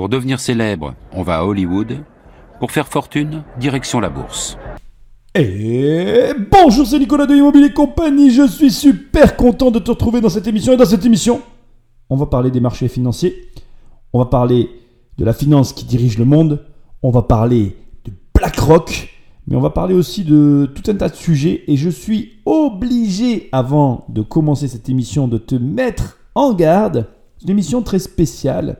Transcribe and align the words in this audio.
Pour 0.00 0.08
devenir 0.08 0.40
célèbre, 0.40 0.94
on 1.12 1.22
va 1.22 1.40
à 1.40 1.44
Hollywood. 1.44 1.98
Pour 2.58 2.70
faire 2.72 2.88
fortune, 2.88 3.42
direction 3.58 4.00
la 4.00 4.08
bourse. 4.08 4.56
Et 5.34 6.32
bonjour, 6.50 6.86
c'est 6.86 6.98
Nicolas 6.98 7.26
de 7.26 7.34
Immobilier 7.34 7.74
Compagnie. 7.74 8.30
Je 8.30 8.48
suis 8.48 8.70
super 8.70 9.36
content 9.36 9.70
de 9.70 9.78
te 9.78 9.90
retrouver 9.90 10.22
dans 10.22 10.30
cette 10.30 10.46
émission. 10.46 10.72
Et 10.72 10.78
dans 10.78 10.86
cette 10.86 11.04
émission, 11.04 11.42
on 12.08 12.16
va 12.16 12.24
parler 12.24 12.50
des 12.50 12.60
marchés 12.60 12.88
financiers. 12.88 13.50
On 14.14 14.18
va 14.18 14.24
parler 14.24 14.70
de 15.18 15.24
la 15.26 15.34
finance 15.34 15.74
qui 15.74 15.84
dirige 15.84 16.16
le 16.16 16.24
monde. 16.24 16.64
On 17.02 17.10
va 17.10 17.20
parler 17.20 17.76
de 18.06 18.12
BlackRock. 18.34 19.10
Mais 19.48 19.56
on 19.56 19.60
va 19.60 19.68
parler 19.68 19.92
aussi 19.92 20.24
de 20.24 20.72
tout 20.74 20.90
un 20.90 20.94
tas 20.94 21.10
de 21.10 21.14
sujets. 21.14 21.62
Et 21.66 21.76
je 21.76 21.90
suis 21.90 22.38
obligé, 22.46 23.50
avant 23.52 24.06
de 24.08 24.22
commencer 24.22 24.66
cette 24.66 24.88
émission, 24.88 25.28
de 25.28 25.36
te 25.36 25.56
mettre 25.56 26.16
en 26.34 26.54
garde. 26.54 27.06
C'est 27.36 27.44
une 27.44 27.50
émission 27.50 27.82
très 27.82 27.98
spéciale 27.98 28.78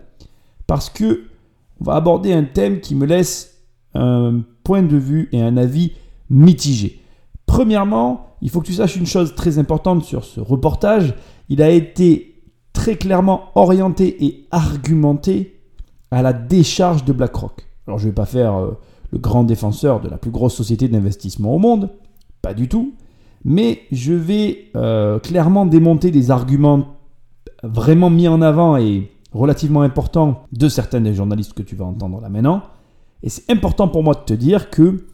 parce 0.71 0.89
que 0.89 1.25
on 1.81 1.85
va 1.87 1.97
aborder 1.97 2.33
un 2.33 2.45
thème 2.45 2.79
qui 2.79 2.95
me 2.95 3.05
laisse 3.05 3.65
un 3.95 4.43
point 4.63 4.85
de 4.85 4.97
vue 4.97 5.29
et 5.33 5.43
un 5.43 5.57
avis 5.57 5.95
mitigé. 6.31 7.01
Premièrement, 7.45 8.37
il 8.41 8.51
faut 8.51 8.61
que 8.61 8.67
tu 8.67 8.75
saches 8.75 8.95
une 8.95 9.05
chose 9.05 9.35
très 9.35 9.59
importante 9.59 10.05
sur 10.05 10.25
ce 10.25 10.39
reportage. 10.39 11.17
Il 11.49 11.61
a 11.61 11.71
été 11.71 12.41
très 12.73 12.95
clairement 12.95 13.47
orienté 13.57 14.25
et 14.25 14.47
argumenté 14.53 15.61
à 16.13 16.23
la 16.23 16.33
décharge 16.33 17.05
de 17.05 17.13
BlackRock. 17.13 17.67
Alors 17.89 17.99
je 17.99 18.05
ne 18.05 18.11
vais 18.11 18.15
pas 18.15 18.27
faire 18.27 18.55
euh, 18.55 18.79
le 19.11 19.19
grand 19.19 19.43
défenseur 19.43 20.01
de 20.01 20.09
la 20.09 20.19
plus 20.19 20.31
grosse 20.31 20.55
société 20.55 20.87
d'investissement 20.87 21.53
au 21.53 21.59
monde, 21.59 21.91
pas 22.43 22.55
du 22.55 22.69
tout, 22.69 22.95
mais 23.45 23.81
je 23.91 24.13
vais 24.13 24.71
euh, 24.77 25.19
clairement 25.19 25.67
démonter 25.67 26.13
des 26.13 26.31
arguments 26.31 26.95
vraiment 27.65 28.09
mis 28.09 28.29
en 28.29 28.41
avant 28.41 28.77
et 28.77 29.11
relativement 29.33 29.83
importants 29.83 30.43
de 30.53 30.69
certains 30.69 31.01
des 31.01 31.15
journalistes 31.15 31.53
que 31.53 31.63
tu 31.63 31.77
vas 31.77 31.85
entendre 31.85 32.21
là 32.21 32.29
maintenant. 32.29 32.63
Et 33.23 33.29
c'est 33.29 33.51
important 33.51 33.89
pour 33.89 34.03
moi 34.03 34.15
de 34.15 34.21
te 34.21 34.35
dire 34.35 34.71
que 34.71 35.07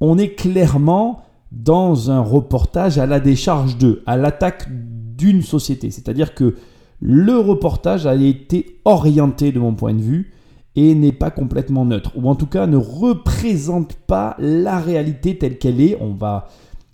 on 0.00 0.18
est 0.18 0.34
clairement 0.34 1.22
dans 1.52 2.10
un 2.10 2.20
reportage 2.20 2.98
à 2.98 3.06
la 3.06 3.20
décharge 3.20 3.78
de, 3.78 4.02
à 4.06 4.16
l'attaque 4.16 4.68
d'une 4.70 5.42
société. 5.42 5.90
C'est-à-dire 5.90 6.34
que 6.34 6.56
le 7.00 7.38
reportage 7.38 8.06
a 8.06 8.14
été 8.14 8.80
orienté 8.84 9.52
de 9.52 9.60
mon 9.60 9.74
point 9.74 9.94
de 9.94 10.00
vue 10.00 10.32
et 10.76 10.94
n'est 10.94 11.12
pas 11.12 11.30
complètement 11.30 11.84
neutre, 11.84 12.12
ou 12.16 12.28
en 12.28 12.34
tout 12.34 12.46
cas 12.46 12.66
ne 12.66 12.76
représente 12.76 13.94
pas 13.94 14.34
la 14.40 14.80
réalité 14.80 15.38
telle 15.38 15.58
qu'elle 15.58 15.80
est. 15.80 15.96
On 16.00 16.14
va, 16.14 16.48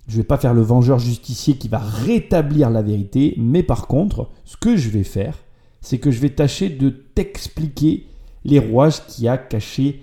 je 0.07 0.17
vais 0.17 0.23
pas 0.23 0.37
faire 0.37 0.53
le 0.53 0.61
vengeur 0.61 0.99
justicier 0.99 1.55
qui 1.55 1.67
va 1.67 1.79
rétablir 1.79 2.69
la 2.69 2.83
vérité, 2.83 3.33
mais 3.39 3.63
par 3.63 3.87
contre, 3.87 4.29
ce 4.45 4.55
que 4.55 4.77
je 4.77 4.89
vais 4.89 5.03
faire, 5.03 5.35
c'est 5.81 5.97
que 5.97 6.11
je 6.11 6.19
vais 6.19 6.29
tâcher 6.29 6.69
de 6.69 6.89
t'expliquer 6.89 8.05
les 8.45 8.59
rouages 8.59 9.05
qui 9.07 9.27
a 9.27 9.37
cachés 9.37 10.01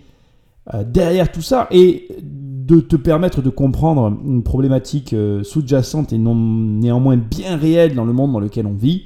euh, 0.74 0.84
derrière 0.84 1.32
tout 1.32 1.42
ça 1.42 1.66
et 1.70 2.08
de 2.20 2.80
te 2.80 2.96
permettre 2.96 3.40
de 3.40 3.48
comprendre 3.48 4.18
une 4.24 4.42
problématique 4.42 5.12
euh, 5.12 5.42
sous-jacente 5.42 6.12
et 6.12 6.18
non 6.18 6.34
néanmoins 6.34 7.16
bien 7.16 7.56
réelle 7.56 7.94
dans 7.94 8.04
le 8.04 8.12
monde 8.12 8.32
dans 8.32 8.40
lequel 8.40 8.66
on 8.66 8.74
vit, 8.74 9.04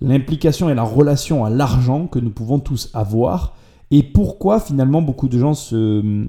l'implication 0.00 0.68
et 0.68 0.74
la 0.74 0.82
relation 0.82 1.44
à 1.44 1.50
l'argent 1.50 2.06
que 2.06 2.18
nous 2.18 2.30
pouvons 2.30 2.58
tous 2.58 2.90
avoir 2.94 3.54
et 3.90 4.02
pourquoi 4.02 4.58
finalement 4.58 5.02
beaucoup 5.02 5.28
de 5.28 5.38
gens 5.38 5.54
se 5.54 6.26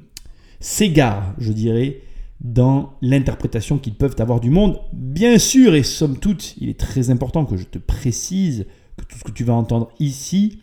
s'égarent, 0.59 1.33
je 1.37 1.51
dirais, 1.51 2.01
dans 2.41 2.93
l'interprétation 3.01 3.77
qu'ils 3.77 3.95
peuvent 3.95 4.15
avoir 4.19 4.39
du 4.39 4.49
monde. 4.49 4.79
Bien 4.93 5.37
sûr, 5.37 5.75
et 5.75 5.83
somme 5.83 6.17
toute, 6.17 6.55
il 6.57 6.69
est 6.69 6.79
très 6.79 7.09
important 7.09 7.45
que 7.45 7.57
je 7.57 7.65
te 7.65 7.77
précise 7.77 8.65
que 8.97 9.05
tout 9.05 9.17
ce 9.17 9.23
que 9.23 9.31
tu 9.31 9.43
vas 9.43 9.53
entendre 9.53 9.89
ici 9.99 10.59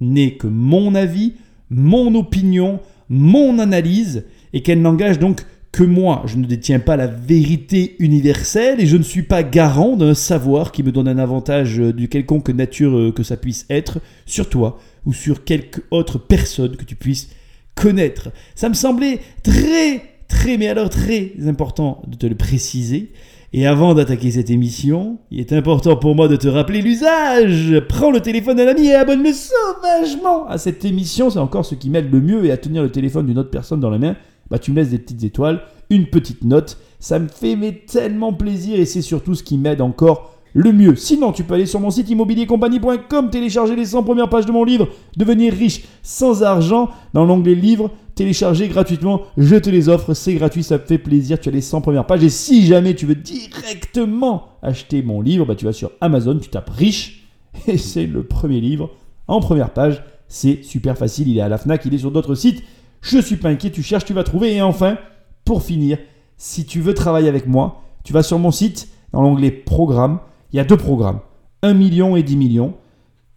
n'est 0.00 0.34
que 0.36 0.46
mon 0.46 0.94
avis, 0.94 1.34
mon 1.68 2.14
opinion, 2.14 2.80
mon 3.08 3.58
analyse, 3.58 4.24
et 4.52 4.62
qu'elle 4.62 4.82
n'engage 4.82 5.18
donc 5.18 5.44
que 5.72 5.84
moi. 5.84 6.22
Je 6.26 6.36
ne 6.36 6.46
détiens 6.46 6.80
pas 6.80 6.96
la 6.96 7.06
vérité 7.06 7.96
universelle 7.98 8.80
et 8.80 8.86
je 8.86 8.96
ne 8.96 9.02
suis 9.02 9.22
pas 9.22 9.42
garant 9.42 9.96
d'un 9.96 10.14
savoir 10.14 10.72
qui 10.72 10.82
me 10.82 10.92
donne 10.92 11.08
un 11.08 11.18
avantage 11.18 11.76
de 11.76 12.06
quelconque 12.06 12.50
nature 12.50 12.96
euh, 12.96 13.12
que 13.12 13.22
ça 13.22 13.36
puisse 13.36 13.66
être 13.70 14.00
sur 14.26 14.48
toi 14.48 14.80
ou 15.06 15.12
sur 15.12 15.44
quelque 15.44 15.82
autre 15.90 16.18
personne 16.18 16.76
que 16.76 16.84
tu 16.84 16.96
puisses 16.96 17.30
connaître. 17.74 18.30
Ça 18.54 18.68
me 18.68 18.74
semblait 18.74 19.20
très, 19.42 20.02
très, 20.28 20.58
mais 20.58 20.68
alors 20.68 20.90
très 20.90 21.32
important 21.46 22.02
de 22.06 22.16
te 22.16 22.26
le 22.26 22.34
préciser. 22.34 23.12
Et 23.52 23.66
avant 23.66 23.94
d'attaquer 23.94 24.30
cette 24.30 24.48
émission, 24.48 25.18
il 25.32 25.40
est 25.40 25.52
important 25.52 25.96
pour 25.96 26.14
moi 26.14 26.28
de 26.28 26.36
te 26.36 26.46
rappeler 26.46 26.80
l'usage. 26.82 27.82
Prends 27.88 28.12
le 28.12 28.20
téléphone 28.20 28.58
d'un 28.58 28.68
ami 28.68 28.86
et 28.86 28.94
abonne-le 28.94 29.32
sauvagement 29.32 30.46
à 30.46 30.56
cette 30.56 30.84
émission. 30.84 31.30
C'est 31.30 31.40
encore 31.40 31.66
ce 31.66 31.74
qui 31.74 31.90
m'aide 31.90 32.12
le 32.12 32.20
mieux 32.20 32.44
et 32.44 32.52
à 32.52 32.56
tenir 32.56 32.80
le 32.80 32.92
téléphone 32.92 33.26
d'une 33.26 33.38
autre 33.38 33.50
personne 33.50 33.80
dans 33.80 33.90
la 33.90 33.98
main. 33.98 34.14
Bah, 34.50 34.60
tu 34.60 34.70
me 34.70 34.76
laisses 34.76 34.90
des 34.90 34.98
petites 34.98 35.24
étoiles, 35.24 35.62
une 35.90 36.06
petite 36.06 36.44
note. 36.44 36.78
Ça 37.00 37.18
me 37.18 37.26
fait 37.26 37.56
tellement 37.88 38.32
plaisir 38.32 38.78
et 38.78 38.84
c'est 38.84 39.02
surtout 39.02 39.34
ce 39.34 39.42
qui 39.42 39.58
m'aide 39.58 39.80
encore 39.80 40.36
le 40.52 40.72
mieux. 40.72 40.96
Sinon, 40.96 41.32
tu 41.32 41.44
peux 41.44 41.54
aller 41.54 41.66
sur 41.66 41.80
mon 41.80 41.90
site 41.90 42.10
immobiliercompagnie.com, 42.10 43.30
télécharger 43.30 43.76
les 43.76 43.86
100 43.86 44.02
premières 44.02 44.28
pages 44.28 44.46
de 44.46 44.52
mon 44.52 44.64
livre, 44.64 44.88
devenir 45.16 45.52
riche 45.52 45.82
sans 46.02 46.42
argent, 46.42 46.90
dans 47.14 47.24
l'onglet 47.24 47.54
livre, 47.54 47.90
télécharger 48.14 48.68
gratuitement, 48.68 49.22
je 49.36 49.56
te 49.56 49.70
les 49.70 49.88
offre, 49.88 50.14
c'est 50.14 50.34
gratuit, 50.34 50.62
ça 50.62 50.78
me 50.78 50.82
fait 50.82 50.98
plaisir, 50.98 51.40
tu 51.40 51.48
as 51.48 51.52
les 51.52 51.60
100 51.60 51.80
premières 51.80 52.06
pages. 52.06 52.24
Et 52.24 52.28
si 52.28 52.66
jamais 52.66 52.94
tu 52.94 53.06
veux 53.06 53.14
directement 53.14 54.48
acheter 54.62 55.02
mon 55.02 55.20
livre, 55.20 55.46
bah, 55.46 55.54
tu 55.54 55.64
vas 55.64 55.72
sur 55.72 55.90
Amazon, 56.00 56.38
tu 56.38 56.50
tapes 56.50 56.70
riche, 56.70 57.28
et 57.66 57.78
c'est 57.78 58.06
le 58.06 58.22
premier 58.22 58.60
livre 58.60 58.90
en 59.28 59.40
première 59.40 59.70
page. 59.70 60.02
C'est 60.28 60.62
super 60.62 60.96
facile, 60.96 61.28
il 61.28 61.38
est 61.38 61.40
à 61.40 61.48
la 61.48 61.58
FNAC, 61.58 61.84
il 61.86 61.94
est 61.94 61.98
sur 61.98 62.12
d'autres 62.12 62.34
sites. 62.34 62.62
Je 63.00 63.18
suis 63.18 63.36
pas 63.36 63.48
inquiet, 63.48 63.70
tu 63.70 63.82
cherches, 63.82 64.04
tu 64.04 64.12
vas 64.12 64.22
trouver. 64.22 64.54
Et 64.54 64.62
enfin, 64.62 64.98
pour 65.44 65.62
finir, 65.62 65.98
si 66.36 66.64
tu 66.66 66.80
veux 66.80 66.94
travailler 66.94 67.28
avec 67.28 67.46
moi, 67.46 67.82
tu 68.04 68.12
vas 68.12 68.22
sur 68.22 68.38
mon 68.38 68.50
site, 68.50 68.88
dans 69.12 69.22
l'onglet 69.22 69.50
Programme, 69.50 70.20
il 70.52 70.56
y 70.56 70.60
a 70.60 70.64
deux 70.64 70.76
programmes, 70.76 71.20
1 71.62 71.74
million 71.74 72.16
et 72.16 72.22
10 72.22 72.36
millions. 72.36 72.74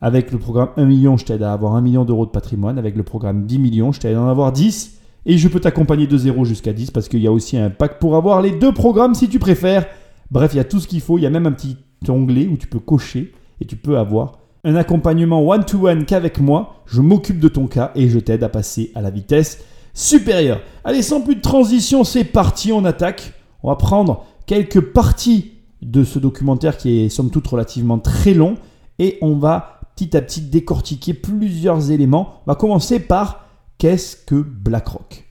Avec 0.02 0.32
le 0.32 0.38
programme 0.38 0.70
1 0.76 0.86
million, 0.86 1.16
je 1.16 1.26
t'aide 1.26 1.44
à 1.44 1.54
avoir 1.54 1.76
1 1.76 1.82
million 1.82 2.04
d'euros 2.04 2.26
de 2.26 2.32
patrimoine. 2.32 2.78
Avec 2.78 2.98
le 2.98 3.04
programme 3.04 3.46
10 3.46 3.60
millions, 3.60 3.92
je 3.92 4.02
t'aide 4.02 4.18
à 4.18 4.22
en 4.22 4.28
avoir 4.28 4.52
10. 4.52 5.00
Et 5.26 5.38
je 5.38 5.48
peux 5.48 5.62
t'accompagner 5.62 6.08
de 6.08 6.18
0 6.18 6.44
jusqu'à 6.44 6.74
10 6.74 6.92
parce 6.92 7.08
qu'il 7.08 7.22
y 7.22 7.28
a 7.28 7.32
aussi 7.32 7.58
un 7.58 7.70
pack 7.70 8.00
pour 8.00 8.18
avoir 8.18 8.42
les 8.42 8.52
deux 8.52 8.74
programmes 8.74 9.16
si 9.16 9.30
tu 9.30 9.40
préfères. 9.40 9.86
Bref, 10.30 10.54
il 10.54 10.58
y 10.58 10.60
a 10.60 10.66
tout 10.66 10.82
ce 10.82 10.88
qu'il 10.88 11.00
faut. 11.00 11.18
Il 11.18 11.22
y 11.22 11.26
a 11.26 11.30
même 11.30 11.46
un 11.46 11.54
petit 11.54 11.78
onglet 12.10 12.48
où 12.48 12.58
tu 12.58 12.68
peux 12.68 12.80
cocher 12.80 13.32
et 13.62 13.66
tu 13.66 13.78
peux 13.78 13.98
avoir 13.98 14.40
un 14.66 14.76
accompagnement 14.76 15.48
one-to-one 15.48 16.04
qu'avec 16.06 16.40
moi. 16.40 16.84
Je 16.86 17.00
m'occupe 17.00 17.40
de 17.40 17.48
ton 17.48 17.68
cas 17.68 17.92
et 17.96 18.10
je 18.10 18.20
t'aide 18.20 18.44
à 18.44 18.50
passer 18.50 18.92
à 18.96 19.02
la 19.02 19.10
vitesse 19.10 19.64
supérieure. 19.94 20.60
Allez, 20.84 21.02
sans 21.02 21.22
plus 21.22 21.36
de 21.36 21.42
transition, 21.42 22.04
c'est 22.04 22.26
parti, 22.26 22.74
on 22.74 22.84
attaque. 22.84 23.34
On 23.62 23.70
va 23.70 23.78
prendre 23.78 24.26
quelques 24.46 24.82
parties 24.82 25.53
de 25.84 26.04
ce 26.04 26.20
documentaire 26.20 26.78
qui 26.78 27.02
est 27.02 27.10
somme 27.10 27.30
toute 27.30 27.48
relativement 27.48 28.00
très 28.00 28.34
long 28.34 28.58
et 29.00 29.18
on 29.22 29.38
va 29.38 29.80
petit 29.96 30.16
à 30.16 30.22
petit 30.22 30.42
décortiquer 30.42 31.14
plusieurs 31.14 31.92
éléments. 31.92 32.42
On 32.46 32.52
va 32.52 32.56
commencer 32.56 33.00
par 33.00 33.46
qu'est-ce 33.78 34.16
que 34.16 34.36
BlackRock? 34.36 35.26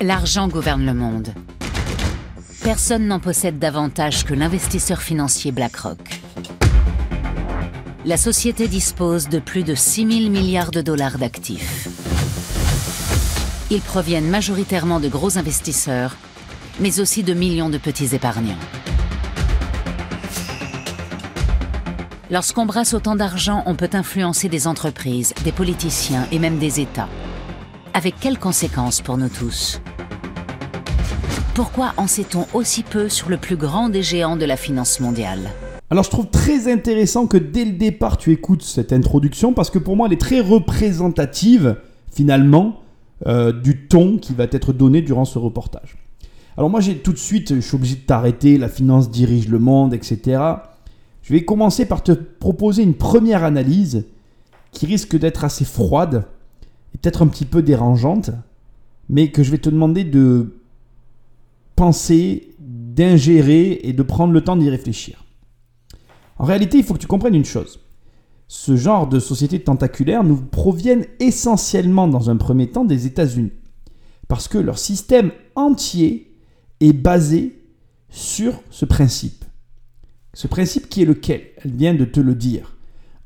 L'argent 0.00 0.48
gouverne 0.48 0.84
le 0.84 0.94
monde. 0.94 1.28
Personne 2.62 3.06
n'en 3.06 3.20
possède 3.20 3.58
davantage 3.58 4.24
que 4.24 4.34
l'investisseur 4.34 5.02
financier 5.02 5.52
BlackRock. 5.52 6.20
La 8.06 8.16
société 8.16 8.68
dispose 8.68 9.28
de 9.28 9.38
plus 9.38 9.64
de 9.64 9.74
6 9.74 10.20
000 10.22 10.30
milliards 10.30 10.70
de 10.70 10.82
dollars 10.82 11.18
d'actifs. 11.18 11.88
Ils 13.70 13.80
proviennent 13.80 14.28
majoritairement 14.28 15.00
de 15.00 15.08
gros 15.08 15.38
investisseurs 15.38 16.16
mais 16.80 17.00
aussi 17.00 17.22
de 17.22 17.34
millions 17.34 17.70
de 17.70 17.78
petits 17.78 18.14
épargnants. 18.14 18.58
Lorsqu'on 22.34 22.66
brasse 22.66 22.94
autant 22.94 23.14
d'argent, 23.14 23.62
on 23.64 23.76
peut 23.76 23.90
influencer 23.92 24.48
des 24.48 24.66
entreprises, 24.66 25.32
des 25.44 25.52
politiciens 25.52 26.26
et 26.32 26.40
même 26.40 26.58
des 26.58 26.80
États. 26.80 27.08
Avec 27.92 28.16
quelles 28.18 28.40
conséquences 28.40 29.00
pour 29.00 29.16
nous 29.18 29.28
tous? 29.28 29.80
Pourquoi 31.54 31.92
en 31.96 32.08
sait-on 32.08 32.48
aussi 32.52 32.82
peu 32.82 33.08
sur 33.08 33.28
le 33.28 33.36
plus 33.36 33.54
grand 33.54 33.88
des 33.88 34.02
géants 34.02 34.36
de 34.36 34.44
la 34.46 34.56
finance 34.56 34.98
mondiale? 34.98 35.48
Alors 35.90 36.02
je 36.02 36.10
trouve 36.10 36.26
très 36.26 36.66
intéressant 36.72 37.28
que 37.28 37.36
dès 37.36 37.64
le 37.64 37.74
départ 37.74 38.16
tu 38.16 38.32
écoutes 38.32 38.64
cette 38.64 38.92
introduction 38.92 39.52
parce 39.52 39.70
que 39.70 39.78
pour 39.78 39.94
moi 39.94 40.08
elle 40.08 40.14
est 40.14 40.20
très 40.20 40.40
représentative 40.40 41.76
finalement 42.10 42.80
euh, 43.28 43.52
du 43.52 43.86
ton 43.86 44.18
qui 44.18 44.34
va 44.34 44.48
être 44.50 44.72
donné 44.72 45.02
durant 45.02 45.24
ce 45.24 45.38
reportage. 45.38 45.98
Alors 46.56 46.68
moi 46.68 46.80
j'ai 46.80 46.96
tout 46.96 47.12
de 47.12 47.18
suite, 47.18 47.54
je 47.54 47.60
suis 47.60 47.76
obligé 47.76 47.94
de 47.94 48.00
t'arrêter, 48.00 48.58
la 48.58 48.68
finance 48.68 49.08
dirige 49.08 49.46
le 49.46 49.60
monde, 49.60 49.94
etc. 49.94 50.40
Je 51.24 51.32
vais 51.32 51.44
commencer 51.46 51.86
par 51.86 52.02
te 52.02 52.12
proposer 52.12 52.82
une 52.82 52.94
première 52.94 53.44
analyse 53.44 54.04
qui 54.72 54.84
risque 54.84 55.16
d'être 55.16 55.42
assez 55.42 55.64
froide 55.64 56.26
et 56.94 56.98
peut-être 56.98 57.22
un 57.22 57.28
petit 57.28 57.46
peu 57.46 57.62
dérangeante, 57.62 58.30
mais 59.08 59.30
que 59.30 59.42
je 59.42 59.50
vais 59.50 59.58
te 59.58 59.70
demander 59.70 60.04
de 60.04 60.58
penser, 61.76 62.54
d'ingérer 62.58 63.80
et 63.84 63.94
de 63.94 64.02
prendre 64.02 64.34
le 64.34 64.44
temps 64.44 64.56
d'y 64.56 64.68
réfléchir. 64.68 65.24
En 66.36 66.44
réalité, 66.44 66.76
il 66.76 66.84
faut 66.84 66.92
que 66.92 66.98
tu 66.98 67.06
comprennes 67.06 67.34
une 67.34 67.44
chose. 67.46 67.80
ce 68.46 68.76
genre 68.76 69.08
de 69.08 69.18
sociétés 69.18 69.60
tentaculaires 69.60 70.22
nous 70.22 70.36
proviennent 70.36 71.06
essentiellement 71.20 72.06
dans 72.06 72.28
un 72.28 72.36
premier 72.36 72.68
temps 72.68 72.84
des 72.84 73.06
États-Unis. 73.06 73.52
Parce 74.28 74.48
que 74.48 74.58
leur 74.58 74.78
système 74.78 75.32
entier 75.54 76.36
est 76.80 76.92
basé 76.92 77.62
sur 78.10 78.60
ce 78.68 78.84
principe. 78.84 79.43
Ce 80.34 80.46
principe 80.46 80.88
qui 80.88 81.02
est 81.02 81.06
lequel? 81.06 81.42
Elle 81.64 81.72
vient 81.72 81.94
de 81.94 82.04
te 82.04 82.20
le 82.20 82.34
dire. 82.34 82.76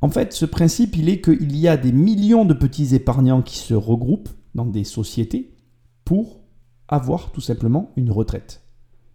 En 0.00 0.10
fait, 0.10 0.32
ce 0.32 0.44
principe, 0.44 0.96
il 0.96 1.08
est 1.08 1.20
qu'il 1.20 1.56
y 1.56 1.66
a 1.66 1.76
des 1.76 1.92
millions 1.92 2.44
de 2.44 2.54
petits 2.54 2.94
épargnants 2.94 3.42
qui 3.42 3.58
se 3.58 3.74
regroupent 3.74 4.28
dans 4.54 4.66
des 4.66 4.84
sociétés 4.84 5.54
pour 6.04 6.40
avoir 6.86 7.32
tout 7.32 7.40
simplement 7.40 7.90
une 7.96 8.10
retraite. 8.10 8.62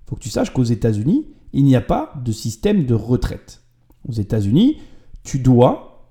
Il 0.06 0.10
faut 0.10 0.16
que 0.16 0.22
tu 0.22 0.30
saches 0.30 0.52
qu'aux 0.52 0.64
États-Unis, 0.64 1.28
il 1.54 1.64
n'y 1.64 1.76
a 1.76 1.82
pas 1.82 2.14
de 2.24 2.32
système 2.32 2.86
de 2.86 2.94
retraite. 2.94 3.62
Aux 4.08 4.12
États-Unis, 4.12 4.78
tu 5.24 5.40
dois 5.40 6.10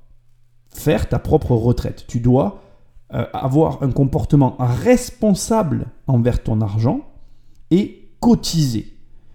faire 0.72 1.08
ta 1.08 1.18
propre 1.18 1.52
retraite. 1.52 2.04
Tu 2.08 2.20
dois 2.20 2.62
euh, 3.12 3.26
avoir 3.34 3.82
un 3.82 3.90
comportement 3.90 4.56
responsable 4.58 5.86
envers 6.06 6.42
ton 6.42 6.60
argent 6.60 7.00
et 7.70 8.08
cotiser. 8.20 8.91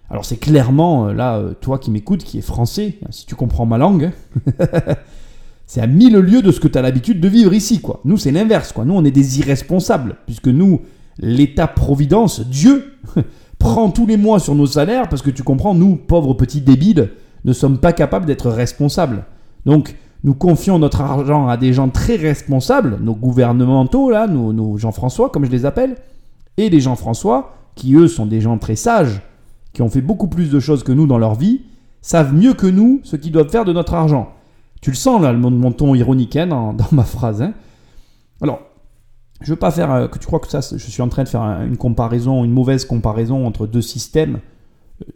Alors 0.09 0.25
c'est 0.25 0.37
clairement, 0.37 1.07
euh, 1.07 1.13
là, 1.13 1.37
euh, 1.37 1.53
toi 1.59 1.79
qui 1.79 1.91
m'écoutes, 1.91 2.23
qui 2.23 2.37
est 2.37 2.41
français, 2.41 2.95
hein, 3.03 3.09
si 3.11 3.25
tu 3.25 3.35
comprends 3.35 3.65
ma 3.65 3.77
langue, 3.77 4.11
c'est 5.65 5.81
à 5.81 5.87
mille 5.87 6.17
lieues 6.17 6.41
de 6.41 6.51
ce 6.51 6.59
que 6.59 6.67
tu 6.67 6.77
as 6.77 6.81
l'habitude 6.81 7.19
de 7.19 7.27
vivre 7.27 7.53
ici. 7.53 7.81
quoi. 7.81 7.99
Nous, 8.05 8.17
c'est 8.17 8.31
l'inverse. 8.31 8.71
quoi. 8.71 8.85
Nous, 8.85 8.93
on 8.93 9.03
est 9.03 9.11
des 9.11 9.39
irresponsables, 9.39 10.15
puisque 10.25 10.47
nous, 10.47 10.81
l'État-providence, 11.19 12.41
Dieu, 12.47 12.93
prend 13.59 13.89
tous 13.89 14.05
les 14.05 14.17
mois 14.17 14.39
sur 14.39 14.55
nos 14.55 14.65
salaires, 14.65 15.09
parce 15.09 15.21
que 15.21 15.29
tu 15.29 15.43
comprends, 15.43 15.73
nous, 15.73 15.97
pauvres 15.97 16.35
petits 16.35 16.61
débiles, 16.61 17.09
ne 17.43 17.53
sommes 17.53 17.79
pas 17.79 17.91
capables 17.91 18.25
d'être 18.25 18.49
responsables. 18.49 19.25
Donc, 19.65 19.95
nous 20.23 20.33
confions 20.33 20.79
notre 20.79 21.01
argent 21.01 21.47
à 21.47 21.57
des 21.57 21.73
gens 21.73 21.89
très 21.89 22.15
responsables, 22.15 22.97
nos 23.01 23.13
gouvernementaux, 23.13 24.09
là, 24.09 24.27
nos, 24.27 24.53
nos 24.53 24.77
Jean-François, 24.77 25.29
comme 25.29 25.45
je 25.45 25.51
les 25.51 25.65
appelle, 25.65 25.95
et 26.55 26.69
les 26.69 26.79
Jean-François, 26.79 27.55
qui 27.75 27.93
eux 27.95 28.07
sont 28.07 28.25
des 28.25 28.41
gens 28.41 28.57
très 28.57 28.75
sages, 28.75 29.21
qui 29.77 29.83
ont 29.83 29.89
fait 29.89 30.01
beaucoup 30.01 30.27
plus 30.27 30.49
de 30.49 30.59
choses 30.59 30.81
que 30.81 30.91
nous 30.91 31.05
dans 31.05 31.19
leur 31.19 31.35
vie, 31.35 31.61
savent 32.01 32.33
mieux 32.33 32.55
que 32.55 32.65
nous 32.65 32.99
ce 33.03 33.15
qu'ils 33.15 33.31
doivent 33.31 33.51
faire 33.51 33.63
de 33.63 33.71
notre 33.71 33.93
argent. 33.93 34.33
Tu 34.81 34.89
le 34.89 34.95
sens 34.95 35.21
là, 35.21 35.33
mon, 35.33 35.71
ton 35.71 35.93
ironique 35.93 36.35
hein, 36.35 36.47
dans, 36.47 36.75
ma 36.91 37.03
phrase. 37.03 37.43
Hein. 37.43 37.53
Alors, 38.41 38.61
je 39.39 39.51
veux 39.51 39.55
pas 39.55 39.69
faire 39.69 39.91
euh, 39.91 40.07
que 40.07 40.17
tu 40.17 40.25
crois 40.25 40.39
que 40.39 40.47
ça, 40.47 40.61
je 40.61 40.77
suis 40.77 41.01
en 41.03 41.09
train 41.09 41.25
de 41.25 41.29
faire 41.29 41.43
une 41.43 41.77
comparaison, 41.77 42.43
une 42.43 42.53
mauvaise 42.53 42.85
comparaison 42.85 43.45
entre 43.45 43.67
deux 43.67 43.83
systèmes. 43.83 44.39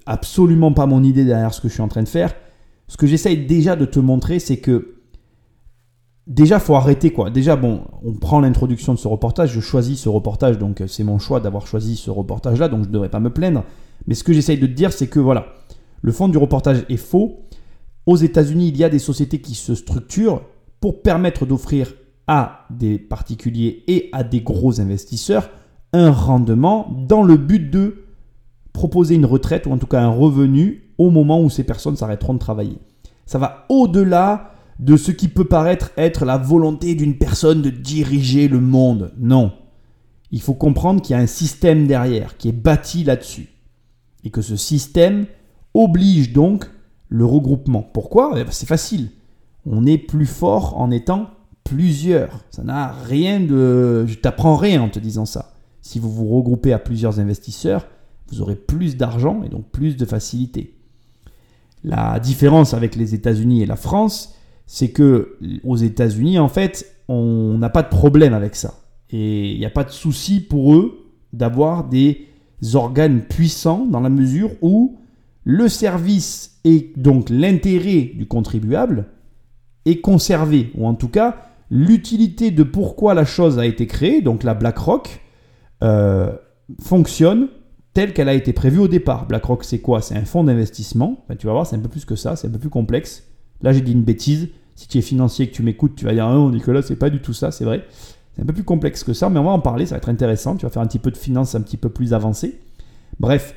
Absolument 0.05 0.73
pas 0.73 0.85
mon 0.85 1.03
idée 1.03 1.25
derrière 1.25 1.55
ce 1.55 1.61
que 1.61 1.67
je 1.67 1.73
suis 1.73 1.81
en 1.81 1.87
train 1.87 2.03
de 2.03 2.07
faire. 2.07 2.31
Ce 2.87 2.97
que 2.97 3.07
j'essaye 3.07 3.47
déjà 3.47 3.75
de 3.75 3.85
te 3.85 3.97
montrer, 3.97 4.37
c'est 4.37 4.57
que 4.57 4.97
déjà 6.27 6.59
faut 6.59 6.75
arrêter 6.75 7.11
quoi. 7.11 7.31
Déjà 7.31 7.55
bon, 7.55 7.81
on 8.05 8.13
prend 8.13 8.39
l'introduction 8.39 8.93
de 8.93 8.99
ce 8.99 9.07
reportage, 9.07 9.53
je 9.53 9.59
choisis 9.59 10.01
ce 10.01 10.09
reportage, 10.09 10.59
donc 10.59 10.83
c'est 10.85 11.03
mon 11.03 11.17
choix 11.17 11.39
d'avoir 11.39 11.65
choisi 11.65 11.95
ce 11.95 12.11
reportage 12.11 12.59
là, 12.59 12.67
donc 12.67 12.83
je 12.83 12.89
ne 12.89 12.93
devrais 12.93 13.09
pas 13.09 13.19
me 13.19 13.31
plaindre. 13.31 13.63
Mais 14.07 14.15
ce 14.15 14.23
que 14.23 14.33
j'essaye 14.33 14.57
de 14.57 14.67
te 14.67 14.71
dire, 14.71 14.93
c'est 14.93 15.07
que 15.07 15.19
voilà, 15.19 15.47
le 16.01 16.11
fond 16.11 16.27
du 16.27 16.37
reportage 16.37 16.85
est 16.89 16.97
faux. 16.97 17.45
Aux 18.05 18.17
États-Unis, 18.17 18.69
il 18.69 18.77
y 18.77 18.83
a 18.83 18.89
des 18.89 18.99
sociétés 18.99 19.41
qui 19.41 19.55
se 19.55 19.75
structurent 19.75 20.41
pour 20.79 21.01
permettre 21.01 21.45
d'offrir 21.45 21.93
à 22.27 22.65
des 22.69 22.97
particuliers 22.97 23.83
et 23.87 24.09
à 24.11 24.23
des 24.23 24.41
gros 24.41 24.79
investisseurs 24.79 25.49
un 25.93 26.11
rendement 26.11 26.89
dans 27.07 27.23
le 27.23 27.37
but 27.37 27.69
de 27.69 28.05
proposer 28.73 29.15
une 29.15 29.25
retraite 29.25 29.65
ou 29.65 29.71
en 29.71 29.77
tout 29.77 29.87
cas 29.87 30.01
un 30.01 30.09
revenu 30.09 30.93
au 30.97 31.09
moment 31.09 31.41
où 31.41 31.49
ces 31.49 31.63
personnes 31.63 31.97
s'arrêteront 31.97 32.33
de 32.33 32.39
travailler. 32.39 32.79
Ça 33.25 33.37
va 33.37 33.65
au-delà 33.69 34.51
de 34.79 34.97
ce 34.97 35.11
qui 35.11 35.27
peut 35.27 35.45
paraître 35.45 35.91
être 35.97 36.25
la 36.25 36.37
volonté 36.37 36.95
d'une 36.95 37.17
personne 37.17 37.61
de 37.61 37.69
diriger 37.69 38.47
le 38.47 38.59
monde. 38.59 39.13
Non. 39.17 39.51
Il 40.31 40.41
faut 40.41 40.53
comprendre 40.53 41.01
qu'il 41.01 41.15
y 41.15 41.19
a 41.19 41.21
un 41.21 41.27
système 41.27 41.87
derrière 41.87 42.37
qui 42.37 42.49
est 42.49 42.53
bâti 42.53 43.03
là-dessus. 43.03 43.49
Et 44.23 44.29
que 44.29 44.41
ce 44.41 44.55
système 44.55 45.25
oblige 45.73 46.33
donc 46.33 46.69
le 47.09 47.25
regroupement. 47.25 47.81
Pourquoi? 47.81 48.33
Eh 48.35 48.43
ben, 48.43 48.51
C'est 48.51 48.67
facile. 48.67 49.09
On 49.65 49.85
est 49.85 49.97
plus 49.97 50.25
fort 50.25 50.79
en 50.79 50.91
étant 50.91 51.29
plusieurs. 51.63 52.43
Ça 52.49 52.63
n'a 52.63 52.91
rien 52.91 53.39
de... 53.39 54.05
Je 54.07 54.15
t'apprends 54.15 54.55
rien 54.55 54.81
en 54.81 54.89
te 54.89 54.99
disant 54.99 55.25
ça. 55.25 55.53
Si 55.81 55.99
vous 55.99 56.11
vous 56.11 56.27
regroupez 56.27 56.73
à 56.73 56.79
plusieurs 56.79 57.19
investisseurs, 57.19 57.87
vous 58.29 58.41
aurez 58.41 58.55
plus 58.55 58.97
d'argent 58.97 59.43
et 59.43 59.49
donc 59.49 59.65
plus 59.71 59.97
de 59.97 60.05
facilité. 60.05 60.75
La 61.83 62.19
différence 62.19 62.73
avec 62.73 62.95
les 62.95 63.15
États-Unis 63.15 63.63
et 63.63 63.65
la 63.65 63.75
France, 63.75 64.35
c'est 64.67 64.91
que 64.91 65.37
aux 65.63 65.75
États-Unis, 65.75 66.39
en 66.39 66.47
fait, 66.47 66.85
on 67.07 67.57
n'a 67.57 67.69
pas 67.69 67.83
de 67.83 67.89
problème 67.89 68.33
avec 68.33 68.55
ça. 68.55 68.75
Et 69.09 69.51
il 69.51 69.59
n'y 69.59 69.65
a 69.65 69.71
pas 69.71 69.83
de 69.83 69.89
souci 69.89 70.39
pour 70.39 70.73
eux 70.75 71.11
d'avoir 71.33 71.83
des 71.83 72.27
organes 72.73 73.21
puissants 73.21 73.85
dans 73.85 73.99
la 73.99 74.09
mesure 74.09 74.51
où 74.61 74.97
le 75.43 75.67
service 75.67 76.59
et 76.63 76.93
donc 76.95 77.29
l'intérêt 77.29 78.11
du 78.15 78.27
contribuable 78.27 79.05
est 79.85 80.01
conservé, 80.01 80.71
ou 80.75 80.85
en 80.85 80.93
tout 80.93 81.07
cas 81.07 81.47
l'utilité 81.71 82.51
de 82.51 82.63
pourquoi 82.63 83.13
la 83.13 83.25
chose 83.25 83.57
a 83.57 83.65
été 83.65 83.87
créée, 83.87 84.21
donc 84.21 84.43
la 84.43 84.53
BlackRock, 84.53 85.21
euh, 85.83 86.31
fonctionne 86.79 87.47
telle 87.93 88.13
qu'elle 88.13 88.29
a 88.29 88.33
été 88.33 88.53
prévue 88.53 88.79
au 88.79 88.87
départ. 88.87 89.25
BlackRock, 89.25 89.63
c'est 89.63 89.79
quoi? 89.79 90.01
C'est 90.01 90.15
un 90.15 90.25
fonds 90.25 90.43
d'investissement. 90.43 91.25
tu 91.37 91.47
vas 91.47 91.53
voir, 91.53 91.67
c'est 91.67 91.75
un 91.75 91.79
peu 91.79 91.89
plus 91.89 92.05
que 92.05 92.15
ça, 92.15 92.35
c'est 92.35 92.47
un 92.47 92.51
peu 92.51 92.59
plus 92.59 92.69
complexe. 92.69 93.23
Là, 93.61 93.73
j'ai 93.73 93.81
dit 93.81 93.91
une 93.91 94.03
bêtise. 94.03 94.49
Si 94.75 94.87
tu 94.87 94.97
es 94.97 95.01
financier 95.01 95.45
et 95.45 95.49
que 95.49 95.53
tu 95.53 95.63
m'écoutes, 95.63 95.95
tu 95.95 96.05
vas 96.05 96.13
dire 96.13 96.27
non, 96.29 96.49
Nicolas, 96.49 96.81
c'est 96.81 96.95
pas 96.95 97.09
du 97.09 97.19
tout 97.19 97.33
ça, 97.33 97.51
c'est 97.51 97.65
vrai. 97.65 97.85
C'est 98.35 98.43
un 98.43 98.45
peu 98.45 98.53
plus 98.53 98.63
complexe 98.63 99.03
que 99.03 99.13
ça, 99.13 99.29
mais 99.29 99.39
on 99.39 99.43
va 99.43 99.51
en 99.51 99.59
parler, 99.59 99.85
ça 99.85 99.95
va 99.95 99.97
être 99.97 100.09
intéressant. 100.09 100.55
Tu 100.55 100.65
vas 100.65 100.71
faire 100.71 100.81
un 100.81 100.87
petit 100.87 100.99
peu 100.99 101.11
de 101.11 101.17
finance 101.17 101.55
un 101.55 101.61
petit 101.61 101.77
peu 101.77 101.89
plus 101.89 102.13
avancé. 102.13 102.59
Bref, 103.19 103.55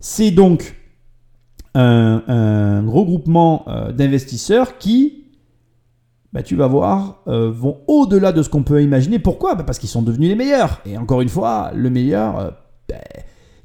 c'est 0.00 0.30
donc 0.30 0.76
un, 1.74 2.84
regroupement 2.86 3.64
euh, 3.68 3.92
d'investisseurs 3.92 4.78
qui, 4.78 5.24
bah, 6.32 6.42
tu 6.42 6.56
vas 6.56 6.66
voir, 6.66 7.22
euh, 7.28 7.50
vont 7.50 7.78
au-delà 7.86 8.32
de 8.32 8.42
ce 8.42 8.48
qu'on 8.48 8.62
peut 8.62 8.82
imaginer. 8.82 9.18
Pourquoi? 9.18 9.54
Bah, 9.54 9.64
Parce 9.64 9.78
qu'ils 9.78 9.88
sont 9.88 10.02
devenus 10.02 10.28
les 10.28 10.34
meilleurs. 10.34 10.80
Et 10.86 10.96
encore 10.96 11.20
une 11.20 11.28
fois, 11.28 11.70
le 11.74 11.90
meilleur, 11.90 12.38
euh, 12.38 12.50
bah, 12.88 12.96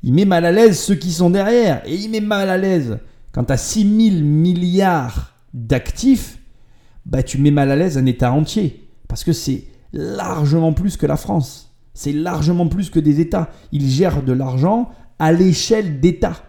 il 0.04 0.14
met 0.14 0.26
mal 0.26 0.46
à 0.46 0.52
l'aise 0.52 0.80
ceux 0.80 0.96
qui 0.96 1.12
sont 1.12 1.30
derrière. 1.30 1.82
Et 1.86 1.96
il 1.96 2.10
met 2.10 2.22
mal 2.22 2.50
à 2.50 2.58
l'aise 2.58 3.00
quand 3.32 3.46
tu 3.46 3.54
as 3.54 3.58
6 3.58 4.12
000 4.12 4.24
milliards 4.24 5.34
d'actifs, 5.54 6.38
bah, 7.06 7.24
tu 7.24 7.38
mets 7.38 7.52
mal 7.52 7.72
à 7.72 7.76
l'aise 7.76 7.98
un 7.98 8.06
État 8.06 8.32
entier. 8.32 8.88
Parce 9.08 9.24
que 9.24 9.34
c'est 9.34 9.66
largement 9.94 10.74
plus 10.74 10.98
que 10.98 11.06
la 11.06 11.18
France. 11.18 11.74
C'est 11.94 12.14
largement 12.14 12.68
plus 12.68 12.90
que 12.90 13.00
des 13.00 13.20
États. 13.20 13.50
Ils 13.72 13.90
gèrent 13.90 14.24
de 14.24 14.34
l'argent 14.34 14.92
à 15.20 15.32
l'échelle 15.32 16.00
d'État. 16.00 16.44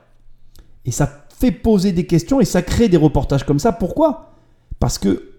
Et 0.84 0.90
ça 0.90 1.26
fait 1.28 1.50
poser 1.50 1.92
des 1.92 2.06
questions 2.06 2.40
et 2.40 2.44
ça 2.44 2.62
crée 2.62 2.88
des 2.88 2.96
reportages 2.96 3.44
comme 3.44 3.58
ça. 3.58 3.72
Pourquoi? 3.72 4.34
Parce 4.78 4.98
que 4.98 5.32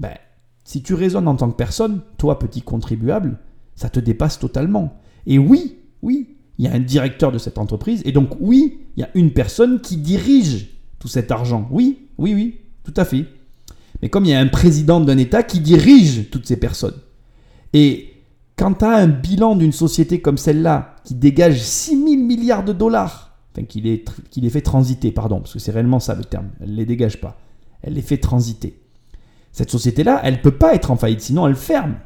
ben, 0.00 0.14
si 0.64 0.82
tu 0.82 0.94
raisonnes 0.94 1.28
en 1.28 1.36
tant 1.36 1.50
que 1.50 1.56
personne, 1.56 2.02
toi 2.18 2.38
petit 2.38 2.62
contribuable, 2.62 3.38
ça 3.74 3.88
te 3.88 4.00
dépasse 4.00 4.38
totalement. 4.38 5.00
Et 5.26 5.38
oui, 5.38 5.78
oui, 6.02 6.36
il 6.58 6.64
y 6.64 6.68
a 6.68 6.72
un 6.72 6.80
directeur 6.80 7.32
de 7.32 7.38
cette 7.38 7.58
entreprise 7.58 8.02
et 8.04 8.12
donc 8.12 8.30
oui, 8.40 8.78
il 8.96 9.00
y 9.00 9.04
a 9.04 9.10
une 9.14 9.32
personne 9.32 9.80
qui 9.80 9.96
dirige 9.96 10.68
tout 10.98 11.08
cet 11.08 11.30
argent. 11.30 11.68
Oui, 11.70 12.08
oui, 12.18 12.34
oui, 12.34 12.60
tout 12.84 12.94
à 12.96 13.04
fait. 13.04 13.26
Mais 14.00 14.08
comme 14.08 14.24
il 14.24 14.30
y 14.30 14.34
a 14.34 14.40
un 14.40 14.48
président 14.48 15.00
d'un 15.00 15.18
État 15.18 15.42
qui 15.42 15.60
dirige 15.60 16.30
toutes 16.30 16.46
ces 16.46 16.56
personnes. 16.56 17.00
Et 17.72 18.12
quand 18.56 18.74
tu 18.74 18.84
as 18.84 18.96
un 18.96 19.08
bilan 19.08 19.56
d'une 19.56 19.72
société 19.72 20.20
comme 20.20 20.38
celle-là 20.38 20.96
qui 21.04 21.14
dégage 21.14 21.60
6 21.60 21.90
000 21.90 22.04
milliards 22.22 22.64
de 22.64 22.72
dollars, 22.72 23.36
enfin 23.56 23.66
les, 23.74 24.04
les 24.36 24.50
fait 24.50 24.60
transiter, 24.60 25.10
pardon, 25.10 25.40
parce 25.40 25.52
que 25.52 25.58
c'est 25.58 25.72
réellement 25.72 26.00
ça 26.00 26.14
le 26.14 26.24
terme, 26.24 26.50
elle 26.60 26.72
ne 26.72 26.76
les 26.76 26.86
dégage 26.86 27.20
pas, 27.20 27.38
elle 27.82 27.94
les 27.94 28.02
fait 28.02 28.18
transiter. 28.18 28.78
Cette 29.52 29.70
société-là, 29.70 30.20
elle 30.24 30.34
ne 30.34 30.38
peut 30.38 30.56
pas 30.56 30.74
être 30.74 30.90
en 30.90 30.96
faillite, 30.96 31.20
sinon 31.20 31.46
elle 31.46 31.56
ferme. 31.56 31.96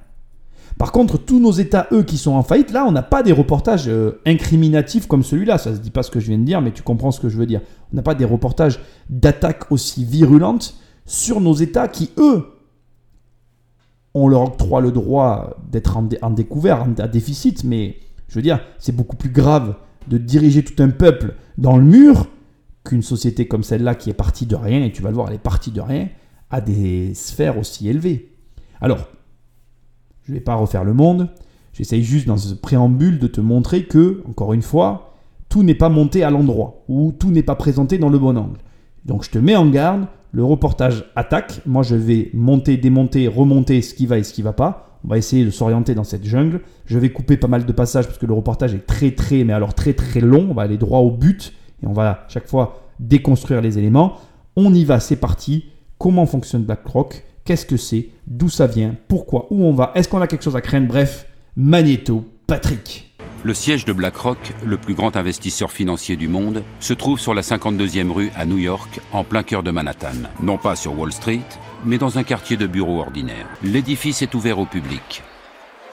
Par 0.78 0.92
contre, 0.92 1.16
tous 1.16 1.40
nos 1.40 1.52
États, 1.52 1.86
eux, 1.92 2.02
qui 2.02 2.18
sont 2.18 2.32
en 2.32 2.42
faillite, 2.42 2.70
là, 2.70 2.84
on 2.86 2.92
n'a 2.92 3.02
pas 3.02 3.22
des 3.22 3.32
reportages 3.32 3.88
euh, 3.88 4.20
incriminatifs 4.26 5.06
comme 5.06 5.22
celui-là. 5.22 5.56
Ça 5.56 5.70
ne 5.70 5.76
se 5.76 5.80
dit 5.80 5.90
pas 5.90 6.02
ce 6.02 6.10
que 6.10 6.20
je 6.20 6.26
viens 6.26 6.38
de 6.38 6.44
dire, 6.44 6.60
mais 6.60 6.72
tu 6.72 6.82
comprends 6.82 7.12
ce 7.12 7.20
que 7.20 7.30
je 7.30 7.38
veux 7.38 7.46
dire. 7.46 7.62
On 7.92 7.96
n'a 7.96 8.02
pas 8.02 8.14
des 8.14 8.26
reportages 8.26 8.80
d'attaques 9.08 9.72
aussi 9.72 10.04
virulentes 10.04 10.74
sur 11.06 11.40
nos 11.40 11.54
États 11.54 11.88
qui, 11.88 12.10
eux, 12.18 12.55
on 14.18 14.28
leur 14.28 14.42
octroie 14.42 14.80
le 14.80 14.92
droit 14.92 15.58
d'être 15.70 15.98
en, 15.98 16.30
découvert, 16.30 16.86
à 16.98 17.06
déficit, 17.06 17.64
mais 17.64 17.96
je 18.28 18.34
veux 18.36 18.42
dire, 18.42 18.60
c'est 18.78 18.96
beaucoup 18.96 19.16
plus 19.16 19.28
grave 19.28 19.76
de 20.08 20.16
diriger 20.16 20.64
tout 20.64 20.82
un 20.82 20.88
peuple 20.88 21.34
dans 21.58 21.76
le 21.76 21.84
mur 21.84 22.26
qu'une 22.82 23.02
société 23.02 23.46
comme 23.46 23.62
celle-là 23.62 23.94
qui 23.94 24.08
est 24.08 24.14
partie 24.14 24.46
de 24.46 24.56
rien, 24.56 24.82
et 24.82 24.90
tu 24.90 25.02
vas 25.02 25.10
le 25.10 25.16
voir, 25.16 25.28
elle 25.28 25.34
est 25.34 25.38
partie 25.38 25.70
de 25.70 25.82
rien, 25.82 26.08
à 26.48 26.62
des 26.62 27.12
sphères 27.14 27.58
aussi 27.58 27.88
élevées. 27.88 28.32
Alors, 28.80 29.06
je 30.24 30.32
ne 30.32 30.36
vais 30.38 30.42
pas 30.42 30.54
refaire 30.54 30.84
le 30.84 30.94
monde, 30.94 31.28
j'essaye 31.74 32.02
juste 32.02 32.26
dans 32.26 32.38
ce 32.38 32.54
préambule 32.54 33.18
de 33.18 33.26
te 33.26 33.42
montrer 33.42 33.84
que, 33.84 34.22
encore 34.26 34.54
une 34.54 34.62
fois, 34.62 35.14
tout 35.50 35.62
n'est 35.62 35.74
pas 35.74 35.90
monté 35.90 36.22
à 36.22 36.30
l'endroit, 36.30 36.84
ou 36.88 37.12
tout 37.12 37.30
n'est 37.30 37.42
pas 37.42 37.54
présenté 37.54 37.98
dans 37.98 38.08
le 38.08 38.18
bon 38.18 38.36
angle. 38.38 38.60
Donc 39.04 39.24
je 39.24 39.30
te 39.30 39.38
mets 39.38 39.56
en 39.56 39.68
garde, 39.68 40.06
le 40.36 40.44
reportage 40.44 41.06
attaque. 41.16 41.62
Moi, 41.64 41.82
je 41.82 41.96
vais 41.96 42.30
monter, 42.34 42.76
démonter, 42.76 43.26
remonter 43.26 43.80
ce 43.80 43.94
qui 43.94 44.04
va 44.04 44.18
et 44.18 44.22
ce 44.22 44.34
qui 44.34 44.42
va 44.42 44.52
pas. 44.52 45.00
On 45.02 45.08
va 45.08 45.16
essayer 45.16 45.46
de 45.46 45.50
s'orienter 45.50 45.94
dans 45.94 46.04
cette 46.04 46.26
jungle. 46.26 46.60
Je 46.84 46.98
vais 46.98 47.08
couper 47.08 47.38
pas 47.38 47.48
mal 47.48 47.64
de 47.64 47.72
passages 47.72 48.04
parce 48.04 48.18
que 48.18 48.26
le 48.26 48.34
reportage 48.34 48.74
est 48.74 48.86
très 48.86 49.12
très, 49.12 49.44
mais 49.44 49.54
alors 49.54 49.72
très 49.72 49.94
très 49.94 50.20
long. 50.20 50.48
On 50.50 50.52
va 50.52 50.60
aller 50.60 50.76
droit 50.76 50.98
au 50.98 51.10
but 51.10 51.54
et 51.82 51.86
on 51.86 51.94
va 51.94 52.26
chaque 52.28 52.48
fois 52.48 52.82
déconstruire 53.00 53.62
les 53.62 53.78
éléments. 53.78 54.18
On 54.56 54.74
y 54.74 54.84
va, 54.84 55.00
c'est 55.00 55.16
parti. 55.16 55.70
Comment 55.96 56.26
fonctionne 56.26 56.64
BlackRock? 56.64 57.24
Qu'est-ce 57.46 57.64
que 57.64 57.78
c'est? 57.78 58.08
D'où 58.26 58.50
ça 58.50 58.66
vient? 58.66 58.94
Pourquoi? 59.08 59.46
Où 59.48 59.64
on 59.64 59.72
va? 59.72 59.92
Est-ce 59.94 60.06
qu'on 60.06 60.20
a 60.20 60.26
quelque 60.26 60.44
chose 60.44 60.56
à 60.56 60.60
craindre? 60.60 60.88
Bref, 60.88 61.26
Magneto, 61.56 62.26
Patrick. 62.46 63.05
Le 63.46 63.54
siège 63.54 63.84
de 63.84 63.92
BlackRock, 63.92 64.54
le 64.64 64.76
plus 64.76 64.94
grand 64.94 65.16
investisseur 65.16 65.70
financier 65.70 66.16
du 66.16 66.26
monde, 66.26 66.64
se 66.80 66.92
trouve 66.92 67.20
sur 67.20 67.32
la 67.32 67.42
52e 67.42 68.10
rue 68.10 68.32
à 68.34 68.44
New 68.44 68.58
York, 68.58 68.98
en 69.12 69.22
plein 69.22 69.44
cœur 69.44 69.62
de 69.62 69.70
Manhattan. 69.70 70.16
Non 70.42 70.58
pas 70.58 70.74
sur 70.74 70.98
Wall 70.98 71.12
Street, 71.12 71.46
mais 71.84 71.96
dans 71.96 72.18
un 72.18 72.24
quartier 72.24 72.56
de 72.56 72.66
bureaux 72.66 72.98
ordinaire. 72.98 73.46
L'édifice 73.62 74.20
est 74.20 74.34
ouvert 74.34 74.58
au 74.58 74.66
public. 74.66 75.22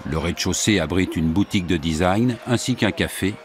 Le 0.09 0.17
rez-de-chaussée 0.17 0.79
abrite 0.79 1.15
une 1.15 1.29
boutique 1.29 1.67
de 1.67 1.77
design 1.77 2.37
ainsi 2.47 2.73
qu'un 2.73 2.89
café. 2.89 3.35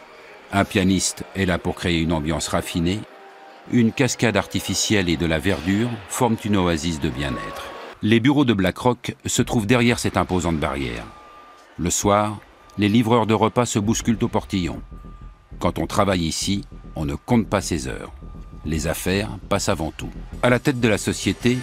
Un 0.54 0.64
pianiste 0.64 1.24
est 1.36 1.44
là 1.44 1.58
pour 1.58 1.74
créer 1.74 2.00
une 2.00 2.14
ambiance 2.14 2.48
raffinée. 2.48 3.00
Une 3.72 3.92
cascade 3.92 4.38
artificielle 4.38 5.10
et 5.10 5.18
de 5.18 5.26
la 5.26 5.38
verdure 5.38 5.90
forment 6.08 6.38
une 6.46 6.56
oasis 6.56 6.98
de 6.98 7.10
bien-être. 7.10 7.64
Les 8.00 8.20
bureaux 8.20 8.46
de 8.46 8.54
BlackRock 8.54 9.16
se 9.26 9.42
trouvent 9.42 9.66
derrière 9.66 9.98
cette 9.98 10.16
imposante 10.16 10.56
barrière. 10.56 11.04
Le 11.76 11.90
soir, 11.90 12.38
les 12.78 12.88
livreurs 12.88 13.26
de 13.26 13.35
repas 13.35 13.66
se 13.66 13.78
bousculent 13.78 14.23
au 14.23 14.28
portillon. 14.28 14.80
Quand 15.58 15.78
on 15.80 15.87
travaille 15.87 16.23
ici, 16.23 16.64
on 16.94 17.04
ne 17.04 17.16
compte 17.16 17.49
pas 17.49 17.61
ses 17.61 17.88
heures. 17.88 18.12
Les 18.64 18.87
affaires 18.87 19.38
passent 19.49 19.68
avant 19.68 19.90
tout. 19.90 20.11
À 20.42 20.50
la 20.50 20.61
tête 20.61 20.78
de 20.78 20.88
la 20.88 20.99
société, 20.99 21.58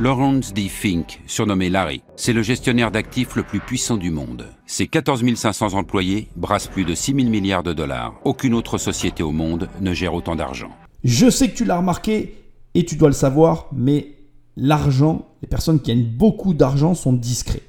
Lawrence 0.00 0.52
D. 0.52 0.68
Fink, 0.68 1.22
surnommé 1.26 1.70
Larry, 1.70 2.02
c'est 2.16 2.32
le 2.32 2.42
gestionnaire 2.42 2.90
d'actifs 2.90 3.36
le 3.36 3.44
plus 3.44 3.60
puissant 3.60 3.96
du 3.96 4.10
monde. 4.10 4.46
Ses 4.66 4.88
14 4.88 5.34
500 5.34 5.74
employés 5.74 6.28
brassent 6.34 6.66
plus 6.66 6.84
de 6.84 6.94
6 6.94 7.14
000 7.14 7.28
milliards 7.28 7.62
de 7.62 7.72
dollars. 7.72 8.14
Aucune 8.24 8.54
autre 8.54 8.78
société 8.78 9.22
au 9.22 9.32
monde 9.32 9.68
ne 9.80 9.92
gère 9.94 10.14
autant 10.14 10.34
d'argent. 10.34 10.70
Je 11.04 11.30
sais 11.30 11.48
que 11.48 11.56
tu 11.56 11.64
l'as 11.64 11.78
remarqué 11.78 12.34
et 12.74 12.84
tu 12.84 12.96
dois 12.96 13.08
le 13.08 13.14
savoir, 13.14 13.68
mais 13.72 14.16
l'argent, 14.56 15.28
les 15.40 15.48
personnes 15.48 15.80
qui 15.80 15.92
gagnent 15.92 16.16
beaucoup 16.16 16.52
d'argent 16.52 16.94
sont 16.94 17.12
discrets. 17.12 17.62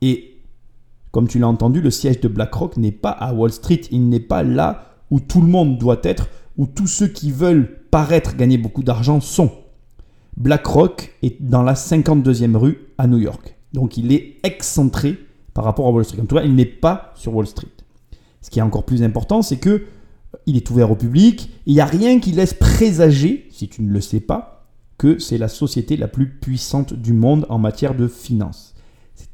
Et 0.00 0.35
comme 1.16 1.28
tu 1.28 1.38
l'as 1.38 1.48
entendu, 1.48 1.80
le 1.80 1.90
siège 1.90 2.20
de 2.20 2.28
BlackRock 2.28 2.76
n'est 2.76 2.92
pas 2.92 3.08
à 3.08 3.32
Wall 3.32 3.50
Street, 3.50 3.80
il 3.90 4.10
n'est 4.10 4.20
pas 4.20 4.42
là 4.42 4.98
où 5.10 5.18
tout 5.18 5.40
le 5.40 5.46
monde 5.46 5.78
doit 5.78 6.00
être, 6.02 6.28
où 6.58 6.66
tous 6.66 6.88
ceux 6.88 7.08
qui 7.08 7.30
veulent 7.30 7.86
paraître 7.90 8.36
gagner 8.36 8.58
beaucoup 8.58 8.82
d'argent 8.82 9.22
sont. 9.22 9.50
BlackRock 10.36 11.14
est 11.22 11.40
dans 11.40 11.62
la 11.62 11.72
52e 11.72 12.54
rue 12.56 12.90
à 12.98 13.06
New 13.06 13.16
York. 13.16 13.56
Donc 13.72 13.96
il 13.96 14.12
est 14.12 14.36
excentré 14.42 15.16
par 15.54 15.64
rapport 15.64 15.86
à 15.86 15.90
Wall 15.90 16.04
Street. 16.04 16.20
En 16.20 16.26
tout 16.26 16.36
cas, 16.36 16.44
il 16.44 16.54
n'est 16.54 16.66
pas 16.66 17.14
sur 17.14 17.34
Wall 17.34 17.46
Street. 17.46 17.72
Ce 18.42 18.50
qui 18.50 18.58
est 18.58 18.62
encore 18.62 18.84
plus 18.84 19.02
important, 19.02 19.40
c'est 19.40 19.56
que 19.56 19.70
euh, 19.70 19.86
il 20.44 20.58
est 20.58 20.68
ouvert 20.68 20.90
au 20.90 20.96
public. 20.96 21.48
Il 21.64 21.72
n'y 21.72 21.80
a 21.80 21.86
rien 21.86 22.20
qui 22.20 22.32
laisse 22.32 22.52
présager, 22.52 23.48
si 23.50 23.70
tu 23.70 23.80
ne 23.80 23.90
le 23.90 24.02
sais 24.02 24.20
pas, 24.20 24.68
que 24.98 25.18
c'est 25.18 25.38
la 25.38 25.48
société 25.48 25.96
la 25.96 26.08
plus 26.08 26.28
puissante 26.28 26.92
du 26.92 27.14
monde 27.14 27.46
en 27.48 27.58
matière 27.58 27.94
de 27.94 28.06
finance 28.06 28.75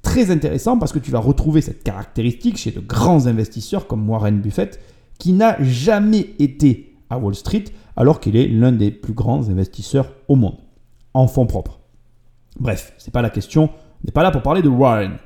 très 0.02 0.30
intéressant 0.30 0.78
parce 0.78 0.92
que 0.92 0.98
tu 0.98 1.10
vas 1.10 1.18
retrouver 1.18 1.60
cette 1.60 1.82
caractéristique 1.82 2.56
chez 2.56 2.70
de 2.70 2.80
grands 2.80 3.26
investisseurs 3.26 3.86
comme 3.86 4.08
Warren 4.08 4.40
Buffett, 4.40 4.80
qui 5.18 5.32
n'a 5.32 5.62
jamais 5.62 6.30
été 6.38 6.96
à 7.10 7.18
Wall 7.18 7.34
Street 7.34 7.64
alors 7.96 8.20
qu'il 8.20 8.36
est 8.36 8.48
l'un 8.48 8.72
des 8.72 8.90
plus 8.90 9.12
grands 9.12 9.48
investisseurs 9.48 10.12
au 10.28 10.36
monde, 10.36 10.56
en 11.14 11.26
fonds 11.26 11.46
propres. 11.46 11.80
Bref, 12.58 12.92
c'est 12.98 13.12
pas 13.12 13.22
la 13.22 13.30
question, 13.30 13.64
on 13.64 14.06
n'est 14.06 14.12
pas 14.12 14.22
là 14.22 14.30
pour 14.30 14.42
parler 14.42 14.62
de 14.62 14.68
Warren. 14.68 15.18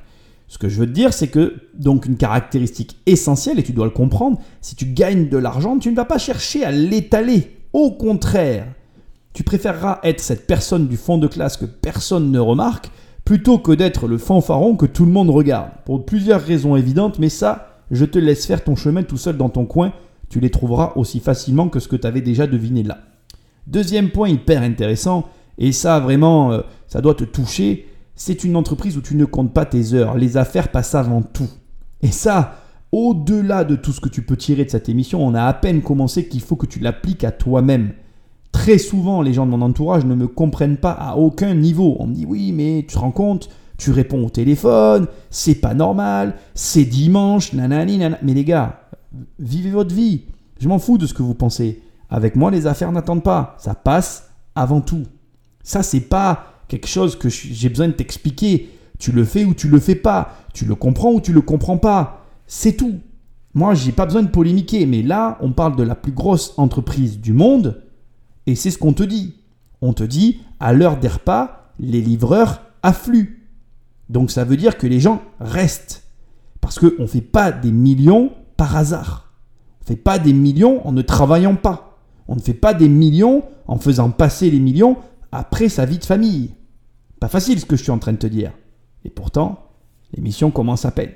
Ce 0.49 0.59
que 0.59 0.69
je 0.69 0.79
veux 0.79 0.87
te 0.87 0.93
dire, 0.93 1.13
c'est 1.13 1.29
que, 1.29 1.57
donc, 1.75 2.07
une 2.07 2.17
caractéristique 2.17 2.99
essentielle, 3.07 3.59
et 3.59 3.65
tu 3.65 3.73
dois 3.73 3.87
le 3.87 3.91
comprendre, 3.91 4.39
si 4.61 4.77
tu 4.77 4.87
gagnes 4.87 5.29
de 5.29 5.39
l'argent, 5.39 5.79
tu 5.79 5.91
ne 5.91 5.97
vas 5.97 6.05
pas 6.05 6.19
chercher 6.19 6.65
à 6.65 6.71
l'étaler. 6.71 7.57
Au 7.73 7.91
contraire, 7.91 8.67
tu 9.33 9.43
préféreras 9.43 9.99
être 10.05 10.21
cette 10.21 10.47
personne 10.47 10.87
du 10.87 10.97
fond 10.97 11.19
de 11.19 11.27
classe 11.27 11.57
que 11.57 11.67
personne 11.67 12.31
ne 12.31 12.39
remarque 12.39 12.91
plutôt 13.27 13.59
que 13.59 13.73
d'être 13.73 14.07
le 14.07 14.19
fanfaron 14.19 14.77
que 14.77 14.87
tout 14.87 15.05
le 15.05 15.11
monde 15.11 15.31
regarde. 15.31 15.71
Pour 15.85 16.07
plusieurs 16.07 16.41
raisons 16.41 16.77
évidentes, 16.77 17.19
mais 17.19 17.29
ça, 17.29 17.81
je 17.91 18.05
te 18.05 18.21
laisse 18.21 18.47
faire 18.47 18.63
ton 18.63 18.77
chemin 18.77 19.03
tout 19.03 19.17
seul 19.17 19.37
dans 19.37 19.49
ton 19.49 19.67
coin, 19.67 19.93
tu 20.31 20.39
les 20.39 20.51
trouveras 20.51 20.93
aussi 20.95 21.19
facilement 21.19 21.69
que 21.69 21.81
ce 21.81 21.89
que 21.89 21.97
tu 21.97 22.07
avais 22.07 22.21
déjà 22.21 22.47
deviné 22.47 22.85
là. 22.85 22.99
Deuxième 23.67 24.11
point 24.11 24.29
hyper 24.29 24.63
intéressant, 24.63 25.29
et 25.59 25.73
ça 25.73 25.99
vraiment, 25.99 26.53
euh, 26.53 26.61
ça 26.87 27.01
doit 27.01 27.17
te 27.17 27.25
toucher, 27.25 27.89
c'est 28.15 28.45
une 28.45 28.55
entreprise 28.55 28.97
où 28.97 29.03
tu 29.03 29.17
ne 29.17 29.25
comptes 29.25 29.53
pas 29.53 29.67
tes 29.67 29.93
heures, 29.93 30.17
les 30.17 30.37
affaires 30.37 30.69
passent 30.69 30.95
avant 30.95 31.23
tout. 31.23 31.51
Et 32.03 32.13
ça, 32.13 32.61
au-delà 32.93 33.65
de 33.65 33.75
tout 33.75 33.91
ce 33.91 34.01
que 34.01 34.09
tu 34.09 34.23
peux 34.23 34.37
tirer 34.37 34.65
de 34.65 34.71
cette 34.71 34.89
émission, 34.89 35.27
on 35.27 35.35
a 35.35 35.43
à 35.43 35.53
peine 35.53 35.83
commencé 35.83 36.29
qu'il 36.29 36.43
faut 36.43 36.57
que 36.57 36.67
tu 36.67 36.79
l'appliques 36.79 37.25
à 37.25 37.33
toi-même. 37.33 37.93
Très 38.57 38.79
souvent, 38.79 39.21
les 39.21 39.35
gens 39.35 39.45
de 39.45 39.51
mon 39.51 39.61
entourage 39.61 40.07
ne 40.07 40.15
me 40.15 40.27
comprennent 40.27 40.79
pas 40.79 40.93
à 40.93 41.17
aucun 41.17 41.55
niveau. 41.55 41.95
On 42.01 42.07
me 42.07 42.15
dit 42.15 42.25
oui, 42.25 42.53
mais 42.53 42.87
tu 42.89 42.95
te 42.95 42.99
rends 42.99 43.11
compte, 43.11 43.51
tu 43.77 43.91
réponds 43.91 44.25
au 44.25 44.31
téléphone, 44.31 45.09
c'est 45.29 45.57
pas 45.57 45.75
normal, 45.75 46.37
c'est 46.55 46.87
dimanche, 46.87 47.53
nanani, 47.53 47.99
nanana. 47.99 48.19
Mais 48.23 48.33
les 48.33 48.45
gars, 48.45 48.81
vivez 49.39 49.71
votre 49.71 49.95
vie. 49.95 50.23
Je 50.59 50.69
m'en 50.69 50.79
fous 50.79 50.97
de 50.97 51.07
ce 51.07 51.13
que 51.13 51.23
vous 51.23 51.35
pensez. 51.35 51.83
Avec 52.09 52.35
moi, 52.35 52.51
les 52.51 52.67
affaires 52.67 52.91
n'attendent 52.93 53.23
pas. 53.23 53.57
Ça 53.59 53.75
passe 53.75 54.31
avant 54.55 54.81
tout. 54.81 55.03
Ça, 55.63 55.83
c'est 55.83 56.01
pas 56.01 56.47
quelque 56.67 56.89
chose 56.89 57.15
que 57.15 57.29
j'ai 57.29 57.69
besoin 57.69 57.89
de 57.89 57.93
t'expliquer. 57.93 58.71
Tu 58.99 59.13
le 59.13 59.25
fais 59.25 59.45
ou 59.45 59.53
tu 59.53 59.69
le 59.69 59.79
fais 59.79 59.97
pas. 59.97 60.33
Tu 60.55 60.65
le 60.65 60.75
comprends 60.75 61.13
ou 61.13 61.21
tu 61.21 61.35
le 61.35 61.43
comprends 61.43 61.77
pas. 61.77 62.25
C'est 62.47 62.73
tout. 62.73 63.01
Moi, 63.53 63.75
j'ai 63.75 63.93
pas 63.93 64.07
besoin 64.07 64.23
de 64.23 64.29
polémiquer. 64.29 64.87
Mais 64.87 65.03
là, 65.03 65.37
on 65.43 65.53
parle 65.53 65.77
de 65.77 65.83
la 65.83 65.95
plus 65.95 66.13
grosse 66.13 66.55
entreprise 66.57 67.21
du 67.21 67.35
monde 67.35 67.83
et 68.47 68.55
c'est 68.55 68.71
ce 68.71 68.79
qu'on 68.79 68.93
te 68.93 69.03
dit. 69.03 69.35
On 69.83 69.93
te 69.93 70.05
dit, 70.05 70.41
à 70.61 70.73
l'heure 70.73 70.99
des 70.99 71.09
repas, 71.09 71.73
les 71.79 72.01
livreurs 72.01 72.63
affluent. 72.83 73.51
Donc 74.09 74.31
ça 74.31 74.45
veut 74.45 74.57
dire 74.57 74.79
que 74.79 74.87
les 74.87 75.01
gens 75.01 75.23
restent. 75.41 76.05
Parce 76.61 76.79
qu'on 76.79 77.03
ne 77.03 77.07
fait 77.07 77.21
pas 77.21 77.53
des 77.53 77.73
millions 77.73 78.33
par 78.57 78.77
hasard. 78.77 79.33
On 79.81 79.85
ne 79.85 79.97
fait 79.97 80.03
pas 80.03 80.19
des 80.19 80.33
millions 80.33 80.87
en 80.87 80.93
ne 80.93 81.03
travaillant 81.03 81.57
pas. 81.57 81.99
On 82.29 82.35
ne 82.35 82.41
fait 82.41 82.55
pas 82.55 82.75
des 82.75 82.89
millions 82.89 83.45
en 83.67 83.79
faisant 83.79 84.11
passer 84.11 84.51
les 84.51 84.59
millions 84.61 84.97
après 85.31 85.69
sa 85.69 85.85
vie 85.85 85.99
de 85.99 86.05
famille. 86.05 86.55
Pas 87.21 87.29
facile 87.29 87.61
ce 87.61 87.67
que 87.67 87.77
je 87.77 87.83
suis 87.83 87.93
en 87.93 87.99
train 87.99 88.13
de 88.13 88.19
te 88.19 88.27
dire. 88.27 88.53
Et 89.05 89.11
pourtant, 89.11 89.71
l'émission 90.13 90.51
commence 90.51 90.85
à 90.85 90.91
peine. 90.91 91.13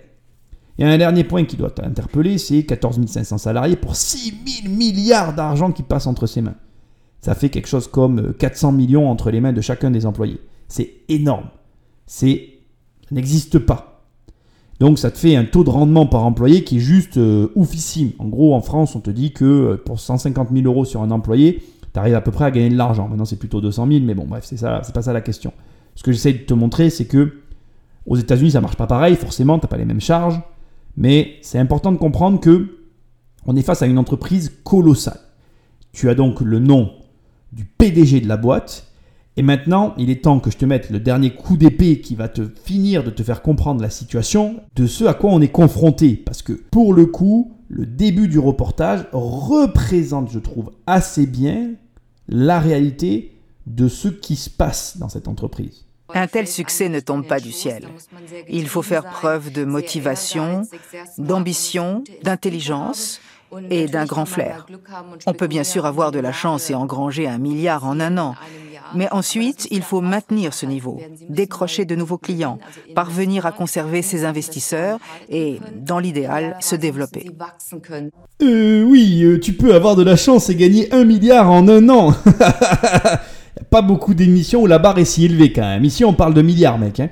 Et 0.79 0.85
un 0.85 0.97
dernier 0.99 1.25
point 1.25 1.45
qui 1.45 1.57
doit 1.57 1.71
t'interpeller, 1.71 2.39
c'est 2.39 2.65
14 2.65 3.05
500 3.07 3.39
salariés 3.39 3.77
pour 3.77 3.97
6 3.97 4.35
000 4.65 4.75
milliards 4.75 5.35
d'argent 5.35 5.73
qui 5.73 5.83
passent 5.83 6.07
entre 6.07 6.27
ses 6.27 6.41
mains 6.41 6.55
ça 7.21 7.35
fait 7.35 7.51
quelque 7.51 7.69
chose 7.69 7.87
comme 7.87 8.33
400 8.35 8.69
euh, 8.69 8.77
millions 8.77 9.11
entre 9.11 9.31
les 9.31 9.41
mains 9.41 9.53
de 9.53 9.61
chacun 9.61 9.91
des 9.91 10.07
employés. 10.07 10.41
C'est 10.69 10.93
énorme. 11.09 11.49
C'est, 12.07 12.61
ça 13.09 13.15
n'existe 13.15 13.59
pas. 13.59 14.05
Donc 14.79 14.99
ça 14.99 15.11
te 15.11 15.19
fait 15.19 15.37
un 15.37 15.45
taux 15.45 15.63
de 15.63 15.71
rendement 15.71 16.07
par 16.07 16.25
employé 16.25 16.65
qui 16.65 16.79
est 16.79 16.81
juste 16.81 17.19
euh, 17.19 17.49
oufissime. 17.55 18.13
En 18.19 18.29
gros, 18.29 18.55
en 18.55 18.63
France, 18.63 18.97
on 18.97 19.01
te 19.01 19.11
dit 19.11 19.33
que 19.33 19.45
euh, 19.45 19.77
pour 19.77 20.01
150 20.01 20.49
000 20.51 20.65
euros 20.65 20.87
sur 20.87 21.03
un 21.03 21.11
employé, 21.11 21.63
tu 21.93 21.99
arrives 21.99 22.15
à 22.15 22.23
peu 22.23 22.31
près 22.31 22.47
à 22.47 22.51
gagner 22.51 22.71
de 22.71 22.77
l'argent. 22.77 23.07
Maintenant, 23.07 23.27
c'est 23.27 23.39
plutôt 23.39 23.61
200 23.61 23.87
000, 23.87 24.01
mais 24.05 24.15
bon, 24.15 24.25
bref, 24.27 24.45
c'est 24.47 24.57
ça, 24.57 24.81
c'est 24.83 24.95
pas 24.95 25.03
ça 25.03 25.13
la 25.13 25.21
question. 25.21 25.53
Ce 25.97 26.03
que 26.03 26.13
j'essaie 26.13 26.33
de 26.33 26.39
te 26.39 26.55
montrer, 26.55 26.89
c'est 26.89 27.05
que 27.05 27.35
aux 28.07 28.17
États-Unis, 28.17 28.53
ça 28.53 28.63
marche 28.63 28.77
pas 28.77 28.87
pareil. 28.87 29.17
Forcément, 29.17 29.59
t'as 29.59 29.69
pas 29.69 29.77
les 29.77 29.85
mêmes 29.85 30.01
charges, 30.01 30.41
mais 30.97 31.35
c'est 31.43 31.59
important 31.59 31.93
de 31.93 31.99
comprendre 31.99 32.41
que 32.41 32.79
on 33.47 33.57
est 33.57 33.63
face 33.63 33.83
à 33.83 33.87
une 33.87 33.99
entreprise 33.99 34.53
colossale. 34.65 35.21
Tu 35.93 36.09
as 36.09 36.15
donc 36.15 36.41
le 36.41 36.59
nom 36.59 36.91
du 37.53 37.65
PDG 37.65 38.21
de 38.21 38.29
la 38.29 38.37
boîte. 38.37 38.87
Et 39.37 39.43
maintenant, 39.43 39.95
il 39.97 40.11
est 40.11 40.23
temps 40.23 40.41
que 40.41 40.51
je 40.51 40.57
te 40.57 40.65
mette 40.65 40.91
le 40.91 41.01
dernier 41.01 41.35
coup 41.35 41.57
d'épée 41.57 42.01
qui 42.01 42.15
va 42.15 42.29
te 42.29 42.43
finir 42.65 43.05
de 43.05 43.11
te 43.11 43.23
faire 43.23 43.43
comprendre 43.43 43.81
la 43.81 43.91
situation 43.91 44.61
de 44.75 44.87
ce 44.87 45.05
à 45.05 45.15
quoi 45.15 45.31
on 45.31 45.41
est 45.41 45.49
confronté. 45.49 46.17
Parce 46.17 46.43
que 46.43 46.53
pour 46.53 46.93
le 46.93 47.07
coup, 47.07 47.53
le 47.69 47.87
début 47.87 48.29
du 48.29 48.39
reportage 48.39 49.07
représente, 49.13 50.31
je 50.31 50.41
trouve, 50.41 50.73
assez 50.87 51.27
bien 51.27 51.71
la 52.29 52.59
réalité 52.59 53.37
de 53.67 53.89
ce 53.89 54.09
qui 54.09 54.37
se 54.37 54.51
passe 54.51 54.97
dans 54.99 55.09
cette 55.09 55.29
entreprise. 55.29 55.87
Un 56.13 56.27
tel 56.27 56.49
succès 56.49 56.89
ne 56.89 56.99
tombe 56.99 57.27
pas 57.27 57.39
du 57.39 57.53
ciel. 57.53 57.87
Il 58.49 58.69
faut 58.69 58.83
faire 58.83 59.05
preuve 59.05 59.53
de 59.53 59.65
motivation, 59.65 60.63
d'ambition, 61.19 62.03
d'intelligence 62.25 63.21
et 63.71 63.87
d'un 63.87 64.05
grand 64.05 64.27
flair. 64.27 64.67
On 65.27 65.33
peut 65.33 65.47
bien 65.47 65.65
sûr 65.65 65.87
avoir 65.87 66.13
de 66.13 66.19
la 66.19 66.33
chance 66.33 66.71
et 66.71 66.75
engranger 66.75 67.27
un 67.27 67.39
milliard 67.39 67.85
en 67.85 68.01
un 68.01 68.19
an, 68.19 68.35
mais 68.95 69.09
ensuite, 69.11 69.69
il 69.71 69.83
faut 69.83 70.01
maintenir 70.01 70.53
ce 70.55 70.67
niveau, 70.67 71.01
décrocher 71.29 71.85
de 71.85 71.95
nouveaux 71.95 72.19
clients, 72.19 72.59
parvenir 72.95 73.47
à 73.47 73.53
conserver 73.53 74.03
ses 74.03 74.25
investisseurs 74.25 74.99
et, 75.29 75.61
dans 75.77 75.99
l'idéal, 75.99 76.57
se 76.61 76.77
développer. 76.77 77.31
Euh, 78.43 78.83
oui, 78.85 79.23
euh, 79.23 79.39
tu 79.39 79.53
peux 79.53 79.75
avoir 79.75 79.97
de 79.97 80.03
la 80.03 80.17
chance 80.17 80.51
et 80.51 80.57
gagner 80.57 80.93
un 80.93 81.05
milliard 81.05 81.51
en 81.51 81.69
un 81.69 81.89
an. 81.89 82.15
Pas 83.71 83.83
beaucoup 83.83 84.15
d'émissions 84.15 84.63
où 84.63 84.67
la 84.67 84.79
barre 84.79 84.99
est 84.99 85.05
si 85.05 85.25
élevée 85.25 85.53
quand 85.53 85.63
même. 85.63 85.85
Ici, 85.85 86.05
on 86.05 86.15
parle 86.15 86.35
de 86.35 86.43
milliards, 86.43 86.79
mec. 86.79 87.01
Hein. 87.01 87.11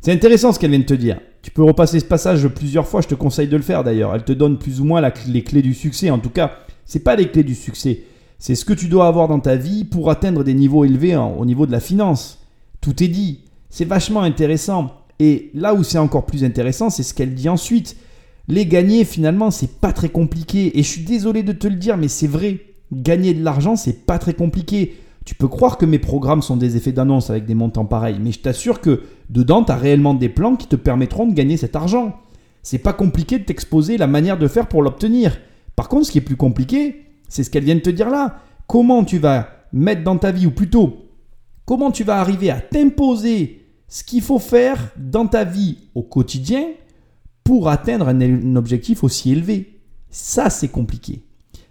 C'est 0.00 0.12
intéressant 0.12 0.52
ce 0.52 0.58
qu'elle 0.58 0.70
vient 0.70 0.80
de 0.80 0.84
te 0.84 0.94
dire. 0.94 1.18
Tu 1.42 1.50
peux 1.50 1.62
repasser 1.62 2.00
ce 2.00 2.04
passage 2.04 2.46
plusieurs 2.48 2.86
fois, 2.86 3.00
je 3.00 3.08
te 3.08 3.14
conseille 3.14 3.48
de 3.48 3.56
le 3.56 3.62
faire 3.62 3.82
d'ailleurs. 3.82 4.14
Elle 4.14 4.24
te 4.24 4.32
donne 4.32 4.58
plus 4.58 4.80
ou 4.80 4.84
moins 4.84 5.00
les 5.26 5.42
clés 5.42 5.62
du 5.62 5.74
succès. 5.74 6.10
En 6.10 6.18
tout 6.18 6.30
cas, 6.30 6.52
c'est 6.84 7.00
pas 7.00 7.16
les 7.16 7.30
clés 7.30 7.44
du 7.44 7.54
succès. 7.54 8.02
C'est 8.38 8.54
ce 8.54 8.64
que 8.64 8.72
tu 8.72 8.88
dois 8.88 9.06
avoir 9.06 9.28
dans 9.28 9.40
ta 9.40 9.56
vie 9.56 9.84
pour 9.84 10.10
atteindre 10.10 10.44
des 10.44 10.54
niveaux 10.54 10.84
élevés 10.84 11.16
au 11.16 11.44
niveau 11.44 11.66
de 11.66 11.72
la 11.72 11.80
finance. 11.80 12.40
Tout 12.80 13.02
est 13.02 13.08
dit. 13.08 13.40
C'est 13.68 13.84
vachement 13.84 14.22
intéressant. 14.22 14.90
Et 15.18 15.50
là 15.54 15.74
où 15.74 15.82
c'est 15.82 15.98
encore 15.98 16.26
plus 16.26 16.44
intéressant, 16.44 16.90
c'est 16.90 17.02
ce 17.02 17.14
qu'elle 17.14 17.34
dit 17.34 17.48
ensuite. 17.48 17.96
Les 18.48 18.66
gagner, 18.66 19.04
finalement, 19.04 19.50
c'est 19.50 19.78
pas 19.80 19.92
très 19.92 20.08
compliqué. 20.08 20.78
Et 20.78 20.82
je 20.82 20.88
suis 20.88 21.04
désolé 21.04 21.42
de 21.42 21.52
te 21.52 21.68
le 21.68 21.76
dire, 21.76 21.96
mais 21.96 22.08
c'est 22.08 22.26
vrai. 22.26 22.58
Gagner 22.92 23.34
de 23.34 23.44
l'argent, 23.44 23.76
c'est 23.76 24.06
pas 24.06 24.18
très 24.18 24.34
compliqué. 24.34 24.96
Tu 25.24 25.34
peux 25.34 25.46
croire 25.46 25.78
que 25.78 25.86
mes 25.86 25.98
programmes 25.98 26.42
sont 26.42 26.56
des 26.56 26.76
effets 26.76 26.92
d'annonce 26.92 27.30
avec 27.30 27.44
des 27.44 27.54
montants 27.54 27.84
pareils, 27.84 28.18
mais 28.20 28.32
je 28.32 28.40
t'assure 28.40 28.80
que 28.80 29.02
dedans, 29.30 29.64
tu 29.64 29.72
as 29.72 29.76
réellement 29.76 30.14
des 30.14 30.28
plans 30.28 30.56
qui 30.56 30.66
te 30.66 30.76
permettront 30.76 31.26
de 31.26 31.32
gagner 31.32 31.56
cet 31.56 31.76
argent. 31.76 32.18
C'est 32.62 32.78
pas 32.78 32.92
compliqué 32.92 33.38
de 33.38 33.44
t'exposer 33.44 33.96
la 33.96 34.06
manière 34.06 34.38
de 34.38 34.48
faire 34.48 34.68
pour 34.68 34.82
l'obtenir. 34.82 35.38
Par 35.76 35.88
contre, 35.88 36.06
ce 36.06 36.12
qui 36.12 36.18
est 36.18 36.22
plus 36.22 36.36
compliqué, 36.36 37.06
c'est 37.28 37.44
ce 37.44 37.50
qu'elle 37.50 37.64
vient 37.64 37.76
de 37.76 37.80
te 37.80 37.90
dire 37.90 38.10
là. 38.10 38.40
Comment 38.66 39.04
tu 39.04 39.18
vas 39.18 39.48
mettre 39.72 40.02
dans 40.02 40.18
ta 40.18 40.32
vie, 40.32 40.46
ou 40.46 40.50
plutôt, 40.50 41.06
comment 41.64 41.90
tu 41.90 42.04
vas 42.04 42.18
arriver 42.18 42.50
à 42.50 42.60
t'imposer 42.60 43.64
ce 43.88 44.04
qu'il 44.04 44.22
faut 44.22 44.38
faire 44.38 44.90
dans 44.96 45.26
ta 45.26 45.44
vie 45.44 45.78
au 45.94 46.02
quotidien 46.02 46.66
pour 47.44 47.68
atteindre 47.68 48.08
un, 48.08 48.56
objectif 48.56 49.04
aussi 49.04 49.32
élevé? 49.32 49.80
Ça, 50.10 50.50
c'est 50.50 50.68
compliqué. 50.68 51.22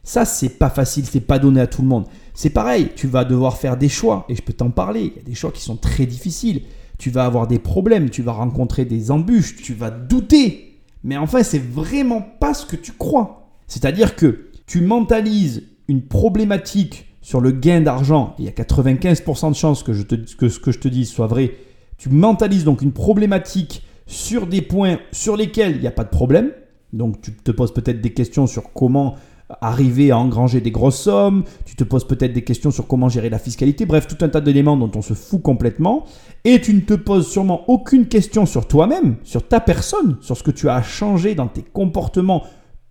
Ça, 0.04 0.26
c'est 0.26 0.58
pas 0.58 0.70
facile, 0.70 1.06
c'est 1.06 1.20
pas 1.20 1.40
donné 1.40 1.62
à 1.62 1.68
tout 1.68 1.82
le 1.82 1.88
monde. 1.90 2.06
C'est 2.34 2.50
pareil, 2.50 2.90
tu 2.96 3.08
vas 3.08 3.26
devoir 3.26 3.58
faire 3.58 3.78
des 3.78 3.90
choix, 3.90 4.26
et 4.30 4.36
je 4.36 4.42
peux 4.42 4.54
t'en 4.54 4.72
parler. 4.72 5.12
Il 5.14 5.18
y 5.18 5.20
a 5.20 5.24
des 5.24 5.36
choix 5.36 5.52
qui 5.52 5.62
sont 5.62 5.76
très 5.76 6.06
difficiles. 6.06 6.64
Tu 7.00 7.10
vas 7.10 7.26
avoir 7.26 7.48
des 7.48 7.58
problèmes, 7.58 8.12
tu 8.12 8.22
vas 8.22 8.34
rencontrer 8.34 8.86
des 8.86 9.10
embûches, 9.10 9.56
tu 9.56 9.74
vas 9.74 9.90
douter. 9.90 10.82
Mais 11.04 11.18
enfin, 11.18 11.42
c'est 11.42 11.64
vraiment 11.64 12.22
pas 12.22 12.54
ce 12.54 12.68
que 12.68 12.76
tu 12.76 12.92
crois. 12.92 13.50
C'est-à-dire 13.66 14.16
que 14.16 14.50
tu 14.68 14.82
mentalises 14.82 15.64
une 15.88 16.04
problématique 16.04 17.08
sur 17.22 17.42
le 17.42 17.52
gain 17.52 17.82
d'argent, 17.82 18.36
il 18.38 18.46
y 18.46 18.48
a 18.48 18.52
95% 18.52 19.50
de 19.50 19.56
chances 19.56 19.84
que, 19.84 19.92
que 20.36 20.50
ce 20.50 20.60
que 20.60 20.72
je 20.72 20.80
te 20.80 20.88
dis 20.88 21.06
soit 21.06 21.28
vrai, 21.28 21.56
tu 21.98 22.10
mentalises 22.10 22.64
donc 22.64 22.82
une 22.82 22.94
problématique 22.94 23.84
sur 24.06 24.48
des 24.48 24.62
points 24.62 25.00
sur 25.12 25.36
lesquels 25.36 25.76
il 25.76 25.82
n'y 25.82 25.88
a 25.88 25.92
pas 25.92 26.04
de 26.04 26.10
problème. 26.10 26.52
Donc 26.94 27.22
tu 27.22 27.34
te 27.34 27.52
poses 27.52 27.74
peut-être 27.74 28.02
des 28.02 28.14
questions 28.14 28.48
sur 28.48 28.74
comment 28.74 29.16
arriver 29.62 30.12
à 30.12 30.18
engranger 30.18 30.62
des 30.62 30.72
grosses 30.72 31.00
sommes, 31.00 31.44
tu 31.66 31.76
te 31.76 31.84
poses 31.84 32.08
peut-être 32.08 32.34
des 32.34 32.44
questions 32.44 32.72
sur 32.72 32.88
comment 32.88 33.10
gérer 33.10 33.30
la 33.30 33.40
fiscalité, 33.40 33.86
bref, 33.86 34.08
tout 34.08 34.24
un 34.24 34.30
tas 34.30 34.42
d'éléments 34.42 34.78
dont 34.78 34.92
on 34.96 35.02
se 35.02 35.14
fout 35.14 35.42
complètement, 35.42 36.06
et 36.46 36.62
tu 36.62 36.74
ne 36.74 36.82
te 36.82 36.94
poses 36.94 37.28
sûrement 37.28 37.64
aucune 37.68 38.08
question 38.08 38.46
sur 38.46 38.68
toi-même, 38.68 39.18
sur 39.24 39.48
ta 39.48 39.60
personne, 39.60 40.18
sur 40.22 40.38
ce 40.38 40.44
que 40.44 40.52
tu 40.52 40.70
as 40.70 40.84
changé 40.84 41.36
dans 41.36 41.48
tes 41.48 41.64
comportements 41.64 42.44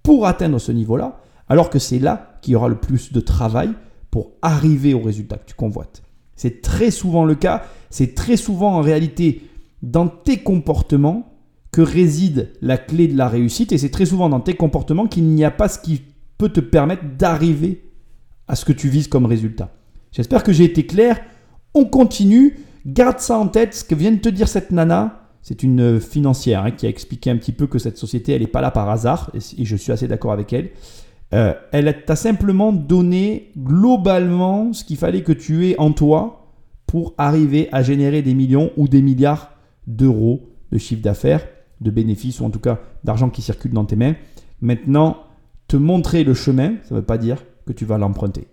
pour 0.03 0.27
atteindre 0.27 0.59
ce 0.59 0.73
niveau-là, 0.73 1.21
alors 1.49 1.71
que 1.71 1.79
c'est 1.79 1.99
là 1.99 2.39
qu'il 2.43 2.53
y 2.53 2.57
aura 2.57 2.69
le 2.69 2.77
plus 2.77 3.13
de 3.13 3.21
travail 3.21 3.71
pour 4.11 4.33
arriver 4.43 4.95
au 4.95 5.01
résultat 5.01 5.37
que 5.37 5.47
tu 5.47 5.55
convoites. 5.55 6.03
C'est 6.35 6.63
très 6.63 6.91
souvent 6.91 7.25
le 7.25 7.35
cas, 7.35 7.65
c'est 7.91 8.15
très 8.15 8.37
souvent 8.37 8.75
en 8.75 8.81
réalité 8.81 9.43
dans 9.83 10.09
tes 10.09 10.39
comportements 10.39 11.33
que 11.73 11.83
réside 11.83 12.53
la 12.63 12.79
clé 12.79 13.09
de 13.09 13.17
la 13.17 13.29
réussite 13.29 13.73
et 13.73 13.79
c'est 13.79 13.91
très 13.91 14.07
souvent 14.07 14.29
dans 14.29 14.41
tes 14.41 14.55
comportements 14.55 15.07
qu'il 15.07 15.25
n'y 15.25 15.45
a 15.45 15.51
pas 15.51 15.69
ce 15.69 15.79
qui 15.79 16.03
peut 16.39 16.49
te 16.49 16.61
permettre 16.61 17.03
d'arriver 17.19 17.85
à 18.47 18.57
ce 18.57 18.65
que 18.65 18.73
tu 18.73 18.89
vises 18.89 19.09
comme 19.09 19.27
résultat. 19.27 19.75
J'espère 20.13 20.43
que 20.43 20.53
j'ai 20.53 20.65
été 20.65 20.87
clair. 20.87 21.21
On 21.75 21.85
continue. 21.85 22.59
Garde 22.87 23.19
ça 23.19 23.37
en 23.37 23.49
tête. 23.49 23.75
Ce 23.75 23.85
que 23.85 23.95
vient 23.95 24.13
de 24.13 24.19
te 24.19 24.29
dire 24.29 24.49
cette 24.49 24.71
nana, 24.71 25.29
c'est 25.43 25.63
une 25.63 26.01
financière 26.01 26.65
hein, 26.65 26.71
qui 26.71 26.87
a 26.87 26.89
expliqué 26.89 27.31
un 27.31 27.37
petit 27.37 27.53
peu 27.53 27.67
que 27.67 27.79
cette 27.79 27.99
société, 27.99 28.33
elle 28.33 28.41
n'est 28.41 28.47
pas 28.47 28.61
là 28.61 28.71
par 28.71 28.89
hasard. 28.89 29.31
Et 29.35 29.65
je 29.65 29.77
suis 29.77 29.93
assez 29.93 30.09
d'accord 30.09 30.33
avec 30.33 30.53
elle. 30.53 30.71
Euh, 31.35 31.53
elle 31.73 32.05
t'a 32.07 32.17
simplement 32.17 32.73
donné 32.73 33.53
globalement 33.59 34.73
ce 34.73 34.83
qu'il 34.85 34.97
fallait 34.97 35.23
que 35.23 35.33
tu 35.33 35.69
aies 35.69 35.79
en 35.79 35.93
toi 35.93 36.55
pour 36.87 37.13
arriver 37.19 37.69
à 37.71 37.83
générer 37.83 38.23
des 38.23 38.33
millions 38.33 38.71
ou 38.79 38.89
des 38.89 39.03
milliards 39.03 39.51
d'euros 39.87 40.49
de 40.73 40.79
chiffre 40.79 41.03
d'affaires, 41.03 41.47
de 41.83 41.91
bénéfices 41.91 42.41
ou 42.41 42.45
en 42.45 42.51
tout 42.51 42.61
cas 42.61 42.81
d'argent 43.05 43.29
qui 43.29 43.43
circule 43.43 43.73
dans 43.73 43.85
tes 43.85 43.97
mains. 43.97 44.15
Maintenant, 44.63 45.19
te 45.69 45.77
montrer 45.77 46.25
le 46.25 46.35
chemin, 46.35 46.75
ça 46.85 46.95
ne 46.95 47.01
veut 47.01 47.07
pas 47.07 47.19
dire 47.19 47.45
que 47.67 47.73
tu 47.73 47.85
vas 47.85 47.99
l'emprunter. 47.99 48.49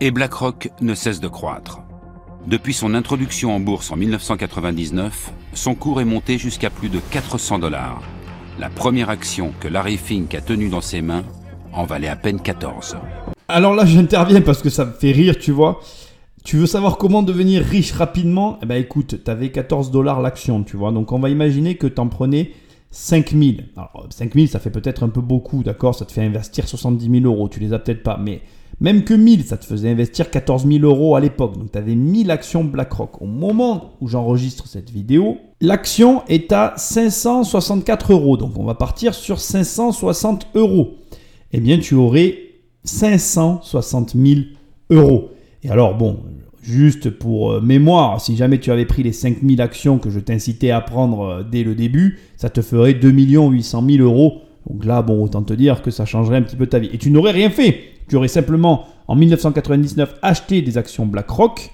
Et 0.00 0.10
BlackRock 0.10 0.70
ne 0.80 0.94
cesse 0.94 1.20
de 1.20 1.28
croître. 1.28 1.80
Depuis 2.46 2.74
son 2.74 2.94
introduction 2.94 3.54
en 3.54 3.60
bourse 3.60 3.90
en 3.90 3.96
1999, 3.96 5.32
son 5.52 5.74
cours 5.74 6.00
est 6.00 6.04
monté 6.04 6.38
jusqu'à 6.38 6.70
plus 6.70 6.88
de 6.88 6.98
400 7.10 7.58
dollars 7.58 8.02
la 8.58 8.68
première 8.68 9.10
action 9.10 9.52
que 9.60 9.68
Larry 9.68 9.96
Fink 9.96 10.34
a 10.34 10.40
tenue 10.40 10.68
dans 10.68 10.80
ses 10.80 11.02
mains 11.02 11.24
en 11.72 11.84
valait 11.84 12.08
à 12.08 12.16
peine 12.16 12.40
14. 12.40 12.96
Alors 13.48 13.74
là, 13.74 13.84
j'interviens 13.84 14.40
parce 14.40 14.62
que 14.62 14.70
ça 14.70 14.84
me 14.84 14.92
fait 14.92 15.12
rire, 15.12 15.38
tu 15.38 15.50
vois. 15.50 15.80
Tu 16.44 16.56
veux 16.56 16.66
savoir 16.66 16.98
comment 16.98 17.22
devenir 17.22 17.62
riche 17.62 17.92
rapidement? 17.92 18.58
Eh 18.62 18.66
ben 18.66 18.76
écoute, 18.76 19.24
tu 19.24 19.30
avais 19.30 19.50
14 19.50 19.90
dollars 19.90 20.20
l'action, 20.20 20.62
tu 20.62 20.76
vois. 20.76 20.92
Donc 20.92 21.12
on 21.12 21.18
va 21.18 21.30
imaginer 21.30 21.76
que 21.76 21.86
tu 21.86 22.00
en 22.00 22.08
prenais 22.08 22.52
5000. 22.92 23.70
Alors 23.76 24.06
5000, 24.10 24.48
ça 24.48 24.60
fait 24.60 24.70
peut-être 24.70 25.02
un 25.02 25.08
peu 25.08 25.20
beaucoup, 25.20 25.64
d'accord 25.64 25.94
Ça 25.94 26.04
te 26.04 26.12
fait 26.12 26.22
investir 26.22 26.68
70 26.68 27.20
000 27.22 27.24
euros. 27.24 27.48
Tu 27.48 27.58
les 27.58 27.72
as 27.72 27.78
peut-être 27.78 28.02
pas, 28.02 28.18
mais 28.22 28.42
même 28.80 29.02
que 29.04 29.14
1000, 29.14 29.44
ça 29.44 29.56
te 29.56 29.64
faisait 29.64 29.90
investir 29.90 30.30
14 30.30 30.66
000 30.66 30.84
euros 30.84 31.16
à 31.16 31.20
l'époque. 31.20 31.58
Donc 31.58 31.72
tu 31.72 31.78
avais 31.78 31.94
1000 31.94 32.30
actions 32.30 32.64
BlackRock. 32.64 33.22
Au 33.22 33.26
moment 33.26 33.92
où 34.00 34.08
j'enregistre 34.08 34.68
cette 34.68 34.90
vidéo, 34.90 35.38
l'action 35.60 36.22
est 36.28 36.52
à 36.52 36.74
564 36.76 38.12
euros. 38.12 38.36
Donc 38.36 38.58
on 38.58 38.64
va 38.64 38.74
partir 38.74 39.14
sur 39.14 39.40
560 39.40 40.48
euros. 40.54 40.98
Eh 41.52 41.60
bien, 41.60 41.78
tu 41.78 41.94
aurais 41.94 42.38
560 42.84 44.16
000 44.16 44.40
euros. 44.90 45.30
Et 45.62 45.70
alors, 45.70 45.96
bon, 45.96 46.18
juste 46.62 47.10
pour 47.10 47.52
euh, 47.52 47.60
mémoire, 47.60 48.20
si 48.20 48.36
jamais 48.36 48.58
tu 48.58 48.70
avais 48.70 48.86
pris 48.86 49.02
les 49.02 49.12
5000 49.12 49.60
actions 49.60 49.98
que 49.98 50.10
je 50.10 50.20
t'incitais 50.20 50.70
à 50.70 50.80
prendre 50.80 51.20
euh, 51.20 51.42
dès 51.42 51.64
le 51.64 51.74
début, 51.74 52.20
ça 52.42 52.50
te 52.50 52.60
ferait 52.60 52.94
2 52.94 53.08
800 53.08 53.84
000 53.88 54.02
euros. 54.02 54.40
Donc 54.68 54.84
là, 54.84 55.00
bon, 55.00 55.22
autant 55.22 55.42
te 55.42 55.52
dire 55.52 55.80
que 55.80 55.92
ça 55.92 56.04
changerait 56.04 56.38
un 56.38 56.42
petit 56.42 56.56
peu 56.56 56.66
ta 56.66 56.80
vie. 56.80 56.90
Et 56.92 56.98
tu 56.98 57.12
n'aurais 57.12 57.30
rien 57.30 57.50
fait. 57.50 57.78
Tu 58.08 58.16
aurais 58.16 58.26
simplement, 58.26 58.86
en 59.06 59.14
1999, 59.14 60.16
acheté 60.22 60.60
des 60.60 60.76
actions 60.76 61.06
BlackRock. 61.06 61.70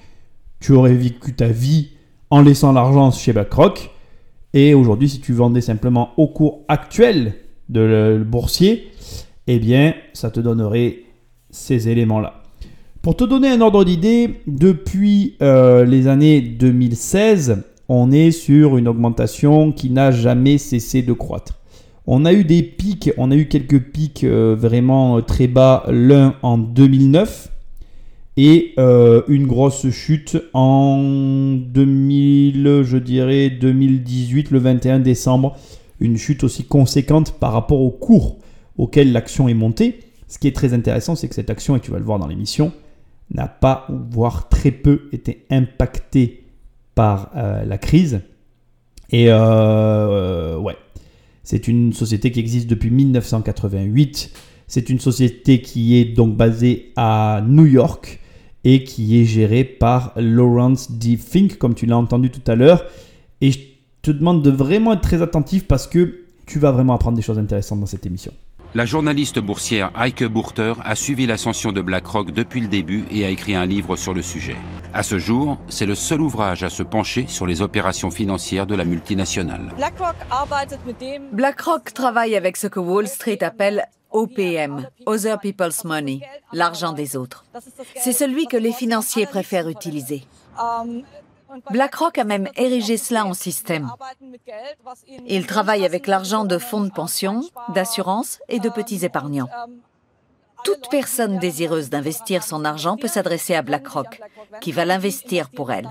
Tu 0.61 0.72
aurais 0.72 0.92
vécu 0.92 1.33
ta 1.33 1.46
vie 1.46 1.92
en 2.28 2.42
laissant 2.42 2.74
l'argent 2.74 3.11
chez 3.12 3.33
BlackRock. 3.33 3.88
Et 4.52 4.74
aujourd'hui, 4.74 5.09
si 5.09 5.20
tu 5.20 5.33
vendais 5.33 5.62
simplement 5.62 6.11
au 6.18 6.26
cours 6.26 6.61
actuel 6.68 7.37
de 7.70 7.81
le 7.81 8.24
boursier, 8.24 8.88
eh 9.46 9.59
bien, 9.59 9.94
ça 10.12 10.31
te 10.31 10.38
donnerait 10.38 10.98
ces 11.48 11.88
éléments-là. 11.88 12.42
Pour 13.00 13.16
te 13.16 13.24
donner 13.24 13.48
un 13.48 13.62
ordre 13.62 13.87
d'idée, 13.87 14.42
depuis 14.46 15.38
euh, 15.40 15.87
les 15.87 16.09
années 16.09 16.42
2016, 16.42 17.62
on 17.88 18.11
est 18.11 18.31
sur 18.31 18.77
une 18.77 18.88
augmentation 18.88 19.72
qui 19.72 19.90
n'a 19.90 20.11
jamais 20.11 20.59
cessé 20.59 21.03
de 21.03 21.12
croître. 21.12 21.59
On 22.07 22.24
a 22.24 22.33
eu 22.33 22.44
des 22.44 22.62
pics, 22.62 23.11
on 23.18 23.31
a 23.31 23.37
eu 23.37 23.48
quelques 23.48 23.81
pics 23.81 24.24
euh, 24.24 24.57
vraiment 24.59 25.18
euh, 25.18 25.20
très 25.20 25.46
bas, 25.46 25.85
l'un 25.88 26.37
en 26.42 26.57
2009 26.57 27.53
et 28.38 28.72
euh, 28.79 29.22
une 29.29 29.46
grosse 29.46 29.90
chute 29.90 30.38
en 30.55 31.03
2000, 31.03 32.83
je 32.85 32.96
dirais 32.96 33.51
2018, 33.51 34.51
le 34.53 34.59
21 34.59 35.01
décembre, 35.01 35.57
une 36.01 36.16
chute 36.16 36.44
aussi 36.44 36.64
conséquente 36.64 37.33
par 37.33 37.53
rapport 37.53 37.81
au 37.81 37.90
cours 37.90 38.38
auquel 38.77 39.12
l'action 39.12 39.48
est 39.48 39.55
montée. 39.55 39.98
Ce 40.29 40.38
qui 40.38 40.46
est 40.46 40.55
très 40.55 40.72
intéressant, 40.72 41.16
c'est 41.16 41.29
que 41.29 41.35
cette 41.35 41.51
action, 41.51 41.74
et 41.74 41.81
tu 41.81 41.90
vas 41.90 41.98
le 41.98 42.05
voir 42.05 42.18
dans 42.18 42.27
l'émission, 42.27 42.72
n'a 43.35 43.48
pas, 43.48 43.87
voire 44.11 44.48
très 44.48 44.70
peu, 44.70 45.09
été 45.12 45.44
impactée 45.51 46.47
par 46.98 47.30
la 47.32 47.78
crise. 47.78 48.22
Et 49.11 49.28
ouais, 49.30 50.76
c'est 51.44 51.68
une 51.68 51.92
société 51.92 52.32
qui 52.32 52.40
existe 52.40 52.66
depuis 52.66 52.90
1988. 52.90 54.32
C'est 54.66 54.90
une 54.90 54.98
société 54.98 55.62
qui 55.62 55.96
est 55.96 56.06
donc 56.06 56.37
basée 56.37 56.92
à 56.96 57.40
New 57.46 57.66
York 57.66 58.18
et 58.64 58.82
qui 58.82 59.20
est 59.20 59.24
gérée 59.24 59.62
par 59.62 60.12
Lawrence 60.16 60.90
D. 60.90 61.16
Fink, 61.16 61.56
comme 61.56 61.76
tu 61.76 61.87
l'as 61.87 61.96
entendu 61.96 62.30
tout 62.30 62.50
à 62.50 62.56
l'heure. 62.56 62.84
Et 63.40 63.52
je 63.52 63.61
te 64.02 64.11
demande 64.11 64.42
de 64.42 64.50
vraiment 64.50 64.92
être 64.92 65.00
très 65.00 65.22
attentif 65.22 65.68
parce 65.68 65.87
que 65.87 66.24
tu 66.46 66.58
vas 66.58 66.72
vraiment 66.72 66.94
apprendre 66.94 67.16
des 67.16 67.22
choses 67.22 67.38
intéressantes 67.38 67.78
dans 67.78 67.87
cette 67.87 68.06
émission. 68.06 68.32
La 68.74 68.85
journaliste 68.85 69.38
boursière 69.38 69.90
Heike 69.98 70.24
Burter 70.24 70.74
a 70.85 70.94
suivi 70.94 71.26
l'ascension 71.26 71.72
de 71.72 71.81
BlackRock 71.81 72.33
depuis 72.33 72.61
le 72.61 72.68
début 72.68 73.07
et 73.11 73.24
a 73.24 73.31
écrit 73.31 73.54
un 73.54 73.64
livre 73.64 73.96
sur 73.96 74.12
le 74.12 74.20
sujet. 74.20 74.57
À 74.92 75.02
ce 75.02 75.18
jour, 75.18 75.57
c'est 75.68 75.87
le 75.87 75.94
seul 75.94 76.20
ouvrage 76.20 76.62
à 76.62 76.68
se 76.68 76.83
pencher 76.83 77.24
sur 77.28 77.46
les 77.46 77.62
opérations 77.62 78.11
financières 78.11 78.66
de 78.66 78.74
la 78.74 78.85
multinationale. 78.85 79.72
BlackRock 81.33 81.94
travaille 81.94 82.37
avec 82.37 82.59
ce 82.59 82.66
que 82.66 82.78
Wall 82.78 83.09
Street 83.09 83.42
appelle 83.42 83.87
OPM, 84.11 84.87
Other 85.07 85.38
People's 85.38 85.85
Money, 85.85 86.20
l'argent 86.52 86.92
des 86.92 87.16
autres. 87.16 87.46
C'est 87.96 88.12
celui 88.12 88.46
que 88.46 88.59
les 88.59 88.72
financiers 88.72 89.26
préfèrent 89.26 89.68
utiliser. 89.68 90.24
BlackRock 91.70 92.18
a 92.18 92.24
même 92.24 92.48
érigé 92.56 92.96
cela 92.96 93.24
en 93.24 93.34
système. 93.34 93.90
Il 95.26 95.46
travaille 95.46 95.84
avec 95.84 96.06
l'argent 96.06 96.44
de 96.44 96.58
fonds 96.58 96.82
de 96.82 96.90
pension, 96.90 97.42
d'assurance 97.74 98.38
et 98.48 98.61
de 98.61 98.68
petits 98.68 99.04
épargnants. 99.04 99.48
Toute 100.64 100.88
personne 100.90 101.38
désireuse 101.38 101.88
d'investir 101.88 102.42
son 102.42 102.64
argent 102.64 102.96
peut 102.96 103.08
s'adresser 103.08 103.54
à 103.54 103.62
BlackRock, 103.62 104.20
qui 104.61 104.72
va 104.72 104.84
l'investir 104.84 105.50
pour 105.50 105.70
elle. 105.70 105.88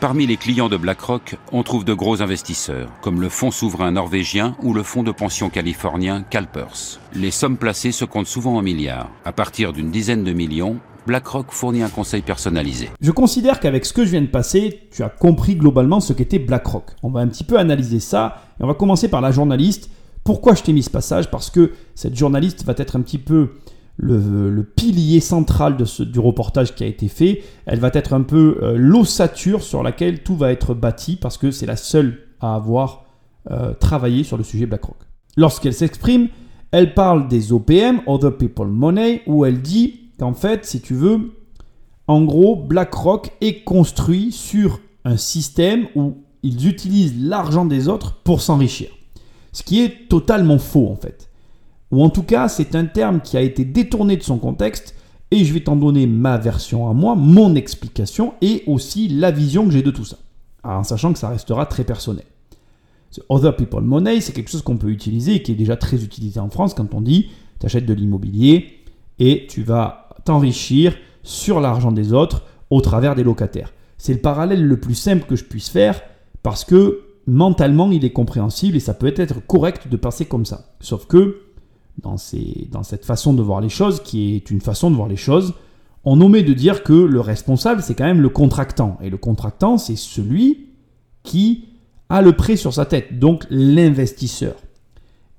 Parmi 0.00 0.26
les 0.26 0.36
clients 0.36 0.68
de 0.68 0.76
BlackRock, 0.76 1.36
on 1.52 1.62
trouve 1.62 1.84
de 1.84 1.94
gros 1.94 2.20
investisseurs, 2.20 2.90
comme 3.02 3.20
le 3.20 3.28
fonds 3.28 3.52
souverain 3.52 3.92
norvégien 3.92 4.56
ou 4.62 4.74
le 4.74 4.82
fonds 4.82 5.04
de 5.04 5.12
pension 5.12 5.48
californien 5.48 6.22
CalPERS. 6.22 6.98
Les 7.14 7.30
sommes 7.30 7.56
placées 7.56 7.92
se 7.92 8.04
comptent 8.04 8.26
souvent 8.26 8.56
en 8.56 8.62
milliards. 8.62 9.10
À 9.24 9.32
partir 9.32 9.72
d'une 9.72 9.92
dizaine 9.92 10.24
de 10.24 10.32
millions, 10.32 10.80
BlackRock 11.06 11.50
fournit 11.50 11.82
un 11.82 11.88
conseil 11.88 12.22
personnalisé. 12.22 12.90
Je 13.00 13.10
considère 13.10 13.60
qu'avec 13.60 13.84
ce 13.84 13.92
que 13.92 14.04
je 14.04 14.10
viens 14.10 14.22
de 14.22 14.26
passer, 14.26 14.80
tu 14.90 15.02
as 15.02 15.08
compris 15.08 15.56
globalement 15.56 16.00
ce 16.00 16.12
qu'était 16.12 16.38
BlackRock. 16.38 16.92
On 17.02 17.10
va 17.10 17.20
un 17.20 17.28
petit 17.28 17.44
peu 17.44 17.58
analyser 17.58 18.00
ça 18.00 18.42
et 18.60 18.64
on 18.64 18.66
va 18.66 18.74
commencer 18.74 19.08
par 19.08 19.20
la 19.20 19.30
journaliste. 19.30 19.90
Pourquoi 20.24 20.54
je 20.54 20.62
t'ai 20.62 20.72
mis 20.72 20.82
ce 20.82 20.90
passage? 20.90 21.30
Parce 21.30 21.50
que 21.50 21.72
cette 21.94 22.16
journaliste 22.16 22.64
va 22.64 22.74
être 22.76 22.96
un 22.96 23.02
petit 23.02 23.18
peu 23.18 23.50
le, 23.96 24.62
pilier 24.62 25.20
central 25.20 25.76
de 25.76 25.84
ce, 25.84 26.02
du 26.02 26.18
reportage 26.18 26.74
qui 26.74 26.84
a 26.84 26.86
été 26.86 27.08
fait. 27.08 27.42
Elle 27.66 27.78
va 27.78 27.90
être 27.92 28.12
un 28.12 28.22
peu 28.22 28.58
euh, 28.62 28.74
l'ossature 28.76 29.62
sur 29.62 29.82
laquelle 29.82 30.22
tout 30.22 30.36
va 30.36 30.50
être 30.50 30.74
bâti 30.74 31.16
parce 31.16 31.38
que 31.38 31.50
c'est 31.50 31.66
la 31.66 31.76
seule 31.76 32.18
à 32.40 32.54
avoir 32.54 33.04
euh, 33.50 33.74
travaillé 33.74 34.24
sur 34.24 34.36
le 34.36 34.44
sujet 34.44 34.66
BlackRock. 34.66 34.96
Lorsqu'elle 35.36 35.74
s'exprime, 35.74 36.28
elle 36.70 36.94
parle 36.94 37.28
des 37.28 37.52
OPM, 37.52 38.00
Other 38.06 38.36
People 38.36 38.68
Money, 38.68 39.22
où 39.26 39.44
elle 39.44 39.60
dit 39.60 40.03
qu'en 40.18 40.34
fait, 40.34 40.64
si 40.64 40.80
tu 40.80 40.94
veux, 40.94 41.32
en 42.06 42.22
gros, 42.22 42.56
BlackRock 42.56 43.30
est 43.40 43.64
construit 43.64 44.32
sur 44.32 44.80
un 45.04 45.16
système 45.16 45.86
où 45.94 46.18
ils 46.42 46.68
utilisent 46.68 47.20
l'argent 47.20 47.64
des 47.64 47.88
autres 47.88 48.20
pour 48.22 48.40
s'enrichir. 48.40 48.90
Ce 49.52 49.62
qui 49.62 49.82
est 49.82 50.08
totalement 50.08 50.58
faux 50.58 50.88
en 50.88 50.96
fait. 50.96 51.30
Ou 51.90 52.02
en 52.02 52.10
tout 52.10 52.22
cas, 52.22 52.48
c'est 52.48 52.74
un 52.74 52.86
terme 52.86 53.20
qui 53.20 53.36
a 53.36 53.40
été 53.40 53.64
détourné 53.64 54.16
de 54.16 54.22
son 54.22 54.38
contexte 54.38 54.94
et 55.30 55.44
je 55.44 55.54
vais 55.54 55.60
t'en 55.60 55.76
donner 55.76 56.06
ma 56.06 56.38
version 56.38 56.88
à 56.88 56.92
moi, 56.92 57.14
mon 57.14 57.54
explication 57.54 58.34
et 58.40 58.62
aussi 58.66 59.08
la 59.08 59.30
vision 59.30 59.64
que 59.64 59.72
j'ai 59.72 59.82
de 59.82 59.90
tout 59.90 60.04
ça. 60.04 60.18
en 60.62 60.82
sachant 60.82 61.12
que 61.12 61.18
ça 61.18 61.28
restera 61.28 61.66
très 61.66 61.84
personnel. 61.84 62.24
Other 63.28 63.54
People 63.54 63.82
Money, 63.82 64.20
c'est 64.20 64.32
quelque 64.32 64.50
chose 64.50 64.62
qu'on 64.62 64.76
peut 64.76 64.90
utiliser 64.90 65.36
et 65.36 65.42
qui 65.42 65.52
est 65.52 65.56
déjà 65.56 65.76
très 65.76 66.02
utilisé 66.02 66.40
en 66.40 66.50
France 66.50 66.74
quand 66.74 66.92
on 66.94 67.00
dit 67.00 67.28
tu 67.60 67.66
achètes 67.66 67.86
de 67.86 67.94
l'immobilier 67.94 68.80
et 69.18 69.46
tu 69.48 69.62
vas 69.62 70.03
t'enrichir 70.24 70.94
sur 71.22 71.60
l'argent 71.60 71.92
des 71.92 72.12
autres 72.12 72.42
au 72.70 72.80
travers 72.80 73.14
des 73.14 73.24
locataires. 73.24 73.72
C'est 73.98 74.12
le 74.12 74.20
parallèle 74.20 74.64
le 74.64 74.78
plus 74.78 74.94
simple 74.94 75.26
que 75.26 75.36
je 75.36 75.44
puisse 75.44 75.68
faire 75.68 76.00
parce 76.42 76.64
que 76.64 77.00
mentalement 77.26 77.90
il 77.90 78.04
est 78.04 78.12
compréhensible 78.12 78.76
et 78.76 78.80
ça 78.80 78.94
peut 78.94 79.12
être 79.16 79.46
correct 79.46 79.88
de 79.88 79.96
passer 79.96 80.26
comme 80.26 80.44
ça. 80.44 80.74
Sauf 80.80 81.06
que 81.06 81.40
dans, 82.02 82.16
dans 82.70 82.82
cette 82.82 83.04
façon 83.04 83.32
de 83.32 83.42
voir 83.42 83.60
les 83.60 83.68
choses, 83.68 84.02
qui 84.02 84.34
est 84.34 84.50
une 84.50 84.60
façon 84.60 84.90
de 84.90 84.96
voir 84.96 85.08
les 85.08 85.16
choses, 85.16 85.54
on 86.04 86.20
omet 86.20 86.42
de 86.42 86.52
dire 86.52 86.82
que 86.82 86.92
le 86.92 87.20
responsable 87.20 87.82
c'est 87.82 87.94
quand 87.94 88.04
même 88.04 88.20
le 88.20 88.28
contractant. 88.28 88.98
Et 89.02 89.10
le 89.10 89.16
contractant 89.16 89.78
c'est 89.78 89.96
celui 89.96 90.66
qui 91.22 91.68
a 92.10 92.20
le 92.20 92.32
prêt 92.32 92.56
sur 92.56 92.74
sa 92.74 92.84
tête, 92.84 93.18
donc 93.18 93.46
l'investisseur. 93.48 94.54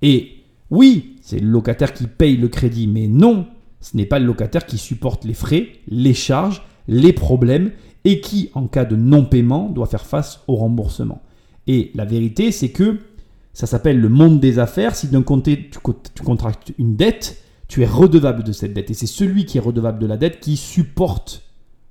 Et 0.01 0.43
oui, 0.71 1.17
c'est 1.21 1.39
le 1.39 1.47
locataire 1.47 1.93
qui 1.93 2.07
paye 2.07 2.37
le 2.37 2.47
crédit, 2.47 2.87
mais 2.87 3.07
non, 3.07 3.45
ce 3.81 3.97
n'est 3.97 4.05
pas 4.05 4.19
le 4.19 4.25
locataire 4.25 4.65
qui 4.65 4.77
supporte 4.77 5.25
les 5.25 5.33
frais, 5.33 5.69
les 5.87 6.13
charges, 6.13 6.63
les 6.87 7.13
problèmes 7.13 7.71
et 8.03 8.21
qui, 8.21 8.49
en 8.53 8.67
cas 8.67 8.85
de 8.85 8.95
non-paiement, 8.95 9.69
doit 9.69 9.87
faire 9.87 10.05
face 10.05 10.41
au 10.47 10.55
remboursement. 10.55 11.21
Et 11.67 11.91
la 11.95 12.05
vérité, 12.05 12.51
c'est 12.51 12.69
que 12.69 12.99
ça 13.53 13.67
s'appelle 13.67 13.99
le 13.99 14.09
monde 14.09 14.39
des 14.39 14.59
affaires. 14.59 14.95
Si 14.95 15.07
d'un 15.07 15.23
côté 15.23 15.69
tu, 15.69 16.23
contractes 16.23 16.73
une 16.77 16.95
dette, 16.95 17.41
tu 17.67 17.81
es 17.81 17.87
redevable 17.87 18.43
de 18.43 18.51
cette 18.51 18.73
dette. 18.73 18.91
Et 18.91 18.93
c'est 18.93 19.07
celui 19.07 19.45
qui 19.45 19.57
est 19.57 19.61
redevable 19.61 19.99
de 19.99 20.05
la 20.05 20.17
dette 20.17 20.39
qui 20.39 20.57
supporte, 20.57 21.43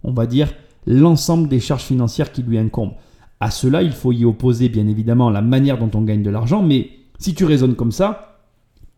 on 0.05 0.13
va 0.13 0.27
dire, 0.27 0.53
l'ensemble 0.87 1.49
des 1.49 1.61
charges 1.61 1.85
financières 1.85 2.33
qui 2.33 2.43
lui 2.43 2.59
incombent. 2.59 2.95
À 3.41 3.51
cela, 3.51 3.83
il 3.83 3.93
faut 3.93 4.13
y 4.13 4.25
opposer 4.25 4.69
bien 4.69 4.87
évidemment 4.87 5.31
la 5.31 5.43
manière 5.43 5.79
dont 5.79 5.91
on 5.95 6.03
gagne 6.03 6.23
de 6.23 6.31
l'argent, 6.31 6.63
mais 6.63 6.91
si 7.19 7.35
tu 7.35 7.45
raisonnes 7.45 7.75
comme 7.75 7.93
ça, 7.93 8.41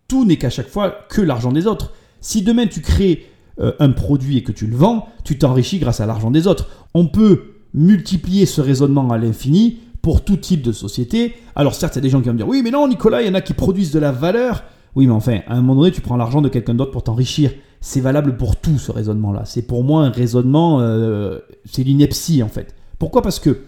tout 0.09 0.25
n'est 0.25 0.37
qu'à 0.37 0.51
chaque 0.51 0.69
fois 0.69 0.91
que 1.09 1.21
l'argent 1.23 1.53
des 1.53 1.67
autres. 1.67 1.93
Si 2.27 2.43
demain 2.43 2.67
tu 2.67 2.81
crées 2.81 3.25
euh, 3.61 3.71
un 3.79 3.93
produit 3.93 4.37
et 4.37 4.43
que 4.43 4.51
tu 4.51 4.67
le 4.67 4.75
vends, 4.75 5.07
tu 5.23 5.39
t'enrichis 5.39 5.79
grâce 5.79 6.01
à 6.01 6.07
l'argent 6.07 6.33
des 6.33 6.49
autres. 6.49 6.67
On 6.93 7.07
peut 7.07 7.55
multiplier 7.73 8.47
ce 8.47 8.61
raisonnement 8.61 9.09
à 9.13 9.17
l'infini 9.17 9.79
pour 10.03 10.25
tout 10.25 10.37
type 10.37 10.61
de 10.61 10.73
société. 10.73 11.37
Alors 11.55 11.77
certes, 11.77 11.95
il 11.95 11.99
y 11.99 12.01
a 12.01 12.03
des 12.03 12.09
gens 12.09 12.21
qui 12.21 12.27
vont 12.27 12.33
me 12.33 12.39
dire, 12.39 12.49
oui, 12.49 12.63
mais 12.65 12.73
non, 12.73 12.89
Nicolas, 12.89 13.23
il 13.23 13.29
y 13.29 13.31
en 13.31 13.35
a 13.35 13.41
qui 13.43 13.55
produisent 13.55 13.93
de 13.93 14.01
la 14.01 14.11
valeur. 14.11 14.65
Oui, 14.97 15.07
mais 15.07 15.13
enfin, 15.13 15.39
à 15.47 15.55
un 15.55 15.61
moment 15.61 15.83
donné, 15.83 15.93
tu 15.93 16.01
prends 16.01 16.17
l'argent 16.17 16.43
de 16.43 16.49
quelqu'un 16.49 16.75
d'autre 16.75 16.91
pour 16.91 17.05
t'enrichir. 17.05 17.53
C'est 17.81 18.01
valable 18.01 18.37
pour 18.37 18.57
tout 18.57 18.79
ce 18.79 18.91
raisonnement-là. 18.91 19.45
C'est 19.45 19.63
pour 19.63 19.85
moi 19.85 20.03
un 20.03 20.11
raisonnement, 20.11 20.81
euh, 20.81 21.39
c'est 21.65 21.85
l'ineptie 21.85 22.43
en 22.43 22.49
fait. 22.49 22.75
Pourquoi? 22.99 23.23
Parce 23.23 23.39
que 23.39 23.61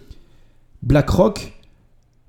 BlackRock 0.83 1.62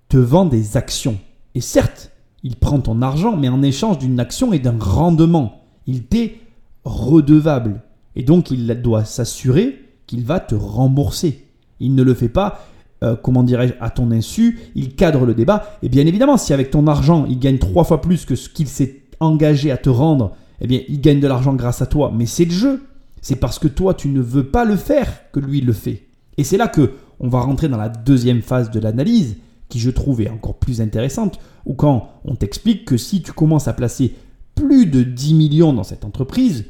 te 0.09 0.17
vend 0.17 0.45
des 0.45 0.77
actions. 0.77 1.17
Et 1.55 1.61
certes, 1.61 2.11
il 2.43 2.55
prend 2.55 2.79
ton 2.79 3.01
argent, 3.01 3.35
mais 3.35 3.49
en 3.49 3.63
échange 3.63 3.97
d'une 3.97 4.19
action 4.19 4.53
et 4.53 4.59
d'un 4.59 4.77
rendement 4.79 5.58
il 5.89 6.03
t'est 6.03 6.35
redevable. 6.83 7.81
Et 8.15 8.23
donc 8.23 8.51
il 8.51 8.67
doit 8.81 9.05
s'assurer 9.05 9.83
qu'il 10.07 10.23
va 10.23 10.39
te 10.39 10.55
rembourser. 10.55 11.45
Il 11.79 11.95
ne 11.95 12.03
le 12.03 12.13
fait 12.13 12.29
pas, 12.29 12.65
euh, 13.03 13.15
comment 13.15 13.43
dirais-je, 13.43 13.73
à 13.79 13.89
ton 13.89 14.11
insu, 14.11 14.59
il 14.75 14.95
cadre 14.95 15.25
le 15.25 15.33
débat. 15.33 15.77
Et 15.81 15.89
bien 15.89 16.05
évidemment, 16.05 16.37
si 16.37 16.53
avec 16.53 16.71
ton 16.71 16.87
argent, 16.87 17.25
il 17.29 17.39
gagne 17.39 17.57
trois 17.57 17.83
fois 17.83 18.01
plus 18.01 18.25
que 18.25 18.35
ce 18.35 18.49
qu'il 18.49 18.67
s'est 18.67 19.03
engagé 19.19 19.71
à 19.71 19.77
te 19.77 19.89
rendre, 19.89 20.35
eh 20.61 20.67
bien 20.67 20.81
il 20.87 21.01
gagne 21.01 21.19
de 21.19 21.27
l'argent 21.27 21.53
grâce 21.53 21.81
à 21.81 21.85
toi. 21.85 22.11
Mais 22.15 22.25
c'est 22.25 22.45
le 22.45 22.51
jeu. 22.51 22.83
C'est 23.21 23.35
parce 23.35 23.59
que 23.59 23.67
toi, 23.67 23.93
tu 23.93 24.07
ne 24.07 24.21
veux 24.21 24.45
pas 24.45 24.63
le 24.65 24.77
faire 24.77 25.31
que 25.31 25.39
lui 25.39 25.61
le 25.61 25.73
fait. 25.73 26.03
Et 26.37 26.43
c'est 26.43 26.57
là 26.57 26.67
que 26.67 26.93
on 27.19 27.27
va 27.27 27.41
rentrer 27.41 27.67
dans 27.67 27.77
la 27.77 27.89
deuxième 27.89 28.41
phase 28.41 28.71
de 28.71 28.79
l'analyse, 28.79 29.35
qui 29.67 29.79
je 29.79 29.89
trouve 29.89 30.21
est 30.21 30.29
encore 30.29 30.55
plus 30.55 30.79
intéressante, 30.79 31.39
où 31.65 31.73
quand 31.73 32.09
on 32.23 32.35
t'explique 32.35 32.85
que 32.85 32.95
si 32.95 33.21
tu 33.21 33.33
commences 33.33 33.67
à 33.67 33.73
placer 33.73 34.15
plus 34.59 34.85
de 34.85 35.03
10 35.03 35.33
millions 35.33 35.73
dans 35.73 35.83
cette 35.83 36.05
entreprise, 36.05 36.65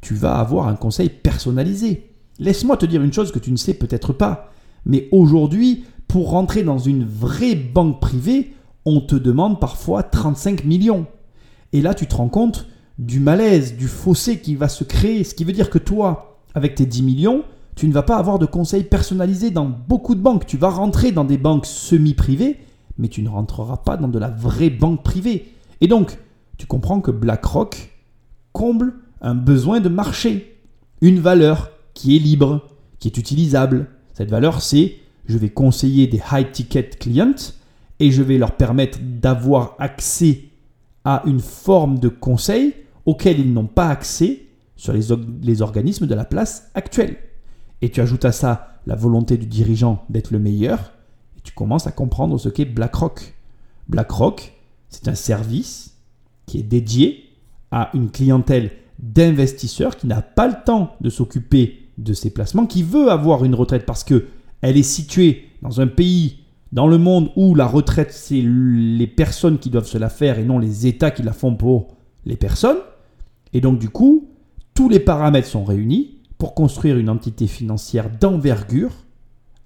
tu 0.00 0.14
vas 0.14 0.36
avoir 0.36 0.68
un 0.68 0.74
conseil 0.74 1.08
personnalisé. 1.08 2.10
Laisse-moi 2.38 2.76
te 2.76 2.86
dire 2.86 3.02
une 3.02 3.12
chose 3.12 3.32
que 3.32 3.38
tu 3.38 3.50
ne 3.52 3.56
sais 3.56 3.74
peut-être 3.74 4.12
pas. 4.12 4.52
Mais 4.84 5.08
aujourd'hui, 5.12 5.84
pour 6.08 6.30
rentrer 6.30 6.62
dans 6.62 6.78
une 6.78 7.04
vraie 7.04 7.54
banque 7.54 8.00
privée, 8.00 8.54
on 8.84 9.00
te 9.00 9.14
demande 9.14 9.60
parfois 9.60 10.02
35 10.02 10.64
millions. 10.64 11.06
Et 11.72 11.82
là, 11.82 11.94
tu 11.94 12.06
te 12.06 12.16
rends 12.16 12.28
compte 12.28 12.66
du 12.98 13.20
malaise, 13.20 13.76
du 13.76 13.86
fossé 13.86 14.40
qui 14.40 14.54
va 14.54 14.68
se 14.68 14.84
créer. 14.84 15.24
Ce 15.24 15.34
qui 15.34 15.44
veut 15.44 15.52
dire 15.52 15.70
que 15.70 15.78
toi, 15.78 16.40
avec 16.54 16.74
tes 16.74 16.86
10 16.86 17.02
millions, 17.02 17.44
tu 17.76 17.86
ne 17.86 17.92
vas 17.92 18.02
pas 18.02 18.16
avoir 18.16 18.38
de 18.38 18.46
conseils 18.46 18.84
personnalisés 18.84 19.50
dans 19.50 19.66
beaucoup 19.66 20.14
de 20.14 20.20
banques. 20.20 20.46
Tu 20.46 20.56
vas 20.56 20.70
rentrer 20.70 21.12
dans 21.12 21.24
des 21.24 21.38
banques 21.38 21.66
semi-privées, 21.66 22.56
mais 22.98 23.08
tu 23.08 23.22
ne 23.22 23.28
rentreras 23.28 23.76
pas 23.76 23.96
dans 23.96 24.08
de 24.08 24.18
la 24.18 24.30
vraie 24.30 24.70
banque 24.70 25.04
privée. 25.04 25.52
Et 25.80 25.86
donc, 25.86 26.18
tu 26.58 26.66
comprends 26.66 27.00
que 27.00 27.10
BlackRock 27.10 27.94
comble 28.52 28.94
un 29.20 29.34
besoin 29.34 29.80
de 29.80 29.88
marché, 29.88 30.60
une 31.00 31.20
valeur 31.20 31.70
qui 31.94 32.16
est 32.16 32.18
libre, 32.18 32.66
qui 32.98 33.08
est 33.08 33.16
utilisable. 33.16 33.86
Cette 34.14 34.30
valeur, 34.30 34.60
c'est 34.60 34.96
je 35.26 35.38
vais 35.38 35.50
conseiller 35.50 36.06
des 36.06 36.20
high-ticket 36.32 36.90
clients 36.98 37.54
et 38.00 38.10
je 38.10 38.22
vais 38.22 38.38
leur 38.38 38.56
permettre 38.56 38.98
d'avoir 39.02 39.76
accès 39.78 40.44
à 41.04 41.22
une 41.26 41.40
forme 41.40 41.98
de 41.98 42.08
conseil 42.08 42.74
auquel 43.06 43.38
ils 43.38 43.52
n'ont 43.52 43.66
pas 43.66 43.88
accès 43.88 44.42
sur 44.76 44.92
les, 44.92 45.06
les, 45.42 45.62
organismes 45.62 46.06
de 46.06 46.14
la 46.14 46.24
place 46.24 46.70
actuelle. 46.74 47.16
Et 47.82 47.90
tu 47.90 48.00
ajoutes 48.00 48.24
à 48.24 48.32
ça 48.32 48.80
la 48.86 48.94
volonté 48.94 49.36
du 49.36 49.46
dirigeant 49.46 50.04
d'être 50.08 50.30
le 50.30 50.38
meilleur, 50.38 50.92
et 51.36 51.40
tu 51.42 51.52
commences 51.52 51.86
à 51.86 51.92
comprendre 51.92 52.38
ce 52.38 52.48
qu'est 52.48 52.64
BlackRock. 52.64 53.34
BlackRock, 53.88 54.52
c'est 54.88 55.08
un 55.08 55.14
service 55.14 55.97
qui 56.48 56.58
est 56.58 56.64
dédié 56.64 57.24
à 57.70 57.90
une 57.94 58.10
clientèle 58.10 58.72
d'investisseurs 58.98 59.96
qui 59.96 60.06
n'a 60.06 60.22
pas 60.22 60.48
le 60.48 60.54
temps 60.64 60.96
de 61.00 61.10
s'occuper 61.10 61.88
de 61.98 62.12
ses 62.12 62.30
placements, 62.30 62.66
qui 62.66 62.82
veut 62.82 63.10
avoir 63.10 63.44
une 63.44 63.54
retraite 63.54 63.86
parce 63.86 64.04
que 64.04 64.26
elle 64.60 64.76
est 64.76 64.82
située 64.82 65.44
dans 65.62 65.80
un 65.80 65.86
pays, 65.86 66.38
dans 66.72 66.88
le 66.88 66.98
monde 66.98 67.30
où 67.36 67.54
la 67.54 67.66
retraite, 67.66 68.12
c'est 68.12 68.42
les 68.42 69.06
personnes 69.06 69.58
qui 69.58 69.70
doivent 69.70 69.86
se 69.86 69.98
la 69.98 70.08
faire 70.08 70.38
et 70.38 70.44
non 70.44 70.58
les 70.58 70.86
États 70.86 71.10
qui 71.10 71.22
la 71.22 71.32
font 71.32 71.54
pour 71.54 71.88
les 72.24 72.36
personnes. 72.36 72.78
Et 73.52 73.60
donc 73.60 73.78
du 73.78 73.88
coup, 73.88 74.28
tous 74.74 74.88
les 74.88 75.00
paramètres 75.00 75.48
sont 75.48 75.64
réunis 75.64 76.18
pour 76.38 76.54
construire 76.54 76.98
une 76.98 77.10
entité 77.10 77.46
financière 77.46 78.10
d'envergure 78.10 78.92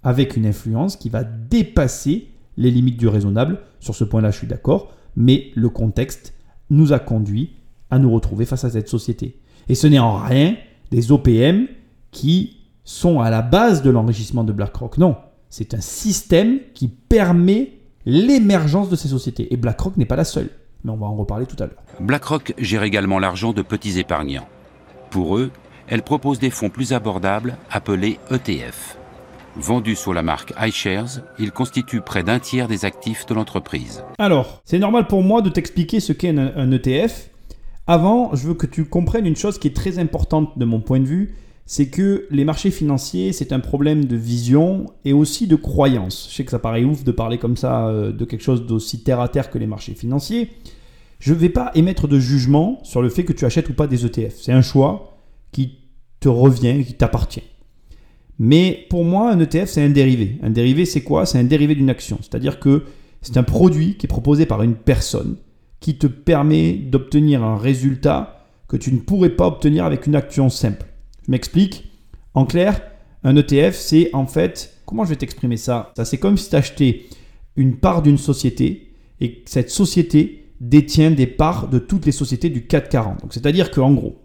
avec 0.03 0.37
une 0.37 0.47
influence 0.47 0.97
qui 0.97 1.09
va 1.09 1.25
dépasser 1.25 2.29
les 2.57 2.71
limites 2.71 2.99
du 2.99 3.09
raisonnable. 3.09 3.61
Sur 3.81 3.95
ce 3.95 4.05
point-là, 4.05 4.31
je 4.31 4.39
suis 4.39 4.47
d'accord, 4.47 4.93
mais 5.17 5.51
le 5.55 5.69
contexte 5.69 6.35
nous 6.73 6.93
a 6.93 6.99
conduit 6.99 7.53
à 7.91 7.99
nous 7.99 8.13
retrouver 8.13 8.47
face 8.47 8.65
à 8.65 8.71
cette 8.71 8.89
société. 8.89 9.39
Et 9.69 9.75
ce 9.75 9.87
n'est 9.87 9.99
en 9.99 10.17
rien 10.17 10.57
des 10.91 11.13
OPM 11.13 11.69
qui 12.11 12.57
sont 12.85 13.21
à 13.21 13.31
la 13.31 13.43
base 13.43 13.83
de 13.83 13.91
l'enrichissement 13.91 14.43
de 14.43 14.53
BlackRock. 14.53 14.99
Non, 14.99 15.17
c'est 15.49 15.75
un 15.75 15.81
système 15.81 16.59
qui 16.75 16.89
permet 16.89 17.75
l'émergence 18.05 18.89
de 18.89 18.97
ces 18.97 19.09
sociétés. 19.09 19.53
Et 19.53 19.57
BlackRock 19.57 19.97
n'est 19.97 20.07
pas 20.07 20.17
la 20.17 20.25
seule. 20.25 20.51
Mais 20.85 20.91
on 20.91 20.97
va 20.97 21.07
en 21.07 21.15
reparler 21.15 21.47
tout 21.47 21.63
à 21.63 21.67
l'heure. 21.67 21.83
BlackRock 22.01 22.55
gère 22.59 22.83
également 22.83 23.21
l'argent 23.21 23.53
de 23.53 23.63
petits 23.63 24.01
épargnants. 24.01 24.49
Pour 25.11 25.37
eux, 25.37 25.51
elle 25.87 26.03
propose 26.03 26.39
des 26.39 26.51
fonds 26.51 26.71
plus 26.71 26.93
abordables 26.93 27.57
appelés 27.71 28.19
ETF. 28.31 28.97
Vendus 29.57 29.97
sous 29.97 30.15
la 30.15 30.23
marque 30.23 30.55
iShares, 30.59 31.21
ils 31.39 31.53
constituent 31.53 32.01
près 32.01 32.23
d'un 32.23 32.39
tiers 32.39 32.69
des 32.69 32.87
actifs 32.87 33.27
de 33.27 33.35
l'entreprise. 33.35 34.03
Alors, 34.19 34.63
c'est 34.65 34.79
normal 34.79 35.07
pour 35.07 35.23
moi 35.23 35.43
de 35.43 35.51
t'expliquer 35.51 36.01
ce 36.01 36.15
qu'est 36.15 36.31
un, 36.31 36.73
ETF. 36.73 37.29
Avant, 37.87 38.35
je 38.35 38.49
veux 38.49 38.55
que 38.55 38.67
tu 38.67 38.87
comprennes 38.87 39.27
une 39.27 39.37
chose 39.37 39.59
qui 39.59 39.69
est 39.69 39.77
très 39.77 39.99
importante 39.99 40.59
de 40.59 40.65
mon 40.65 40.81
point 40.81 41.01
de 41.01 41.05
vue, 41.05 41.35
c'est 41.67 41.89
que 41.89 42.27
les 42.31 42.45
marchés 42.45 42.71
financiers, 42.71 43.33
c'est 43.33 43.53
un 43.53 43.61
problème 43.61 44.07
de 44.07 44.17
vision 44.17 44.87
et 45.05 45.13
aussi 45.13 45.47
de 45.47 45.57
croyance. 45.57 46.29
Je 46.31 46.37
sais 46.37 46.45
que 46.45 46.51
ça 46.51 46.59
paraît 46.59 46.85
ouf 46.85 47.05
de 47.05 47.13
parler 47.13 47.37
comme 47.37 47.59
ça 47.59 47.89
euh, 47.89 48.11
de 48.11 48.25
quelque 48.25 48.43
chose 48.43 48.67
d'aussi 48.67 49.03
terre 49.03 49.21
à 49.21 49.29
terre 49.29 49.51
que 49.51 49.59
les 49.59 49.67
marchés 49.67 49.95
financiers. 49.95 50.51
Je 51.19 51.35
ne 51.35 51.39
vais 51.39 51.51
pas 51.51 51.71
émettre 51.75 52.09
de 52.09 52.19
jugement 52.19 52.81
sur 52.85 53.03
le 53.03 53.11
fait 53.11 53.25
que 53.25 53.33
tu 53.33 53.45
achètes 53.45 53.69
ou 53.69 53.75
pas 53.75 53.87
des 53.87 54.07
ETF. 54.07 54.35
C'est 54.41 54.53
un 54.53 54.63
choix 54.63 55.19
qui 55.53 55.79
te 56.21 56.29
revient, 56.29 56.85
qui 56.85 56.95
t'appartient. 56.95 57.43
Mais 58.39 58.87
pour 58.91 59.05
moi, 59.05 59.31
un 59.31 59.41
ETF, 59.41 59.69
c'est 59.69 59.83
un 59.83 59.91
dérivé. 59.91 60.39
Un 60.43 60.51
dérivé, 60.51 60.85
c'est 60.85 61.03
quoi? 61.03 61.27
C'est 61.27 61.39
un 61.39 61.45
dérivé 61.45 61.75
d'une 61.75 61.91
action. 61.91 62.19
C'est-à-dire 62.21 62.59
que 62.59 62.85
c'est 63.21 63.37
un 63.37 63.43
produit 63.43 63.97
qui 63.97 64.07
est 64.07 64.09
proposé 64.09 64.47
par 64.47 64.63
une 64.63 64.75
personne 64.75 65.37
qui 65.81 65.99
te 65.99 66.07
permet 66.07 66.73
d'obtenir 66.73 67.43
un 67.43 67.57
résultat 67.57 68.47
que 68.69 68.77
tu 68.77 68.93
ne 68.93 68.99
pourrais 68.99 69.31
pas 69.31 69.47
obtenir 69.47 69.85
avec 69.85 70.07
une 70.07 70.17
action 70.17 70.49
simple. 70.49 70.87
Je 71.27 71.31
m'explique. 71.31 71.91
En 72.35 72.47
clair, 72.47 72.81
un 73.25 73.37
ETF, 73.37 73.75
c'est 73.75 74.11
en 74.15 74.27
fait, 74.27 74.79
comment 74.87 75.05
je 75.05 75.11
vais 75.11 75.17
t'exprimer 75.17 75.57
ça? 75.57 75.93
Ça, 75.97 76.05
c'est 76.05 76.19
comme 76.19 76.37
si 76.37 76.49
tu 76.51 76.57
achetais 76.57 77.03
une 77.57 77.77
part 77.77 78.03
d'une 78.03 78.19
société 78.19 78.95
et 79.21 79.43
cette 79.45 79.71
société 79.71 80.47
détient 80.61 81.11
des 81.11 81.27
parts 81.27 81.69
de 81.69 81.79
toutes 81.79 82.07
les 82.07 82.13
sociétés 82.13 82.49
du 82.49 82.67
440. 82.67 83.21
Donc, 83.21 83.35
c'est-à-dire 83.35 83.71
qu'en 83.71 83.93
gros, 83.93 84.17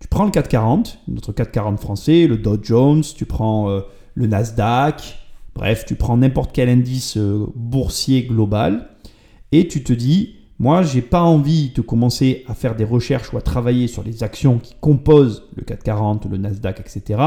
tu 0.00 0.08
prends 0.08 0.24
le 0.24 0.30
440, 0.30 0.98
notre 1.08 1.32
440 1.32 1.78
français, 1.78 2.26
le 2.26 2.38
Dow 2.38 2.58
Jones, 2.60 3.02
tu 3.02 3.26
prends 3.26 3.70
euh, 3.70 3.80
le 4.14 4.26
Nasdaq, 4.26 5.18
bref, 5.54 5.84
tu 5.86 5.94
prends 5.94 6.16
n'importe 6.16 6.52
quel 6.52 6.68
indice 6.68 7.18
euh, 7.18 7.46
boursier 7.54 8.22
global 8.22 8.88
et 9.52 9.68
tu 9.68 9.84
te 9.84 9.92
dis, 9.92 10.36
moi, 10.58 10.82
j'ai 10.82 11.02
pas 11.02 11.22
envie 11.22 11.70
de 11.70 11.80
commencer 11.80 12.44
à 12.46 12.54
faire 12.54 12.76
des 12.76 12.84
recherches 12.84 13.32
ou 13.32 13.36
à 13.36 13.42
travailler 13.42 13.86
sur 13.86 14.02
les 14.02 14.22
actions 14.22 14.58
qui 14.58 14.74
composent 14.80 15.44
le 15.56 15.62
440, 15.62 16.26
le 16.30 16.36
Nasdaq, 16.38 16.80
etc. 16.80 17.20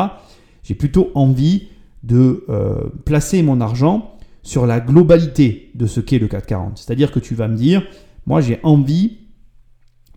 J'ai 0.64 0.76
plutôt 0.76 1.12
envie 1.16 1.68
de 2.04 2.46
euh, 2.50 2.90
placer 3.06 3.42
mon 3.44 3.62
argent 3.62 4.16
sur 4.44 4.66
la 4.68 4.80
globalité 4.80 5.72
de 5.74 5.86
ce 5.86 6.00
qu'est 6.00 6.20
le 6.20 6.28
440. 6.28 6.78
C'est-à-dire 6.78 7.12
que 7.12 7.20
tu 7.20 7.34
vas 7.34 7.48
me 7.48 7.56
dire, 7.56 7.84
moi 8.26 8.42
j'ai 8.42 8.60
envie 8.64 9.18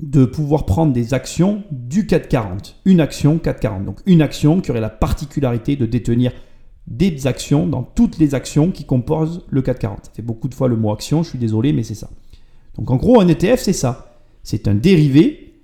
de 0.01 0.25
pouvoir 0.25 0.67
prendre 0.67 0.93
des 0.93 1.15
actions 1.15 1.63
du 1.71 2.07
440. 2.07 2.81
Une 2.85 3.01
action 3.01 3.39
440. 3.39 3.85
Donc 3.85 4.01
une 4.07 4.23
action 4.23 4.61
qui 4.61 4.71
aurait 4.71 4.81
la 4.81 4.91
particularité 4.91 5.77
de 5.77 5.87
détenir 5.87 6.33
des 6.87 7.27
actions 7.27 7.67
dans 7.67 7.83
toutes 7.83 8.19
les 8.19 8.35
actions 8.35 8.71
qui 8.71 8.85
composent 8.85 9.45
le 9.49 9.63
440. 9.63 10.07
Ça 10.07 10.11
fait 10.15 10.23
beaucoup 10.23 10.49
de 10.49 10.55
fois 10.55 10.69
le 10.69 10.77
mot 10.77 10.93
action, 10.93 11.23
je 11.23 11.31
suis 11.31 11.39
désolé, 11.39 11.73
mais 11.73 11.83
c'est 11.83 11.95
ça. 11.95 12.11
Donc 12.77 12.91
en 12.91 12.97
gros, 12.97 13.21
un 13.21 13.29
ETF, 13.29 13.61
c'est 13.61 13.73
ça. 13.73 14.21
C'est 14.43 14.69
un 14.69 14.75
dérivé 14.75 15.55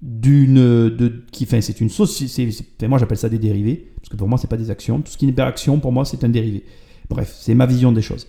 d'une. 0.00 0.54
De, 0.54 1.24
qui, 1.30 1.44
enfin, 1.44 1.60
c'est 1.60 1.80
une 1.80 1.88
société. 1.88 2.88
moi, 2.88 2.98
j'appelle 2.98 3.18
ça 3.18 3.28
des 3.28 3.38
dérivés, 3.38 3.92
parce 3.96 4.08
que 4.08 4.16
pour 4.16 4.28
moi, 4.28 4.38
c'est 4.38 4.50
pas 4.50 4.56
des 4.56 4.70
actions. 4.70 5.00
Tout 5.00 5.12
ce 5.12 5.18
qui 5.18 5.26
n'est 5.26 5.32
pas 5.32 5.46
action, 5.46 5.78
pour 5.78 5.92
moi, 5.92 6.04
c'est 6.04 6.24
un 6.24 6.28
dérivé. 6.28 6.64
Bref, 7.08 7.32
c'est 7.38 7.54
ma 7.54 7.66
vision 7.66 7.92
des 7.92 8.02
choses. 8.02 8.26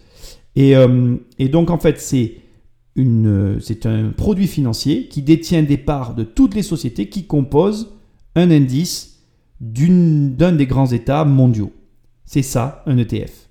Et, 0.55 0.75
euh, 0.75 1.15
et 1.39 1.49
donc, 1.49 1.69
en 1.71 1.79
fait, 1.79 1.99
c'est. 1.99 2.35
C'est 2.95 3.85
un 3.85 4.09
produit 4.09 4.47
financier 4.47 5.07
qui 5.07 5.21
détient 5.21 5.63
des 5.63 5.77
parts 5.77 6.13
de 6.13 6.23
toutes 6.23 6.53
les 6.53 6.63
sociétés 6.63 7.09
qui 7.09 7.25
composent 7.25 7.93
un 8.35 8.51
indice 8.51 9.19
d'un 9.59 10.51
des 10.51 10.67
grands 10.67 10.91
États 10.91 11.25
mondiaux. 11.25 11.71
C'est 12.25 12.41
ça, 12.41 12.83
un 12.85 12.97
ETF. 12.97 13.49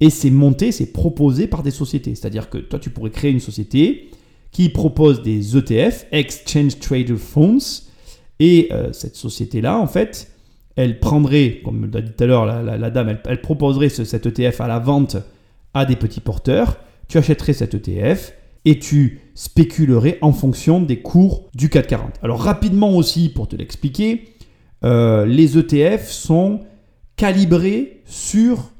Et 0.00 0.10
c'est 0.10 0.30
monté, 0.30 0.72
c'est 0.72 0.92
proposé 0.92 1.46
par 1.46 1.62
des 1.62 1.70
sociétés. 1.70 2.14
C'est-à-dire 2.14 2.50
que 2.50 2.58
toi, 2.58 2.78
tu 2.78 2.90
pourrais 2.90 3.10
créer 3.10 3.30
une 3.30 3.40
société, 3.40 4.10
qui 4.54 4.68
propose 4.68 5.22
des 5.22 5.56
ETF, 5.56 6.06
Exchange 6.12 6.78
Traded 6.78 7.16
Funds. 7.16 7.82
Et 8.38 8.68
euh, 8.72 8.92
cette 8.92 9.16
société-là, 9.16 9.78
en 9.78 9.86
fait, 9.86 10.30
elle 10.76 11.00
prendrait, 11.00 11.60
comme 11.64 11.90
l'a 11.92 12.00
dit 12.00 12.12
tout 12.16 12.24
à 12.24 12.26
l'heure 12.26 12.46
la, 12.46 12.90
dame, 12.90 13.18
elle, 13.24 13.40
proposerait 13.40 13.88
cet 13.88 14.26
ETF 14.26 14.60
à 14.60 14.68
la 14.68 14.78
vente 14.78 15.16
à 15.72 15.84
des 15.84 15.96
petits 15.96 16.20
porteurs. 16.20 16.78
Tu 17.08 17.18
achèterais 17.18 17.52
cet 17.52 17.74
ETF 17.74 18.32
et 18.64 18.78
tu 18.78 19.20
spéculerais 19.34 20.18
en 20.22 20.32
fonction 20.32 20.80
des 20.80 21.00
cours 21.00 21.50
du 21.54 21.68
440. 21.68 22.14
Alors 22.22 22.40
rapidement 22.40 22.96
aussi, 22.96 23.28
pour 23.28 23.48
te 23.48 23.56
l'expliquer, 23.56 24.28
euh, 24.84 25.26
les 25.26 25.58
ETF 25.58 26.08
sont 26.08 26.60
calibrés 27.16 28.02
sur 28.04 28.70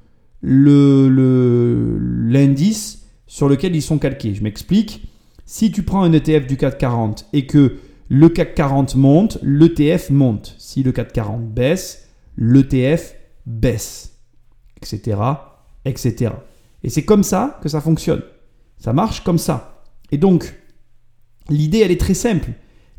l'indice 0.43 0.55
le, 2.95 2.99
sur 3.27 3.49
lequel 3.49 3.75
ils 3.75 3.83
sont 3.83 3.99
calqués. 3.99 4.35
Je 4.35 4.43
m'explique. 4.43 5.09
Si 5.47 5.71
tu 5.71 5.83
prends 5.83 6.03
un 6.03 6.13
ETF 6.13 6.47
du 6.47 6.57
CAC 6.57 6.79
40 6.79 7.27
et 7.33 7.47
que 7.47 7.79
le 8.09 8.29
CAC 8.29 8.55
40 8.55 8.97
monte, 8.97 9.39
l'ETF 9.43 10.11
monte. 10.11 10.55
Si 10.59 10.83
le 10.83 10.93
CAC 10.93 11.13
40 11.13 11.53
baisse, 11.53 12.09
l'ETF 12.37 13.15
baisse, 13.47 14.19
etc., 14.77 15.19
etc. 15.85 16.33
Et 16.83 16.91
c'est 16.91 17.05
comme 17.05 17.23
ça 17.23 17.59
que 17.63 17.69
ça 17.69 17.81
fonctionne. 17.81 18.23
Ça 18.79 18.93
marche 18.93 19.23
comme 19.23 19.39
ça. 19.39 19.74
Et 20.15 20.19
donc, 20.19 20.55
l'idée, 21.51 21.81
elle 21.81 21.91
est 21.91 22.01
très 22.01 22.15
simple. 22.15 22.51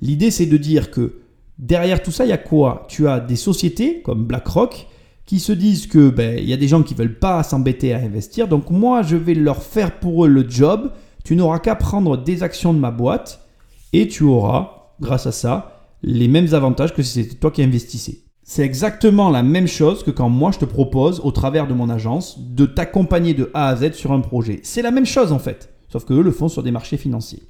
L'idée, 0.02 0.30
c'est 0.30 0.46
de 0.46 0.58
dire 0.58 0.92
que 0.92 1.22
derrière 1.58 2.04
tout 2.04 2.12
ça, 2.12 2.26
il 2.26 2.30
y 2.30 2.34
a 2.34 2.38
quoi? 2.38 2.86
Tu 2.90 3.08
as 3.08 3.20
des 3.20 3.38
sociétés 3.38 4.02
comme 4.04 4.26
BlackRock 4.26 4.88
qui 5.26 5.40
se 5.40 5.52
disent 5.52 5.88
que 5.88 6.10
ben, 6.10 6.38
il 6.38 6.48
y 6.48 6.54
a 6.54 6.58
des 6.58 6.68
gens 6.68 6.84
qui 6.84 6.94
veulent 6.94 7.18
pas 7.18 7.42
s'embêter 7.42 7.94
à 7.94 7.98
investir. 7.98 8.48
Donc 8.48 8.70
moi, 8.70 9.02
je 9.02 9.16
vais 9.16 9.34
leur 9.34 9.64
faire 9.64 10.00
pour 10.00 10.26
eux 10.26 10.28
le 10.28 10.48
job 10.48 10.92
tu 11.26 11.36
n'auras 11.36 11.58
qu'à 11.58 11.76
prendre 11.76 12.18
des 12.18 12.44
actions 12.44 12.72
de 12.72 12.80
ma 12.80 12.92
boîte 12.92 13.48
et 13.94 14.08
tu 14.08 14.24
auras, 14.24 14.92
grâce 15.02 15.26
à 15.26 15.32
ça, 15.32 15.82
les 16.04 16.28
mêmes 16.28 16.54
avantages 16.54 16.94
que 16.94 17.02
si 17.02 17.24
c'était 17.24 17.36
toi 17.36 17.50
qui 17.50 17.64
investissais. 17.64 18.20
C'est 18.44 18.62
exactement 18.62 19.32
la 19.32 19.42
même 19.42 19.68
chose 19.68 20.04
que 20.04 20.12
quand 20.12 20.30
moi 20.30 20.52
je 20.52 20.60
te 20.60 20.66
propose, 20.66 21.20
au 21.22 21.32
travers 21.32 21.68
de 21.68 21.74
mon 21.74 21.90
agence, 21.90 22.40
de 22.40 22.68
t'accompagner 22.68 23.34
de 23.34 23.50
A 23.56 23.70
à 23.70 23.76
Z 23.76 23.94
sur 23.94 24.12
un 24.12 24.20
projet. 24.20 24.60
C'est 24.62 24.84
la 24.84 24.92
même 24.92 25.08
chose 25.08 25.32
en 25.32 25.40
fait, 25.40 25.74
sauf 25.96 26.04
qu'eux 26.04 26.22
le 26.22 26.32
font 26.32 26.50
sur 26.50 26.62
des 26.62 26.72
marchés 26.72 26.98
financiers. 26.98 27.42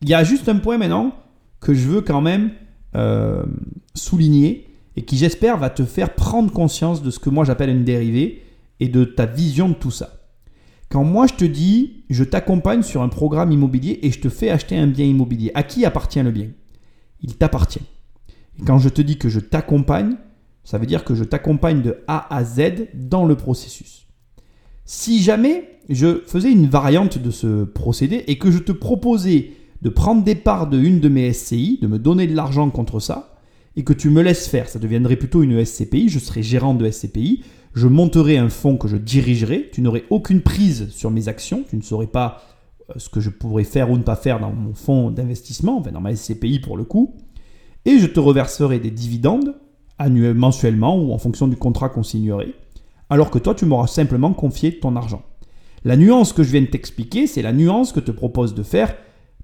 Il 0.00 0.08
y 0.08 0.14
a 0.14 0.22
juste 0.22 0.48
un 0.48 0.58
point 0.58 0.78
maintenant 0.78 1.12
que 1.58 1.74
je 1.74 1.88
veux 1.88 2.00
quand 2.00 2.20
même 2.20 2.52
euh, 2.94 3.44
souligner 3.92 4.68
et 4.94 5.04
qui 5.04 5.16
j'espère 5.16 5.56
va 5.56 5.68
te 5.68 5.84
faire 5.84 6.14
prendre 6.14 6.52
conscience 6.52 7.02
de 7.02 7.10
ce 7.10 7.18
que 7.18 7.28
moi 7.28 7.44
j'appelle 7.44 7.70
une 7.70 7.82
dérivée 7.82 8.44
et 8.78 8.88
de 8.88 9.02
ta 9.02 9.26
vision 9.26 9.68
de 9.68 9.74
tout 9.74 9.90
ça. 9.90 10.12
Quand 10.90 11.02
moi 11.02 11.26
je 11.26 11.34
te 11.34 11.44
dis, 11.44 12.04
je 12.08 12.22
t'accompagne 12.22 12.84
sur 12.84 13.02
un 13.02 13.08
programme 13.08 13.50
immobilier 13.50 13.98
et 14.02 14.12
je 14.12 14.20
te 14.20 14.28
fais 14.28 14.50
acheter 14.50 14.76
un 14.76 14.86
bien 14.86 15.04
immobilier, 15.04 15.50
à 15.56 15.64
qui 15.64 15.84
appartient 15.84 16.22
le 16.22 16.30
bien? 16.30 16.50
Il 17.20 17.36
t'appartient. 17.36 17.82
Et 18.60 18.62
quand 18.62 18.78
je 18.78 18.88
te 18.88 19.02
dis 19.02 19.18
que 19.18 19.28
je 19.28 19.40
t'accompagne, 19.40 20.14
ça 20.62 20.78
veut 20.78 20.86
dire 20.86 21.02
que 21.02 21.16
je 21.16 21.24
t'accompagne 21.24 21.82
de 21.82 21.98
A 22.06 22.32
à 22.32 22.44
Z 22.44 22.86
dans 22.94 23.24
le 23.24 23.34
processus. 23.34 24.05
Si 24.86 25.20
jamais 25.20 25.68
je 25.88 26.22
faisais 26.26 26.50
une 26.50 26.68
variante 26.68 27.18
de 27.18 27.30
ce 27.32 27.64
procédé 27.64 28.22
et 28.28 28.38
que 28.38 28.52
je 28.52 28.58
te 28.58 28.72
proposais 28.72 29.50
de 29.82 29.88
prendre 29.88 30.22
des 30.22 30.36
parts 30.36 30.68
de 30.68 30.78
une 30.78 31.00
de 31.00 31.08
mes 31.08 31.32
SCI, 31.32 31.80
de 31.82 31.88
me 31.88 31.98
donner 31.98 32.28
de 32.28 32.34
l'argent 32.34 32.70
contre 32.70 33.00
ça, 33.00 33.36
et 33.74 33.82
que 33.84 33.92
tu 33.92 34.10
me 34.10 34.22
laisses 34.22 34.46
faire, 34.46 34.68
ça 34.68 34.78
deviendrait 34.78 35.16
plutôt 35.16 35.42
une 35.42 35.62
SCPI, 35.64 36.08
je 36.08 36.18
serais 36.18 36.42
gérant 36.42 36.72
de 36.72 36.88
SCPI, 36.88 37.42
je 37.74 37.88
monterai 37.88 38.38
un 38.38 38.48
fonds 38.48 38.78
que 38.78 38.88
je 38.88 38.96
dirigerai, 38.96 39.68
tu 39.72 39.82
n'aurais 39.82 40.04
aucune 40.08 40.40
prise 40.40 40.88
sur 40.90 41.10
mes 41.10 41.28
actions, 41.28 41.64
tu 41.68 41.76
ne 41.76 41.82
saurais 41.82 42.06
pas 42.06 42.42
euh, 42.88 42.94
ce 42.96 43.10
que 43.10 43.20
je 43.20 43.28
pourrais 43.28 43.64
faire 43.64 43.90
ou 43.90 43.98
ne 43.98 44.02
pas 44.02 44.16
faire 44.16 44.40
dans 44.40 44.52
mon 44.52 44.72
fonds 44.72 45.10
d'investissement, 45.10 45.78
enfin 45.78 45.90
dans 45.90 46.00
ma 46.00 46.14
SCPI 46.14 46.60
pour 46.60 46.76
le 46.76 46.84
coup, 46.84 47.16
et 47.84 47.98
je 47.98 48.06
te 48.06 48.20
reverserai 48.20 48.78
des 48.78 48.90
dividendes 48.90 49.56
annuellement, 49.98 50.46
mensuellement 50.46 50.96
ou 50.96 51.12
en 51.12 51.18
fonction 51.18 51.48
du 51.48 51.56
contrat 51.56 51.90
qu'on 51.90 52.02
signerait, 52.02 52.54
alors 53.10 53.30
que 53.30 53.38
toi 53.38 53.54
tu 53.54 53.66
m'auras 53.66 53.86
simplement 53.86 54.32
confié 54.32 54.78
ton 54.78 54.96
argent. 54.96 55.22
La 55.84 55.96
nuance 55.96 56.32
que 56.32 56.42
je 56.42 56.50
viens 56.50 56.62
de 56.62 56.66
t'expliquer, 56.66 57.26
c'est 57.26 57.42
la 57.42 57.52
nuance 57.52 57.92
que 57.92 58.00
te 58.00 58.10
propose 58.10 58.54
de 58.54 58.62
faire 58.62 58.94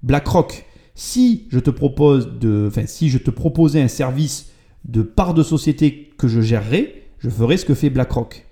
BlackRock. 0.01 0.65
Si 0.95 1.47
je 1.49 1.59
te 1.59 1.69
propose 1.69 2.37
de, 2.39 2.69
si 2.85 3.09
je 3.09 3.17
te 3.17 3.31
proposais 3.31 3.81
un 3.81 3.87
service 3.87 4.51
de 4.85 5.01
part 5.01 5.33
de 5.33 5.43
société 5.43 6.11
que 6.17 6.27
je 6.27 6.41
gérerais, 6.41 7.03
je 7.19 7.29
ferai 7.29 7.57
ce 7.57 7.65
que 7.65 7.73
fait 7.73 7.89
BlackRock. 7.89 8.45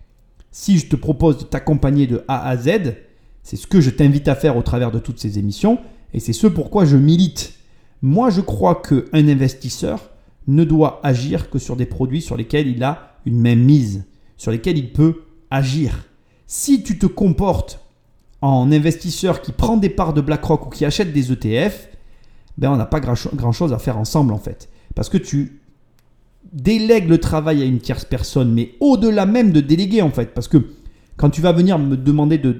Si 0.51 0.77
je 0.77 0.87
te 0.87 0.95
propose 0.95 1.37
de 1.39 1.43
t'accompagner 1.43 2.07
de 2.07 2.23
A 2.27 2.47
à 2.47 2.57
Z, 2.57 2.95
c'est 3.43 3.57
ce 3.57 3.67
que 3.67 3.81
je 3.81 3.89
t'invite 3.89 4.27
à 4.27 4.35
faire 4.35 4.57
au 4.57 4.61
travers 4.61 4.91
de 4.91 4.99
toutes 4.99 5.19
ces 5.19 5.39
émissions, 5.39 5.79
et 6.13 6.19
c'est 6.19 6.33
ce 6.33 6.47
pourquoi 6.47 6.85
je 6.85 6.97
milite. 6.97 7.53
Moi, 8.01 8.29
je 8.29 8.41
crois 8.41 8.81
qu'un 8.81 9.27
investisseur 9.27 10.09
ne 10.47 10.63
doit 10.63 10.99
agir 11.03 11.49
que 11.49 11.59
sur 11.59 11.75
des 11.75 11.85
produits 11.85 12.21
sur 12.21 12.35
lesquels 12.35 12.67
il 12.67 12.83
a 12.83 13.15
une 13.25 13.39
main 13.39 13.55
mise, 13.55 14.05
sur 14.41 14.49
lesquels 14.49 14.79
il 14.79 14.91
peut 14.91 15.21
agir. 15.51 16.09
Si 16.47 16.81
tu 16.81 16.97
te 16.97 17.05
comportes 17.05 17.79
en 18.41 18.71
investisseur 18.71 19.43
qui 19.43 19.51
prend 19.51 19.77
des 19.77 19.87
parts 19.87 20.15
de 20.15 20.21
BlackRock 20.21 20.65
ou 20.65 20.69
qui 20.71 20.83
achète 20.83 21.13
des 21.13 21.31
ETF, 21.31 21.89
ben 22.57 22.71
on 22.71 22.75
n'a 22.75 22.87
pas 22.87 22.99
grand-chose 22.99 23.71
à 23.71 23.77
faire 23.77 23.99
ensemble 23.99 24.33
en 24.33 24.39
fait. 24.39 24.67
Parce 24.95 25.09
que 25.09 25.19
tu 25.19 25.61
délègues 26.53 27.07
le 27.07 27.19
travail 27.19 27.61
à 27.61 27.65
une 27.65 27.77
tierce 27.77 28.03
personne, 28.03 28.51
mais 28.51 28.71
au-delà 28.79 29.27
même 29.27 29.51
de 29.51 29.61
déléguer 29.61 30.01
en 30.01 30.09
fait. 30.09 30.33
Parce 30.33 30.47
que 30.47 30.57
quand 31.17 31.29
tu 31.29 31.41
vas 31.41 31.51
venir 31.51 31.77
me 31.77 31.95
demander 31.95 32.39
de, 32.39 32.59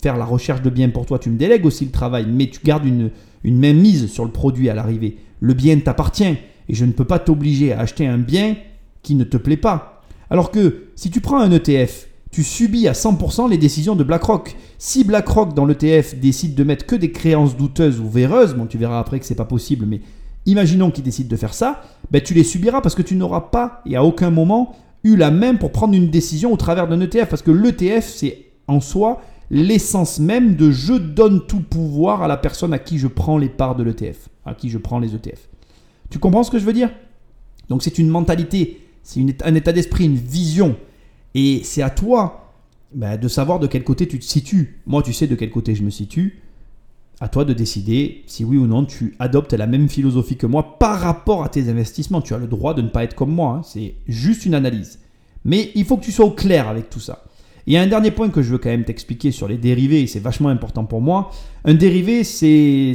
faire 0.00 0.16
la 0.16 0.24
recherche 0.24 0.62
de 0.62 0.70
biens 0.70 0.88
pour 0.88 1.04
toi, 1.04 1.18
tu 1.18 1.28
me 1.28 1.36
délègues 1.36 1.66
aussi 1.66 1.84
le 1.84 1.90
travail, 1.90 2.24
mais 2.26 2.48
tu 2.48 2.60
gardes 2.64 2.86
une, 2.86 3.10
une 3.44 3.58
main 3.58 3.74
mise 3.74 4.10
sur 4.10 4.24
le 4.24 4.30
produit 4.30 4.70
à 4.70 4.74
l'arrivée. 4.74 5.18
Le 5.40 5.52
bien 5.52 5.78
t'appartient 5.78 6.24
et 6.24 6.74
je 6.74 6.86
ne 6.86 6.92
peux 6.92 7.04
pas 7.04 7.18
t'obliger 7.18 7.74
à 7.74 7.80
acheter 7.80 8.06
un 8.06 8.16
bien 8.16 8.56
qui 9.02 9.14
ne 9.14 9.24
te 9.24 9.36
plaît 9.36 9.58
pas. 9.58 9.97
Alors 10.30 10.50
que 10.50 10.88
si 10.94 11.10
tu 11.10 11.20
prends 11.20 11.38
un 11.38 11.50
ETF, 11.50 12.08
tu 12.30 12.42
subis 12.42 12.88
à 12.88 12.92
100% 12.92 13.48
les 13.48 13.58
décisions 13.58 13.96
de 13.96 14.04
BlackRock. 14.04 14.56
Si 14.78 15.04
BlackRock 15.04 15.54
dans 15.54 15.64
l'ETF 15.64 16.16
décide 16.16 16.54
de 16.54 16.64
mettre 16.64 16.86
que 16.86 16.96
des 16.96 17.10
créances 17.10 17.56
douteuses 17.56 18.00
ou 18.00 18.08
véreuses, 18.08 18.54
bon 18.54 18.66
tu 18.66 18.78
verras 18.78 18.98
après 18.98 19.18
que 19.18 19.26
c'est 19.26 19.34
pas 19.34 19.44
possible, 19.44 19.86
mais 19.86 20.00
imaginons 20.46 20.90
qu'il 20.90 21.04
décide 21.04 21.28
de 21.28 21.36
faire 21.36 21.54
ça, 21.54 21.82
ben 22.10 22.20
tu 22.22 22.34
les 22.34 22.44
subiras 22.44 22.80
parce 22.80 22.94
que 22.94 23.02
tu 23.02 23.16
n'auras 23.16 23.42
pas 23.42 23.82
et 23.86 23.96
à 23.96 24.04
aucun 24.04 24.30
moment 24.30 24.76
eu 25.04 25.16
la 25.16 25.30
même 25.30 25.58
pour 25.58 25.72
prendre 25.72 25.94
une 25.94 26.10
décision 26.10 26.52
au 26.52 26.56
travers 26.56 26.88
d'un 26.88 27.00
ETF 27.00 27.28
parce 27.28 27.42
que 27.42 27.50
l'ETF 27.50 28.06
c'est 28.08 28.46
en 28.66 28.80
soi 28.80 29.22
l'essence 29.50 30.18
même 30.18 30.56
de 30.56 30.70
je 30.70 30.92
donne 30.92 31.46
tout 31.46 31.60
pouvoir 31.60 32.22
à 32.22 32.28
la 32.28 32.36
personne 32.36 32.74
à 32.74 32.78
qui 32.78 32.98
je 32.98 33.06
prends 33.06 33.38
les 33.38 33.48
parts 33.48 33.76
de 33.76 33.82
l'ETF, 33.82 34.28
à 34.44 34.54
qui 34.54 34.68
je 34.68 34.78
prends 34.78 34.98
les 34.98 35.14
ETF. 35.14 35.48
Tu 36.10 36.18
comprends 36.18 36.42
ce 36.42 36.50
que 36.50 36.58
je 36.58 36.64
veux 36.64 36.72
dire? 36.72 36.90
Donc 37.68 37.82
c'est 37.82 37.98
une 37.98 38.08
mentalité, 38.08 38.80
c'est 39.08 39.42
un 39.42 39.54
état 39.54 39.72
d'esprit, 39.72 40.04
une 40.04 40.16
vision. 40.16 40.76
Et 41.34 41.62
c'est 41.64 41.80
à 41.80 41.88
toi 41.88 42.52
bah, 42.92 43.16
de 43.16 43.26
savoir 43.26 43.58
de 43.58 43.66
quel 43.66 43.82
côté 43.82 44.06
tu 44.06 44.18
te 44.18 44.24
situes. 44.24 44.82
Moi, 44.86 45.02
tu 45.02 45.14
sais 45.14 45.26
de 45.26 45.34
quel 45.34 45.50
côté 45.50 45.74
je 45.74 45.82
me 45.82 45.88
situe. 45.88 46.42
À 47.18 47.28
toi 47.28 47.46
de 47.46 47.54
décider 47.54 48.22
si 48.26 48.44
oui 48.44 48.58
ou 48.58 48.66
non 48.66 48.84
tu 48.84 49.16
adoptes 49.18 49.54
la 49.54 49.66
même 49.66 49.88
philosophie 49.88 50.36
que 50.36 50.46
moi 50.46 50.78
par 50.78 51.00
rapport 51.00 51.42
à 51.42 51.48
tes 51.48 51.70
investissements. 51.70 52.20
Tu 52.20 52.34
as 52.34 52.38
le 52.38 52.46
droit 52.46 52.74
de 52.74 52.82
ne 52.82 52.88
pas 52.88 53.02
être 53.02 53.14
comme 53.14 53.32
moi. 53.32 53.54
Hein. 53.54 53.62
C'est 53.64 53.94
juste 54.08 54.44
une 54.44 54.52
analyse. 54.52 54.98
Mais 55.42 55.70
il 55.74 55.86
faut 55.86 55.96
que 55.96 56.04
tu 56.04 56.12
sois 56.12 56.26
au 56.26 56.32
clair 56.32 56.68
avec 56.68 56.90
tout 56.90 57.00
ça. 57.00 57.24
Il 57.66 57.72
y 57.72 57.78
a 57.78 57.82
un 57.82 57.86
dernier 57.86 58.10
point 58.10 58.28
que 58.28 58.42
je 58.42 58.52
veux 58.52 58.58
quand 58.58 58.68
même 58.68 58.84
t'expliquer 58.84 59.30
sur 59.30 59.48
les 59.48 59.56
dérivés, 59.56 60.02
et 60.02 60.06
c'est 60.06 60.20
vachement 60.20 60.50
important 60.50 60.84
pour 60.84 61.00
moi. 61.00 61.30
Un 61.64 61.74
dérivé, 61.74 62.24
c'est 62.24 62.92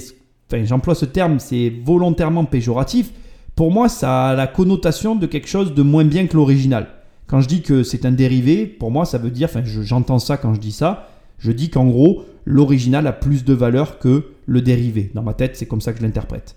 j'emploie 0.63 0.93
ce 0.93 1.05
terme, 1.05 1.39
c'est 1.39 1.73
volontairement 1.83 2.45
péjoratif. 2.45 3.11
Pour 3.55 3.71
moi, 3.71 3.87
ça 3.87 4.29
a 4.29 4.35
la 4.35 4.47
connotation 4.47 5.15
de 5.15 5.27
quelque 5.27 5.47
chose 5.47 5.73
de 5.75 5.81
moins 5.83 6.05
bien 6.05 6.25
que 6.25 6.35
l'original. 6.35 6.87
Quand 7.27 7.39
je 7.39 7.47
dis 7.47 7.61
que 7.61 7.83
c'est 7.83 8.05
un 8.05 8.11
dérivé, 8.11 8.65
pour 8.65 8.89
moi, 8.89 9.05
ça 9.05 9.17
veut 9.17 9.29
dire, 9.29 9.47
enfin, 9.49 9.63
j'entends 9.63 10.19
ça 10.19 10.37
quand 10.37 10.53
je 10.53 10.59
dis 10.59 10.71
ça, 10.71 11.09
je 11.37 11.51
dis 11.51 11.69
qu'en 11.69 11.85
gros, 11.85 12.23
l'original 12.45 13.05
a 13.05 13.13
plus 13.13 13.45
de 13.45 13.53
valeur 13.53 13.99
que 13.99 14.31
le 14.45 14.61
dérivé. 14.61 15.11
Dans 15.13 15.23
ma 15.23 15.33
tête, 15.33 15.55
c'est 15.55 15.65
comme 15.65 15.81
ça 15.81 15.93
que 15.93 15.99
je 15.99 16.03
l'interprète. 16.03 16.55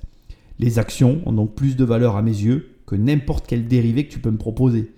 Les 0.59 0.79
actions 0.79 1.21
ont 1.27 1.33
donc 1.33 1.55
plus 1.55 1.77
de 1.77 1.85
valeur 1.85 2.17
à 2.17 2.23
mes 2.23 2.31
yeux 2.31 2.71
que 2.87 2.95
n'importe 2.95 3.47
quel 3.47 3.67
dérivé 3.67 4.07
que 4.07 4.13
tu 4.13 4.19
peux 4.19 4.31
me 4.31 4.39
proposer. 4.39 4.93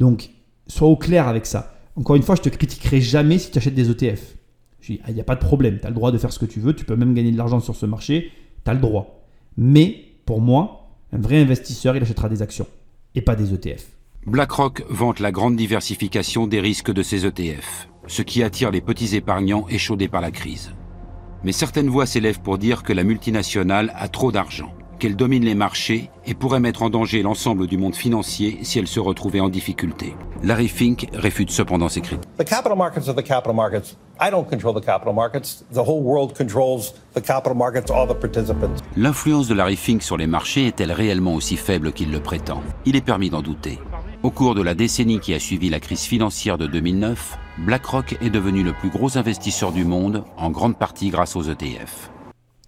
Donc, 0.00 0.30
sois 0.66 0.88
au 0.88 0.96
clair 0.96 1.28
avec 1.28 1.46
ça. 1.46 1.74
Encore 1.94 2.16
une 2.16 2.22
fois, 2.22 2.34
je 2.34 2.42
te 2.42 2.48
critiquerai 2.48 3.00
jamais 3.00 3.38
si 3.38 3.50
tu 3.50 3.58
achètes 3.58 3.74
des 3.74 3.90
ETF. 3.90 4.36
Il 4.88 5.14
n'y 5.14 5.20
a 5.20 5.24
pas 5.24 5.34
de 5.34 5.40
problème, 5.40 5.78
tu 5.80 5.86
as 5.86 5.90
le 5.90 5.94
droit 5.94 6.12
de 6.12 6.18
faire 6.18 6.32
ce 6.32 6.38
que 6.38 6.46
tu 6.46 6.60
veux, 6.60 6.74
tu 6.74 6.84
peux 6.84 6.96
même 6.96 7.14
gagner 7.14 7.32
de 7.32 7.36
l'argent 7.36 7.60
sur 7.60 7.74
ce 7.74 7.86
marché, 7.86 8.30
tu 8.64 8.70
as 8.70 8.74
le 8.74 8.80
droit. 8.80 9.24
Mais 9.56 10.04
pour 10.24 10.40
moi, 10.40 10.75
un 11.12 11.18
vrai 11.18 11.40
investisseur, 11.40 11.96
il 11.96 12.02
achètera 12.02 12.28
des 12.28 12.42
actions 12.42 12.66
et 13.14 13.20
pas 13.20 13.36
des 13.36 13.54
ETF. 13.54 13.86
BlackRock 14.26 14.84
vante 14.90 15.20
la 15.20 15.30
grande 15.30 15.56
diversification 15.56 16.46
des 16.46 16.60
risques 16.60 16.92
de 16.92 17.02
ses 17.02 17.26
ETF, 17.26 17.88
ce 18.06 18.22
qui 18.22 18.42
attire 18.42 18.70
les 18.70 18.80
petits 18.80 19.14
épargnants 19.14 19.66
échaudés 19.68 20.08
par 20.08 20.20
la 20.20 20.30
crise. 20.30 20.72
Mais 21.44 21.52
certaines 21.52 21.88
voix 21.88 22.06
s'élèvent 22.06 22.40
pour 22.40 22.58
dire 22.58 22.82
que 22.82 22.92
la 22.92 23.04
multinationale 23.04 23.92
a 23.94 24.08
trop 24.08 24.32
d'argent 24.32 24.74
qu'elle 24.98 25.16
domine 25.16 25.44
les 25.44 25.54
marchés 25.54 26.10
et 26.26 26.34
pourrait 26.34 26.60
mettre 26.60 26.82
en 26.82 26.90
danger 26.90 27.22
l'ensemble 27.22 27.66
du 27.66 27.78
monde 27.78 27.94
financier 27.94 28.58
si 28.62 28.78
elle 28.78 28.86
se 28.86 29.00
retrouvait 29.00 29.40
en 29.40 29.48
difficulté. 29.48 30.14
Larry 30.42 30.68
Fink 30.68 31.08
réfute 31.12 31.50
cependant 31.50 31.88
ces 31.88 32.00
critiques. 32.00 32.28
The 32.38 32.44
capital 32.44 32.76
markets 32.76 33.08
are 33.08 33.14
the 33.14 33.22
capital 33.22 33.54
markets. 33.54 33.96
I 34.20 34.30
don't 34.30 34.48
control 34.48 34.74
the 34.74 34.84
capital 34.84 35.14
markets. 35.14 35.64
The 35.72 35.78
whole 35.78 36.02
world 36.02 36.36
controls 36.36 36.94
the 37.14 37.20
capital 37.20 37.54
markets, 37.54 37.90
all 37.90 38.08
the 38.08 38.18
participants. 38.18 38.82
L'influence 38.96 39.48
de 39.48 39.54
Larry 39.54 39.76
Fink 39.76 40.02
sur 40.02 40.16
les 40.16 40.26
marchés 40.26 40.66
est-elle 40.66 40.92
réellement 40.92 41.34
aussi 41.34 41.56
faible 41.56 41.92
qu'il 41.92 42.10
le 42.10 42.20
prétend? 42.20 42.62
Il 42.84 42.96
est 42.96 43.04
permis 43.04 43.30
d'en 43.30 43.42
douter. 43.42 43.78
Au 44.22 44.30
cours 44.30 44.54
de 44.54 44.62
la 44.62 44.74
décennie 44.74 45.20
qui 45.20 45.34
a 45.34 45.38
suivi 45.38 45.68
la 45.68 45.80
crise 45.80 46.04
financière 46.04 46.58
de 46.58 46.66
2009, 46.66 47.38
BlackRock 47.58 48.16
est 48.22 48.30
devenu 48.30 48.62
le 48.62 48.72
plus 48.72 48.88
gros 48.88 49.18
investisseur 49.18 49.72
du 49.72 49.84
monde, 49.84 50.24
en 50.36 50.50
grande 50.50 50.78
partie 50.78 51.10
grâce 51.10 51.36
aux 51.36 51.42
ETF. 51.42 52.10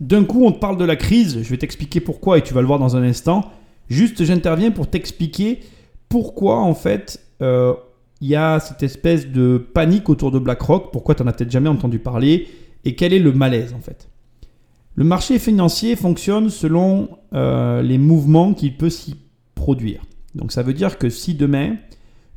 D'un 0.01 0.25
coup, 0.25 0.45
on 0.45 0.53
te 0.53 0.59
parle 0.59 0.77
de 0.77 0.85
la 0.85 0.97
crise, 0.97 1.43
je 1.43 1.49
vais 1.49 1.57
t'expliquer 1.57 2.01
pourquoi 2.01 2.39
et 2.39 2.43
tu 2.43 2.55
vas 2.55 2.61
le 2.61 2.67
voir 2.67 2.79
dans 2.79 2.97
un 2.97 3.03
instant. 3.03 3.51
Juste, 3.89 4.25
j'interviens 4.25 4.71
pour 4.71 4.89
t'expliquer 4.89 5.61
pourquoi, 6.09 6.59
en 6.59 6.75
fait, 6.75 7.21
euh, 7.43 7.75
il 8.21 8.29
y 8.29 8.37
a 8.37 8.61
cette 8.61 8.83
espèce 8.83 9.29
de 9.29 9.59
panique 9.59 10.09
autour 10.09 10.31
de 10.31 10.39
BlackRock, 10.39 10.93
pourquoi 10.93 11.15
tu 11.15 11.23
n'en 11.23 11.29
as 11.29 11.33
peut-être 11.33 11.51
jamais 11.51 11.69
entendu 11.69 11.99
parler, 11.99 12.49
et 12.85 12.95
quel 12.95 13.13
est 13.13 13.19
le 13.19 13.33
malaise, 13.33 13.75
en 13.75 13.81
fait. 13.81 14.09
Le 14.95 15.05
marché 15.05 15.39
financier 15.39 15.95
fonctionne 15.97 16.51
selon 16.51 17.09
euh, 17.33 17.83
les 17.83 17.99
mouvements 17.99 18.55
qu'il 18.55 18.77
peut 18.77 18.91
s'y 18.91 19.17
produire. 19.55 20.03
Donc 20.35 20.53
ça 20.53 20.63
veut 20.63 20.75
dire 20.75 20.99
que 20.99 21.09
si 21.09 21.35
demain, 21.35 21.77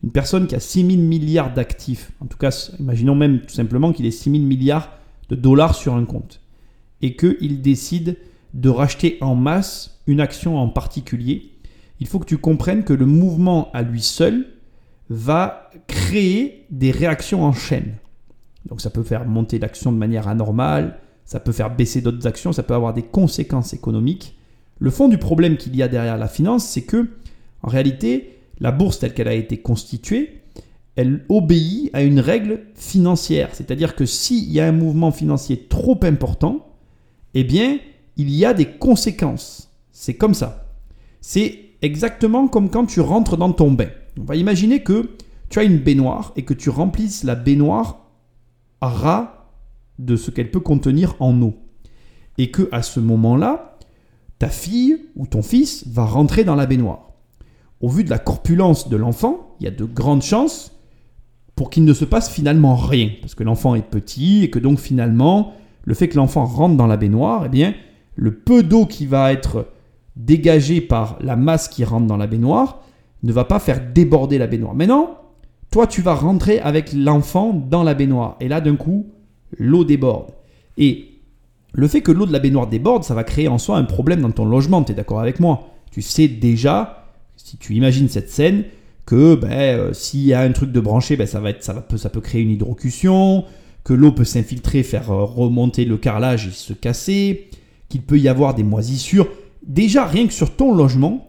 une 0.04 0.12
personne 0.12 0.48
qui 0.48 0.56
a 0.56 0.60
6 0.60 0.86
000 0.86 1.02
milliards 1.02 1.54
d'actifs, 1.54 2.12
en 2.20 2.26
tout 2.26 2.38
cas, 2.38 2.72
imaginons 2.80 3.16
même 3.16 3.42
tout 3.42 3.54
simplement 3.54 3.92
qu'il 3.92 4.06
ait 4.06 4.12
6 4.12 4.32
000 4.32 4.44
milliards 4.44 4.90
de 5.30 5.36
dollars 5.36 5.76
sur 5.76 5.96
un 5.96 6.06
compte, 6.06 6.41
et 7.02 7.16
qu'il 7.16 7.62
décide 7.62 8.18
de 8.54 8.70
racheter 8.70 9.18
en 9.22 9.36
masse 9.36 10.02
une 10.08 10.22
action 10.22 10.58
en 10.58 10.68
particulier, 10.68 11.52
il 12.00 12.08
faut 12.08 12.20
que 12.20 12.26
tu 12.26 12.38
comprennes 12.38 12.84
que 12.84 12.94
le 12.94 13.06
mouvement 13.06 13.72
à 13.74 13.82
lui 13.82 14.02
seul 14.02 14.48
va 15.10 15.70
créer 15.88 16.66
des 16.70 16.92
réactions 16.92 17.44
en 17.44 17.54
chaîne. 17.54 17.94
Donc 18.68 18.82
ça 18.82 18.90
peut 18.90 19.04
faire 19.04 19.26
monter 19.26 19.60
l'action 19.60 19.92
de 19.92 19.98
manière 19.98 20.28
anormale, 20.28 20.98
ça 21.26 21.40
peut 21.40 21.52
faire 21.52 21.74
baisser 21.76 22.02
d'autres 22.02 22.28
actions, 22.28 22.54
ça 22.54 22.64
peut 22.64 22.74
avoir 22.74 22.94
des 22.94 23.04
conséquences 23.04 23.74
économiques. 23.74 24.36
Le 24.80 24.90
fond 24.90 25.08
du 25.08 25.18
problème 25.18 25.58
qu'il 25.58 25.76
y 25.76 25.84
a 25.84 25.88
derrière 25.88 26.18
la 26.18 26.28
finance, 26.28 26.66
c'est 26.66 26.84
que 26.84 27.10
en 27.64 27.68
réalité, 27.68 28.40
la 28.60 28.72
bourse 28.72 29.00
telle 29.00 29.14
qu'elle 29.14 29.28
a 29.28 29.34
été 29.34 29.58
constituée, 29.58 30.42
elle 30.96 31.26
obéit 31.30 31.90
à 31.94 32.04
une 32.04 32.20
règle 32.20 32.62
financière. 32.76 33.50
C'est-à-dire 33.54 33.96
que 33.96 34.06
s'il 34.06 34.52
y 34.52 34.60
a 34.60 34.68
un 34.68 34.72
mouvement 34.72 35.12
financier 35.12 35.68
trop 35.70 36.00
important, 36.04 36.71
eh 37.34 37.44
bien, 37.44 37.80
il 38.18 38.30
y 38.30 38.46
a 38.46 38.54
des 38.54 38.66
conséquences. 38.66 39.72
C'est 39.92 40.16
comme 40.16 40.34
ça. 40.34 40.74
C'est 41.22 41.72
exactement 41.82 42.48
comme 42.48 42.70
quand 42.70 42.86
tu 42.86 43.00
rentres 43.02 43.38
dans 43.38 43.52
ton 43.52 43.72
bain. 43.72 43.90
On 44.20 44.24
va 44.24 44.36
imaginer 44.36 44.84
que 44.84 45.12
tu 45.50 45.60
as 45.60 45.64
une 45.64 45.80
baignoire 45.80 46.34
et 46.36 46.44
que 46.44 46.54
tu 46.54 46.70
remplisses 46.70 47.24
la 47.24 47.36
baignoire 47.36 48.08
à 48.80 48.90
ras 48.90 49.50
de 50.00 50.16
ce 50.16 50.32
qu'elle 50.32 50.52
peut 50.52 50.60
contenir 50.60 51.16
en 51.20 51.40
eau. 51.42 51.56
Et 52.38 52.50
que 52.52 52.70
à 52.72 52.82
ce 52.82 53.00
moment-là, 53.00 53.78
ta 54.40 54.50
fille 54.50 54.98
ou 55.16 55.28
ton 55.28 55.42
fils 55.42 55.86
va 55.88 56.06
rentrer 56.06 56.44
dans 56.44 56.56
la 56.56 56.66
baignoire. 56.66 57.12
Au 57.82 57.90
vu 57.90 58.04
de 58.04 58.10
la 58.10 58.20
corpulence 58.20 58.90
de 58.90 58.98
l'enfant, 58.98 59.56
il 59.60 59.66
y 59.66 59.68
a 59.68 59.72
de 59.72 59.86
grandes 59.86 60.24
chances 60.24 60.72
pour 61.56 61.70
qu'il 61.70 61.86
ne 61.86 61.94
se 61.94 62.06
passe 62.06 62.30
finalement 62.30 62.76
rien. 62.76 63.12
Parce 63.22 63.36
que 63.36 63.44
l'enfant 63.44 63.76
est 63.76 63.88
petit 63.88 64.44
et 64.44 64.50
que 64.50 64.60
donc 64.60 64.80
finalement, 64.80 65.54
le 65.84 65.94
fait 65.94 66.08
que 66.08 66.18
l'enfant 66.18 66.46
rentre 66.46 66.76
dans 66.76 66.88
la 66.88 66.98
baignoire, 66.98 67.44
eh 67.46 67.50
bien, 67.50 67.74
le 68.16 68.34
peu 68.36 68.64
d'eau 68.64 68.86
qui 68.86 69.06
va 69.06 69.32
être 69.32 69.68
dégagé 70.16 70.82
par 70.82 71.18
la 71.22 71.36
masse 71.36 71.68
qui 71.68 71.84
rentre 71.84 72.08
dans 72.08 72.18
la 72.18 72.28
baignoire 72.28 72.82
ne 73.24 73.32
va 73.32 73.46
pas 73.46 73.60
faire 73.60 73.82
déborder 73.94 74.38
la 74.38 74.48
baignoire. 74.48 74.76
Maintenant, 74.76 75.18
toi, 75.72 75.88
tu 75.88 76.02
vas 76.02 76.14
rentrer 76.14 76.60
avec 76.60 76.92
l'enfant 76.94 77.54
dans 77.54 77.84
la 77.84 77.94
baignoire. 77.94 78.36
Et 78.40 78.48
là, 78.48 78.62
d'un 78.62 78.76
coup, 78.76 79.08
l'eau 79.58 79.84
déborde. 79.84 80.32
Et 80.78 81.08
le 81.74 81.88
fait 81.88 82.02
que 82.02 82.12
l'eau 82.12 82.26
de 82.26 82.34
la 82.34 82.40
baignoire 82.40 82.68
déborde, 82.68 83.04
ça 83.04 83.14
va 83.14 83.24
créer 83.24 83.48
en 83.48 83.58
soi 83.58 83.78
un 83.78 83.84
problème 83.84 84.22
dans 84.22 84.32
ton 84.32 84.46
logement. 84.46 84.84
Tu 84.84 84.92
es 84.92 84.96
d'accord 84.96 85.20
avec 85.20 85.40
moi? 85.40 85.70
Tu 85.92 86.02
sais 86.02 86.28
déjà, 86.28 87.08
si 87.38 87.58
tu 87.58 87.76
imagines 87.76 88.10
cette 88.10 88.30
scène, 88.30 88.64
que 89.06 89.36
ben, 89.36 89.52
euh, 89.52 89.94
s'il 89.94 90.22
y 90.22 90.34
a 90.34 90.42
un 90.42 90.52
truc 90.52 90.72
de 90.72 90.80
branché, 90.80 91.16
ben, 91.16 91.28
ça, 91.28 91.40
va 91.40 91.52
ça, 91.60 91.74
va, 91.74 91.98
ça 91.98 92.10
peut 92.10 92.22
créer 92.22 92.42
une 92.42 92.52
hydrocution 92.52 93.46
que 93.84 93.94
l'eau 93.94 94.12
peut 94.12 94.26
s'infiltrer, 94.26 94.84
faire 94.84 95.12
euh, 95.12 95.24
remonter 95.24 95.86
le 95.86 95.98
carrelage 95.98 96.48
et 96.48 96.52
se 96.52 96.74
casser, 96.74 97.50
qu'il 97.90 98.02
peut 98.02 98.20
y 98.20 98.28
avoir 98.28 98.54
des 98.54 98.64
moisissures. 98.64 99.28
Déjà, 99.66 100.06
rien 100.06 100.28
que 100.28 100.34
sur 100.34 100.56
ton 100.56 100.74
logement, 100.74 101.28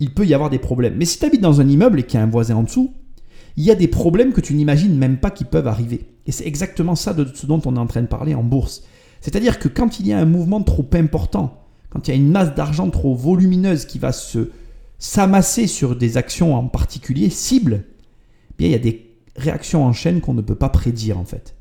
il 0.00 0.12
peut 0.12 0.26
y 0.26 0.34
avoir 0.34 0.50
des 0.50 0.58
problèmes. 0.58 0.94
Mais 0.96 1.04
si 1.04 1.18
tu 1.18 1.24
habites 1.24 1.40
dans 1.40 1.60
un 1.60 1.68
immeuble 1.68 2.00
et 2.00 2.02
qu'il 2.02 2.18
y 2.18 2.22
a 2.22 2.24
un 2.24 2.30
voisin 2.30 2.56
en 2.56 2.62
dessous, 2.62 2.92
il 3.56 3.64
y 3.64 3.70
a 3.70 3.74
des 3.74 3.88
problèmes 3.88 4.32
que 4.32 4.40
tu 4.40 4.54
n'imagines 4.54 4.96
même 4.96 5.18
pas 5.18 5.30
qui 5.30 5.44
peuvent 5.44 5.68
arriver. 5.68 6.08
Et 6.26 6.32
c'est 6.32 6.46
exactement 6.46 6.94
ça 6.94 7.14
de 7.14 7.26
ce 7.32 7.46
dont 7.46 7.60
on 7.64 7.76
est 7.76 7.80
en 7.80 7.86
train 7.86 8.02
de 8.02 8.06
parler 8.06 8.34
en 8.34 8.42
bourse. 8.42 8.82
C'est-à-dire 9.20 9.58
que 9.58 9.68
quand 9.68 10.00
il 10.00 10.06
y 10.06 10.12
a 10.12 10.18
un 10.18 10.24
mouvement 10.24 10.62
trop 10.62 10.88
important, 10.94 11.64
quand 11.90 12.08
il 12.08 12.10
y 12.10 12.14
a 12.14 12.16
une 12.16 12.30
masse 12.30 12.54
d'argent 12.54 12.90
trop 12.90 13.14
volumineuse 13.14 13.84
qui 13.86 13.98
va 13.98 14.12
se 14.12 14.50
s'amasser 14.98 15.66
sur 15.66 15.96
des 15.96 16.16
actions 16.16 16.54
en 16.54 16.66
particulier 16.66 17.30
cibles, 17.30 17.84
eh 17.84 18.54
bien 18.58 18.68
il 18.68 18.72
y 18.72 18.76
a 18.76 18.78
des 18.78 19.10
réactions 19.36 19.84
en 19.84 19.92
chaîne 19.92 20.20
qu'on 20.20 20.34
ne 20.34 20.40
peut 20.40 20.54
pas 20.54 20.68
prédire 20.68 21.18
en 21.18 21.24
fait. 21.24 21.54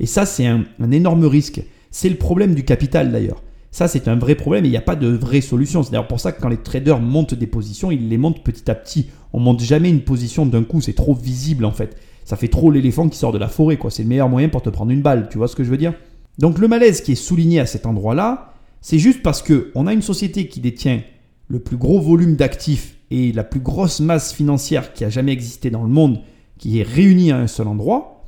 Et 0.00 0.06
ça, 0.06 0.26
c'est 0.26 0.46
un, 0.46 0.64
énorme 0.90 1.24
risque. 1.24 1.62
C'est 1.90 2.08
le 2.08 2.16
problème 2.16 2.54
du 2.54 2.64
capital 2.64 3.12
d'ailleurs. 3.12 3.42
Ça, 3.70 3.88
c'est 3.88 4.08
un 4.08 4.16
vrai 4.16 4.34
problème 4.34 4.64
et 4.64 4.68
il 4.68 4.72
n'y 4.72 4.76
a 4.76 4.82
pas 4.82 4.96
de 4.96 5.08
vraie 5.08 5.40
solution. 5.40 5.82
C'est 5.82 5.92
d'ailleurs 5.92 6.08
pour 6.08 6.20
ça 6.20 6.32
que 6.32 6.40
quand 6.40 6.48
les 6.48 6.58
traders 6.58 7.00
montent 7.00 7.34
des 7.34 7.46
positions, 7.46 7.90
ils 7.90 8.08
les 8.08 8.18
montent 8.18 8.42
petit 8.42 8.70
à 8.70 8.74
petit. 8.74 9.08
On 9.32 9.40
monte 9.40 9.60
jamais 9.60 9.88
une 9.88 10.02
position 10.02 10.44
d'un 10.44 10.62
coup, 10.62 10.80
c'est 10.80 10.92
trop 10.92 11.14
visible 11.14 11.64
en 11.64 11.72
fait. 11.72 11.96
Ça 12.24 12.36
fait 12.36 12.48
trop 12.48 12.70
l'éléphant 12.70 13.08
qui 13.08 13.18
sort 13.18 13.32
de 13.32 13.38
la 13.38 13.48
forêt, 13.48 13.78
quoi. 13.78 13.90
C'est 13.90 14.02
le 14.02 14.08
meilleur 14.08 14.28
moyen 14.28 14.48
pour 14.48 14.62
te 14.62 14.70
prendre 14.70 14.90
une 14.90 15.02
balle, 15.02 15.28
tu 15.30 15.38
vois 15.38 15.48
ce 15.48 15.56
que 15.56 15.64
je 15.64 15.70
veux 15.70 15.78
dire? 15.78 15.94
Donc 16.38 16.58
le 16.58 16.68
malaise 16.68 17.00
qui 17.00 17.12
est 17.12 17.16
souligné 17.16 17.60
à 17.60 17.66
cet 17.66 17.86
endroit-là, 17.86 18.54
c'est 18.80 18.98
juste 18.98 19.22
parce 19.22 19.42
que 19.42 19.70
on 19.74 19.86
a 19.86 19.92
une 19.92 20.02
société 20.02 20.48
qui 20.48 20.60
détient 20.60 21.00
le 21.48 21.58
plus 21.58 21.76
gros 21.76 22.00
volume 22.00 22.36
d'actifs 22.36 22.96
et 23.10 23.32
la 23.32 23.44
plus 23.44 23.60
grosse 23.60 24.00
masse 24.00 24.32
financière 24.32 24.92
qui 24.92 25.04
a 25.04 25.10
jamais 25.10 25.32
existé 25.32 25.70
dans 25.70 25.82
le 25.82 25.88
monde, 25.88 26.20
qui 26.58 26.80
est 26.80 26.82
réunie 26.82 27.30
à 27.30 27.38
un 27.38 27.46
seul 27.46 27.68
endroit, 27.68 28.24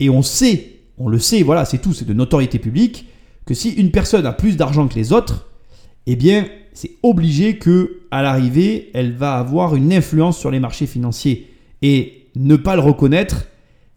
et 0.00 0.08
on 0.08 0.22
sait, 0.22 0.71
on 0.98 1.08
le 1.08 1.18
sait, 1.18 1.42
voilà, 1.42 1.64
c'est 1.64 1.78
tout, 1.78 1.92
c'est 1.92 2.06
de 2.06 2.12
notoriété 2.12 2.58
publique, 2.58 3.06
que 3.46 3.54
si 3.54 3.70
une 3.70 3.90
personne 3.90 4.26
a 4.26 4.32
plus 4.32 4.56
d'argent 4.56 4.88
que 4.88 4.94
les 4.94 5.12
autres, 5.12 5.48
eh 6.06 6.16
bien, 6.16 6.46
c'est 6.72 6.92
obligé 7.02 7.58
que 7.58 8.00
à 8.10 8.22
l'arrivée, 8.22 8.90
elle 8.94 9.12
va 9.12 9.34
avoir 9.34 9.74
une 9.74 9.92
influence 9.92 10.38
sur 10.38 10.50
les 10.50 10.60
marchés 10.60 10.86
financiers. 10.86 11.48
Et 11.82 12.28
ne 12.36 12.56
pas 12.56 12.76
le 12.76 12.82
reconnaître, 12.82 13.48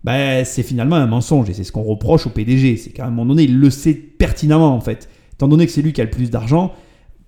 ben, 0.04 0.44
c'est 0.46 0.64
finalement 0.64 0.96
un 0.96 1.08
mensonge. 1.08 1.50
Et 1.50 1.54
c'est 1.54 1.64
ce 1.64 1.72
qu'on 1.72 1.84
reproche 1.84 2.28
au 2.28 2.30
PDG. 2.30 2.78
C'est 2.78 2.92
qu'à 2.92 3.06
un 3.06 3.10
moment 3.10 3.26
donné, 3.26 3.44
il 3.44 3.60
le 3.60 3.70
sait 3.70 3.94
pertinemment, 3.94 4.76
en 4.76 4.82
fait. 4.82 5.10
Étant 5.34 5.48
donné 5.48 5.66
que 5.66 5.72
c'est 5.72 5.82
lui 5.82 5.94
qui 5.94 6.02
a 6.02 6.06
le 6.06 6.10
plus 6.10 6.30
d'argent, 6.30 6.74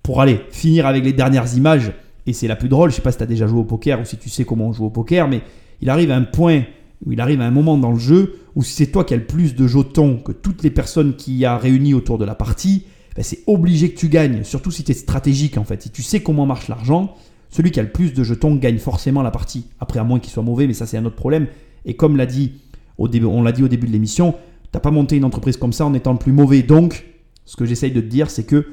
pour 0.02 0.20
aller 0.20 0.40
finir 0.50 0.86
avec 0.86 1.04
les 1.04 1.12
dernières 1.12 1.54
images, 1.54 1.92
et 2.26 2.32
c'est 2.32 2.48
la 2.48 2.56
plus 2.56 2.68
drôle, 2.68 2.90
je 2.90 2.96
sais 2.96 3.02
pas 3.02 3.12
si 3.12 3.18
tu 3.18 3.24
as 3.24 3.26
déjà 3.26 3.46
joué 3.46 3.60
au 3.60 3.64
poker 3.64 4.00
ou 4.00 4.04
si 4.04 4.16
tu 4.16 4.30
sais 4.30 4.44
comment 4.44 4.68
on 4.68 4.72
joue 4.72 4.86
au 4.86 4.90
poker, 4.90 5.28
mais 5.28 5.42
il 5.80 5.90
arrive 5.90 6.10
à 6.10 6.16
un 6.16 6.22
point 6.22 6.62
où 7.04 7.12
il 7.12 7.20
arrive 7.20 7.40
à 7.40 7.46
un 7.46 7.50
moment 7.50 7.78
dans 7.78 7.92
le 7.92 7.98
jeu 7.98 8.40
où 8.54 8.62
si 8.62 8.72
c'est 8.72 8.86
toi 8.88 9.04
qui 9.04 9.14
as 9.14 9.18
le 9.18 9.26
plus 9.26 9.54
de 9.54 9.66
jetons 9.66 10.18
que 10.18 10.32
toutes 10.32 10.62
les 10.62 10.70
personnes 10.70 11.16
qui 11.16 11.36
y 11.36 11.44
a 11.44 11.56
réunies 11.56 11.94
autour 11.94 12.18
de 12.18 12.24
la 12.24 12.34
partie, 12.34 12.84
ben 13.14 13.22
c'est 13.22 13.42
obligé 13.46 13.90
que 13.90 13.98
tu 13.98 14.08
gagnes, 14.08 14.44
surtout 14.44 14.70
si 14.70 14.84
tu 14.84 14.92
es 14.92 14.94
stratégique 14.94 15.58
en 15.58 15.64
fait. 15.64 15.82
Si 15.82 15.90
tu 15.90 16.02
sais 16.02 16.20
comment 16.20 16.46
marche 16.46 16.68
l'argent, 16.68 17.14
celui 17.50 17.70
qui 17.70 17.80
a 17.80 17.82
le 17.82 17.92
plus 17.92 18.12
de 18.12 18.24
jetons 18.24 18.56
gagne 18.56 18.78
forcément 18.78 19.22
la 19.22 19.30
partie. 19.30 19.66
Après, 19.80 20.00
à 20.00 20.04
moins 20.04 20.18
qu'il 20.18 20.32
soit 20.32 20.42
mauvais, 20.42 20.66
mais 20.66 20.74
ça 20.74 20.86
c'est 20.86 20.96
un 20.96 21.04
autre 21.04 21.16
problème. 21.16 21.46
Et 21.84 21.94
comme 21.94 22.16
l'a 22.16 22.26
dit 22.26 22.52
on 22.98 23.42
l'a 23.42 23.52
dit 23.52 23.62
au 23.62 23.68
début 23.68 23.86
de 23.86 23.92
l'émission, 23.92 24.34
t'as 24.72 24.80
pas 24.80 24.90
monté 24.90 25.16
une 25.16 25.24
entreprise 25.24 25.56
comme 25.56 25.72
ça 25.72 25.86
en 25.86 25.94
étant 25.94 26.12
le 26.12 26.18
plus 26.18 26.32
mauvais. 26.32 26.62
Donc, 26.62 27.06
ce 27.44 27.56
que 27.56 27.64
j'essaye 27.64 27.92
de 27.92 28.00
te 28.00 28.06
dire, 28.06 28.30
c'est 28.30 28.44
que 28.44 28.66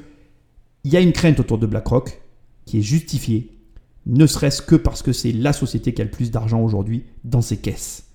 il 0.84 0.92
y 0.92 0.96
a 0.96 1.00
une 1.00 1.12
crainte 1.12 1.40
autour 1.40 1.58
de 1.58 1.66
BlackRock 1.66 2.20
qui 2.64 2.78
est 2.78 2.82
justifiée, 2.82 3.52
ne 4.06 4.26
serait-ce 4.26 4.62
que 4.62 4.76
parce 4.76 5.02
que 5.02 5.12
c'est 5.12 5.32
la 5.32 5.52
société 5.52 5.94
qui 5.94 6.00
a 6.00 6.04
le 6.04 6.10
plus 6.10 6.30
d'argent 6.30 6.60
aujourd'hui 6.60 7.04
dans 7.24 7.40
ses 7.40 7.56
caisses. 7.56 8.05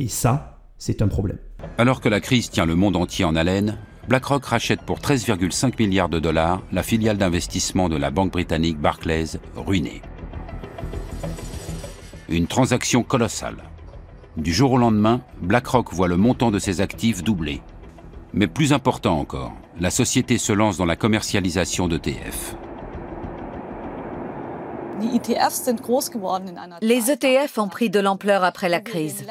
Et 0.00 0.08
ça, 0.08 0.62
c'est 0.78 1.02
un 1.02 1.08
problème. 1.08 1.36
Alors 1.76 2.00
que 2.00 2.08
la 2.08 2.20
crise 2.20 2.48
tient 2.48 2.64
le 2.64 2.74
monde 2.74 2.96
entier 2.96 3.26
en 3.26 3.36
haleine, 3.36 3.76
BlackRock 4.08 4.46
rachète 4.46 4.80
pour 4.80 4.98
13,5 4.98 5.74
milliards 5.78 6.08
de 6.08 6.18
dollars 6.18 6.62
la 6.72 6.82
filiale 6.82 7.18
d'investissement 7.18 7.90
de 7.90 7.98
la 7.98 8.10
banque 8.10 8.32
britannique 8.32 8.78
Barclays, 8.78 9.36
ruinée. 9.54 10.00
Une 12.30 12.46
transaction 12.46 13.02
colossale. 13.02 13.58
Du 14.38 14.54
jour 14.54 14.72
au 14.72 14.78
lendemain, 14.78 15.20
BlackRock 15.42 15.92
voit 15.92 16.08
le 16.08 16.16
montant 16.16 16.50
de 16.50 16.58
ses 16.58 16.80
actifs 16.80 17.22
doubler. 17.22 17.60
Mais 18.32 18.46
plus 18.46 18.72
important 18.72 19.18
encore, 19.18 19.52
la 19.78 19.90
société 19.90 20.38
se 20.38 20.54
lance 20.54 20.78
dans 20.78 20.86
la 20.86 20.96
commercialisation 20.96 21.88
d'ETF. 21.88 22.56
Les 26.82 27.10
ETF 27.10 27.58
ont 27.58 27.68
pris 27.68 27.90
de 27.90 28.00
l'ampleur 28.00 28.44
après 28.44 28.68
la 28.68 28.80
crise. 28.80 29.26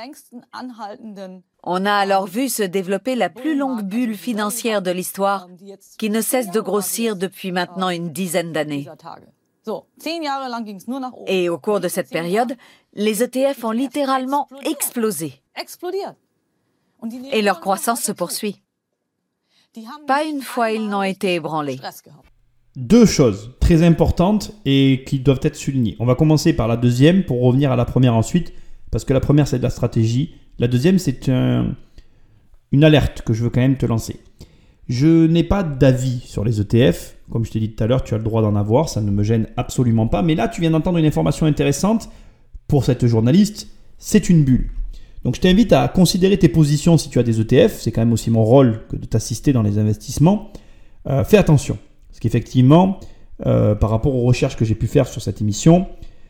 On 1.63 1.85
a 1.85 1.93
alors 1.93 2.25
vu 2.25 2.49
se 2.49 2.63
développer 2.63 3.15
la 3.15 3.29
plus 3.29 3.55
longue 3.55 3.83
bulle 3.83 4.15
financière 4.15 4.81
de 4.81 4.91
l'histoire 4.91 5.47
qui 5.97 6.09
ne 6.09 6.21
cesse 6.21 6.51
de 6.51 6.59
grossir 6.59 7.15
depuis 7.15 7.51
maintenant 7.51 7.89
une 7.89 8.11
dizaine 8.11 8.51
d'années. 8.53 8.87
Et 11.27 11.49
au 11.49 11.57
cours 11.57 11.79
de 11.79 11.87
cette 11.87 12.09
période, 12.09 12.55
les 12.93 13.23
ETF 13.23 13.63
ont 13.63 13.71
littéralement 13.71 14.47
explosé. 14.63 15.41
Et 17.31 17.41
leur 17.41 17.59
croissance 17.59 18.01
se 18.01 18.11
poursuit. 18.11 18.61
Pas 20.07 20.23
une 20.23 20.41
fois 20.41 20.71
ils 20.71 20.87
n'ont 20.87 21.03
été 21.03 21.35
ébranlés 21.35 21.79
deux 22.79 23.05
choses 23.05 23.51
très 23.59 23.83
importantes 23.83 24.51
et 24.65 25.03
qui 25.05 25.19
doivent 25.19 25.41
être 25.43 25.55
soulignées. 25.55 25.95
On 25.99 26.05
va 26.05 26.15
commencer 26.15 26.53
par 26.53 26.67
la 26.67 26.77
deuxième 26.77 27.23
pour 27.23 27.41
revenir 27.41 27.71
à 27.71 27.75
la 27.75 27.85
première 27.85 28.15
ensuite, 28.15 28.53
parce 28.91 29.05
que 29.05 29.13
la 29.13 29.19
première 29.19 29.47
c'est 29.47 29.59
de 29.59 29.63
la 29.63 29.69
stratégie. 29.69 30.33
La 30.57 30.67
deuxième 30.67 30.97
c'est 30.97 31.27
une 31.27 32.83
alerte 32.83 33.21
que 33.21 33.33
je 33.33 33.43
veux 33.43 33.49
quand 33.49 33.61
même 33.61 33.77
te 33.77 33.85
lancer. 33.85 34.17
Je 34.87 35.27
n'ai 35.27 35.43
pas 35.43 35.61
d'avis 35.61 36.21
sur 36.25 36.43
les 36.43 36.59
ETF. 36.61 37.15
Comme 37.29 37.45
je 37.45 37.51
t'ai 37.51 37.59
dit 37.59 37.71
tout 37.71 37.83
à 37.83 37.87
l'heure, 37.87 38.03
tu 38.03 38.15
as 38.15 38.17
le 38.17 38.23
droit 38.23 38.41
d'en 38.41 38.55
avoir, 38.55 38.89
ça 38.89 39.01
ne 39.01 39.11
me 39.11 39.21
gêne 39.21 39.47
absolument 39.55 40.07
pas. 40.07 40.23
Mais 40.23 40.33
là, 40.33 40.47
tu 40.47 40.61
viens 40.61 40.71
d'entendre 40.71 40.97
une 40.97 41.05
information 41.05 41.45
intéressante 41.45 42.09
pour 42.67 42.85
cette 42.85 43.05
journaliste, 43.05 43.67
c'est 43.99 44.29
une 44.29 44.43
bulle. 44.43 44.71
Donc 45.23 45.35
je 45.35 45.41
t'invite 45.41 45.73
à 45.73 45.87
considérer 45.89 46.37
tes 46.37 46.47
positions 46.47 46.97
si 46.97 47.09
tu 47.09 47.19
as 47.19 47.23
des 47.23 47.41
ETF, 47.41 47.77
c'est 47.79 47.91
quand 47.91 48.01
même 48.01 48.13
aussi 48.13 48.31
mon 48.31 48.43
rôle 48.43 48.81
que 48.89 48.95
de 48.95 49.05
t'assister 49.05 49.53
dans 49.53 49.63
les 49.63 49.77
investissements. 49.77 50.51
Euh, 51.07 51.23
fais 51.23 51.37
attention. 51.37 51.77
Parce 52.19 52.33
qu'effectivement, 52.33 52.99
euh, 53.45 53.75
par 53.75 53.89
rapport 53.89 54.13
aux 54.13 54.23
recherches 54.23 54.57
que 54.57 54.65
j'ai 54.65 54.75
pu 54.75 54.87
faire 54.87 55.07
sur 55.07 55.21
cette 55.21 55.39
émission, 55.39 55.87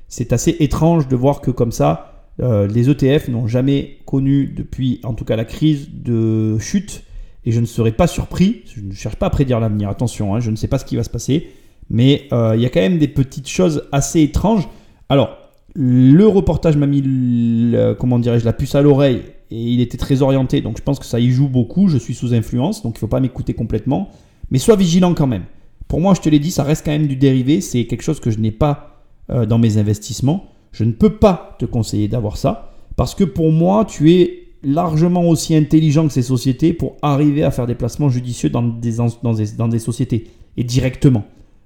c'est 0.07 0.33
assez 0.33 0.55
étrange 0.59 1.07
de 1.07 1.15
voir 1.15 1.41
que 1.41 1.49
comme 1.49 1.71
ça, 1.71 2.27
euh, 2.43 2.67
les 2.67 2.91
ETF 2.91 3.27
n'ont 3.27 3.47
jamais 3.47 3.97
connu 4.05 4.45
depuis, 4.55 5.01
en 5.03 5.15
tout 5.15 5.25
cas 5.25 5.35
la 5.35 5.45
crise, 5.45 5.89
de 5.91 6.59
chute. 6.59 7.01
Et 7.43 7.51
je 7.51 7.59
ne 7.59 7.65
serais 7.65 7.91
pas 7.91 8.05
surpris, 8.05 8.61
je 8.67 8.81
ne 8.81 8.91
cherche 8.91 9.15
pas 9.15 9.25
à 9.25 9.29
prédire 9.31 9.59
l'avenir, 9.59 9.89
attention, 9.89 10.35
hein, 10.35 10.39
je 10.39 10.51
ne 10.51 10.55
sais 10.55 10.67
pas 10.67 10.77
ce 10.77 10.85
qui 10.85 10.95
va 10.95 11.03
se 11.03 11.09
passer, 11.09 11.47
mais 11.89 12.27
euh, 12.33 12.51
il 12.55 12.61
y 12.61 12.67
a 12.67 12.69
quand 12.69 12.81
même 12.81 12.99
des 12.99 13.07
petites 13.07 13.49
choses 13.49 13.89
assez 13.91 14.21
étranges. 14.21 14.69
Alors, 15.09 15.35
le 15.73 16.27
reportage 16.27 16.77
m'a 16.77 16.85
mis, 16.85 17.73
comment 17.97 18.19
dirais-je, 18.19 18.45
la 18.45 18.53
puce 18.53 18.75
à 18.75 18.83
l'oreille, 18.83 19.23
et 19.49 19.59
il 19.59 19.81
était 19.81 19.97
très 19.97 20.21
orienté, 20.21 20.61
donc 20.61 20.77
je 20.77 20.83
pense 20.83 20.99
que 20.99 21.05
ça 21.05 21.19
y 21.19 21.31
joue 21.31 21.49
beaucoup, 21.49 21.87
je 21.87 21.97
suis 21.97 22.13
sous 22.13 22.35
influence, 22.35 22.83
donc 22.83 22.93
il 22.93 22.97
ne 22.97 22.99
faut 22.99 23.07
pas 23.07 23.21
m'écouter 23.21 23.55
complètement, 23.55 24.09
mais 24.51 24.59
sois 24.59 24.75
vigilant 24.75 25.15
quand 25.15 25.25
même. 25.25 25.45
Pour 25.89 25.99
moi, 25.99 26.13
je 26.13 26.21
te 26.21 26.29
l'ai 26.29 26.39
dit, 26.39 26.51
ça 26.51 26.63
reste 26.63 26.85
quand 26.85 26.91
même 26.91 27.07
du 27.07 27.17
dérivé. 27.17 27.59
C'est 27.59 27.85
quelque 27.85 28.03
chose 28.03 28.19
que 28.19 28.29
je 28.29 28.37
n'ai 28.37 28.51
pas 28.51 29.03
euh, 29.31 29.45
dans 29.45 29.57
mes 29.57 29.77
investissements. 29.77 30.45
Je 30.71 30.83
ne 30.83 30.91
peux 30.91 31.17
pas 31.17 31.57
te 31.59 31.65
conseiller 31.65 32.07
d'avoir 32.07 32.37
ça. 32.37 32.73
Parce 32.95 33.15
que 33.15 33.23
pour 33.23 33.51
moi, 33.51 33.85
tu 33.85 34.13
es 34.13 34.43
largement 34.61 35.27
aussi 35.27 35.55
intelligent 35.55 36.05
que 36.05 36.13
ces 36.13 36.21
sociétés 36.21 36.73
pour 36.73 36.97
arriver 37.01 37.43
à 37.43 37.49
faire 37.49 37.65
des 37.65 37.73
placements 37.73 38.09
judicieux 38.09 38.51
dans 38.51 38.61
des, 38.61 38.97
dans 39.23 39.33
des, 39.33 39.51
dans 39.53 39.67
des 39.67 39.79
sociétés. 39.79 40.27
Et 40.57 40.63
directement. 40.63 41.23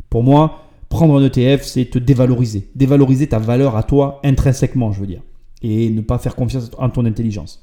Pour 0.09 0.23
moi, 0.23 0.61
prendre 0.87 1.17
un 1.19 1.25
ETF, 1.25 1.63
c'est 1.63 1.85
te 1.85 1.99
dévaloriser. 1.99 2.69
Dévaloriser 2.75 3.27
ta 3.27 3.39
valeur 3.39 3.75
à 3.75 3.83
toi 3.83 4.21
intrinsèquement, 4.23 4.93
je 4.93 5.01
veux 5.01 5.07
dire. 5.07 5.21
Et 5.61 5.89
ne 5.89 5.99
pas 5.99 6.17
faire 6.17 6.35
confiance 6.35 6.71
en 6.77 6.89
ton 6.89 7.03
intelligence. 7.05 7.61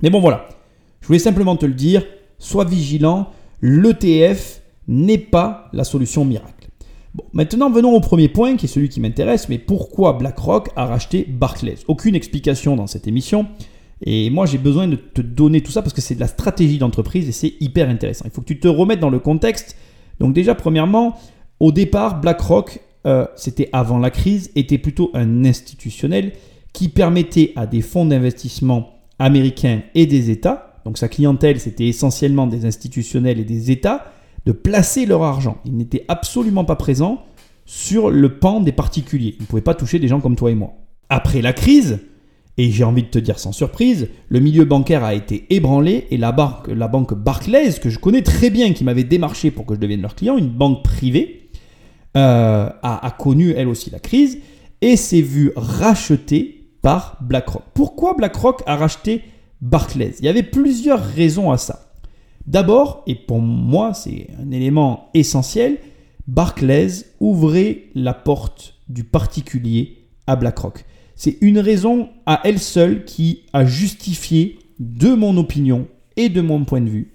Mais 0.00 0.10
bon, 0.10 0.20
voilà. 0.20 0.48
Je 1.00 1.08
voulais 1.08 1.18
simplement 1.18 1.56
te 1.56 1.66
le 1.66 1.74
dire. 1.74 2.04
Sois 2.38 2.64
vigilant. 2.64 3.30
L'ETF, 3.62 4.62
n'est 4.88 5.18
pas 5.18 5.68
la 5.72 5.84
solution 5.84 6.24
miracle. 6.24 6.68
Bon, 7.14 7.24
maintenant 7.32 7.70
venons 7.70 7.94
au 7.94 8.00
premier 8.00 8.28
point 8.28 8.56
qui 8.56 8.66
est 8.66 8.68
celui 8.68 8.88
qui 8.88 9.00
m'intéresse, 9.00 9.48
mais 9.48 9.58
pourquoi 9.58 10.14
BlackRock 10.14 10.70
a 10.76 10.86
racheté 10.86 11.24
Barclays? 11.28 11.76
Aucune 11.86 12.14
explication 12.14 12.76
dans 12.76 12.86
cette 12.86 13.06
émission. 13.06 13.46
Et 14.02 14.30
moi, 14.30 14.46
j'ai 14.46 14.58
besoin 14.58 14.86
de 14.86 14.96
te 14.96 15.20
donner 15.20 15.60
tout 15.60 15.72
ça 15.72 15.82
parce 15.82 15.92
que 15.92 16.00
c'est 16.00 16.14
de 16.14 16.20
la 16.20 16.28
stratégie 16.28 16.78
d'entreprise 16.78 17.28
et 17.28 17.32
c'est 17.32 17.54
hyper 17.60 17.88
intéressant. 17.88 18.24
Il 18.26 18.30
faut 18.30 18.42
que 18.42 18.46
tu 18.46 18.60
te 18.60 18.68
remettes 18.68 19.00
dans 19.00 19.10
le 19.10 19.18
contexte. 19.18 19.76
Donc 20.20 20.34
déjà, 20.34 20.54
premièrement, 20.54 21.16
au 21.58 21.72
départ, 21.72 22.20
BlackRock, 22.20 22.80
euh, 23.06 23.26
c'était 23.36 23.68
avant 23.72 23.98
la 23.98 24.10
crise, 24.10 24.50
était 24.54 24.78
plutôt 24.78 25.10
un 25.14 25.44
institutionnel 25.44 26.32
qui 26.72 26.88
permettait 26.88 27.52
à 27.56 27.66
des 27.66 27.80
fonds 27.80 28.06
d'investissement 28.06 29.00
américains 29.18 29.82
et 29.96 30.06
des 30.06 30.30
États, 30.30 30.68
donc 30.84 30.96
sa 30.96 31.08
clientèle, 31.08 31.60
c'était 31.60 31.86
essentiellement 31.86 32.46
des 32.46 32.64
institutionnels 32.64 33.38
et 33.38 33.44
des 33.44 33.70
États, 33.70 34.06
de 34.48 34.52
placer 34.52 35.04
leur 35.04 35.22
argent. 35.24 35.58
Ils 35.66 35.76
n'étaient 35.76 36.06
absolument 36.08 36.64
pas 36.64 36.74
présents 36.74 37.22
sur 37.66 38.08
le 38.08 38.38
pan 38.38 38.60
des 38.60 38.72
particuliers. 38.72 39.36
Ils 39.38 39.42
ne 39.42 39.46
pouvaient 39.46 39.60
pas 39.60 39.74
toucher 39.74 39.98
des 39.98 40.08
gens 40.08 40.20
comme 40.20 40.36
toi 40.36 40.50
et 40.50 40.54
moi. 40.54 40.72
Après 41.10 41.42
la 41.42 41.52
crise, 41.52 41.98
et 42.56 42.70
j'ai 42.70 42.82
envie 42.82 43.02
de 43.02 43.08
te 43.08 43.18
dire 43.18 43.38
sans 43.38 43.52
surprise, 43.52 44.08
le 44.30 44.40
milieu 44.40 44.64
bancaire 44.64 45.04
a 45.04 45.12
été 45.12 45.44
ébranlé 45.50 46.06
et 46.10 46.16
la 46.16 46.32
banque, 46.32 46.66
la 46.68 46.88
banque 46.88 47.12
Barclays, 47.12 47.74
que 47.74 47.90
je 47.90 47.98
connais 47.98 48.22
très 48.22 48.48
bien, 48.48 48.72
qui 48.72 48.84
m'avait 48.84 49.04
démarché 49.04 49.50
pour 49.50 49.66
que 49.66 49.74
je 49.74 49.80
devienne 49.80 50.00
leur 50.00 50.14
client, 50.14 50.38
une 50.38 50.48
banque 50.48 50.82
privée, 50.82 51.50
euh, 52.16 52.70
a, 52.82 53.06
a, 53.06 53.10
connu 53.10 53.52
elle 53.54 53.68
aussi 53.68 53.90
la 53.90 53.98
crise 53.98 54.38
et 54.80 54.96
s'est 54.96 55.20
vue 55.20 55.52
rachetée 55.56 56.70
par 56.80 57.18
BlackRock. 57.20 57.64
Pourquoi 57.74 58.14
BlackRock 58.14 58.62
a 58.64 58.76
racheté 58.76 59.24
Barclays? 59.60 60.14
Il 60.20 60.24
y 60.24 60.28
avait 60.28 60.42
plusieurs 60.42 61.04
raisons 61.04 61.50
à 61.50 61.58
ça. 61.58 61.87
D'abord, 62.48 63.02
et 63.06 63.14
pour 63.14 63.42
moi 63.42 63.92
c'est 63.92 64.28
un 64.40 64.50
élément 64.52 65.10
essentiel, 65.12 65.76
Barclays 66.26 67.04
ouvrait 67.20 67.90
la 67.94 68.14
porte 68.14 68.76
du 68.88 69.04
particulier 69.04 70.06
à 70.26 70.34
BlackRock. 70.34 70.86
C'est 71.14 71.36
une 71.42 71.58
raison 71.58 72.08
à 72.24 72.40
elle 72.44 72.58
seule 72.58 73.04
qui 73.04 73.42
a 73.52 73.66
justifié, 73.66 74.58
de 74.78 75.12
mon 75.12 75.36
opinion 75.36 75.88
et 76.16 76.30
de 76.30 76.40
mon 76.40 76.64
point 76.64 76.80
de 76.80 76.88
vue, 76.88 77.12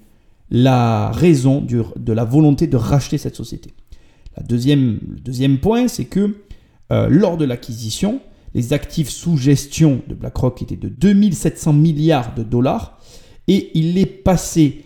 la 0.52 1.10
raison 1.10 1.62
de 1.62 2.14
la 2.14 2.26
volonté 2.26 2.68
de 2.68 2.78
racheter 2.78 3.18
cette 3.18 3.36
société. 3.36 3.72
La 4.38 4.44
deuxième, 4.44 5.00
le 5.10 5.20
deuxième 5.20 5.58
point, 5.58 5.88
c'est 5.88 6.06
que 6.06 6.38
euh, 6.92 7.08
lors 7.10 7.38
de 7.38 7.46
l'acquisition, 7.46 8.20
les 8.54 8.72
actifs 8.72 9.10
sous 9.10 9.38
gestion 9.38 10.02
de 10.08 10.14
BlackRock 10.14 10.62
étaient 10.62 10.76
de 10.76 10.90
2700 10.90 11.74
milliards 11.74 12.36
de 12.36 12.44
dollars 12.44 13.00
et 13.48 13.72
il 13.74 13.98
est 13.98 14.06
passé 14.06 14.84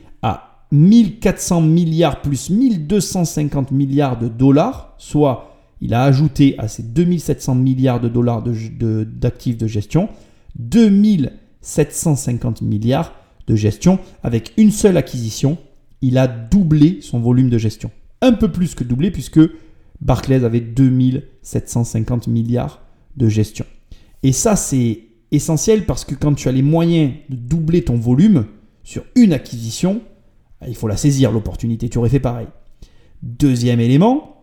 1400 0.71 1.61
milliards 1.61 2.21
plus 2.21 2.49
1250 2.49 3.71
milliards 3.71 4.19
de 4.19 4.27
dollars, 4.27 4.93
soit 4.97 5.55
il 5.81 5.93
a 5.93 6.03
ajouté 6.03 6.55
à 6.57 6.67
ces 6.67 6.83
2700 6.83 7.55
milliards 7.55 8.01
de 8.01 8.09
dollars 8.09 8.43
d'actifs 8.43 9.57
de, 9.57 9.65
de 9.65 9.67
gestion 9.67 10.09
2750 10.59 12.61
milliards 12.61 13.13
de 13.47 13.55
gestion 13.55 13.99
avec 14.23 14.53
une 14.57 14.71
seule 14.71 14.97
acquisition. 14.97 15.57
Il 16.01 16.17
a 16.17 16.27
doublé 16.27 16.99
son 17.01 17.19
volume 17.19 17.49
de 17.49 17.57
gestion. 17.57 17.91
Un 18.21 18.33
peu 18.33 18.51
plus 18.51 18.75
que 18.75 18.83
doublé 18.83 19.11
puisque 19.11 19.39
Barclays 20.01 20.43
avait 20.43 20.61
2750 20.61 22.27
milliards 22.27 22.81
de 23.15 23.29
gestion. 23.29 23.65
Et 24.23 24.31
ça, 24.31 24.55
c'est 24.55 25.03
essentiel 25.31 25.85
parce 25.85 26.05
que 26.05 26.15
quand 26.15 26.33
tu 26.33 26.47
as 26.47 26.51
les 26.51 26.61
moyens 26.61 27.13
de 27.29 27.35
doubler 27.35 27.83
ton 27.83 27.95
volume 27.95 28.45
sur 28.83 29.03
une 29.15 29.33
acquisition, 29.33 30.01
il 30.65 30.75
faut 30.75 30.87
la 30.87 30.97
saisir, 30.97 31.31
l'opportunité. 31.31 31.89
Tu 31.89 31.97
aurais 31.97 32.09
fait 32.09 32.19
pareil. 32.19 32.47
Deuxième 33.21 33.79
élément, 33.79 34.37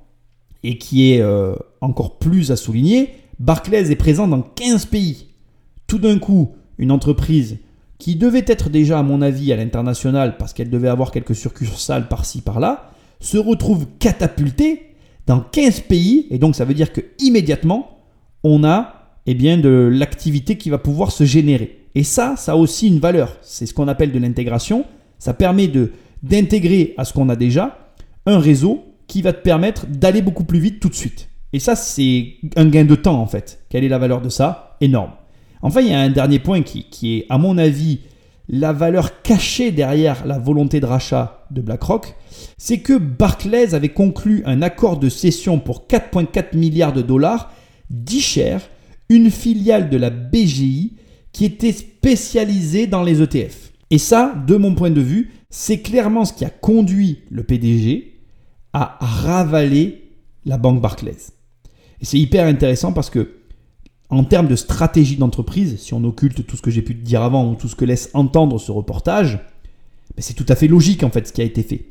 et 0.63 0.79
qui 0.79 1.13
est 1.13 1.21
euh, 1.21 1.55
encore 1.81 2.19
plus 2.19 2.51
à 2.51 2.57
souligner, 2.57 3.11
Barclays 3.39 3.91
est 3.91 3.97
présent 3.97 4.29
dans 4.29 4.43
15 4.43 4.87
pays. 4.87 5.27
Tout 5.87 5.99
d'un 5.99 6.19
coup, 6.19 6.53
une 6.79 6.91
entreprise 6.91 7.59
qui 7.99 8.17
devait 8.17 8.45
être 8.47 8.71
déjà, 8.71 8.99
à 8.99 9.03
mon 9.03 9.23
avis, 9.23 9.53
à 9.53 9.57
l'international, 9.57 10.37
parce 10.37 10.53
qu'elle 10.53 10.71
devait 10.71 10.89
avoir 10.89 11.11
quelques 11.11 11.35
succursales 11.35 12.09
par-ci, 12.09 12.41
par-là, 12.41 12.91
se 13.21 13.39
retrouve 13.39 13.87
catapultée 13.99 14.95
dans 15.27 15.41
15 15.41 15.81
pays, 15.81 16.27
et 16.31 16.39
donc 16.39 16.55
ça 16.55 16.65
veut 16.65 16.75
dire 16.75 16.93
que 16.93 17.01
immédiatement, 17.19 17.99
on 18.43 18.65
a 18.65 19.05
eh 19.27 19.35
bien, 19.35 19.57
de 19.57 19.89
l'activité 19.91 20.59
qui 20.59 20.71
va 20.71 20.79
pouvoir 20.79 21.13
se 21.13 21.25
générer. 21.25 21.79
Et 21.95 22.05
ça, 22.05 22.35
ça 22.37 22.53
a 22.53 22.57
aussi 22.57 22.89
une 22.89 22.99
valeur. 22.99 23.37
C'est 23.43 23.67
ce 23.67 23.73
qu'on 23.73 23.89
appelle 23.89 24.13
de 24.13 24.19
l'intégration. 24.19 24.85
Ça 25.19 25.33
permet 25.33 25.69
de, 25.69 25.93
d'intégrer 26.25 26.95
à 26.97 27.05
ce 27.05 27.13
qu'on 27.13 27.29
a 27.29 27.37
déjà 27.37 27.79
un 28.27 28.39
réseau 28.39 28.85
qui 29.07 29.23
va 29.23 29.33
te 29.33 29.43
permettre 29.43 29.87
d'aller 29.87 30.23
beaucoup 30.23 30.45
plus 30.45 30.59
vite 30.59 30.81
tout 30.81 30.89
de 30.89 30.95
suite. 30.95 31.29
Et 31.53 31.59
ça, 31.59 31.77
c'est 31.77 32.35
un 32.57 32.67
gain 32.67 32.85
de 32.85 32.95
temps 32.95 33.21
en 33.21 33.27
fait. 33.27 33.65
Quelle 33.69 33.85
est 33.85 33.89
la 33.89 33.99
valeur 33.99 34.21
de 34.21 34.29
ça? 34.29 34.77
Énorme. 34.81 35.13
Enfin, 35.63 35.81
il 35.81 35.89
y 35.89 35.95
a 35.95 36.01
un 36.01 36.11
dernier 36.11 36.39
point 36.39 36.63
qui, 36.63 36.85
qui 36.85 37.19
est, 37.19 37.27
à 37.29 37.39
mon 37.39 37.59
avis, 37.59 38.01
la 38.49 38.73
valeur 38.73 39.23
cachée 39.23 39.71
derrière 39.71 40.27
la 40.27 40.39
volonté 40.39 40.81
de 40.81 40.87
rachat 40.87 41.47
de 41.51 41.61
BlackRock, 41.61 42.15
c'est 42.59 42.81
que 42.81 42.99
Barclays 42.99 43.75
avait 43.75 43.91
conclu 43.91 44.43
un 44.47 44.63
accord 44.63 44.99
de 44.99 45.09
cession 45.09 45.59
pour 45.59 45.87
4,4 45.89 46.57
milliards 46.57 46.93
de 46.93 47.03
dollars 47.03 47.53
d'Icher, 47.89 48.59
une 49.09 49.31
filiale 49.31 49.89
de 49.89 49.97
la 49.97 50.11
BGI 50.11 50.97
qui 51.33 51.45
était 51.45 51.73
spécialisée 51.73 52.87
dans 52.87 53.03
les 53.03 53.23
ETF. 53.23 53.73
Et 53.91 53.99
ça, 53.99 54.35
de 54.47 54.57
mon 54.57 54.75
point 54.75 54.91
de 54.91 55.01
vue, 55.01 55.33
c'est 55.57 55.79
clairement 55.79 56.25
ce 56.25 56.33
qui 56.33 56.45
a 56.45 56.51
conduit 56.51 57.21
le 57.31 57.45
PDG 57.45 58.19
à 58.73 58.99
ravaler 59.01 60.11
la 60.45 60.59
banque 60.59 60.81
Barclays. 60.81 61.31
Et 62.01 62.05
c'est 62.05 62.19
hyper 62.19 62.49
intéressant 62.49 62.93
parce 62.93 63.09
que 63.09 63.37
en 64.11 64.25
termes 64.25 64.49
de 64.49 64.57
stratégie 64.57 65.15
d'entreprise, 65.15 65.81
si 65.81 65.95
on 65.95 66.03
occulte 66.03 66.45
tout 66.45 66.57
ce 66.57 66.63
que 66.63 66.73
j'ai 66.73 66.83
pu 66.83 66.97
te 66.97 67.05
dire 67.05 67.23
avant 67.23 67.49
ou 67.49 67.55
tout 67.55 67.69
ce 67.69 67.77
que 67.77 67.85
laisse 67.85 68.11
entendre 68.15 68.59
ce 68.59 68.73
reportage, 68.73 69.35
ben, 70.17 70.23
c'est 70.23 70.35
tout 70.35 70.45
à 70.49 70.57
fait 70.57 70.67
logique 70.67 71.05
en 71.05 71.11
fait 71.11 71.29
ce 71.29 71.33
qui 71.33 71.41
a 71.41 71.45
été 71.45 71.63
fait. 71.63 71.85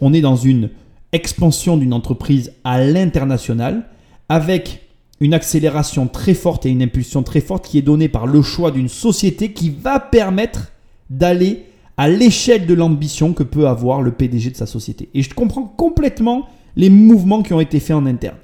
On 0.00 0.12
est 0.12 0.20
dans 0.20 0.36
une 0.36 0.70
expansion 1.10 1.76
d'une 1.76 1.94
entreprise 1.94 2.52
à 2.62 2.84
l'international 2.84 3.88
avec 4.28 4.86
une 5.18 5.34
accélération 5.34 6.06
très 6.06 6.34
forte 6.34 6.66
et 6.66 6.70
une 6.70 6.84
impulsion 6.84 7.24
très 7.24 7.40
forte 7.40 7.66
qui 7.66 7.78
est 7.78 7.82
donnée 7.82 8.08
par 8.08 8.28
le 8.28 8.42
choix 8.42 8.70
d'une 8.70 8.88
société 8.88 9.52
qui 9.52 9.70
va 9.70 9.98
permettre 9.98 10.70
d'aller 11.10 11.64
à 11.98 12.08
l'échelle 12.08 12.64
de 12.64 12.74
l'ambition 12.74 13.32
que 13.32 13.42
peut 13.42 13.66
avoir 13.66 14.02
le 14.02 14.12
PDG 14.12 14.50
de 14.50 14.56
sa 14.56 14.66
société. 14.66 15.10
Et 15.14 15.22
je 15.22 15.34
comprends 15.34 15.64
complètement 15.64 16.46
les 16.76 16.90
mouvements 16.90 17.42
qui 17.42 17.52
ont 17.52 17.60
été 17.60 17.80
faits 17.80 17.96
en 17.96 18.06
interne. 18.06 18.36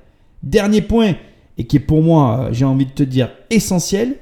Dernier 0.42 0.82
point, 0.82 1.14
et 1.56 1.64
qui 1.64 1.76
est 1.76 1.80
pour 1.80 2.02
moi, 2.02 2.40
euh, 2.40 2.52
j'ai 2.52 2.64
envie 2.64 2.84
de 2.84 2.90
te 2.90 3.04
dire, 3.04 3.30
essentiel. 3.50 4.16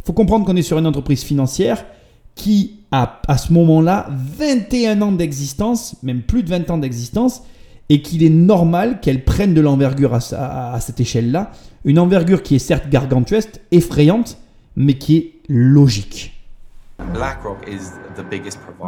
Il 0.00 0.04
faut 0.04 0.12
comprendre 0.12 0.44
qu'on 0.44 0.56
est 0.56 0.62
sur 0.62 0.78
une 0.78 0.86
entreprise 0.88 1.22
financière 1.22 1.86
qui 2.34 2.80
a 2.90 3.20
à 3.28 3.38
ce 3.38 3.52
moment-là 3.52 4.08
21 4.10 5.00
ans 5.00 5.12
d'existence, 5.12 5.94
même 6.02 6.22
plus 6.22 6.42
de 6.42 6.48
20 6.48 6.68
ans 6.70 6.78
d'existence, 6.78 7.42
et 7.88 8.02
qu'il 8.02 8.24
est 8.24 8.30
normal 8.30 8.98
qu'elle 9.00 9.22
prenne 9.22 9.54
de 9.54 9.60
l'envergure 9.60 10.14
à, 10.14 10.74
à, 10.74 10.80
cette 10.80 10.98
échelle-là. 10.98 11.52
Une 11.84 12.00
envergure 12.00 12.42
qui 12.42 12.56
est 12.56 12.58
certes 12.58 12.88
gargantuesque, 12.90 13.60
effrayante, 13.70 14.38
mais 14.74 14.94
qui 14.94 15.16
est 15.16 15.32
logique. 15.48 16.32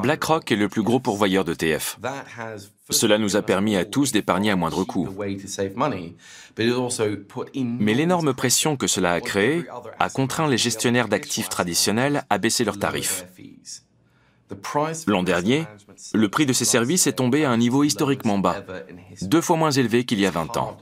BlackRock 0.03 0.53
est 0.53 0.57
le 0.57 0.69
plus 0.69 0.83
gros 0.83 1.01
pourvoyeur 1.01 1.45
d'ETF. 1.45 1.99
Cela 2.91 3.19
nous 3.19 3.37
a 3.37 3.43
permis 3.43 3.77
à 3.77 3.85
tous 3.85 4.13
d'épargner 4.13 4.51
à 4.51 4.57
moindre 4.57 4.85
coût. 4.85 5.09
Mais 7.81 7.95
l'énorme 7.95 8.35
pression 8.35 8.77
que 8.77 8.87
cela 8.87 9.13
a 9.13 9.21
créée 9.21 9.65
a 9.99 10.11
contraint 10.11 10.49
les 10.49 10.59
gestionnaires 10.59 11.09
d'actifs 11.09 11.49
traditionnels 11.49 12.25
à 12.31 12.39
baisser 12.39 12.65
leurs 12.65 12.79
tarifs. 12.79 13.25
L'an 15.07 15.23
dernier, 15.23 15.67
le 16.13 16.29
prix 16.29 16.47
de 16.47 16.53
ces 16.53 16.65
services 16.65 17.07
est 17.07 17.15
tombé 17.15 17.45
à 17.45 17.51
un 17.51 17.57
niveau 17.57 17.85
historiquement 17.85 18.39
bas, 18.39 18.65
deux 19.23 19.41
fois 19.41 19.57
moins 19.57 19.71
élevé 19.71 20.05
qu'il 20.05 20.21
y 20.21 20.27
a 20.27 20.31
20 20.31 20.57
ans. 20.57 20.77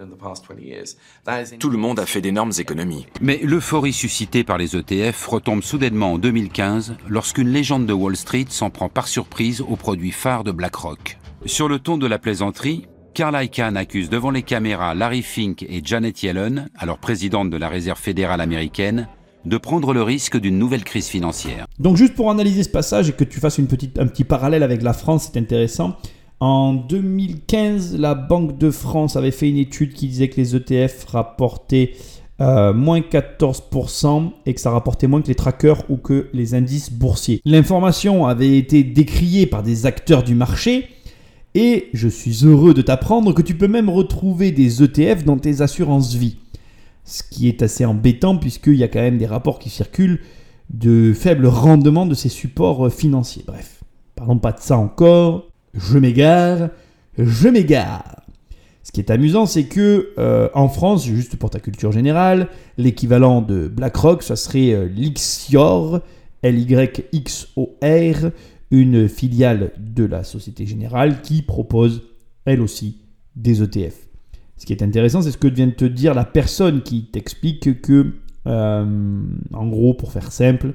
Tout 1.59 1.70
le 1.70 1.79
monde 1.79 1.99
a 1.99 2.07
fait 2.07 2.20
d'énormes 2.20 2.53
économies. 2.59 3.07
Mais 3.20 3.41
l'euphorie 3.43 3.93
suscitée 3.93 4.45
par 4.45 4.59
les 4.59 4.77
ETF 4.77 5.27
retombe 5.27 5.62
soudainement 5.62 6.14
en 6.14 6.18
2015 6.18 6.95
lorsqu'une 7.09 7.49
légende 7.49 7.87
de 7.87 7.93
Wall 7.93 8.16
Street 8.16 8.47
s'en 8.49 8.70
prend 8.70 8.89
par 8.89 9.09
surprise 9.09 9.61
aux 9.61 9.77
produits 9.77 10.12
phares 10.12 10.45
de 10.45 10.53
BlackRock. 10.53 11.18
Sur 11.47 11.68
le 11.68 11.79
ton 11.79 11.99
de 11.99 12.07
la 12.07 12.18
plaisanterie, 12.18 12.87
Carl 13.14 13.37
Icahn 13.43 13.77
accuse 13.77 14.09
devant 14.09 14.31
les 14.31 14.43
caméras 14.43 14.95
Larry 14.95 15.23
Fink 15.23 15.62
et 15.64 15.83
Janet 15.85 16.23
Yellen, 16.23 16.70
alors 16.79 16.99
présidente 16.99 17.51
de 17.51 17.57
la 17.59 17.68
Réserve 17.68 17.99
fédérale 17.99 18.41
américaine, 18.41 19.09
de 19.45 19.57
prendre 19.57 19.93
le 19.93 20.03
risque 20.03 20.38
d'une 20.38 20.59
nouvelle 20.59 20.84
crise 20.84 21.09
financière. 21.09 21.66
Donc 21.78 21.97
juste 21.97 22.14
pour 22.14 22.30
analyser 22.30 22.62
ce 22.62 22.68
passage 22.68 23.09
et 23.09 23.12
que 23.12 23.24
tu 23.24 23.40
fasses 23.40 23.59
un 23.59 23.64
petit 23.64 24.24
parallèle 24.24 24.62
avec 24.62 24.82
la 24.82 24.93
France, 24.93 25.30
c'est 25.32 25.38
intéressant. 25.38 25.97
En 26.40 26.74
2015, 26.74 27.97
la 27.99 28.14
Banque 28.14 28.59
de 28.59 28.70
France 28.70 29.16
avait 29.16 29.30
fait 29.30 29.49
une 29.49 29.59
étude 29.59 29.95
qui 29.95 30.09
disait 30.09 30.28
que 30.28 30.40
les 30.40 30.57
ETF 30.57 31.05
rapportaient 31.05 31.93
euh, 32.40 32.72
moins 32.72 32.99
14% 32.99 34.32
et 34.47 34.55
que 34.55 34.61
ça 34.61 34.70
rapportait 34.70 35.07
moins 35.07 35.22
que 35.22 35.28
les 35.28 35.36
trackers 35.36 35.88
ou 35.88 35.97
que 35.99 36.28
les 36.32 36.55
indices 36.55 36.90
boursiers. 36.90 37.40
L'information 37.45 38.26
avait 38.26 38.59
été 38.59 38.82
décriée 38.82 39.47
par 39.47 39.62
des 39.62 39.86
acteurs 39.86 40.24
du 40.24 40.34
marché 40.34 40.88
et 41.55 41.88
je 41.93 42.09
suis 42.09 42.45
heureux 42.45 42.74
de 42.74 42.82
t'apprendre 42.82 43.32
que 43.32 43.43
tu 43.43 43.55
peux 43.55 43.68
même 43.68 43.88
retrouver 43.88 44.51
des 44.51 44.82
ETF 44.82 45.24
dans 45.24 45.38
tes 45.38 45.61
assurances 45.61 46.14
vie 46.14 46.38
ce 47.05 47.22
qui 47.22 47.48
est 47.48 47.62
assez 47.62 47.84
embêtant 47.84 48.36
puisqu'il 48.36 48.76
y 48.76 48.84
a 48.84 48.88
quand 48.88 49.00
même 49.00 49.18
des 49.18 49.26
rapports 49.26 49.59
qui 49.59 49.70
circulent 49.70 50.20
de 50.70 51.12
faible 51.12 51.46
rendement 51.46 52.07
de 52.07 52.14
ces 52.14 52.28
supports 52.28 52.86
euh, 52.86 52.90
financiers. 52.90 53.44
Bref, 53.46 53.82
parlons 54.14 54.38
pas 54.38 54.53
de 54.53 54.61
ça 54.61 54.78
encore, 54.78 55.48
je 55.74 55.98
m'égare, 55.98 56.70
je 57.18 57.48
m'égare. 57.48 58.22
Ce 58.82 58.90
qui 58.90 59.00
est 59.00 59.11
amusant, 59.11 59.46
c'est 59.46 59.64
que 59.64 60.12
euh, 60.18 60.48
en 60.55 60.68
France, 60.68 61.05
juste 61.07 61.36
pour 61.36 61.50
ta 61.50 61.61
culture 61.61 61.92
générale, 61.92 62.48
l'équivalent 62.78 63.40
de 63.40 63.68
BlackRock, 63.68 64.22
ça 64.22 64.34
serait 64.34 64.72
euh, 64.72 64.86
Lixior, 64.86 66.00
L-Y-X-O-R, 66.42 68.30
une 68.70 69.09
filiale 69.09 69.72
de 69.78 70.05
la 70.05 70.24
Société 70.24 70.66
Générale 70.66 71.20
qui 71.22 71.42
propose, 71.42 72.03
elle 72.44 72.61
aussi, 72.61 73.03
des 73.36 73.62
ETF. 73.62 74.11
Ce 74.62 74.66
qui 74.66 74.72
est 74.72 74.84
intéressant, 74.84 75.22
c'est 75.22 75.32
ce 75.32 75.38
que 75.38 75.48
vient 75.48 75.66
de 75.66 75.72
te 75.72 75.84
dire 75.84 76.14
la 76.14 76.24
personne 76.24 76.82
qui 76.82 77.06
t'explique 77.06 77.82
que, 77.82 78.12
euh, 78.46 79.20
en 79.52 79.66
gros, 79.66 79.92
pour 79.92 80.12
faire 80.12 80.30
simple, 80.30 80.74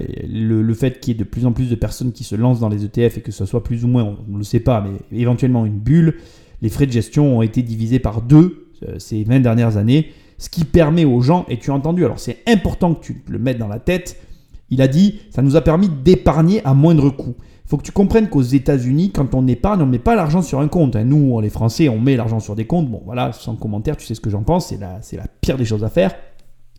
euh, 0.00 0.04
le, 0.28 0.74
fait 0.74 1.00
qu'il 1.00 1.14
y 1.14 1.16
ait 1.16 1.18
de 1.18 1.28
plus 1.28 1.44
en 1.44 1.50
plus 1.50 1.68
de 1.68 1.74
personnes 1.74 2.12
qui 2.12 2.22
se 2.22 2.36
lancent 2.36 2.60
dans 2.60 2.68
les 2.68 2.84
ETF 2.84 3.18
et 3.18 3.20
que 3.22 3.32
ce 3.32 3.44
soit 3.44 3.64
plus 3.64 3.84
ou 3.84 3.88
moins, 3.88 4.04
on 4.04 4.32
ne 4.32 4.38
le 4.38 4.44
sait 4.44 4.60
pas, 4.60 4.80
mais 4.80 5.20
éventuellement 5.20 5.66
une 5.66 5.80
bulle, 5.80 6.18
les 6.62 6.68
frais 6.68 6.86
de 6.86 6.92
gestion 6.92 7.38
ont 7.38 7.42
été 7.42 7.62
divisés 7.62 7.98
par 7.98 8.22
deux 8.22 8.68
euh, 8.86 9.00
ces 9.00 9.24
20 9.24 9.40
dernières 9.40 9.76
années, 9.76 10.12
ce 10.38 10.48
qui 10.48 10.62
permet 10.62 11.04
aux 11.04 11.20
gens, 11.20 11.46
et 11.48 11.58
tu 11.58 11.72
as 11.72 11.74
entendu, 11.74 12.04
alors 12.04 12.20
c'est 12.20 12.44
important 12.46 12.94
que 12.94 13.04
tu 13.04 13.24
le 13.26 13.40
mettes 13.40 13.58
dans 13.58 13.66
la 13.66 13.80
tête, 13.80 14.22
il 14.70 14.80
a 14.80 14.86
dit, 14.86 15.18
ça 15.30 15.42
nous 15.42 15.56
a 15.56 15.62
permis 15.62 15.88
d'épargner 15.88 16.64
à 16.64 16.74
moindre 16.74 17.10
coût. 17.10 17.34
Faut 17.66 17.76
que 17.76 17.82
tu 17.82 17.92
comprennes 17.92 18.28
qu'aux 18.28 18.42
États-Unis, 18.42 19.10
quand 19.12 19.34
on 19.34 19.46
épargne, 19.48 19.82
on 19.82 19.86
ne 19.86 19.90
met 19.90 19.98
pas 19.98 20.14
l'argent 20.14 20.40
sur 20.42 20.60
un 20.60 20.68
compte. 20.68 20.94
hein. 20.94 21.04
Nous, 21.04 21.40
les 21.40 21.50
Français, 21.50 21.88
on 21.88 21.98
met 21.98 22.16
l'argent 22.16 22.38
sur 22.38 22.54
des 22.54 22.64
comptes. 22.66 22.88
Bon, 22.88 23.02
voilà, 23.04 23.32
sans 23.32 23.56
commentaire, 23.56 23.96
tu 23.96 24.06
sais 24.06 24.14
ce 24.14 24.20
que 24.20 24.30
j'en 24.30 24.42
pense. 24.42 24.68
C'est 24.68 24.78
la, 24.78 25.02
c'est 25.02 25.16
la 25.16 25.26
pire 25.40 25.56
des 25.58 25.64
choses 25.64 25.82
à 25.82 25.88
faire. 25.88 26.14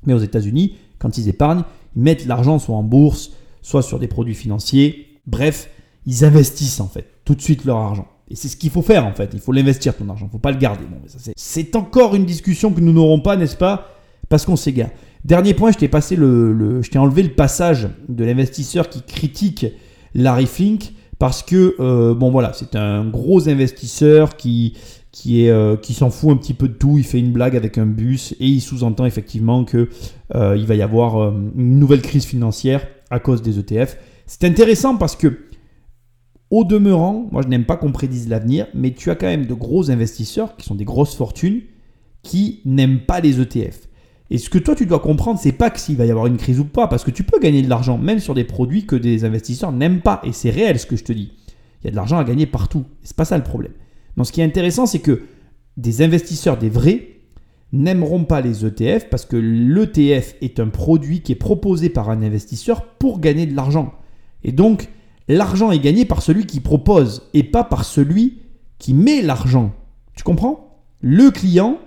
Mais 0.05 0.13
aux 0.13 0.19
États-Unis, 0.19 0.75
quand 0.99 1.17
ils 1.17 1.27
épargnent, 1.27 1.63
ils 1.95 2.01
mettent 2.01 2.25
l'argent 2.25 2.57
soit 2.59 2.75
en 2.75 2.83
bourse, 2.83 3.31
soit 3.61 3.81
sur 3.81 3.99
des 3.99 4.07
produits 4.07 4.35
financiers. 4.35 5.19
Bref, 5.25 5.69
ils 6.05 6.23
investissent 6.23 6.79
en 6.79 6.87
fait 6.87 7.05
tout 7.25 7.35
de 7.35 7.41
suite 7.41 7.65
leur 7.65 7.77
argent. 7.77 8.07
Et 8.29 8.35
c'est 8.35 8.47
ce 8.47 8.55
qu'il 8.55 8.69
faut 8.69 8.81
faire 8.81 9.05
en 9.05 9.13
fait. 9.13 9.31
Il 9.33 9.39
faut 9.41 9.51
l'investir 9.51 9.95
ton 9.95 10.07
argent. 10.09 10.27
Il 10.29 10.31
faut 10.31 10.37
pas 10.37 10.51
le 10.51 10.57
garder. 10.57 10.85
Bon, 10.89 10.97
ça, 11.07 11.17
c'est, 11.19 11.33
c'est 11.35 11.75
encore 11.75 12.15
une 12.15 12.25
discussion 12.25 12.71
que 12.71 12.79
nous 12.79 12.93
n'aurons 12.93 13.19
pas, 13.19 13.35
n'est-ce 13.35 13.57
pas? 13.57 13.89
Parce 14.29 14.45
qu'on 14.45 14.55
s'égare. 14.55 14.89
Dernier 15.25 15.53
point, 15.53 15.71
je 15.71 15.77
t'ai 15.77 15.87
passé 15.89 16.15
le- 16.15 16.81
je 16.81 16.89
t'ai 16.89 16.97
enlevé 16.97 17.23
le 17.23 17.31
passage 17.33 17.89
de 18.07 18.23
l'investisseur 18.23 18.87
qui 18.89 19.01
critique 19.01 19.65
Larry 20.13 20.45
Fink 20.45 20.93
parce 21.19 21.41
que 21.41 21.75
euh, 21.79 22.13
bon 22.13 22.29
voilà, 22.29 22.53
c'est 22.53 22.75
un 22.75 23.05
gros 23.05 23.49
investisseur 23.49 24.35
qui 24.35 24.73
euh, 25.25 25.75
qui 25.77 25.93
s'en 25.93 26.09
fout 26.09 26.29
un 26.29 26.37
petit 26.37 26.53
peu 26.53 26.67
de 26.67 26.73
tout. 26.73 26.97
Il 26.97 27.03
fait 27.03 27.19
une 27.19 27.31
blague 27.31 27.55
avec 27.55 27.77
un 27.77 27.85
bus 27.85 28.33
et 28.39 28.45
il 28.45 28.61
sous-entend 28.61 29.05
effectivement 29.05 29.65
que 29.65 29.89
euh, 30.35 30.55
il 30.55 30.65
va 30.65 30.75
y 30.75 30.81
avoir 30.81 31.17
euh, 31.17 31.31
une 31.55 31.79
nouvelle 31.79 32.01
crise 32.01 32.25
financière 32.25 32.87
à 33.09 33.19
cause 33.19 33.41
des 33.41 33.59
ETF. 33.59 33.97
C'est 34.25 34.43
intéressant 34.43 34.95
parce 34.95 35.15
que 35.15 35.39
au 36.49 36.63
demeurant, 36.63 37.27
moi 37.31 37.41
je 37.41 37.47
n'aime 37.47 37.65
pas 37.65 37.77
qu'on 37.77 37.91
prédise 37.91 38.29
l'avenir, 38.29 38.67
mais 38.73 38.91
tu 38.91 39.09
as 39.09 39.15
quand 39.15 39.25
même 39.25 39.47
de 39.47 39.53
gros 39.53 39.89
investisseurs 39.89 40.55
qui 40.55 40.65
sont 40.65 40.75
des 40.75 40.85
grosses 40.85 41.15
fortunes 41.15 41.61
qui 42.21 42.61
n'aiment 42.65 43.01
pas 43.01 43.19
les 43.19 43.41
ETF. 43.41 43.86
Et 44.29 44.37
ce 44.37 44.49
que 44.49 44.57
toi 44.57 44.75
tu 44.75 44.85
dois 44.85 44.99
comprendre, 44.99 45.39
c'est 45.41 45.51
pas 45.51 45.69
que 45.69 45.79
s'il 45.79 45.95
va 45.95 46.05
y 46.05 46.11
avoir 46.11 46.27
une 46.27 46.37
crise 46.37 46.59
ou 46.59 46.65
pas, 46.65 46.87
parce 46.87 47.03
que 47.03 47.11
tu 47.11 47.23
peux 47.23 47.39
gagner 47.39 47.61
de 47.61 47.69
l'argent 47.69 47.97
même 47.97 48.19
sur 48.19 48.33
des 48.33 48.43
produits 48.43 48.85
que 48.85 48.95
des 48.95 49.23
investisseurs 49.23 49.71
n'aiment 49.71 50.01
pas, 50.01 50.21
et 50.23 50.33
c'est 50.33 50.49
réel 50.49 50.79
ce 50.79 50.85
que 50.85 50.95
je 50.95 51.03
te 51.03 51.13
dis. 51.13 51.31
Il 51.81 51.85
y 51.85 51.87
a 51.87 51.91
de 51.91 51.95
l'argent 51.95 52.17
à 52.17 52.23
gagner 52.23 52.45
partout, 52.45 52.85
c'est 53.03 53.15
pas 53.15 53.25
ça 53.25 53.37
le 53.37 53.43
problème. 53.43 53.73
Donc 54.17 54.25
ce 54.25 54.31
qui 54.31 54.41
est 54.41 54.45
intéressant, 54.45 54.85
c'est 54.85 54.99
que 54.99 55.23
des 55.77 56.01
investisseurs, 56.01 56.57
des 56.57 56.69
vrais, 56.69 57.17
n'aimeront 57.71 58.23
pas 58.23 58.41
les 58.41 58.65
ETF 58.65 59.09
parce 59.09 59.25
que 59.25 59.37
l'ETF 59.37 60.35
est 60.41 60.59
un 60.59 60.69
produit 60.69 61.21
qui 61.21 61.33
est 61.33 61.35
proposé 61.35 61.89
par 61.89 62.09
un 62.09 62.21
investisseur 62.21 62.85
pour 62.97 63.19
gagner 63.19 63.45
de 63.45 63.55
l'argent. 63.55 63.93
Et 64.43 64.51
donc, 64.51 64.89
l'argent 65.27 65.71
est 65.71 65.79
gagné 65.79 66.05
par 66.05 66.21
celui 66.21 66.45
qui 66.45 66.59
propose 66.59 67.29
et 67.33 67.43
pas 67.43 67.63
par 67.63 67.83
celui 67.85 68.39
qui 68.79 68.93
met 68.93 69.21
l'argent. 69.21 69.73
Tu 70.15 70.23
comprends? 70.23 70.79
Le 71.01 71.29
client 71.29 71.77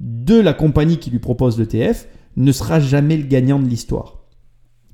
de 0.00 0.38
la 0.38 0.52
compagnie 0.52 0.98
qui 0.98 1.10
lui 1.10 1.18
propose 1.18 1.58
l'ETF 1.58 2.08
ne 2.36 2.52
sera 2.52 2.80
jamais 2.80 3.16
le 3.16 3.24
gagnant 3.24 3.58
de 3.58 3.66
l'histoire. 3.66 4.24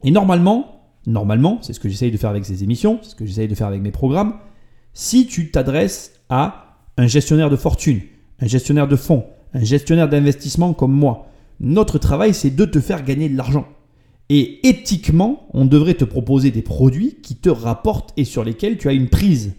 Et 0.04 0.10
normalement, 0.10 0.82
normalement, 1.06 1.58
c'est 1.62 1.72
ce 1.72 1.80
que 1.80 1.88
j'essaye 1.88 2.10
de 2.10 2.16
faire 2.16 2.30
avec 2.30 2.44
ces 2.44 2.62
émissions, 2.62 3.00
c'est 3.02 3.10
ce 3.10 3.14
que 3.14 3.26
j'essaye 3.26 3.48
de 3.48 3.54
faire 3.54 3.66
avec 3.66 3.82
mes 3.82 3.90
programmes, 3.90 4.34
si 4.94 5.26
tu 5.26 5.50
t'adresses 5.50 6.12
à 6.28 6.78
un 6.96 7.06
gestionnaire 7.06 7.50
de 7.50 7.56
fortune, 7.56 8.00
un 8.40 8.46
gestionnaire 8.46 8.88
de 8.88 8.96
fonds, 8.96 9.24
un 9.54 9.64
gestionnaire 9.64 10.08
d'investissement 10.08 10.74
comme 10.74 10.92
moi, 10.92 11.26
notre 11.60 11.98
travail 11.98 12.34
c'est 12.34 12.50
de 12.50 12.64
te 12.64 12.80
faire 12.80 13.04
gagner 13.04 13.28
de 13.28 13.36
l'argent. 13.36 13.66
Et 14.28 14.66
éthiquement, 14.66 15.46
on 15.52 15.64
devrait 15.64 15.94
te 15.94 16.04
proposer 16.04 16.50
des 16.50 16.62
produits 16.62 17.16
qui 17.22 17.36
te 17.36 17.50
rapportent 17.50 18.12
et 18.16 18.24
sur 18.24 18.44
lesquels 18.44 18.78
tu 18.78 18.88
as 18.88 18.92
une 18.92 19.08
prise. 19.08 19.54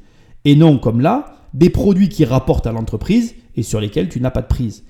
Et 0.45 0.55
non 0.55 0.77
comme 0.79 1.01
là, 1.01 1.35
des 1.53 1.69
produits 1.69 2.09
qui 2.09 2.25
rapportent 2.25 2.65
à 2.65 2.71
l'entreprise 2.71 3.35
et 3.55 3.63
sur 3.63 3.79
lesquels 3.79 4.09
tu 4.09 4.19
n'as 4.19 4.31
pas 4.31 4.41
de 4.41 4.47
prise. 4.47 4.83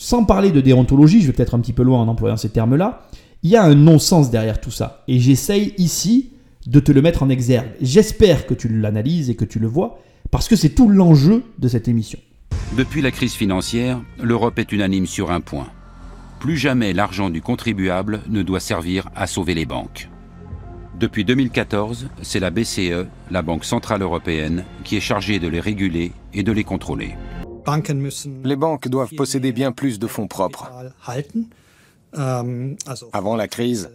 Sans 0.00 0.22
parler 0.22 0.52
de 0.52 0.60
déontologie, 0.60 1.22
je 1.22 1.26
vais 1.26 1.32
peut-être 1.32 1.56
un 1.56 1.58
petit 1.58 1.72
peu 1.72 1.82
loin 1.82 2.00
en 2.00 2.06
employant 2.06 2.36
ces 2.36 2.50
termes-là, 2.50 3.02
il 3.42 3.50
y 3.50 3.56
a 3.56 3.64
un 3.64 3.74
non-sens 3.74 4.30
derrière 4.30 4.60
tout 4.60 4.70
ça. 4.70 5.02
Et 5.08 5.18
j'essaye 5.18 5.74
ici 5.76 6.30
de 6.68 6.78
te 6.78 6.92
le 6.92 7.02
mettre 7.02 7.24
en 7.24 7.28
exergue. 7.28 7.72
J'espère 7.80 8.46
que 8.46 8.54
tu 8.54 8.68
l'analyses 8.68 9.28
et 9.28 9.34
que 9.34 9.44
tu 9.44 9.58
le 9.58 9.66
vois, 9.66 9.98
parce 10.30 10.46
que 10.46 10.54
c'est 10.54 10.68
tout 10.68 10.88
l'enjeu 10.88 11.42
de 11.58 11.66
cette 11.66 11.88
émission. 11.88 12.20
Depuis 12.76 13.02
la 13.02 13.10
crise 13.10 13.32
financière, 13.32 14.00
l'Europe 14.22 14.60
est 14.60 14.70
unanime 14.70 15.06
sur 15.06 15.32
un 15.32 15.40
point. 15.40 15.66
Plus 16.38 16.56
jamais 16.56 16.92
l'argent 16.92 17.28
du 17.28 17.42
contribuable 17.42 18.20
ne 18.28 18.44
doit 18.44 18.60
servir 18.60 19.08
à 19.16 19.26
sauver 19.26 19.54
les 19.54 19.66
banques. 19.66 20.08
Depuis 21.00 21.24
2014, 21.24 22.06
c'est 22.22 22.38
la 22.38 22.50
BCE, 22.50 23.08
la 23.32 23.42
Banque 23.42 23.64
Centrale 23.64 24.02
Européenne, 24.02 24.62
qui 24.84 24.96
est 24.96 25.00
chargée 25.00 25.40
de 25.40 25.48
les 25.48 25.58
réguler 25.58 26.12
et 26.34 26.44
de 26.44 26.52
les 26.52 26.62
contrôler. 26.62 27.16
Les 28.44 28.56
banques 28.56 28.88
doivent 28.88 29.14
posséder 29.14 29.52
bien 29.52 29.72
plus 29.72 29.98
de 29.98 30.06
fonds 30.06 30.28
propres. 30.28 30.70
Avant 33.12 33.36
la 33.36 33.48
crise, 33.48 33.90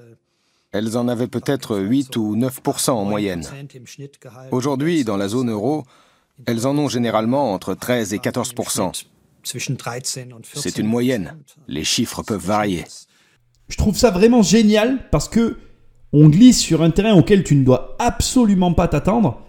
elles 0.71 0.97
en 0.97 1.07
avaient 1.07 1.27
peut-être 1.27 1.77
8 1.77 2.15
ou 2.17 2.35
9% 2.35 2.91
en 2.91 3.05
moyenne. 3.05 3.47
Aujourd'hui, 4.51 5.03
dans 5.03 5.17
la 5.17 5.27
zone 5.27 5.51
euro, 5.51 5.83
elles 6.45 6.65
en 6.65 6.77
ont 6.77 6.89
généralement 6.89 7.53
entre 7.53 7.73
13 7.75 8.13
et 8.13 8.17
14% 8.17 9.03
C'est 9.43 10.77
une 10.77 10.87
moyenne. 10.87 11.37
Les 11.67 11.83
chiffres 11.83 12.23
peuvent 12.23 12.45
varier. 12.45 12.85
Je 13.69 13.77
trouve 13.77 13.97
ça 13.97 14.11
vraiment 14.11 14.41
génial 14.41 15.09
parce 15.09 15.29
que 15.29 15.57
on 16.11 16.29
glisse 16.29 16.59
sur 16.59 16.83
un 16.83 16.91
terrain 16.91 17.15
auquel 17.15 17.43
tu 17.43 17.55
ne 17.55 17.63
dois 17.63 17.95
absolument 17.99 18.73
pas 18.73 18.87
t'attendre 18.87 19.41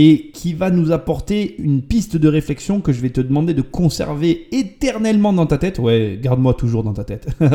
et 0.00 0.30
qui 0.32 0.54
va 0.54 0.70
nous 0.70 0.92
apporter 0.92 1.60
une 1.60 1.82
piste 1.82 2.16
de 2.16 2.28
réflexion 2.28 2.80
que 2.80 2.92
je 2.92 3.00
vais 3.00 3.10
te 3.10 3.20
demander 3.20 3.52
de 3.52 3.62
conserver 3.62 4.46
éternellement 4.52 5.32
dans 5.32 5.46
ta 5.46 5.58
tête. 5.58 5.80
Ouais, 5.80 6.20
garde-moi 6.22 6.54
toujours 6.54 6.84
dans 6.84 6.94
ta 6.94 7.04
tête. 7.04 7.28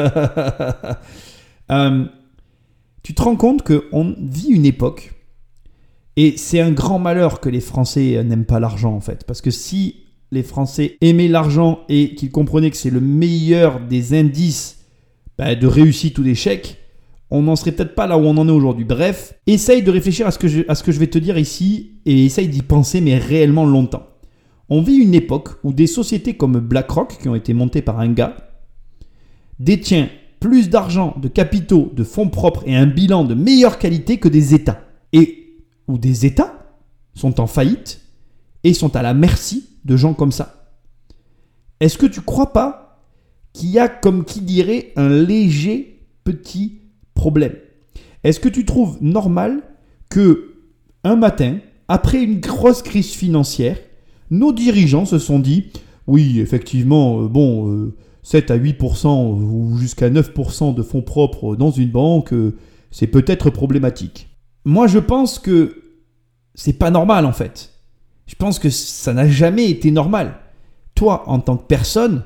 Euh, 1.72 2.04
tu 3.04 3.14
te 3.14 3.22
rends 3.22 3.38
compte 3.38 3.64
qu'on 3.64 4.16
vit 4.20 4.50
une 4.50 4.66
époque 4.66 5.14
et 6.18 6.36
c'est 6.36 6.60
un 6.60 6.72
grand 6.72 7.00
malheur 7.00 7.39
que 7.39 7.48
les 7.48 7.62
Français 7.62 8.22
n'aiment 8.22 8.44
pas 8.44 8.60
l'argent 8.60 8.94
en 8.94 9.00
fait. 9.00 9.24
Parce 9.24 9.39
que 9.39 9.50
si 9.50 10.04
les 10.30 10.44
Français 10.44 10.98
aimaient 11.00 11.30
l'argent 11.30 11.80
et 11.88 12.16
qu'ils 12.16 12.32
comprenaient 12.32 12.70
que 12.70 12.76
c'est 12.76 12.89
le 12.89 13.00
meilleur 13.00 13.80
des 13.80 14.14
indices 14.14 14.84
bah, 15.38 15.56
de 15.56 15.66
réussite 15.66 16.20
ou 16.20 16.24
d'échec, 16.24 16.83
on 17.34 17.42
n'en 17.42 17.56
serait 17.56 17.72
peut-être 17.72 17.96
pas 17.96 18.06
là 18.06 18.16
où 18.16 18.22
on 18.22 18.38
en 18.38 18.48
est 18.48 18.52
aujourd'hui. 18.52 18.86
Bref, 18.86 19.34
essaye 19.48 19.82
de 19.82 19.90
réfléchir 19.90 20.28
à 20.28 20.32
ce, 20.32 20.38
que 20.38 20.48
je, 20.48 21.00
vais 21.00 21.08
te 21.08 21.18
dire 21.18 21.40
ici 21.40 21.94
et 22.06 22.26
essaye 22.26 22.48
d'y 22.48 22.62
penser, 22.62 23.02
mais 23.02 23.18
réellement 23.18 23.66
longtemps. 23.66 24.06
On 24.70 24.84
vit 24.84 24.98
une 24.98 25.16
époque 25.16 25.50
où 25.64 25.74
des 25.74 25.88
sociétés 25.88 26.36
comme 26.36 26.60
BlackRock, 26.60 27.18
qui 27.20 27.28
ont 27.28 27.34
été 27.34 27.56
montées 27.56 27.82
par 27.82 28.00
un 28.00 28.10
gars, 28.10 28.38
détient 29.60 30.10
plus 30.40 30.70
d'argent, 30.70 31.16
de 31.20 31.28
capitaux, 31.28 31.92
de 31.96 32.04
fonds 32.04 32.30
propres 32.30 32.62
et 32.68 32.76
un 32.76 32.86
bilan 32.86 33.24
de 33.24 33.34
meilleure 33.34 33.80
qualité 33.80 34.20
que 34.20 34.30
des 34.30 34.54
États. 34.54 34.82
Et 35.12 35.58
où 35.88 35.98
des 35.98 36.28
États 36.28 36.76
sont 37.16 37.42
en 37.42 37.48
faillite 37.48 38.02
et 38.64 38.76
sont 38.76 38.96
à 38.96 39.02
la 39.02 39.16
merci 39.16 39.70
de 39.86 39.98
gens 39.98 40.14
comme 40.14 40.32
ça. 40.32 40.70
Est-ce 41.80 41.98
que 41.98 42.06
tu 42.06 42.22
crois 42.22 42.54
pas 42.54 43.02
qu'il 43.54 43.72
y 43.72 43.80
a, 43.80 43.88
comme 43.88 44.24
qui 44.24 44.42
dirait, 44.42 44.94
un 44.98 45.10
léger 45.10 46.06
petit 46.24 46.83
Est-ce 48.24 48.40
que 48.40 48.50
tu 48.50 48.66
trouves 48.66 48.98
normal 49.02 49.62
que 50.10 50.56
un 51.04 51.16
matin, 51.16 51.58
après 51.88 52.24
une 52.24 52.40
grosse 52.40 52.82
crise 52.82 53.12
financière, 53.12 53.78
nos 54.30 54.54
dirigeants 54.54 55.06
se 55.06 55.20
sont 55.20 55.40
dit 55.40 55.72
oui, 56.08 56.40
effectivement, 56.40 57.22
euh, 57.22 57.28
bon, 57.28 57.70
euh, 57.70 57.96
7 58.24 58.52
à 58.52 58.58
8% 58.58 59.34
ou 59.34 59.78
jusqu'à 59.78 60.10
9% 60.10 60.74
de 60.74 60.82
fonds 60.82 61.02
propres 61.02 61.56
dans 61.56 61.72
une 61.72 61.92
banque, 61.92 62.34
euh, 62.34 62.56
c'est 62.92 63.08
peut-être 63.08 63.50
problématique. 63.50 64.30
Moi, 64.66 64.88
je 64.88 65.00
pense 65.00 65.40
que 65.40 65.84
c'est 66.56 66.78
pas 66.78 66.92
normal 66.92 67.26
en 67.26 67.34
fait. 67.34 67.72
Je 68.26 68.36
pense 68.36 68.60
que 68.60 68.70
ça 68.70 69.14
n'a 69.14 69.28
jamais 69.28 69.70
été 69.70 69.92
normal. 69.92 70.36
Toi, 70.96 71.24
en 71.28 71.40
tant 71.40 71.58
que 71.58 71.66
personne, 71.66 72.24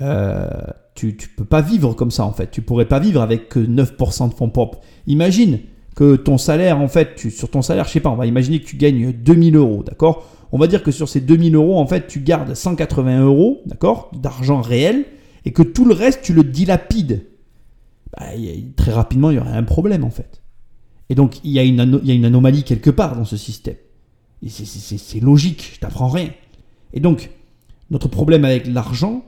euh, 0.00 0.48
tu, 0.94 1.16
tu 1.16 1.28
peux 1.28 1.44
pas 1.44 1.60
vivre 1.60 1.94
comme 1.94 2.10
ça 2.10 2.24
en 2.24 2.32
fait. 2.32 2.50
Tu 2.50 2.62
pourrais 2.62 2.86
pas 2.86 2.98
vivre 2.98 3.20
avec 3.20 3.48
que 3.48 3.60
9% 3.60 4.28
de 4.28 4.34
fonds 4.34 4.50
propres. 4.50 4.80
Imagine 5.06 5.60
que 5.94 6.16
ton 6.16 6.38
salaire, 6.38 6.80
en 6.80 6.88
fait, 6.88 7.30
sur 7.30 7.50
ton 7.50 7.62
salaire, 7.62 7.86
je 7.86 7.92
sais 7.92 8.00
pas, 8.00 8.10
on 8.10 8.16
va 8.16 8.26
imaginer 8.26 8.60
que 8.60 8.66
tu 8.66 8.76
gagnes 8.76 9.12
2000 9.12 9.56
euros, 9.56 9.82
d'accord? 9.84 10.28
On 10.52 10.58
va 10.58 10.66
dire 10.66 10.82
que 10.82 10.90
sur 10.90 11.08
ces 11.08 11.20
2000 11.20 11.54
euros, 11.54 11.78
en 11.78 11.86
fait, 11.86 12.06
tu 12.06 12.20
gardes 12.20 12.54
180 12.54 13.24
euros, 13.24 13.62
d'accord 13.66 14.10
D'argent 14.12 14.60
réel, 14.60 15.04
et 15.44 15.52
que 15.52 15.62
tout 15.62 15.84
le 15.84 15.94
reste, 15.94 16.22
tu 16.22 16.32
le 16.32 16.44
dilapides. 16.44 17.26
Bah, 18.16 18.26
très 18.76 18.92
rapidement, 18.92 19.30
il 19.30 19.36
y 19.36 19.38
aurait 19.38 19.50
un 19.50 19.62
problème 19.64 20.04
en 20.04 20.10
fait. 20.10 20.42
Et 21.10 21.14
donc, 21.14 21.40
il 21.44 21.50
y, 21.50 21.58
a 21.58 21.62
une 21.62 21.80
anomalie 22.24 22.62
quelque 22.62 22.90
part 22.90 23.14
dans 23.14 23.24
ce 23.24 23.36
système. 23.36 23.76
Et 24.42 24.48
c'est 24.48 25.20
logique, 25.20 25.72
je 25.74 25.80
t'apprends 25.80 26.08
rien. 26.08 26.30
Et 26.92 27.00
donc, 27.00 27.30
notre 27.90 28.08
problème 28.08 28.44
avec 28.44 28.66
l'argent 28.66 29.24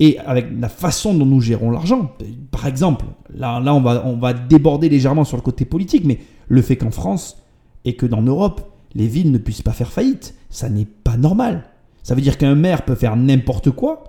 et 0.00 0.18
avec 0.18 0.46
la 0.58 0.70
façon 0.70 1.14
dont 1.14 1.26
nous 1.26 1.42
gérons 1.42 1.70
l'argent, 1.70 2.12
par 2.50 2.66
exemple, 2.66 3.04
là, 3.34 3.60
là 3.60 3.74
on, 3.74 3.82
va, 3.82 4.02
on 4.06 4.16
va 4.16 4.32
déborder 4.32 4.88
légèrement 4.88 5.24
sur 5.24 5.36
le 5.36 5.42
côté 5.42 5.66
politique, 5.66 6.04
mais 6.06 6.18
le 6.48 6.62
fait 6.62 6.76
qu'en 6.76 6.90
France 6.90 7.36
et 7.84 7.94
que 7.94 8.06
dans 8.06 8.22
Europe, 8.22 8.62
les 8.94 9.06
villes 9.06 9.30
ne 9.30 9.38
puissent 9.38 9.62
pas 9.62 9.72
faire 9.72 9.92
faillite, 9.92 10.34
ça 10.48 10.70
n'est 10.70 10.86
pas 10.86 11.18
normal. 11.18 11.64
Ça 12.02 12.14
veut 12.14 12.22
dire 12.22 12.38
qu'un 12.38 12.54
maire 12.54 12.86
peut 12.86 12.94
faire 12.94 13.14
n'importe 13.14 13.70
quoi, 13.70 14.04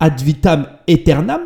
ad 0.00 0.20
vitam 0.20 0.66
aeternam, 0.86 1.40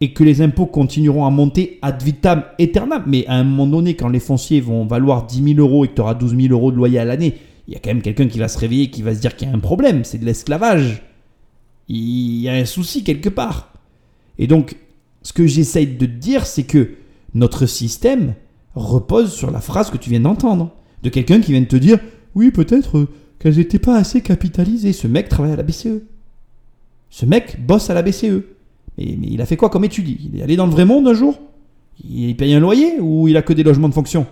et 0.00 0.12
que 0.12 0.24
les 0.24 0.42
impôts 0.42 0.66
continueront 0.66 1.24
à 1.24 1.30
monter 1.30 1.78
ad 1.80 2.02
vitam 2.02 2.42
aeternam. 2.58 3.04
Mais 3.06 3.24
à 3.28 3.34
un 3.34 3.44
moment 3.44 3.68
donné, 3.68 3.94
quand 3.94 4.08
les 4.08 4.18
fonciers 4.18 4.60
vont 4.60 4.84
valoir 4.84 5.26
10 5.26 5.54
000 5.54 5.60
euros 5.60 5.84
et 5.84 5.88
que 5.88 5.94
tu 5.94 6.00
auras 6.00 6.14
12 6.14 6.36
000 6.36 6.52
euros 6.52 6.72
de 6.72 6.76
loyer 6.76 6.98
à 6.98 7.04
l'année, 7.04 7.36
il 7.68 7.74
y 7.74 7.76
a 7.76 7.78
quand 7.78 7.90
même 7.90 8.02
quelqu'un 8.02 8.26
qui 8.26 8.40
va 8.40 8.48
se 8.48 8.58
réveiller, 8.58 8.90
qui 8.90 9.02
va 9.02 9.14
se 9.14 9.20
dire 9.20 9.36
qu'il 9.36 9.46
y 9.46 9.50
a 9.52 9.54
un 9.54 9.60
problème, 9.60 10.02
c'est 10.02 10.18
de 10.18 10.24
l'esclavage. 10.24 11.04
Il 11.94 12.40
y 12.40 12.48
a 12.48 12.54
un 12.54 12.64
souci 12.64 13.04
quelque 13.04 13.28
part. 13.28 13.74
Et 14.38 14.46
donc, 14.46 14.76
ce 15.20 15.34
que 15.34 15.46
j'essaye 15.46 15.86
de 15.86 16.06
te 16.06 16.10
dire, 16.10 16.46
c'est 16.46 16.62
que 16.62 16.92
notre 17.34 17.66
système 17.66 18.34
repose 18.74 19.30
sur 19.30 19.50
la 19.50 19.60
phrase 19.60 19.90
que 19.90 19.98
tu 19.98 20.08
viens 20.08 20.20
d'entendre, 20.20 20.74
de 21.02 21.10
quelqu'un 21.10 21.42
qui 21.42 21.52
vient 21.52 21.60
de 21.60 21.66
te 21.66 21.76
dire, 21.76 21.98
oui, 22.34 22.50
peut-être 22.50 22.96
euh, 22.96 23.08
qu'elles 23.38 23.58
n'étaient 23.58 23.78
pas 23.78 23.98
assez 23.98 24.22
capitalisées. 24.22 24.94
Ce 24.94 25.06
mec 25.06 25.28
travaille 25.28 25.52
à 25.52 25.56
la 25.56 25.62
BCE. 25.62 26.00
Ce 27.10 27.26
mec 27.26 27.58
bosse 27.66 27.90
à 27.90 27.94
la 27.94 28.00
BCE. 28.00 28.40
Mais, 28.96 29.04
il 29.04 29.42
a 29.42 29.44
fait 29.44 29.58
quoi 29.58 29.68
comme 29.68 29.84
étude? 29.84 30.08
Il 30.08 30.40
est 30.40 30.42
allé 30.42 30.56
dans 30.56 30.66
le 30.66 30.72
vrai 30.72 30.86
monde 30.86 31.06
un 31.06 31.14
jour? 31.14 31.38
Il 32.02 32.34
paye 32.38 32.54
un 32.54 32.60
loyer 32.60 33.00
ou 33.00 33.28
il 33.28 33.36
a 33.36 33.42
que 33.42 33.52
des 33.52 33.64
logements 33.64 33.90
de 33.90 33.94
fonction? 33.94 34.26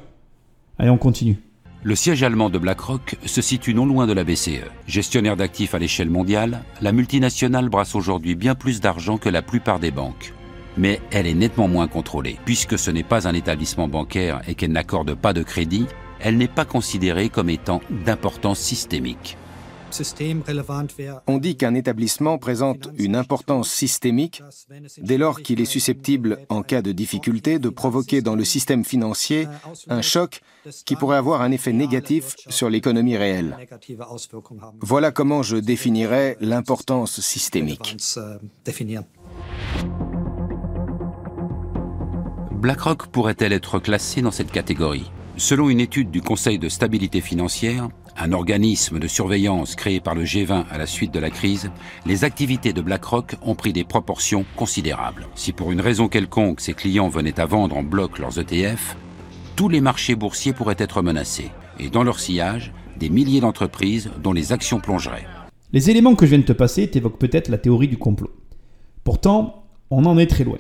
Allez, 0.79 0.89
on 0.89 0.97
continue. 0.97 1.37
Le 1.83 1.97
siège 1.97 2.23
allemand 2.23 2.51
de 2.51 2.59
BlackRock 2.59 3.17
se 3.25 3.41
situe 3.41 3.73
non 3.73 3.87
loin 3.87 4.07
de 4.07 4.13
la 4.13 4.23
BCE. 4.23 4.69
Gestionnaire 4.87 5.39
d'actifs 5.39 5.75
à 5.75 5.79
l'échelle 5.79 6.11
mondiale, 6.11 6.63
la 6.83 6.93
multinationale 6.93 7.71
brasse 7.71 7.95
aujourd'hui 7.95 8.35
bien 8.35 8.55
plus 8.55 8.83
d'argent 8.83 9.17
que 9.17 9.31
la 9.31 9.41
plupart 9.41 9.81
des 9.81 9.91
banques. 9.91 10.35
Mais 10.77 11.01
elle 11.11 11.27
est 11.27 11.33
nettement 11.33 11.69
moins 11.69 11.89
contrôlée. 11.89 12.37
Puisque 12.45 12.79
ce 12.79 12.91
n'est 12.91 13.03
pas 13.03 13.27
un 13.27 13.33
établissement 13.33 13.89
bancaire 13.89 14.43
et 14.47 14.55
qu'elle 14.55 14.73
n'accorde 14.73 15.15
pas 15.15 15.33
de 15.33 15.43
crédit, 15.43 15.87
elle 16.21 16.37
n'est 16.37 16.49
pas 16.49 16.67
considérée 16.67 17.31
comme 17.31 17.49
étant 17.49 17.81
d'importance 18.05 18.59
systémique. 18.59 19.39
On 21.27 21.39
dit 21.39 21.57
qu'un 21.57 21.75
établissement 21.75 22.37
présente 22.37 22.91
une 22.99 23.17
importance 23.17 23.71
systémique 23.71 24.43
dès 24.99 25.19
lors 25.19 25.41
qu'il 25.43 25.61
est 25.61 25.65
susceptible, 25.65 26.39
en 26.49 26.63
cas 26.63 26.83
de 26.83 26.93
difficulté, 26.93 27.59
de 27.59 27.71
provoquer 27.71 28.21
dans 28.21 28.37
le 28.37 28.45
système 28.45 28.85
financier 28.85 29.49
un 29.89 30.03
choc 30.03 30.43
qui 30.85 30.97
pourrait 30.97 31.17
avoir 31.17 31.43
un 31.43 31.51
effet 31.51 31.73
négatif 31.73 32.35
sur 32.49 32.71
l'économie 32.71 33.17
réelle. 33.17 33.57
Voilà 34.81 35.11
comment 35.11 35.43
je 35.43 35.57
définirais 35.57 36.37
l'importance 36.41 37.21
systémique. 37.21 37.97
BlackRock 42.53 43.07
pourrait-elle 43.07 43.55
être 43.55 43.79
classée 43.79 44.21
dans 44.21 44.31
cette 44.31 44.53
catégorie? 44.53 45.11
Selon 45.37 45.71
une 45.71 45.81
étude 45.81 46.11
du 46.11 46.21
Conseil 46.21 46.59
de 46.59 46.69
stabilité 46.69 47.23
financière, 47.23 47.89
un 48.19 48.33
organisme 48.33 48.99
de 48.99 49.09
surveillance 49.09 49.75
créé 49.75 50.01
par 50.01 50.15
le 50.15 50.25
G20 50.25 50.65
à 50.71 50.77
la 50.77 50.85
suite 50.85 51.15
de 51.15 51.19
la 51.19 51.31
crise, 51.31 51.71
les 52.05 52.25
activités 52.25 52.75
de 52.75 52.83
BlackRock 52.83 53.37
ont 53.41 53.55
pris 53.55 53.73
des 53.73 53.85
proportions 53.85 54.45
considérables. 54.57 55.27
Si 55.35 55.53
pour 55.53 55.73
une 55.73 55.81
raison 55.81 56.09
quelconque 56.09 56.61
ses 56.61 56.75
clients 56.75 57.09
venaient 57.09 57.41
à 57.41 57.47
vendre 57.47 57.79
en 57.79 57.83
bloc 57.83 58.19
leurs 58.19 58.39
ETF, 58.39 58.97
tous 59.61 59.69
les 59.69 59.83
marchés 59.83 60.15
boursiers 60.15 60.55
pourraient 60.55 60.75
être 60.79 61.03
menacés, 61.03 61.51
et 61.79 61.91
dans 61.91 62.03
leur 62.03 62.19
sillage, 62.19 62.73
des 62.99 63.11
milliers 63.11 63.43
d'entreprises 63.43 64.09
dont 64.23 64.33
les 64.33 64.55
actions 64.55 64.81
plongeraient. 64.81 65.27
Les 65.75 65.91
éléments 65.91 66.15
que 66.15 66.25
je 66.25 66.31
viens 66.31 66.39
de 66.39 66.45
te 66.45 66.55
passer 66.55 66.89
t'évoquent 66.89 67.19
peut-être 67.19 67.51
la 67.51 67.59
théorie 67.59 67.87
du 67.87 67.99
complot. 67.99 68.31
Pourtant, 69.05 69.67
on 69.91 70.07
en 70.07 70.17
est 70.17 70.29
très 70.29 70.45
loin. 70.45 70.57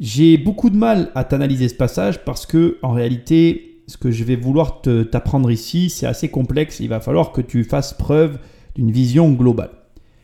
J'ai 0.00 0.38
beaucoup 0.38 0.70
de 0.70 0.76
mal 0.78 1.12
à 1.14 1.24
t'analyser 1.24 1.68
ce 1.68 1.74
passage 1.74 2.24
parce 2.24 2.46
que, 2.46 2.78
en 2.80 2.92
réalité, 2.92 3.82
ce 3.88 3.98
que 3.98 4.10
je 4.10 4.24
vais 4.24 4.36
vouloir 4.36 4.80
t'apprendre 4.80 5.50
ici, 5.50 5.90
c'est 5.90 6.06
assez 6.06 6.30
complexe. 6.30 6.80
Il 6.80 6.88
va 6.88 7.00
falloir 7.00 7.30
que 7.30 7.42
tu 7.42 7.62
fasses 7.62 7.92
preuve 7.92 8.38
d'une 8.74 8.90
vision 8.90 9.30
globale. 9.32 9.72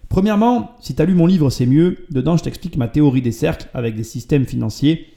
Premièrement, 0.09 0.71
si 0.81 0.95
tu 0.95 1.03
as 1.03 1.05
lu 1.05 1.15
mon 1.15 1.27
livre, 1.27 1.51
c'est 1.51 1.67
mieux. 1.67 1.99
Dedans, 2.11 2.39
je 2.39 2.45
t'explique 2.45 2.79
ma 2.79 2.89
théorie 2.89 3.21
des 3.21 3.31
cercles 3.31 3.69
avec 3.75 3.95
des 3.95 4.05
systèmes 4.05 4.47
financiers. 4.47 5.09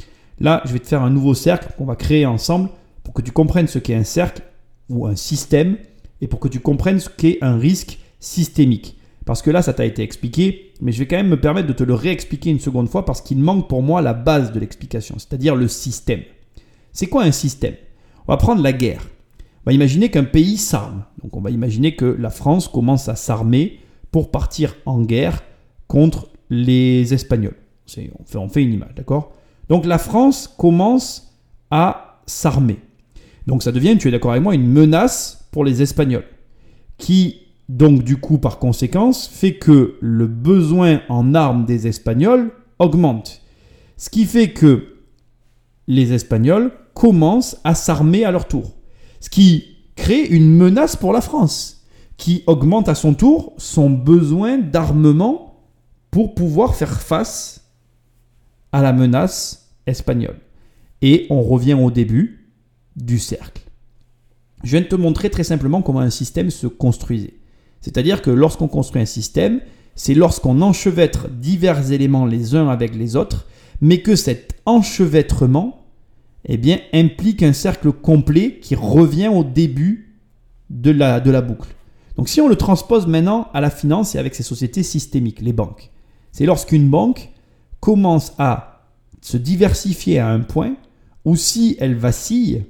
Là, 0.42 0.64
je 0.66 0.74
vais 0.74 0.80
te 0.80 0.88
faire 0.88 1.04
un 1.04 1.12
nouveau 1.12 1.36
cercle 1.36 1.72
qu'on 1.78 1.86
va 1.86 1.96
créer 1.96 2.26
ensemble 2.26 2.70
pour 3.04 3.14
que 3.14 3.22
tu 3.22 3.32
comprennes 3.32 3.68
ce 3.68 3.78
qu'est 3.78 3.94
un 3.94 4.04
cercle 4.04 4.42
ou 4.90 5.06
un 5.06 5.16
système 5.16 5.78
et 6.20 6.28
pour 6.28 6.40
que 6.40 6.48
tu 6.48 6.60
comprennes 6.60 7.00
ce 7.00 7.10
qu'est 7.10 7.38
un 7.42 7.58
risque 7.58 8.00
systémique. 8.20 8.98
Parce 9.26 9.44
que 9.44 9.52
là, 9.52 9.62
ça 9.62 9.74
t'a 9.74 9.86
été 9.86 10.02
expliqué, 10.02 10.74
mais 10.82 10.92
je 10.92 10.98
vais 10.98 11.06
quand 11.06 11.18
même 11.18 11.30
me 11.30 11.40
permettre 11.40 11.68
de 11.68 11.74
te 11.74 11.84
le 11.84 11.94
réexpliquer 11.94 12.50
une 12.50 12.60
seconde 12.60 12.90
fois 12.90 13.06
parce 13.06 13.22
qu'il 13.22 13.38
manque 13.38 13.70
pour 13.70 13.84
moi 13.84 14.02
la 14.02 14.14
base 14.14 14.52
de 14.52 14.60
l'explication, 14.60 15.20
c'est-à-dire 15.20 15.56
le 15.56 15.68
système. 15.68 16.22
C'est 16.92 17.06
quoi 17.06 17.24
un 17.24 17.32
système? 17.32 17.76
On 18.28 18.34
va 18.34 18.38
prendre 18.38 18.64
la 18.64 18.74
guerre. 18.74 19.08
On 19.64 19.70
va 19.70 19.74
imaginer 19.74 20.10
qu'un 20.10 20.24
pays 20.24 20.58
s'arme. 20.58 21.06
Donc 21.22 21.38
on 21.38 21.42
va 21.42 21.52
imaginer 21.52 21.96
que 21.96 22.06
la 22.06 22.32
France 22.32 22.68
commence 22.68 23.10
à 23.10 23.16
s'armer 23.16 23.80
pour 24.12 24.32
partir 24.32 24.76
en 24.88 25.02
guerre 25.02 25.44
contre 25.88 26.30
les 26.50 27.14
Espagnols. 27.14 27.58
On 28.36 28.50
fait, 28.50 28.64
une 28.64 28.74
image, 28.74 28.96
d'accord? 28.96 29.34
Donc 29.72 29.86
la 29.86 30.00
France 30.00 30.54
commence 30.58 31.34
à 31.70 32.20
s'armer. 32.26 32.82
Donc 33.48 33.64
ça 33.64 33.72
devient, 33.72 33.98
tu 33.98 34.10
es 34.10 34.12
d'accord 34.12 34.32
avec 34.32 34.44
moi, 34.44 34.54
une 34.54 34.68
menace 34.68 35.48
pour 35.50 35.64
les 35.64 35.82
Espagnols. 35.82 36.26
Qui, 36.98 37.38
donc 37.70 38.04
du 38.04 38.18
coup, 38.18 38.38
par 38.38 38.60
conséquence, 38.60 39.30
fait 39.30 39.54
que 39.54 39.96
le 40.02 40.28
besoin 40.28 41.00
en 41.08 41.34
armes 41.36 41.64
des 41.64 41.88
Espagnols 41.88 42.52
augmente. 42.80 43.44
Ce 43.96 44.10
qui 44.10 44.26
fait 44.26 44.52
que 44.52 44.98
les 45.88 46.12
Espagnols 46.12 46.74
commencent 46.94 47.56
à 47.64 47.74
s'armer 47.74 48.26
à 48.26 48.32
leur 48.32 48.50
tour. 48.50 48.74
Ce 49.22 49.30
qui 49.30 49.78
crée 49.96 50.26
une 50.26 50.54
menace 50.54 50.98
pour 50.98 51.14
la 51.14 51.22
France, 51.22 51.86
qui 52.18 52.44
augmente 52.46 52.90
à 52.90 52.96
son 52.96 53.14
tour 53.14 53.54
son 53.58 53.90
besoin 53.90 54.58
d'armement 54.58 55.62
pour 56.12 56.36
pouvoir 56.36 56.76
faire 56.76 57.00
face 57.00 57.70
à 58.74 58.82
la 58.82 58.92
menace 58.92 59.61
espagnole. 59.88 60.40
Et 61.02 61.28
on 61.30 61.42
revient 61.42 61.74
au 61.74 61.92
début 61.92 62.54
du 62.96 63.20
cercle. 63.20 63.64
Je 64.64 64.72
viens 64.72 64.82
de 64.82 64.86
te 64.86 64.96
montrer 64.96 65.30
très 65.30 65.44
simplement 65.44 65.82
comment 65.82 66.02
un 66.02 66.10
système 66.10 66.50
se 66.50 66.68
construisait. 66.68 67.34
C'est-à-dire 67.80 68.22
que 68.22 68.30
lorsqu'on 68.30 68.68
construit 68.68 69.02
un 69.02 69.06
système, 69.06 69.62
c'est 69.96 70.14
lorsqu'on 70.14 70.62
enchevêtre 70.62 71.30
divers 71.30 71.92
éléments 71.92 72.26
les 72.26 72.56
uns 72.56 72.70
avec 72.70 72.96
les 72.96 73.16
autres, 73.16 73.48
mais 73.82 74.02
que 74.02 74.16
cet 74.16 74.54
enchevêtrement 74.66 75.82
eh 76.46 76.58
bien, 76.58 76.80
implique 76.94 77.44
un 77.44 77.54
cercle 77.54 77.92
complet 77.92 78.60
qui 78.62 78.76
revient 78.76 79.28
au 79.28 79.44
début 79.44 80.18
de 80.70 80.92
la, 80.92 81.20
de 81.20 81.30
la 81.30 81.42
boucle. 81.42 81.70
Donc 82.18 82.30
si 82.30 82.42
on 82.42 82.48
le 82.48 82.56
transpose 82.56 83.08
maintenant 83.08 83.50
à 83.54 83.62
la 83.62 83.70
finance 83.70 84.16
et 84.16 84.20
avec 84.20 84.36
ces 84.36 84.44
sociétés 84.44 84.84
systémiques, 84.84 85.42
les 85.42 85.54
banques, 85.54 85.92
c'est 86.32 86.46
lorsqu'une 86.46 86.90
banque 86.90 87.30
commence 87.80 88.34
à 88.38 88.71
se 89.22 89.38
diversifier 89.38 90.20
à 90.20 90.30
un 90.30 90.40
point 90.42 90.76
où 91.26 91.36
si 91.36 91.78
elle 91.80 91.96
vacille, 91.96 92.64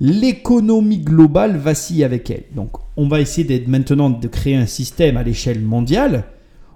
l'économie 0.00 0.98
globale 0.98 1.56
vacille 1.56 2.04
avec 2.04 2.30
elle. 2.30 2.44
Donc 2.54 2.70
on 2.96 3.08
va 3.08 3.20
essayer 3.20 3.64
maintenant 3.66 4.10
de 4.10 4.28
créer 4.28 4.56
un 4.56 4.66
système 4.66 5.16
à 5.16 5.22
l'échelle 5.22 5.60
mondiale. 5.60 6.24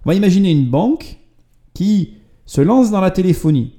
On 0.04 0.10
va 0.10 0.14
imaginer 0.14 0.50
une 0.50 0.68
banque 0.68 1.18
qui 1.74 2.14
se 2.46 2.60
lance 2.60 2.90
dans 2.90 3.00
la 3.00 3.10
téléphonie 3.10 3.74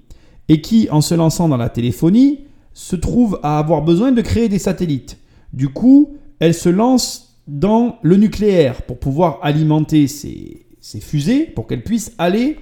et 0.50 0.62
qui, 0.62 0.88
en 0.90 1.02
se 1.02 1.16
lançant 1.16 1.50
dans 1.50 1.58
la 1.58 1.70
téléphonie, 1.70 2.40
se 2.74 2.96
trouve 2.96 3.40
à 3.44 3.60
avoir 3.60 3.82
besoin 3.82 4.12
de 4.12 4.22
créer 4.22 4.50
des 4.50 4.60
satellites. 4.60 5.18
Du 5.52 5.70
coup, 5.70 6.18
elle 6.40 6.54
se 6.54 6.70
lance 6.70 7.40
dans 7.48 8.00
le 8.02 8.16
nucléaire 8.16 8.82
pour 8.84 9.00
pouvoir 9.00 9.40
alimenter 9.42 10.08
ses, 10.08 10.66
fusées, 11.02 11.46
pour 11.46 11.68
qu'elles 11.68 11.84
puissent 11.84 12.14
aller 12.18 12.58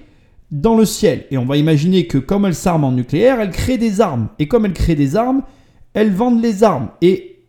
dans 0.52 0.76
le 0.76 0.84
ciel. 0.84 1.24
Et 1.30 1.38
on 1.38 1.46
va 1.46 1.56
imaginer 1.56 2.06
que 2.06 2.18
comme 2.18 2.44
elle 2.44 2.54
s'arme 2.54 2.84
en 2.84 2.92
nucléaire, 2.92 3.40
elle 3.40 3.50
crée 3.50 3.78
des 3.78 4.00
armes. 4.00 4.28
Et 4.38 4.46
comme 4.46 4.66
elle 4.66 4.74
crée 4.74 4.94
des 4.94 5.16
armes, 5.16 5.42
elle 5.94 6.12
vend 6.12 6.38
les 6.38 6.62
armes. 6.62 6.90
Et 7.00 7.40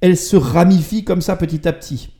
elle 0.00 0.16
se 0.16 0.36
ramifie 0.36 1.04
comme 1.04 1.20
ça 1.20 1.36
petit 1.36 1.68
à 1.68 1.72
petit. 1.72 2.10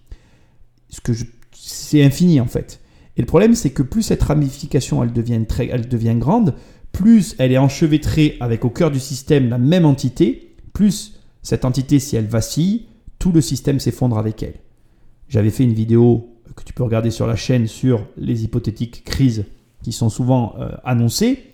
Ce 0.90 1.00
que 1.00 1.12
c'est 1.52 2.02
infini 2.02 2.40
en 2.40 2.46
fait. 2.46 2.80
Et 3.16 3.22
le 3.22 3.26
problème, 3.26 3.54
c'est 3.54 3.70
que 3.70 3.82
plus 3.82 4.02
cette 4.02 4.22
ramification 4.22 5.02
elle 5.02 5.12
devient, 5.12 5.44
très, 5.46 5.68
elle 5.68 5.88
devient 5.88 6.16
grande, 6.16 6.54
plus 6.90 7.34
elle 7.38 7.52
est 7.52 7.58
enchevêtrée 7.58 8.36
avec 8.40 8.64
au 8.64 8.70
cœur 8.70 8.90
du 8.90 9.00
système 9.00 9.48
la 9.48 9.58
même 9.58 9.84
entité, 9.84 10.54
plus 10.72 11.20
cette 11.42 11.64
entité, 11.64 11.98
si 11.98 12.16
elle 12.16 12.26
vacille, 12.26 12.86
tout 13.18 13.32
le 13.32 13.40
système 13.40 13.80
s'effondre 13.80 14.18
avec 14.18 14.42
elle. 14.42 14.54
J'avais 15.28 15.50
fait 15.50 15.64
une 15.64 15.72
vidéo 15.72 16.28
que 16.56 16.64
tu 16.64 16.72
peux 16.72 16.82
regarder 16.82 17.10
sur 17.10 17.26
la 17.26 17.36
chaîne 17.36 17.66
sur 17.66 18.06
les 18.16 18.44
hypothétiques 18.44 19.04
crises 19.04 19.44
qui 19.82 19.92
sont 19.92 20.08
souvent 20.08 20.54
euh, 20.58 20.70
annoncées. 20.84 21.52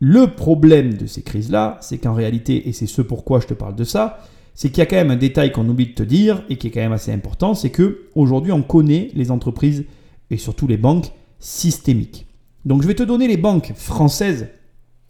Le 0.00 0.26
problème 0.28 0.94
de 0.94 1.06
ces 1.06 1.22
crises-là, 1.22 1.78
c'est 1.80 1.98
qu'en 1.98 2.14
réalité, 2.14 2.68
et 2.68 2.72
c'est 2.72 2.86
ce 2.86 3.02
pourquoi 3.02 3.40
je 3.40 3.46
te 3.46 3.54
parle 3.54 3.76
de 3.76 3.84
ça, 3.84 4.18
c'est 4.54 4.68
qu'il 4.68 4.78
y 4.78 4.82
a 4.82 4.86
quand 4.86 4.96
même 4.96 5.10
un 5.10 5.16
détail 5.16 5.52
qu'on 5.52 5.68
oublie 5.68 5.86
de 5.86 5.92
te 5.94 6.02
dire 6.02 6.42
et 6.48 6.56
qui 6.56 6.66
est 6.66 6.70
quand 6.70 6.80
même 6.80 6.92
assez 6.92 7.12
important, 7.12 7.54
c'est 7.54 7.70
que 7.70 8.08
aujourd'hui 8.14 8.52
on 8.52 8.62
connaît 8.62 9.10
les 9.14 9.30
entreprises 9.30 9.84
et 10.30 10.36
surtout 10.36 10.66
les 10.66 10.76
banques 10.76 11.12
systémiques. 11.38 12.26
Donc 12.64 12.82
je 12.82 12.86
vais 12.86 12.94
te 12.94 13.02
donner 13.02 13.28
les 13.28 13.36
banques 13.36 13.72
françaises 13.74 14.48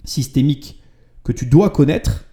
systémique 0.05 0.81
que 1.25 1.33
tu 1.33 1.47
dois 1.47 1.71
connaître 1.71 2.25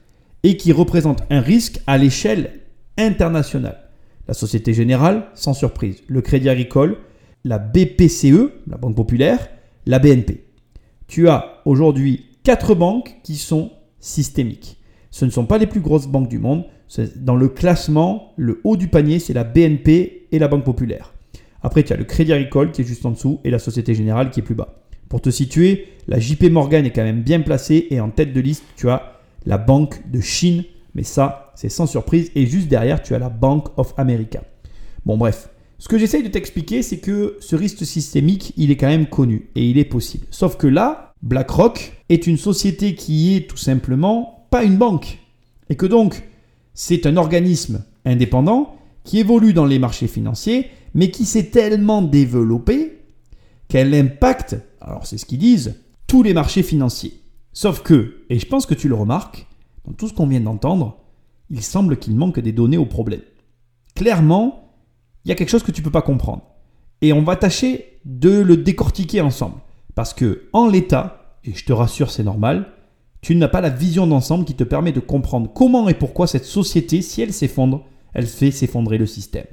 et 0.43 0.57
qui 0.57 0.71
représente 0.71 1.23
un 1.29 1.41
risque 1.41 1.81
à 1.87 1.97
l'échelle 1.97 2.61
internationale. 2.97 3.89
La 4.27 4.33
Société 4.33 4.73
Générale, 4.73 5.27
sans 5.33 5.53
surprise, 5.53 6.03
le 6.07 6.21
Crédit 6.21 6.49
Agricole, 6.49 6.97
la 7.43 7.57
BPCE, 7.57 8.51
la 8.67 8.77
Banque 8.77 8.95
Populaire, 8.95 9.49
la 9.89 9.97
BNP. 9.97 10.43
Tu 11.07 11.29
as 11.29 11.63
aujourd'hui 11.65 12.27
quatre 12.43 12.75
banques 12.75 13.15
qui 13.23 13.37
sont 13.37 13.71
systémiques. 13.99 14.77
Ce 15.09 15.25
ne 15.25 15.31
sont 15.31 15.47
pas 15.47 15.57
les 15.57 15.65
plus 15.65 15.79
grosses 15.79 16.07
banques 16.07 16.29
du 16.29 16.37
monde, 16.37 16.65
Dans 17.15 17.35
le 17.35 17.49
classement, 17.49 18.33
le 18.37 18.61
haut 18.63 18.77
du 18.77 18.87
panier, 18.87 19.17
c'est 19.17 19.33
la 19.33 19.43
BNP 19.43 20.27
et 20.31 20.39
la 20.39 20.47
Banque 20.47 20.63
Populaire. 20.63 21.13
Après, 21.63 21.83
tu 21.83 21.91
as 21.93 21.97
le 21.97 22.03
Crédit 22.03 22.33
Agricole 22.33 22.71
qui 22.71 22.81
est 22.81 22.85
juste 22.85 23.05
en 23.05 23.11
dessous 23.11 23.41
et 23.43 23.49
la 23.49 23.57
Société 23.57 23.95
Générale 23.95 24.29
qui 24.29 24.41
est 24.41 24.43
plus 24.43 24.55
bas. 24.55 24.83
Pour 25.07 25.21
te 25.21 25.31
situer, 25.31 25.87
la 26.07 26.19
JP 26.19 26.51
Morgan 26.51 26.85
est 26.85 26.91
quand 26.91 27.03
même 27.03 27.23
bien 27.23 27.41
placée 27.41 27.87
et 27.89 27.99
en 27.99 28.11
tête 28.11 28.31
de 28.31 28.39
liste, 28.39 28.63
tu 28.75 28.89
as 28.89 29.19
la 29.47 29.57
Banque 29.57 30.07
de 30.11 30.21
Chine, 30.21 30.63
mais 30.93 31.03
ça, 31.03 31.51
c'est 31.55 31.69
sans 31.69 31.87
surprise. 31.87 32.31
Et 32.35 32.45
juste 32.45 32.67
derrière, 32.67 33.01
tu 33.01 33.15
as 33.15 33.19
la 33.19 33.29
Bank 33.29 33.69
of 33.77 33.95
America. 33.97 34.41
Bon, 35.05 35.17
bref. 35.17 35.49
Ce 35.79 35.87
que 35.87 35.97
j'essaye 35.97 36.23
de 36.23 36.27
t'expliquer, 36.27 36.83
c'est 36.83 36.99
que 36.99 37.37
ce 37.39 37.55
risque 37.55 37.85
systémique, 37.85 38.53
il 38.57 38.69
est 38.69 38.75
quand 38.75 38.87
même 38.87 39.07
connu 39.07 39.49
et 39.55 39.69
il 39.69 39.77
est 39.77 39.85
possible. 39.85 40.27
Sauf 40.29 40.57
que 40.57 40.67
là, 40.67 41.13
BlackRock 41.23 42.03
est 42.09 42.27
une 42.27 42.37
société 42.37 42.95
qui 42.95 43.35
est 43.35 43.49
tout 43.49 43.57
simplement 43.57 44.45
pas 44.51 44.65
une 44.65 44.77
banque. 44.77 45.19
Et 45.69 45.77
que 45.77 45.85
donc, 45.85 46.23
c'est 46.73 47.05
un 47.05 47.15
organisme 47.15 47.85
indépendant 48.03 48.75
qui 49.05 49.19
évolue 49.19 49.53
dans 49.53 49.65
les 49.65 49.79
marchés 49.79 50.07
financiers, 50.07 50.67
mais 50.93 51.11
qui 51.11 51.23
s'est 51.23 51.49
tellement 51.49 52.01
développé 52.01 52.99
qu'elle 53.69 53.93
impacte, 53.93 54.57
alors 54.81 55.07
c'est 55.07 55.17
ce 55.17 55.25
qu'ils 55.25 55.39
disent, 55.39 55.75
tous 56.07 56.23
les 56.23 56.33
marchés 56.33 56.63
financiers. 56.63 57.21
Sauf 57.53 57.83
que, 57.83 58.25
et 58.29 58.37
je 58.37 58.45
pense 58.45 58.65
que 58.65 58.73
tu 58.73 58.89
le 58.89 58.95
remarques, 58.95 59.47
dans 59.85 59.93
tout 59.93 60.09
ce 60.09 60.13
qu'on 60.13 60.27
vient 60.27 60.41
d'entendre, 60.41 60.99
il 61.49 61.63
semble 61.63 61.97
qu'il 61.97 62.15
manque 62.15 62.39
des 62.39 62.51
données 62.51 62.77
au 62.77 62.85
problème. 62.85 63.21
Clairement, 63.95 64.68
il 65.25 65.29
y 65.29 65.31
a 65.31 65.35
quelque 65.35 65.49
chose 65.49 65.63
que 65.63 65.71
tu 65.71 65.81
ne 65.81 65.85
peux 65.85 65.91
pas 65.91 66.01
comprendre. 66.01 66.43
Et 67.01 67.13
on 67.13 67.23
va 67.23 67.35
tâcher 67.35 67.99
de 68.05 68.39
le 68.39 68.57
décortiquer 68.57 69.21
ensemble. 69.21 69.59
Parce 69.95 70.13
que 70.13 70.49
en 70.53 70.67
l'état, 70.67 71.37
et 71.43 71.53
je 71.53 71.65
te 71.65 71.73
rassure, 71.73 72.11
c'est 72.11 72.23
normal, 72.23 72.73
tu 73.21 73.35
n'as 73.35 73.47
pas 73.47 73.61
la 73.61 73.69
vision 73.69 74.07
d'ensemble 74.07 74.45
qui 74.45 74.55
te 74.55 74.63
permet 74.63 74.91
de 74.91 74.99
comprendre 74.99 75.51
comment 75.53 75.89
et 75.89 75.93
pourquoi 75.93 76.27
cette 76.27 76.45
société, 76.45 77.01
si 77.01 77.21
elle 77.21 77.33
s'effondre, 77.33 77.85
elle 78.13 78.27
fait 78.27 78.51
s'effondrer 78.51 78.97
le 78.97 79.05
système. 79.05 79.45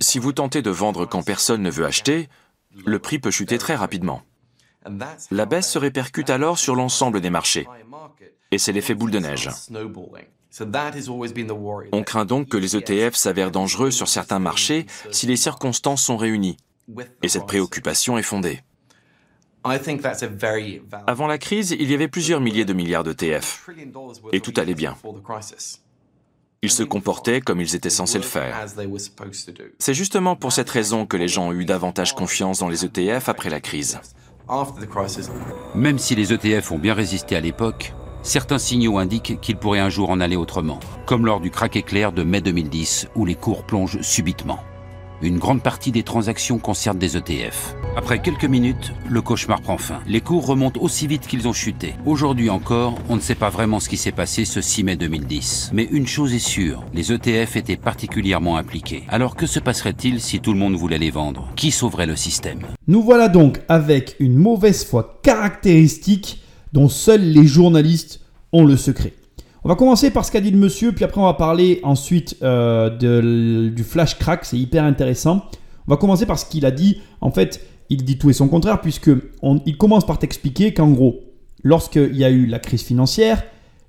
Si 0.00 0.18
vous 0.18 0.32
tentez 0.32 0.62
de 0.62 0.70
vendre 0.70 1.06
quand 1.06 1.22
personne 1.22 1.62
ne 1.62 1.70
veut 1.70 1.84
acheter, 1.84 2.28
le 2.84 2.98
prix 2.98 3.18
peut 3.18 3.30
chuter 3.30 3.58
très 3.58 3.74
rapidement. 3.74 4.22
La 5.30 5.46
baisse 5.46 5.70
se 5.70 5.78
répercute 5.78 6.30
alors 6.30 6.58
sur 6.58 6.74
l'ensemble 6.74 7.20
des 7.20 7.30
marchés. 7.30 7.66
Et 8.50 8.58
c'est 8.58 8.72
l'effet 8.72 8.94
boule 8.94 9.10
de 9.10 9.18
neige. 9.18 9.50
On 11.92 12.02
craint 12.02 12.24
donc 12.24 12.48
que 12.48 12.56
les 12.56 12.76
ETF 12.76 13.14
s'avèrent 13.14 13.50
dangereux 13.50 13.90
sur 13.90 14.08
certains 14.08 14.38
marchés 14.38 14.86
si 15.10 15.26
les 15.26 15.36
circonstances 15.36 16.02
sont 16.02 16.16
réunies. 16.16 16.56
Et 17.22 17.28
cette 17.28 17.46
préoccupation 17.46 18.16
est 18.16 18.22
fondée. 18.22 18.60
Avant 21.06 21.26
la 21.26 21.38
crise, 21.38 21.72
il 21.72 21.90
y 21.90 21.94
avait 21.94 22.08
plusieurs 22.08 22.40
milliers 22.40 22.64
de 22.64 22.72
milliards 22.72 23.02
d'ETF. 23.02 23.68
Et 24.32 24.40
tout 24.40 24.54
allait 24.56 24.74
bien. 24.74 24.96
Ils 26.62 26.70
se 26.70 26.82
comportaient 26.82 27.40
comme 27.40 27.60
ils 27.60 27.74
étaient 27.74 27.90
censés 27.90 28.18
le 28.18 28.24
faire. 28.24 28.66
C'est 29.78 29.94
justement 29.94 30.36
pour 30.36 30.52
cette 30.52 30.70
raison 30.70 31.06
que 31.06 31.16
les 31.16 31.28
gens 31.28 31.48
ont 31.48 31.52
eu 31.52 31.64
davantage 31.64 32.14
confiance 32.14 32.60
dans 32.60 32.68
les 32.68 32.84
ETF 32.84 33.28
après 33.28 33.50
la 33.50 33.60
crise. 33.60 34.00
Même 35.74 35.98
si 35.98 36.14
les 36.14 36.32
ETF 36.32 36.72
ont 36.72 36.78
bien 36.78 36.94
résisté 36.94 37.36
à 37.36 37.40
l'époque, 37.40 37.92
certains 38.26 38.58
signaux 38.58 38.98
indiquent 38.98 39.40
qu'il 39.40 39.56
pourrait 39.56 39.80
un 39.80 39.88
jour 39.88 40.10
en 40.10 40.20
aller 40.20 40.36
autrement, 40.36 40.80
comme 41.06 41.24
lors 41.24 41.40
du 41.40 41.50
crack 41.50 41.76
éclair 41.76 42.12
de 42.12 42.22
mai 42.22 42.40
2010 42.40 43.08
où 43.14 43.24
les 43.24 43.34
cours 43.34 43.64
plongent 43.64 44.00
subitement. 44.02 44.58
Une 45.22 45.38
grande 45.38 45.62
partie 45.62 45.92
des 45.92 46.02
transactions 46.02 46.58
concernent 46.58 46.98
des 46.98 47.16
ETF. 47.16 47.74
Après 47.96 48.20
quelques 48.20 48.44
minutes, 48.44 48.92
le 49.08 49.22
cauchemar 49.22 49.62
prend 49.62 49.78
fin. 49.78 50.00
Les 50.06 50.20
cours 50.20 50.44
remontent 50.44 50.78
aussi 50.82 51.06
vite 51.06 51.26
qu'ils 51.26 51.48
ont 51.48 51.54
chuté. 51.54 51.94
Aujourd'hui 52.04 52.50
encore, 52.50 52.96
on 53.08 53.16
ne 53.16 53.20
sait 53.20 53.34
pas 53.34 53.48
vraiment 53.48 53.80
ce 53.80 53.88
qui 53.88 53.96
s'est 53.96 54.12
passé 54.12 54.44
ce 54.44 54.60
6 54.60 54.84
mai 54.84 54.96
2010. 54.96 55.70
Mais 55.72 55.88
une 55.90 56.06
chose 56.06 56.34
est 56.34 56.38
sûre, 56.38 56.84
les 56.92 57.12
ETF 57.12 57.56
étaient 57.56 57.78
particulièrement 57.78 58.58
impliqués. 58.58 59.04
Alors 59.08 59.36
que 59.36 59.46
se 59.46 59.58
passerait-il 59.58 60.20
si 60.20 60.40
tout 60.40 60.52
le 60.52 60.58
monde 60.58 60.74
voulait 60.74 60.98
les 60.98 61.10
vendre? 61.10 61.48
Qui 61.56 61.70
sauverait 61.70 62.04
le 62.04 62.16
système? 62.16 62.66
Nous 62.86 63.02
voilà 63.02 63.28
donc 63.28 63.62
avec 63.70 64.16
une 64.20 64.36
mauvaise 64.36 64.84
foi 64.84 65.18
caractéristique 65.22 66.42
dont 66.72 66.88
seuls 66.88 67.22
les 67.22 67.46
journalistes 67.46 68.20
ont 68.52 68.64
le 68.64 68.76
secret. 68.76 69.12
On 69.64 69.68
va 69.68 69.74
commencer 69.74 70.10
par 70.10 70.24
ce 70.24 70.30
qu'a 70.30 70.40
dit 70.40 70.50
le 70.50 70.58
monsieur, 70.58 70.92
puis 70.92 71.04
après 71.04 71.20
on 71.20 71.24
va 71.24 71.34
parler 71.34 71.80
ensuite 71.82 72.36
euh, 72.42 73.70
du 73.70 73.82
flash 73.82 74.16
crack, 74.18 74.44
c'est 74.44 74.58
hyper 74.58 74.84
intéressant. 74.84 75.44
On 75.88 75.90
va 75.90 75.96
commencer 75.96 76.26
par 76.26 76.38
ce 76.38 76.44
qu'il 76.46 76.64
a 76.66 76.70
dit. 76.70 77.00
En 77.20 77.30
fait, 77.30 77.66
il 77.90 78.04
dit 78.04 78.18
tout 78.18 78.30
et 78.30 78.32
son 78.32 78.48
contraire, 78.48 78.80
puisque 78.80 79.10
il 79.66 79.76
commence 79.76 80.06
par 80.06 80.18
t'expliquer 80.18 80.72
qu'en 80.72 80.90
gros, 80.90 81.20
lorsqu'il 81.62 82.16
y 82.16 82.24
a 82.24 82.30
eu 82.30 82.46
la 82.46 82.58
crise 82.58 82.82
financière, 82.82 83.42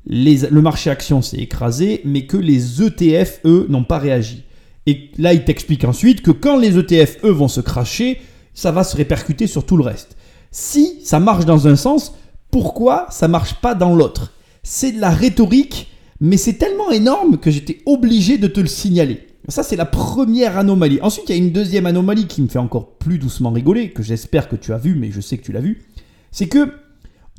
le 0.08 0.62
marché 0.62 0.90
action 0.90 1.22
s'est 1.22 1.38
écrasé, 1.38 2.02
mais 2.06 2.26
que 2.26 2.38
les 2.38 2.82
ETF, 2.82 3.42
eux, 3.46 3.68
n'ont 3.70 3.84
pas 3.84 4.00
réagi. 4.00 4.44
Et 4.86 5.12
là, 5.18 5.34
il 5.34 5.44
t'explique 5.44 5.84
ensuite 5.84 6.22
que 6.22 6.32
quand 6.32 6.58
les 6.58 6.78
ETF, 6.78 7.24
eux, 7.26 7.32
vont 7.32 7.50
se 7.50 7.62
cracher, 7.62 8.22
ça 8.54 8.72
va 8.72 8.84
se 8.84 8.96
répercuter 8.96 9.46
sur 9.46 9.66
tout 9.66 9.78
le 9.78 9.84
reste. 9.84 10.16
Si 10.50 11.02
ça 11.04 11.20
marche 11.20 11.46
dans 11.46 11.68
un 11.68 11.76
sens, 11.76 12.16
pourquoi 12.52 13.08
ça 13.10 13.28
marche 13.28 13.56
pas 13.56 13.76
dans 13.76 13.96
l'autre 13.96 14.32
c'est 14.68 14.92
de 14.92 15.00
la 15.00 15.12
rhétorique, 15.12 15.90
mais 16.20 16.36
c'est 16.36 16.56
tellement 16.56 16.92
énorme 16.92 17.38
que 17.38 17.50
j'étais 17.50 17.80
obligé 17.86 18.38
de 18.38 18.48
te 18.48 18.60
le 18.60 18.68
signaler. 18.68 19.26
Ça, 19.48 19.64
c'est 19.64 19.78
la 19.78 19.86
première 19.86 20.58
anomalie. 20.58 21.00
Ensuite, 21.02 21.30
il 21.30 21.36
y 21.38 21.40
a 21.40 21.42
une 21.42 21.54
deuxième 21.54 21.86
anomalie 21.86 22.28
qui 22.28 22.42
me 22.42 22.50
fait 22.50 22.60
encore 22.60 22.98
plus 22.98 23.18
doucement 23.18 23.52
rigoler, 23.52 23.92
que 23.92 24.04
j'espère 24.04 24.50
que 24.50 24.58
tu 24.58 24.74
as 24.74 24.78
vu, 24.78 24.96
mais 24.96 25.10
je 25.10 25.22
sais 25.22 25.38
que 25.38 25.44
tu 25.46 25.54
l'as 25.54 25.62
vu. 25.62 25.84
C'est 26.32 26.50
que, 26.50 26.74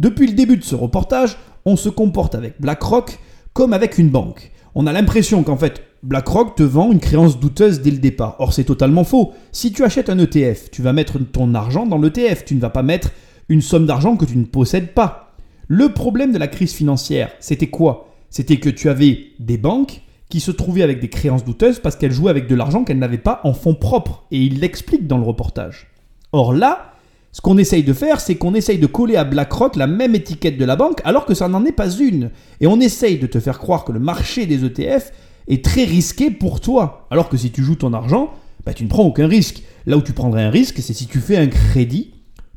depuis 0.00 0.26
le 0.26 0.32
début 0.32 0.56
de 0.56 0.64
ce 0.64 0.74
reportage, 0.74 1.36
on 1.66 1.76
se 1.76 1.90
comporte 1.90 2.34
avec 2.34 2.54
BlackRock 2.62 3.18
comme 3.52 3.74
avec 3.74 3.98
une 3.98 4.08
banque. 4.08 4.50
On 4.74 4.86
a 4.86 4.94
l'impression 4.94 5.42
qu'en 5.42 5.58
fait, 5.58 5.82
BlackRock 6.02 6.56
te 6.56 6.62
vend 6.62 6.92
une 6.92 7.00
créance 7.00 7.38
douteuse 7.38 7.82
dès 7.82 7.90
le 7.90 7.98
départ. 7.98 8.36
Or, 8.38 8.54
c'est 8.54 8.64
totalement 8.64 9.04
faux. 9.04 9.34
Si 9.52 9.70
tu 9.70 9.84
achètes 9.84 10.08
un 10.08 10.18
ETF, 10.18 10.70
tu 10.70 10.80
vas 10.80 10.94
mettre 10.94 11.18
ton 11.18 11.54
argent 11.54 11.84
dans 11.84 11.98
l'ETF. 11.98 12.46
Tu 12.46 12.54
ne 12.54 12.60
vas 12.60 12.70
pas 12.70 12.82
mettre 12.82 13.10
une 13.48 13.62
somme 13.62 13.86
d'argent 13.86 14.16
que 14.16 14.24
tu 14.24 14.36
ne 14.36 14.44
possèdes 14.44 14.92
pas. 14.92 15.34
Le 15.68 15.90
problème 15.90 16.32
de 16.32 16.38
la 16.38 16.48
crise 16.48 16.72
financière, 16.72 17.30
c'était 17.40 17.68
quoi? 17.68 18.08
C'était 18.30 18.58
que 18.58 18.70
tu 18.70 18.88
avais 18.88 19.28
des 19.38 19.58
banques 19.58 20.02
qui 20.28 20.40
se 20.40 20.50
trouvaient 20.50 20.82
avec 20.82 21.00
des 21.00 21.08
créances 21.08 21.44
douteuses 21.44 21.78
parce 21.78 21.96
qu'elles 21.96 22.12
jouaient 22.12 22.30
avec 22.30 22.46
de 22.46 22.54
l'argent 22.54 22.84
qu'elles 22.84 22.98
n'avaient 22.98 23.18
pas 23.18 23.40
en 23.44 23.54
fonds 23.54 23.74
propres. 23.74 24.24
Et 24.30 24.42
il 24.42 24.60
l'explique 24.60 25.06
dans 25.06 25.18
le 25.18 25.24
reportage. 25.24 25.88
Or 26.32 26.52
là, 26.52 26.92
ce 27.32 27.40
qu'on 27.40 27.58
essaye 27.58 27.82
de 27.82 27.92
faire, 27.92 28.20
c'est 28.20 28.36
qu'on 28.36 28.54
essaye 28.54 28.78
de 28.78 28.86
coller 28.86 29.16
à 29.16 29.24
BlackRock 29.24 29.76
la 29.76 29.86
même 29.86 30.14
étiquette 30.14 30.58
de 30.58 30.64
la 30.64 30.76
banque 30.76 31.00
alors 31.04 31.24
que 31.24 31.34
ça 31.34 31.48
n'en 31.48 31.64
est 31.64 31.72
pas 31.72 31.90
une. 31.90 32.30
Et 32.60 32.66
on 32.66 32.80
essaye 32.80 33.18
de 33.18 33.26
te 33.26 33.40
faire 33.40 33.58
croire 33.58 33.84
que 33.84 33.92
le 33.92 34.00
marché 34.00 34.44
des 34.46 34.64
ETF 34.64 35.12
est 35.48 35.64
très 35.64 35.84
risqué 35.84 36.30
pour 36.30 36.60
toi. 36.60 37.06
Alors 37.10 37.28
que 37.28 37.36
si 37.36 37.50
tu 37.50 37.62
joues 37.62 37.76
ton 37.76 37.94
argent, 37.94 38.32
bah, 38.66 38.74
tu 38.74 38.84
ne 38.84 38.88
prends 38.88 39.04
aucun 39.04 39.26
risque. 39.26 39.62
Là 39.86 39.96
où 39.96 40.02
tu 40.02 40.12
prendrais 40.12 40.42
un 40.42 40.50
risque, 40.50 40.80
c'est 40.80 40.92
si 40.92 41.06
tu 41.06 41.20
fais 41.20 41.36
un 41.36 41.46
crédit 41.46 42.12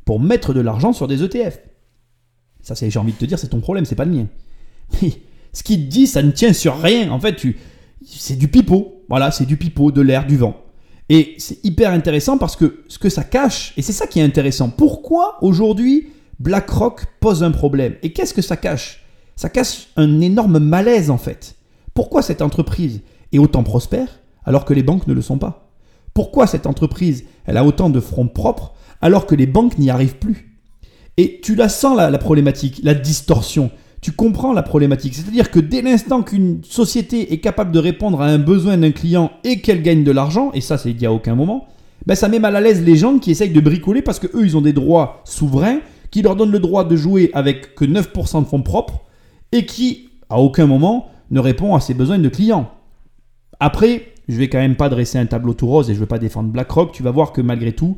pour 0.05 0.19
mettre 0.19 0.53
de 0.53 0.59
l'argent 0.59 0.93
sur 0.93 1.07
des 1.07 1.23
ETF. 1.23 1.59
Ça, 2.61 2.75
j'ai 2.75 2.99
envie 2.99 3.13
de 3.13 3.17
te 3.17 3.25
dire, 3.25 3.39
c'est 3.39 3.49
ton 3.49 3.59
problème, 3.59 3.85
c'est 3.85 3.95
pas 3.95 4.05
le 4.05 4.11
mien. 4.11 4.27
Mais 5.01 5.13
ce 5.53 5.63
qu'il 5.63 5.85
te 5.85 5.91
dit, 5.91 6.07
ça 6.07 6.21
ne 6.21 6.31
tient 6.31 6.53
sur 6.53 6.79
rien. 6.79 7.11
En 7.11 7.19
fait, 7.19 7.45
c'est 8.05 8.35
du 8.35 8.47
pipeau. 8.47 9.03
Voilà, 9.09 9.31
c'est 9.31 9.45
du 9.45 9.57
pipeau, 9.57 9.91
de 9.91 10.01
l'air, 10.01 10.27
du 10.27 10.37
vent. 10.37 10.55
Et 11.09 11.35
c'est 11.39 11.63
hyper 11.65 11.91
intéressant 11.91 12.37
parce 12.37 12.55
que 12.55 12.83
ce 12.87 12.97
que 12.97 13.09
ça 13.09 13.23
cache, 13.23 13.73
et 13.75 13.81
c'est 13.81 13.91
ça 13.91 14.07
qui 14.07 14.19
est 14.19 14.23
intéressant, 14.23 14.69
pourquoi 14.69 15.37
aujourd'hui 15.41 16.09
BlackRock 16.39 17.05
pose 17.19 17.43
un 17.43 17.51
problème? 17.51 17.95
Et 18.01 18.13
qu'est-ce 18.13 18.33
que 18.33 18.41
ça 18.41 18.55
cache? 18.55 19.03
Ça 19.35 19.49
cache 19.49 19.87
un 19.97 20.21
énorme 20.21 20.59
malaise 20.59 21.09
en 21.09 21.17
fait. 21.17 21.55
Pourquoi 21.93 22.21
cette 22.21 22.41
entreprise 22.41 23.01
est 23.33 23.39
autant 23.39 23.63
prospère 23.63 24.21
alors 24.45 24.63
que 24.63 24.73
les 24.73 24.83
banques 24.83 25.07
ne 25.07 25.13
le 25.13 25.21
sont 25.21 25.37
pas? 25.37 25.69
Pourquoi 26.13 26.47
cette 26.47 26.65
entreprise, 26.65 27.25
elle 27.45 27.57
a 27.57 27.65
autant 27.65 27.89
de 27.89 27.99
fronts 27.99 28.27
propres 28.27 28.73
alors 29.01 29.25
que 29.25 29.35
les 29.35 29.47
banques 29.47 29.77
n'y 29.77 29.89
arrivent 29.89 30.17
plus 30.17 30.51
et 31.17 31.39
tu 31.41 31.55
la 31.55 31.69
sens, 31.69 31.97
la, 31.97 32.17
problématique, 32.17 32.81
la 32.83 32.93
distorsion. 32.93 33.71
Tu 34.01 34.11
comprends 34.11 34.53
la 34.53 34.63
problématique. 34.63 35.13
C'est-à-dire 35.13 35.51
que 35.51 35.59
dès 35.59 35.81
l'instant 35.81 36.23
qu'une 36.23 36.63
société 36.63 37.33
est 37.33 37.37
capable 37.39 37.71
de 37.71 37.79
répondre 37.79 38.21
à 38.21 38.25
un 38.25 38.39
besoin 38.39 38.77
d'un 38.77 38.91
client 38.91 39.31
et 39.43 39.61
qu'elle 39.61 39.83
gagne 39.83 40.03
de 40.03 40.11
l'argent, 40.11 40.51
et 40.53 40.61
ça, 40.61 40.77
c'est 40.77 40.93
dit 40.93 41.05
à 41.05 41.13
aucun 41.13 41.35
moment, 41.35 41.67
ben 42.07 42.15
ça 42.15 42.27
met 42.27 42.39
mal 42.39 42.55
à 42.55 42.61
l'aise 42.61 42.81
les 42.83 42.95
gens 42.95 43.19
qui 43.19 43.29
essayent 43.29 43.51
de 43.51 43.59
bricoler 43.59 44.01
parce 44.01 44.19
qu'eux, 44.19 44.43
ils 44.43 44.57
ont 44.57 44.61
des 44.61 44.73
droits 44.73 45.21
souverains 45.25 45.81
qui 46.09 46.23
leur 46.23 46.35
donnent 46.35 46.51
le 46.51 46.59
droit 46.59 46.83
de 46.83 46.95
jouer 46.95 47.29
avec 47.33 47.75
que 47.75 47.85
9% 47.85 48.41
de 48.41 48.47
fonds 48.47 48.63
propres 48.63 49.01
et 49.51 49.65
qui, 49.65 50.09
à 50.29 50.39
aucun 50.39 50.65
moment, 50.65 51.09
ne 51.29 51.39
répond 51.39 51.75
à 51.75 51.79
ses 51.79 51.93
besoins 51.93 52.17
de 52.17 52.29
clients. 52.29 52.71
Après, 53.59 54.07
je 54.27 54.37
vais 54.37 54.49
quand 54.49 54.57
même 54.57 54.75
pas 54.75 54.89
dresser 54.89 55.19
un 55.19 55.27
tableau 55.27 55.53
tout 55.53 55.67
rose 55.67 55.89
et 55.89 55.93
je 55.93 55.99
ne 55.99 56.01
veux 56.01 56.07
pas 56.07 56.17
défendre 56.17 56.49
BlackRock. 56.49 56.91
Tu 56.91 57.03
vas 57.03 57.11
voir 57.11 57.31
que 57.31 57.41
malgré 57.41 57.73
tout, 57.73 57.97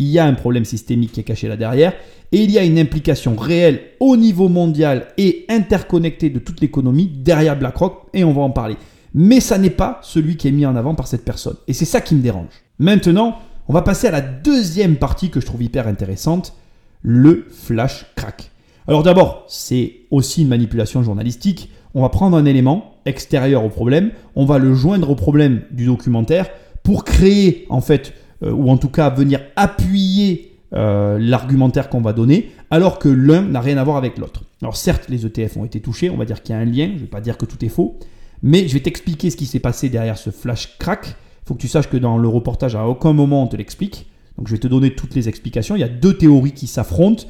il 0.00 0.08
y 0.08 0.18
a 0.18 0.24
un 0.24 0.32
problème 0.32 0.64
systémique 0.64 1.12
qui 1.12 1.20
est 1.20 1.24
caché 1.24 1.46
là 1.46 1.58
derrière, 1.58 1.92
et 2.32 2.42
il 2.42 2.50
y 2.50 2.58
a 2.58 2.64
une 2.64 2.78
implication 2.78 3.36
réelle 3.36 3.80
au 4.00 4.16
niveau 4.16 4.48
mondial 4.48 5.08
et 5.18 5.44
interconnectée 5.50 6.30
de 6.30 6.38
toute 6.38 6.62
l'économie 6.62 7.06
derrière 7.06 7.56
BlackRock, 7.56 8.06
et 8.14 8.24
on 8.24 8.32
va 8.32 8.40
en 8.40 8.50
parler. 8.50 8.76
Mais 9.12 9.40
ça 9.40 9.58
n'est 9.58 9.68
pas 9.68 10.00
celui 10.02 10.36
qui 10.36 10.48
est 10.48 10.52
mis 10.52 10.64
en 10.64 10.74
avant 10.74 10.94
par 10.94 11.06
cette 11.06 11.24
personne. 11.24 11.56
Et 11.68 11.74
c'est 11.74 11.84
ça 11.84 12.00
qui 12.00 12.14
me 12.14 12.22
dérange. 12.22 12.62
Maintenant, 12.78 13.36
on 13.68 13.74
va 13.74 13.82
passer 13.82 14.06
à 14.06 14.10
la 14.10 14.22
deuxième 14.22 14.96
partie 14.96 15.28
que 15.28 15.38
je 15.38 15.46
trouve 15.46 15.62
hyper 15.62 15.86
intéressante, 15.86 16.54
le 17.02 17.46
flash 17.50 18.06
crack. 18.16 18.50
Alors 18.88 19.02
d'abord, 19.02 19.44
c'est 19.48 19.96
aussi 20.10 20.42
une 20.42 20.48
manipulation 20.48 21.02
journalistique. 21.02 21.70
on 21.94 22.00
va 22.00 22.08
prendre 22.08 22.38
un 22.38 22.46
élément 22.46 22.94
extérieur 23.04 23.64
au 23.64 23.68
problème, 23.68 24.12
on 24.34 24.46
va 24.46 24.58
le 24.58 24.72
joindre 24.74 25.10
au 25.10 25.14
problème 25.14 25.62
du 25.70 25.84
documentaire 25.84 26.48
pour 26.82 27.04
créer 27.04 27.66
en 27.68 27.82
fait, 27.82 28.14
ou 28.42 28.70
en 28.70 28.76
tout 28.76 28.88
cas 28.88 29.10
venir 29.10 29.40
appuyer 29.56 30.50
euh, 30.72 31.18
l'argumentaire 31.18 31.88
qu'on 31.88 32.00
va 32.00 32.12
donner, 32.12 32.52
alors 32.70 33.00
que 33.00 33.08
l'un 33.08 33.42
n'a 33.42 33.60
rien 33.60 33.76
à 33.76 33.82
voir 33.82 33.96
avec 33.96 34.18
l'autre. 34.18 34.44
Alors 34.62 34.76
certes, 34.76 35.08
les 35.08 35.26
ETF 35.26 35.56
ont 35.56 35.64
été 35.64 35.80
touchés, 35.80 36.10
on 36.10 36.16
va 36.16 36.24
dire 36.24 36.44
qu'il 36.44 36.54
y 36.54 36.58
a 36.58 36.60
un 36.60 36.64
lien, 36.64 36.86
je 36.86 36.92
ne 36.92 36.98
vais 36.98 37.06
pas 37.06 37.20
dire 37.20 37.36
que 37.36 37.44
tout 37.44 37.64
est 37.64 37.68
faux, 37.68 37.98
mais 38.40 38.68
je 38.68 38.74
vais 38.74 38.80
t'expliquer 38.80 39.30
ce 39.30 39.36
qui 39.36 39.46
s'est 39.46 39.58
passé 39.58 39.88
derrière 39.88 40.16
ce 40.16 40.30
flash 40.30 40.78
crack. 40.78 41.08
Il 41.08 41.48
faut 41.48 41.54
que 41.54 41.60
tu 41.60 41.66
saches 41.66 41.88
que 41.88 41.96
dans 41.96 42.18
le 42.18 42.28
reportage, 42.28 42.76
à 42.76 42.86
aucun 42.86 43.12
moment 43.12 43.42
on 43.42 43.46
te 43.48 43.56
l'explique. 43.56 44.06
Donc 44.38 44.46
je 44.46 44.52
vais 44.52 44.60
te 44.60 44.68
donner 44.68 44.94
toutes 44.94 45.16
les 45.16 45.28
explications. 45.28 45.74
Il 45.74 45.80
y 45.80 45.84
a 45.84 45.88
deux 45.88 46.16
théories 46.16 46.52
qui 46.52 46.68
s'affrontent. 46.68 47.24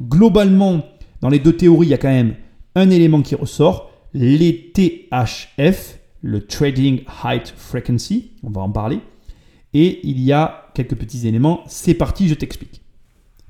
Globalement, 0.00 0.82
dans 1.20 1.28
les 1.28 1.38
deux 1.38 1.54
théories, 1.54 1.88
il 1.88 1.90
y 1.90 1.94
a 1.94 1.98
quand 1.98 2.08
même 2.08 2.34
un 2.76 2.88
élément 2.88 3.20
qui 3.20 3.34
ressort, 3.34 3.90
les 4.14 4.72
THF, 4.72 5.98
le 6.22 6.46
Trading 6.46 7.02
Height 7.22 7.52
Frequency, 7.54 8.30
on 8.42 8.48
va 8.48 8.62
en 8.62 8.70
parler. 8.70 9.00
Et 9.78 10.00
il 10.08 10.22
y 10.22 10.32
a 10.32 10.70
quelques 10.72 10.96
petits 10.96 11.28
éléments. 11.28 11.60
C'est 11.66 11.92
parti, 11.92 12.28
je 12.28 12.34
t'explique. 12.34 12.80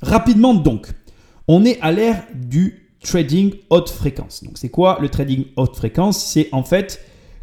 Rapidement 0.02 0.54
donc, 0.54 0.88
on 1.46 1.64
est 1.64 1.78
à 1.82 1.92
l'ère 1.92 2.24
du 2.34 2.90
trading 3.00 3.54
haute 3.70 3.90
fréquence. 3.90 4.42
Donc 4.42 4.58
c'est 4.58 4.68
quoi 4.68 4.98
le 5.00 5.08
trading 5.08 5.44
haute 5.54 5.76
fréquence? 5.76 6.20
C'est 6.20 6.48
en 6.50 6.64
fait 6.64 7.00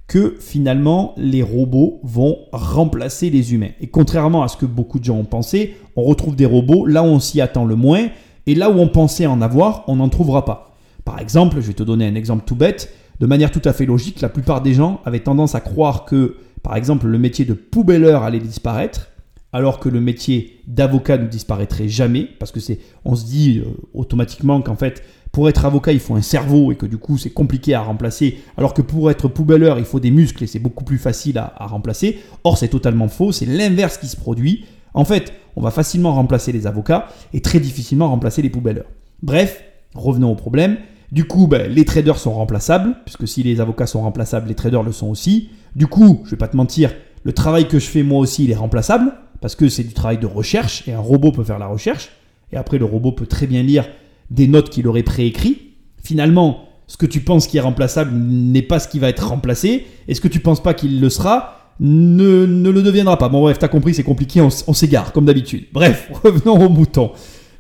que 0.07 0.35
finalement 0.37 1.13
les 1.15 1.41
robots 1.41 2.01
vont 2.03 2.39
remplacer 2.51 3.29
les 3.29 3.53
humains. 3.53 3.71
Et 3.79 3.87
contrairement 3.87 4.43
à 4.43 4.49
ce 4.49 4.57
que 4.57 4.65
beaucoup 4.65 4.99
de 4.99 5.05
gens 5.05 5.17
ont 5.17 5.23
pensé, 5.23 5.77
on 5.95 6.03
retrouve 6.03 6.35
des 6.35 6.45
robots 6.45 6.85
là 6.85 7.03
où 7.03 7.05
on 7.05 7.21
s'y 7.21 7.39
attend 7.39 7.63
le 7.63 7.77
moins 7.77 8.09
et 8.47 8.53
là 8.53 8.69
où 8.69 8.79
on 8.79 8.89
pensait 8.89 9.27
en 9.27 9.41
avoir, 9.41 9.85
on 9.87 9.95
n'en 9.95 10.09
trouvera 10.09 10.43
pas. 10.43 10.75
Par 11.05 11.21
exemple, 11.21 11.61
je 11.61 11.67
vais 11.67 11.73
te 11.73 11.83
donner 11.83 12.05
un 12.05 12.15
exemple 12.15 12.43
tout 12.45 12.57
bête. 12.57 12.93
De 13.21 13.27
manière 13.27 13.49
tout 13.49 13.61
à 13.63 13.71
fait 13.71 13.85
logique, 13.85 14.19
la 14.19 14.27
plupart 14.27 14.59
des 14.61 14.73
gens 14.73 14.99
avaient 15.05 15.21
tendance 15.21 15.55
à 15.55 15.61
croire 15.61 16.03
que, 16.03 16.35
par 16.63 16.77
exemple, 16.77 17.07
le 17.07 17.19
métier 17.19 17.45
de 17.45 17.53
poubelleur 17.53 18.23
allait 18.23 18.39
disparaître, 18.39 19.09
alors 19.51 19.79
que 19.79 19.89
le 19.89 20.01
métier 20.01 20.61
d'avocat 20.65 21.17
ne 21.17 21.27
disparaîtrait 21.27 21.87
jamais, 21.87 22.27
parce 22.39 22.51
que 22.51 22.59
c'est, 22.59 22.79
on 23.05 23.15
se 23.15 23.25
dit 23.25 23.59
euh, 23.59 23.69
automatiquement 23.93 24.61
qu'en 24.61 24.75
fait, 24.75 25.03
pour 25.33 25.49
être 25.49 25.65
avocat, 25.65 25.91
il 25.91 25.99
faut 25.99 26.15
un 26.15 26.21
cerveau 26.21 26.71
et 26.71 26.75
que 26.75 26.85
du 26.85 26.97
coup, 26.97 27.17
c'est 27.17 27.31
compliqué 27.31 27.73
à 27.73 27.81
remplacer, 27.81 28.39
alors 28.55 28.73
que 28.73 28.81
pour 28.81 29.11
être 29.11 29.27
poubelleur, 29.27 29.77
il 29.77 29.85
faut 29.85 29.99
des 29.99 30.11
muscles 30.11 30.43
et 30.43 30.47
c'est 30.47 30.59
beaucoup 30.59 30.83
plus 30.83 30.97
facile 30.97 31.37
à, 31.37 31.53
remplacer. 31.65 32.19
Or, 32.43 32.57
c'est 32.57 32.67
totalement 32.67 33.07
faux, 33.07 33.31
c'est 33.31 33.45
l'inverse 33.45 33.97
qui 33.97 34.07
se 34.07 34.15
produit. 34.15 34.65
En 34.93 35.05
fait, 35.05 35.33
on 35.55 35.61
va 35.61 35.71
facilement 35.71 36.13
remplacer 36.13 36.51
les 36.51 36.65
avocats 36.65 37.07
et 37.33 37.41
très 37.41 37.59
difficilement 37.59 38.09
remplacer 38.09 38.41
les 38.41 38.49
poubelleurs. 38.49 38.85
Bref, 39.21 39.63
revenons 39.95 40.31
au 40.31 40.35
problème. 40.35 40.77
Du 41.11 41.25
coup, 41.25 41.47
ben, 41.47 41.71
les 41.71 41.85
traders 41.85 42.17
sont 42.17 42.33
remplaçables, 42.33 42.95
puisque 43.05 43.27
si 43.27 43.43
les 43.43 43.59
avocats 43.59 43.87
sont 43.87 44.01
remplaçables, 44.01 44.47
les 44.47 44.55
traders 44.55 44.83
le 44.83 44.91
sont 44.91 45.09
aussi. 45.09 45.49
Du 45.75 45.87
coup, 45.87 46.21
je 46.25 46.31
vais 46.31 46.37
pas 46.37 46.47
te 46.47 46.57
mentir, 46.57 46.91
le 47.23 47.33
travail 47.33 47.67
que 47.67 47.79
je 47.79 47.87
fais 47.87 48.03
moi 48.03 48.19
aussi, 48.19 48.43
il 48.43 48.51
est 48.51 48.55
remplaçable, 48.55 49.13
parce 49.41 49.55
que 49.55 49.69
c'est 49.69 49.83
du 49.83 49.93
travail 49.93 50.17
de 50.17 50.25
recherche, 50.25 50.87
et 50.87 50.93
un 50.93 50.99
robot 50.99 51.31
peut 51.31 51.43
faire 51.43 51.59
la 51.59 51.67
recherche, 51.67 52.09
et 52.51 52.57
après 52.57 52.77
le 52.77 52.85
robot 52.85 53.11
peut 53.11 53.25
très 53.25 53.47
bien 53.47 53.63
lire 53.63 53.87
des 54.29 54.47
notes 54.47 54.69
qu'il 54.69 54.87
aurait 54.87 55.03
préécrites. 55.03 55.61
Finalement, 56.03 56.65
ce 56.87 56.97
que 56.97 57.05
tu 57.05 57.21
penses 57.21 57.47
qui 57.47 57.57
est 57.57 57.61
remplaçable 57.61 58.11
n'est 58.13 58.61
pas 58.61 58.79
ce 58.79 58.87
qui 58.87 58.99
va 58.99 59.09
être 59.09 59.27
remplacé, 59.27 59.87
et 60.07 60.13
ce 60.13 60.21
que 60.21 60.27
tu 60.27 60.39
penses 60.39 60.61
pas 60.61 60.73
qu'il 60.73 61.01
le 61.01 61.09
sera 61.09 61.59
ne, 61.79 62.45
ne, 62.45 62.69
le 62.69 62.83
deviendra 62.83 63.17
pas. 63.17 63.29
Bon 63.29 63.41
bref, 63.41 63.57
t'as 63.57 63.67
compris, 63.67 63.93
c'est 63.93 64.03
compliqué, 64.03 64.41
on, 64.41 64.49
s'égare, 64.49 65.11
comme 65.11 65.25
d'habitude. 65.25 65.65
Bref, 65.73 66.09
revenons 66.23 66.65
au 66.65 66.69
mouton. 66.69 67.11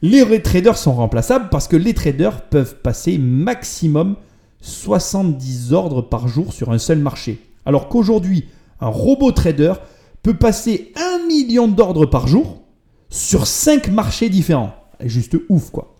Les 0.01 0.41
traders 0.41 0.77
sont 0.77 0.93
remplaçables 0.93 1.47
parce 1.49 1.67
que 1.67 1.77
les 1.77 1.93
traders 1.93 2.41
peuvent 2.41 2.75
passer 2.75 3.17
maximum 3.17 4.17
70 4.61 5.73
ordres 5.73 6.01
par 6.01 6.27
jour 6.27 6.53
sur 6.53 6.71
un 6.71 6.77
seul 6.77 6.99
marché. 6.99 7.39
Alors 7.65 7.89
qu'aujourd'hui, 7.89 8.45
un 8.79 8.87
robot 8.87 9.31
trader 9.31 9.73
peut 10.21 10.35
passer 10.35 10.93
1 10.95 11.27
million 11.27 11.67
d'ordres 11.67 12.05
par 12.05 12.27
jour 12.27 12.61
sur 13.09 13.47
5 13.47 13.89
marchés 13.89 14.29
différents. 14.29 14.73
Juste 15.03 15.37
ouf 15.49 15.69
quoi. 15.69 15.95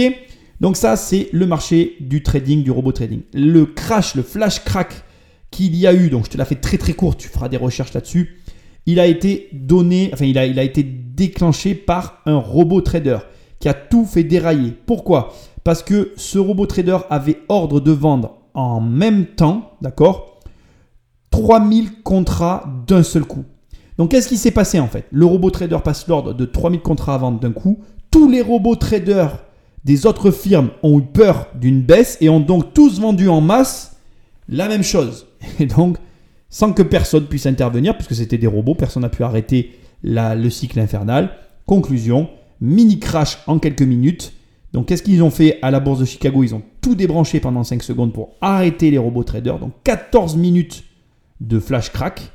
Donc 0.62 0.78
ça, 0.78 0.96
c'est 0.96 1.30
le 1.32 1.48
marché 1.48 1.96
du 2.00 2.22
trading, 2.22 2.64
du 2.64 2.72
robot 2.72 2.92
trading. 2.92 3.22
Le 3.34 3.66
crash, 3.66 4.16
le 4.16 4.24
flash 4.24 4.64
crack 4.64 5.04
qu'il 5.52 5.76
y 5.76 5.88
a 5.88 5.94
eu, 5.94 6.10
donc 6.10 6.26
je 6.26 6.32
te 6.32 6.38
l'ai 6.38 6.46
fait 6.46 6.56
très 6.56 6.78
très 6.78 6.94
court, 6.94 7.16
tu 7.18 7.28
feras 7.28 7.50
des 7.50 7.58
recherches 7.58 7.94
là-dessus. 7.94 8.40
Il 8.86 9.00
a 9.00 9.08
été 9.08 9.50
donné, 9.54 10.10
enfin 10.14 10.26
il 10.26 10.38
a, 10.38 10.64
été 10.64 10.84
déclenché 10.84 11.74
par 11.74 12.22
un 12.26 12.38
robot 12.38 12.82
trader 12.82 13.20
qui 13.60 13.70
a 13.70 13.74
tout 13.74 14.06
fait 14.06 14.24
dérailler. 14.24 14.74
Pourquoi? 14.86 15.34
Parce 15.64 15.84
que 15.84 16.12
ce 16.18 16.38
robot 16.38 16.66
trader 16.66 16.98
avait 17.10 17.40
ordre 17.48 17.80
de 17.80 17.92
vendre 17.92 18.38
en 18.54 18.82
même 18.82 19.26
temps, 19.26 19.72
d'accord 19.82 20.40
3000 21.32 22.04
contrats 22.04 22.66
d'un 22.86 23.02
seul 23.02 23.26
coup. 23.26 23.46
Donc 23.98 24.12
qu'est-ce 24.12 24.28
qui 24.28 24.38
s'est 24.38 24.52
passé 24.52 24.80
en 24.80 24.88
fait? 24.88 25.06
Le 25.12 25.26
robot 25.26 25.50
trader 25.50 25.80
passe 25.84 26.08
l'ordre 26.08 26.34
de 26.34 26.46
3000 26.46 26.82
contrats 26.82 27.16
à 27.16 27.18
vendre 27.18 27.40
d'un 27.40 27.52
coup. 27.52 27.80
Tous 28.12 28.30
les 28.30 28.42
robots 28.42 28.76
traders 28.76 29.40
des 29.86 30.06
autres 30.06 30.32
firmes 30.32 30.70
ont 30.84 31.00
eu 31.00 31.04
peur 31.04 31.48
d'une 31.56 31.82
baisse 31.82 32.18
et 32.22 32.30
ont 32.30 32.40
donc 32.40 32.74
tous 32.74 33.00
vendu 33.00 33.30
en 33.30 33.42
masse 33.42 33.98
la 34.48 34.68
même 34.68 34.84
chose. 34.84 35.28
Et 35.60 35.66
donc, 35.66 35.98
sans 36.54 36.72
que 36.72 36.84
personne 36.84 37.26
puisse 37.26 37.48
intervenir, 37.48 37.96
puisque 37.98 38.14
c'était 38.14 38.38
des 38.38 38.46
robots, 38.46 38.76
personne 38.76 39.02
n'a 39.02 39.10
pu 39.10 39.24
arrêter 39.24 39.72
le 40.04 40.50
cycle 40.50 40.80
infernal. 40.80 41.32
Conclusion, 41.66 42.30
mini 42.62 43.00
crash 43.00 43.40
en 43.48 43.58
quelques 43.58 43.82
minutes. 43.82 44.34
Donc 44.72 44.88
qu'est-ce 44.88 45.02
qu'ils 45.02 45.24
ont 45.24 45.32
fait 45.32 45.58
à 45.64 45.72
la 45.72 45.80
bourse 45.80 46.02
de 46.02 46.06
Chicago? 46.06 46.44
Ils 46.44 46.54
ont 46.54 46.62
tout 46.80 46.94
débranché 46.94 47.40
pendant 47.40 47.64
5 47.64 47.82
secondes 47.82 48.14
pour 48.14 48.36
arrêter 48.40 48.92
les 48.92 49.00
robots 49.00 49.24
traders. 49.24 49.58
Donc 49.58 49.74
14 49.84 50.36
minutes 50.36 50.84
de 51.42 51.60
flash 51.60 51.92
crack. 51.92 52.32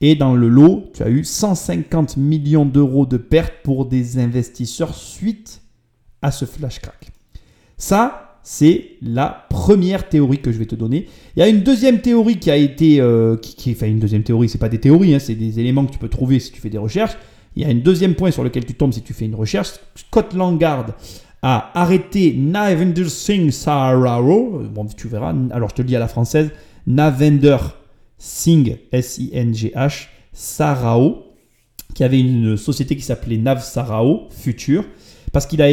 Et 0.00 0.14
dans 0.14 0.34
le 0.34 0.48
lot, 0.48 0.90
tu 0.94 1.02
as 1.02 1.10
eu 1.10 1.22
150 1.22 2.16
millions 2.16 2.64
d'euros 2.64 3.04
de 3.04 3.18
pertes 3.18 3.56
pour 3.62 3.84
des 3.84 4.18
investisseurs 4.18 4.94
suite 4.94 5.60
à 6.22 6.30
ce 6.30 6.46
flash 6.46 6.80
crack. 6.80 7.12
Ça, 7.76 8.23
c'est 8.44 8.90
la 9.00 9.46
première 9.48 10.08
théorie 10.08 10.38
que 10.38 10.52
je 10.52 10.58
vais 10.58 10.66
te 10.66 10.74
donner. 10.74 11.06
Il 11.34 11.40
y 11.40 11.42
a 11.42 11.48
une 11.48 11.62
deuxième 11.62 12.00
théorie 12.00 12.38
qui 12.38 12.50
a 12.50 12.56
été, 12.56 13.00
euh, 13.00 13.36
qui, 13.38 13.72
enfin 13.72 13.86
une 13.86 13.98
deuxième 13.98 14.22
théorie, 14.22 14.50
c'est 14.50 14.58
pas 14.58 14.68
des 14.68 14.78
théories, 14.78 15.14
hein, 15.14 15.18
c'est 15.18 15.34
des 15.34 15.58
éléments 15.58 15.86
que 15.86 15.92
tu 15.92 15.98
peux 15.98 16.10
trouver 16.10 16.38
si 16.38 16.52
tu 16.52 16.60
fais 16.60 16.68
des 16.68 16.78
recherches. 16.78 17.16
Il 17.56 17.62
y 17.62 17.64
a 17.64 17.68
un 17.68 17.74
deuxième 17.74 18.14
point 18.14 18.30
sur 18.30 18.44
lequel 18.44 18.66
tu 18.66 18.74
tombes 18.74 18.92
si 18.92 19.00
tu 19.00 19.14
fais 19.14 19.24
une 19.24 19.34
recherche. 19.34 19.70
Scott 19.94 20.34
Langard 20.34 20.88
a 21.40 21.70
arrêté 21.74 22.34
Navender 22.36 23.08
Singh 23.08 23.50
Sararo. 23.50 24.60
Bon, 24.70 24.84
tu 24.84 25.08
verras. 25.08 25.34
Alors 25.50 25.70
je 25.70 25.76
te 25.76 25.82
le 25.82 25.88
dis 25.88 25.96
à 25.96 26.00
la 26.00 26.08
française, 26.08 26.50
Navender 26.86 27.56
Singh, 28.18 28.78
S-I-N-G-H, 28.92 30.08
Sarao, 30.34 31.22
qui 31.94 32.04
avait 32.04 32.20
une 32.20 32.58
société 32.58 32.94
qui 32.94 33.02
s'appelait 33.02 33.38
Nav 33.38 33.62
Sarao 33.62 34.28
Future, 34.30 34.84
parce 35.32 35.46
qu'il 35.46 35.62
a 35.62 35.70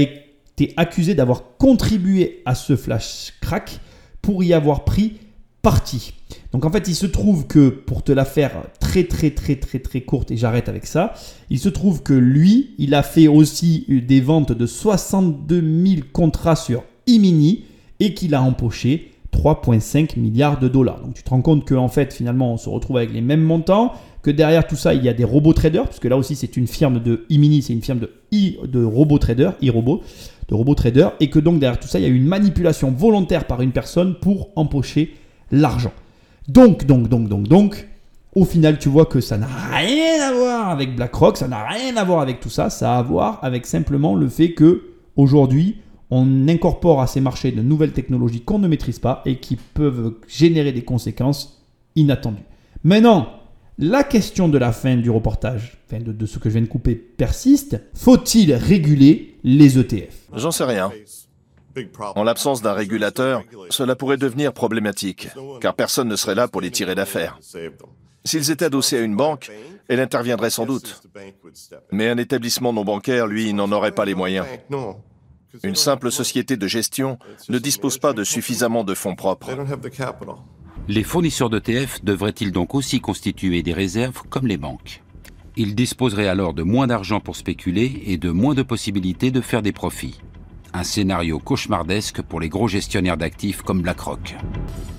accusé 0.77 1.15
d'avoir 1.15 1.57
contribué 1.57 2.41
à 2.45 2.55
ce 2.55 2.75
flash 2.75 3.33
crack 3.41 3.79
pour 4.21 4.43
y 4.43 4.53
avoir 4.53 4.83
pris 4.83 5.17
parti. 5.61 6.13
Donc 6.51 6.65
en 6.65 6.71
fait, 6.71 6.87
il 6.87 6.95
se 6.95 7.05
trouve 7.05 7.47
que, 7.47 7.69
pour 7.69 8.03
te 8.03 8.11
la 8.11 8.25
faire 8.25 8.51
très 8.79 9.03
très 9.03 9.31
très 9.31 9.55
très 9.55 9.79
très 9.79 10.01
courte, 10.01 10.31
et 10.31 10.37
j'arrête 10.37 10.69
avec 10.69 10.85
ça, 10.85 11.13
il 11.49 11.59
se 11.59 11.69
trouve 11.69 12.03
que 12.03 12.13
lui, 12.13 12.71
il 12.77 12.95
a 12.95 13.03
fait 13.03 13.27
aussi 13.27 13.85
des 14.07 14.21
ventes 14.21 14.51
de 14.51 14.65
62 14.65 15.85
000 15.85 16.01
contrats 16.11 16.55
sur 16.55 16.83
Imini 17.07 17.65
et 17.99 18.13
qu'il 18.13 18.33
a 18.35 18.41
empoché 18.41 19.11
3,5 19.31 20.19
milliards 20.19 20.59
de 20.59 20.67
dollars. 20.67 20.99
Donc 21.01 21.13
tu 21.13 21.23
te 21.23 21.29
rends 21.29 21.41
compte 21.41 21.67
qu'en 21.67 21.87
fait 21.87 22.13
finalement 22.13 22.53
on 22.53 22.57
se 22.57 22.69
retrouve 22.69 22.97
avec 22.97 23.13
les 23.13 23.21
mêmes 23.21 23.41
montants, 23.41 23.93
que 24.23 24.31
derrière 24.31 24.67
tout 24.67 24.75
ça 24.75 24.93
il 24.93 25.03
y 25.03 25.09
a 25.09 25.13
des 25.13 25.23
robots 25.23 25.53
traders, 25.53 25.85
puisque 25.85 26.05
là 26.05 26.17
aussi 26.17 26.35
c'est 26.35 26.57
une 26.57 26.67
firme 26.67 27.01
de 27.01 27.25
e-mini, 27.31 27.61
c'est 27.61 27.73
une 27.73 27.81
firme 27.81 27.99
de, 27.99 28.11
e, 28.33 28.67
de 28.67 28.83
robots 28.83 29.19
traders, 29.19 29.53
e-robots, 29.63 30.01
de 30.51 30.55
robots 30.55 30.75
traders, 30.75 31.13
et 31.19 31.31
que 31.31 31.39
donc 31.39 31.59
derrière 31.59 31.79
tout 31.79 31.87
ça 31.87 31.97
il 31.97 32.03
y 32.03 32.05
a 32.05 32.09
une 32.09 32.27
manipulation 32.27 32.91
volontaire 32.91 33.47
par 33.47 33.61
une 33.61 33.71
personne 33.71 34.15
pour 34.15 34.49
empocher 34.55 35.15
l'argent. 35.51 35.93
Donc, 36.47 36.85
donc, 36.85 37.07
donc, 37.07 37.27
donc, 37.27 37.47
donc, 37.47 37.87
Au 38.33 38.45
final, 38.45 38.79
tu 38.79 38.87
vois 38.87 39.05
que 39.05 39.19
ça 39.19 39.37
n'a 39.37 39.47
rien 39.73 40.21
à 40.21 40.33
voir 40.33 40.69
avec 40.69 40.95
BlackRock, 40.95 41.35
ça 41.35 41.49
n'a 41.49 41.67
rien 41.67 41.97
à 41.97 42.03
voir 42.05 42.21
avec 42.21 42.39
tout 42.39 42.49
ça, 42.49 42.69
ça 42.69 42.95
a 42.95 42.99
à 42.99 43.01
voir 43.01 43.39
avec 43.41 43.65
simplement 43.65 44.15
le 44.15 44.29
fait 44.29 44.53
que 44.53 44.83
aujourd'hui, 45.17 45.77
on 46.09 46.47
incorpore 46.47 47.01
à 47.01 47.07
ces 47.07 47.19
marchés 47.19 47.51
de 47.51 47.61
nouvelles 47.61 47.91
technologies 47.91 48.39
qu'on 48.41 48.59
ne 48.59 48.69
maîtrise 48.69 48.99
pas 48.99 49.21
et 49.25 49.37
qui 49.37 49.57
peuvent 49.57 50.13
générer 50.29 50.71
des 50.71 50.83
conséquences 50.83 51.61
inattendues. 51.97 52.45
Maintenant, 52.85 53.27
la 53.77 54.03
question 54.03 54.47
de 54.47 54.57
la 54.57 54.71
fin 54.71 54.95
du 54.97 55.09
reportage, 55.09 55.77
de 55.91 56.25
ce 56.25 56.39
que 56.39 56.49
je 56.49 56.53
viens 56.53 56.61
de 56.61 56.67
couper, 56.67 56.95
persiste. 56.95 57.81
Faut-il 57.93 58.53
réguler 58.53 59.37
les 59.43 59.79
ETF 59.79 60.15
J'en 60.35 60.51
sais 60.51 60.63
rien. 60.63 60.91
En 62.15 62.23
l'absence 62.23 62.61
d'un 62.61 62.73
régulateur, 62.73 63.43
cela 63.69 63.95
pourrait 63.95 64.17
devenir 64.17 64.53
problématique, 64.53 65.29
car 65.61 65.73
personne 65.73 66.07
ne 66.07 66.15
serait 66.15 66.35
là 66.35 66.47
pour 66.47 66.61
les 66.61 66.71
tirer 66.71 66.95
d'affaire. 66.95 67.39
S'ils 68.23 68.51
étaient 68.51 68.65
adossés 68.65 68.97
à 68.97 69.01
une 69.01 69.15
banque, 69.15 69.51
elle 69.87 69.99
interviendrait 69.99 70.49
sans 70.49 70.65
doute. 70.65 71.01
Mais 71.91 72.09
un 72.09 72.17
établissement 72.17 72.73
non 72.73 72.83
bancaire, 72.83 73.25
lui, 73.25 73.53
n'en 73.53 73.71
aurait 73.71 73.93
pas 73.93 74.05
les 74.05 74.15
moyens. 74.15 74.45
Une 75.63 75.75
simple 75.75 76.11
société 76.11 76.55
de 76.55 76.67
gestion 76.67 77.17
ne 77.49 77.57
dispose 77.57 77.97
pas 77.97 78.13
de 78.13 78.23
suffisamment 78.23 78.83
de 78.83 78.93
fonds 78.93 79.15
propres. 79.15 79.49
Les 80.87 81.03
fournisseurs 81.03 81.49
d'ETF 81.49 82.03
devraient-ils 82.03 82.51
donc 82.51 82.75
aussi 82.75 82.99
constituer 82.99 83.63
des 83.63 83.73
réserves 83.73 84.23
comme 84.29 84.47
les 84.47 84.57
banques? 84.57 85.03
Ils 85.57 85.75
disposeraient 85.75 86.27
alors 86.27 86.53
de 86.53 86.63
moins 86.63 86.87
d'argent 86.87 87.19
pour 87.19 87.35
spéculer 87.35 88.03
et 88.05 88.17
de 88.17 88.31
moins 88.31 88.55
de 88.55 88.63
possibilités 88.63 89.31
de 89.31 89.41
faire 89.41 89.61
des 89.61 89.73
profits. 89.73 90.21
Un 90.73 90.83
scénario 90.83 91.39
cauchemardesque 91.39 92.21
pour 92.21 92.39
les 92.39 92.47
gros 92.47 92.69
gestionnaires 92.69 93.17
d'actifs 93.17 93.61
comme 93.61 93.81
BlackRock. 93.81 94.35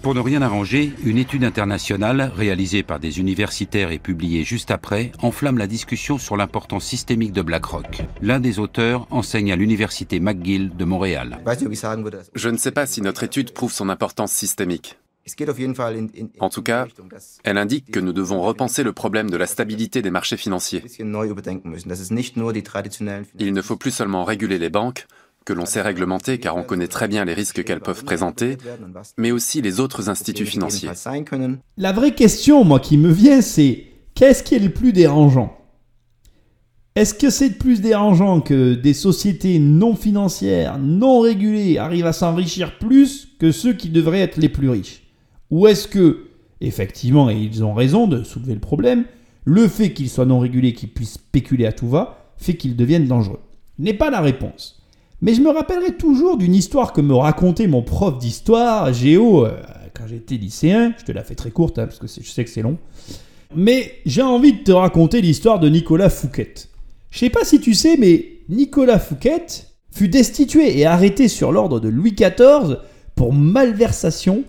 Pour 0.03 0.15
ne 0.15 0.21
rien 0.21 0.43
arranger, 0.43 0.93
une 1.05 1.17
étude 1.17 1.45
internationale 1.45 2.31
réalisée 2.37 2.83
par 2.83 3.01
des 3.01 3.19
universitaires 3.21 3.91
et 3.91 3.99
publiée 3.99 4.45
juste 4.45 4.71
après 4.71 5.13
enflamme 5.23 5.57
la 5.57 5.67
discussion 5.67 6.19
sur 6.19 6.37
l'importance 6.37 6.85
systémique 6.85 7.33
de 7.33 7.41
BlackRock. 7.41 8.03
L'un 8.21 8.39
des 8.39 8.59
auteurs 8.59 9.07
enseigne 9.11 9.51
à 9.53 9.57
l'université 9.57 10.21
McGill 10.21 10.77
de 10.77 10.85
Montréal. 10.85 11.39
Je 12.35 12.49
ne 12.51 12.57
sais 12.59 12.73
pas 12.73 12.87
si 12.87 13.01
notre 13.01 13.23
étude 13.23 13.53
prouve 13.53 13.73
son 13.73 13.89
importance 13.89 14.33
systémique. 14.33 14.99
En 16.41 16.49
tout 16.49 16.63
cas, 16.63 16.87
elle 17.45 17.59
indique 17.59 17.91
que 17.91 18.01
nous 18.01 18.13
devons 18.13 18.41
repenser 18.43 18.83
le 18.83 18.93
problème 18.93 19.31
de 19.31 19.37
la 19.37 19.47
stabilité 19.47 20.03
des 20.03 20.11
marchés 20.11 20.37
financiers. 20.37 20.83
Il 23.39 23.53
ne 23.53 23.63
faut 23.63 23.77
plus 23.77 23.91
seulement 23.91 24.25
réguler 24.25 24.59
les 24.59 24.71
banques, 24.71 25.07
que 25.45 25.53
l'on 25.53 25.67
sait 25.67 25.83
réglementer 25.83 26.39
car 26.39 26.57
on 26.57 26.63
connaît 26.63 26.89
très 26.89 27.09
bien 27.09 27.25
les 27.25 27.35
risques 27.35 27.65
qu'elles 27.65 27.81
peuvent 27.81 28.05
présenter, 28.05 28.57
mais 29.17 29.33
aussi 29.33 29.63
les 29.63 29.81
autres 29.81 30.09
instituts 30.09 30.47
financiers. 30.47 30.91
La 31.77 31.93
vraie 31.93 32.15
question, 32.15 32.65
moi, 32.65 32.81
qui 32.81 32.97
me 32.99 33.11
vient, 33.11 33.41
c'est 33.41 33.87
qu'est-ce 34.15 34.43
qui 34.43 34.55
est 34.55 34.61
le 34.61 34.73
plus 34.73 34.93
dérangeant 34.93 35.57
Est-ce 36.95 37.15
que 37.15 37.31
c'est 37.31 37.59
plus 37.59 37.81
dérangeant 37.81 38.41
que 38.41 38.75
des 38.75 38.95
sociétés 38.95 39.59
non 39.59 39.95
financières, 39.97 40.79
non 40.79 41.21
régulées, 41.21 41.79
arrivent 41.79 42.07
à 42.07 42.13
s'enrichir 42.13 42.79
plus 42.79 43.29
que 43.39 43.51
ceux 43.51 43.73
qui 43.73 43.89
devraient 43.89 44.21
être 44.21 44.37
les 44.37 44.49
plus 44.49 44.69
riches 44.69 45.02
Ou 45.53 45.67
est-ce 45.67 45.87
que, 45.87 46.31
effectivement, 46.63 47.29
et 47.29 47.37
ils 47.37 47.63
ont 47.63 47.75
raison 47.75 48.09
de 48.09 48.25
soulever 48.25 48.55
le 48.55 48.61
problème, 48.61 49.05
le 49.45 49.69
fait 49.69 49.93
qu'ils 49.93 50.09
soient 50.09 50.25
non 50.25 50.39
régulés, 50.39 50.73
qu'ils 50.73 50.89
puissent 50.89 51.13
spéculer 51.13 51.67
à 51.67 51.73
tout 51.73 51.89
va, 51.89 52.33
fait 52.39 52.55
qu'ils 52.55 52.75
deviennent 52.75 53.07
dangereux 53.07 53.41
N'est 53.79 53.93
pas 53.93 54.09
la 54.09 54.23
réponse. 54.23 54.83
Mais 55.21 55.35
je 55.35 55.43
me 55.43 55.51
rappellerai 55.51 55.93
toujours 55.99 56.39
d'une 56.39 56.55
histoire 56.55 56.95
que 56.95 57.03
me 57.03 57.15
racontait 57.15 57.67
mon 57.67 57.83
prof 57.83 58.19
d'histoire, 58.19 58.95
Géo, 58.95 59.45
euh, 59.45 59.53
quand 59.93 60.07
j'étais 60.07 60.37
lycéen. 60.37 60.95
Je 60.99 61.05
te 61.05 61.13
la 61.13 61.23
fais 61.23 61.35
très 61.35 61.51
courte, 61.51 61.79
hein, 61.79 61.87
parce 61.87 61.99
que 61.99 62.07
je 62.07 62.31
sais 62.31 62.45
que 62.45 62.51
c'est 62.51 62.63
long. 62.63 62.79
Mais 63.55 63.97
j'ai 64.07 64.23
envie 64.23 64.55
de 64.55 64.63
te 64.65 64.73
raconter 64.73 65.21
l'histoire 65.21 65.61
de 65.61 65.69
Nicolas 65.69 66.09
Fouquet. 66.09 66.55
Je 67.11 67.19
sais 67.19 67.31
pas 67.31 67.45
si 67.45 67.61
tu 67.61 67.75
sais, 67.75 67.99
mais 67.99 68.39
Nicolas 68.49 68.99
Fouquet 68.99 69.45
fut 69.91 70.09
destitué 70.09 70.79
et 70.79 70.87
arrêté 70.87 71.29
sur 71.29 71.53
l'ordre 71.53 71.79
de 71.79 71.91
Louis 71.91 72.13
XIV 72.13 72.79
pour 73.15 73.35
malversation 73.35 74.45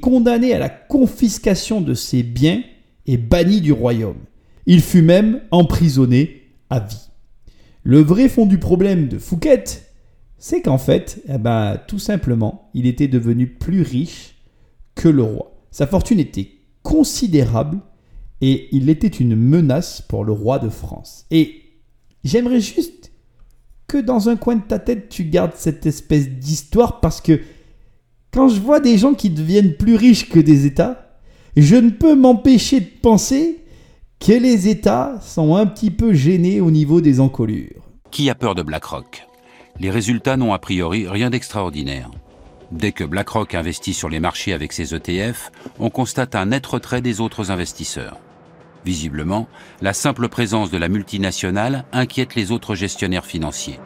condamné 0.00 0.52
à 0.52 0.58
la 0.58 0.68
confiscation 0.68 1.80
de 1.80 1.94
ses 1.94 2.22
biens 2.22 2.62
et 3.06 3.16
banni 3.16 3.60
du 3.60 3.72
royaume. 3.72 4.18
Il 4.66 4.82
fut 4.82 5.02
même 5.02 5.40
emprisonné 5.50 6.42
à 6.68 6.80
vie. 6.80 7.08
Le 7.84 8.00
vrai 8.00 8.28
fond 8.28 8.44
du 8.44 8.58
problème 8.58 9.08
de 9.08 9.18
Fouquet, 9.18 9.64
c'est 10.36 10.62
qu'en 10.62 10.78
fait, 10.78 11.22
eh 11.28 11.38
ben, 11.38 11.78
tout 11.86 11.98
simplement, 11.98 12.70
il 12.74 12.86
était 12.86 13.08
devenu 13.08 13.46
plus 13.46 13.82
riche 13.82 14.34
que 14.94 15.08
le 15.08 15.22
roi. 15.22 15.56
Sa 15.70 15.86
fortune 15.86 16.20
était 16.20 16.50
considérable 16.82 17.80
et 18.40 18.68
il 18.72 18.88
était 18.90 19.06
une 19.06 19.36
menace 19.36 20.02
pour 20.02 20.24
le 20.24 20.32
roi 20.32 20.58
de 20.58 20.68
France. 20.68 21.24
Et 21.30 21.62
j'aimerais 22.24 22.60
juste 22.60 23.12
que 23.86 23.98
dans 23.98 24.28
un 24.28 24.36
coin 24.36 24.56
de 24.56 24.62
ta 24.62 24.78
tête, 24.78 25.08
tu 25.08 25.24
gardes 25.24 25.54
cette 25.54 25.86
espèce 25.86 26.28
d'histoire 26.28 27.00
parce 27.00 27.20
que 27.20 27.40
quand 28.32 28.48
je 28.48 28.60
vois 28.60 28.80
des 28.80 28.98
gens 28.98 29.14
qui 29.14 29.30
deviennent 29.30 29.74
plus 29.76 29.96
riches 29.96 30.28
que 30.28 30.38
des 30.38 30.66
États, 30.66 31.16
je 31.56 31.76
ne 31.76 31.90
peux 31.90 32.14
m'empêcher 32.14 32.80
de 32.80 32.90
penser 33.02 33.64
que 34.20 34.32
les 34.32 34.68
États 34.68 35.20
sont 35.20 35.54
un 35.56 35.66
petit 35.66 35.90
peu 35.90 36.12
gênés 36.12 36.60
au 36.60 36.70
niveau 36.70 37.00
des 37.00 37.20
encolures. 37.20 37.82
Qui 38.10 38.30
a 38.30 38.34
peur 38.34 38.54
de 38.54 38.62
BlackRock? 38.62 39.26
Les 39.80 39.90
résultats 39.90 40.36
n'ont 40.36 40.52
a 40.52 40.58
priori 40.58 41.08
rien 41.08 41.30
d'extraordinaire. 41.30 42.10
Dès 42.72 42.92
que 42.92 43.04
BlackRock 43.04 43.54
investit 43.54 43.94
sur 43.94 44.08
les 44.08 44.20
marchés 44.20 44.52
avec 44.52 44.72
ses 44.72 44.94
ETF, 44.94 45.50
on 45.78 45.88
constate 45.88 46.34
un 46.34 46.46
net 46.46 46.66
retrait 46.66 47.00
des 47.00 47.20
autres 47.20 47.50
investisseurs. 47.50 48.18
Visiblement, 48.84 49.48
la 49.80 49.92
simple 49.92 50.28
présence 50.28 50.70
de 50.70 50.78
la 50.78 50.88
multinationale 50.88 51.84
inquiète 51.92 52.34
les 52.34 52.52
autres 52.52 52.74
gestionnaires 52.74 53.26
financiers. 53.26 53.78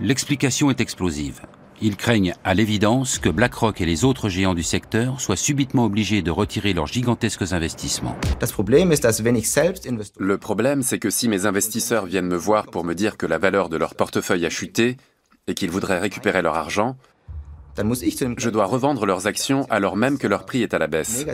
L'explication 0.00 0.70
est 0.70 0.80
explosive. 0.80 1.42
Ils 1.82 1.96
craignent 1.96 2.34
à 2.42 2.54
l'évidence 2.54 3.18
que 3.18 3.28
BlackRock 3.28 3.82
et 3.82 3.84
les 3.84 4.04
autres 4.04 4.30
géants 4.30 4.54
du 4.54 4.62
secteur 4.62 5.20
soient 5.20 5.36
subitement 5.36 5.84
obligés 5.84 6.22
de 6.22 6.30
retirer 6.30 6.72
leurs 6.72 6.86
gigantesques 6.86 7.52
investissements. 7.52 8.16
Le 10.18 10.38
problème, 10.38 10.82
c'est 10.82 10.98
que 10.98 11.10
si 11.10 11.28
mes 11.28 11.44
investisseurs 11.44 12.06
viennent 12.06 12.28
me 12.28 12.36
voir 12.36 12.66
pour 12.66 12.84
me 12.84 12.94
dire 12.94 13.18
que 13.18 13.26
la 13.26 13.36
valeur 13.36 13.68
de 13.68 13.76
leur 13.76 13.94
portefeuille 13.94 14.46
a 14.46 14.50
chuté 14.50 14.96
et 15.46 15.54
qu'ils 15.54 15.70
voudraient 15.70 15.98
récupérer 15.98 16.40
leur 16.40 16.54
argent, 16.54 16.96
je 17.76 18.48
dois 18.48 18.64
revendre 18.64 19.04
leurs 19.04 19.26
actions 19.26 19.66
alors 19.68 19.96
même 19.96 20.16
que 20.16 20.26
leur 20.26 20.46
prix 20.46 20.62
est 20.62 20.72
à 20.72 20.78
la 20.78 20.86
baisse 20.86 21.26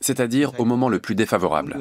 c'est-à-dire 0.00 0.52
au 0.58 0.64
moment 0.64 0.88
le 0.88 0.98
plus 0.98 1.14
défavorable. 1.14 1.76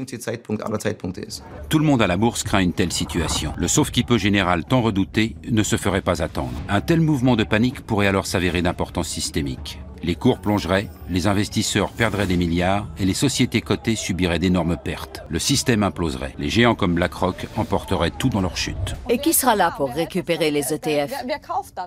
Tout 1.70 1.80
le 1.80 1.86
monde 1.86 2.01
à 2.01 2.07
la 2.07 2.18
bourse 2.18 2.43
craint 2.43 2.59
une 2.59 2.74
telle 2.74 2.91
situation. 2.91 3.53
Le 3.57 3.68
sauf-qui-peut 3.68 4.18
général 4.18 4.66
tant 4.66 4.82
redouté 4.82 5.36
ne 5.49 5.63
se 5.63 5.78
ferait 5.78 6.01
pas 6.01 6.22
attendre. 6.22 6.53
Un 6.70 6.82
tel 6.82 7.01
mouvement 7.01 7.35
de 7.35 7.44
panique 7.44 7.81
pourrait 7.81 8.07
alors 8.07 8.26
s'avérer 8.26 8.61
d'importance 8.61 9.07
systémique. 9.07 9.80
Les 10.03 10.15
cours 10.15 10.40
plongeraient, 10.40 10.88
les 11.10 11.26
investisseurs 11.26 11.91
perdraient 11.91 12.27
des 12.27 12.38
milliards 12.38 12.88
et 12.99 13.06
les 13.06 13.15
sociétés 13.15 13.61
cotées 13.61 13.95
subiraient 13.95 14.38
d'énormes 14.38 14.77
pertes. 14.77 15.23
Le 15.30 15.40
système 15.40 15.81
imploserait. 15.81 16.35
Les 16.38 16.49
géants 16.49 16.76
comme 16.76 16.94
BlackRock 16.94 17.48
emporteraient 17.57 18.11
tout 18.11 18.30
dans 18.30 18.41
leur 18.41 18.56
chute. 18.56 18.95
Et 19.10 19.18
qui 19.18 19.34
sera 19.34 19.56
là 19.56 19.73
pour 19.76 19.90
récupérer 19.90 20.52
les 20.52 20.73
ETF 20.73 21.11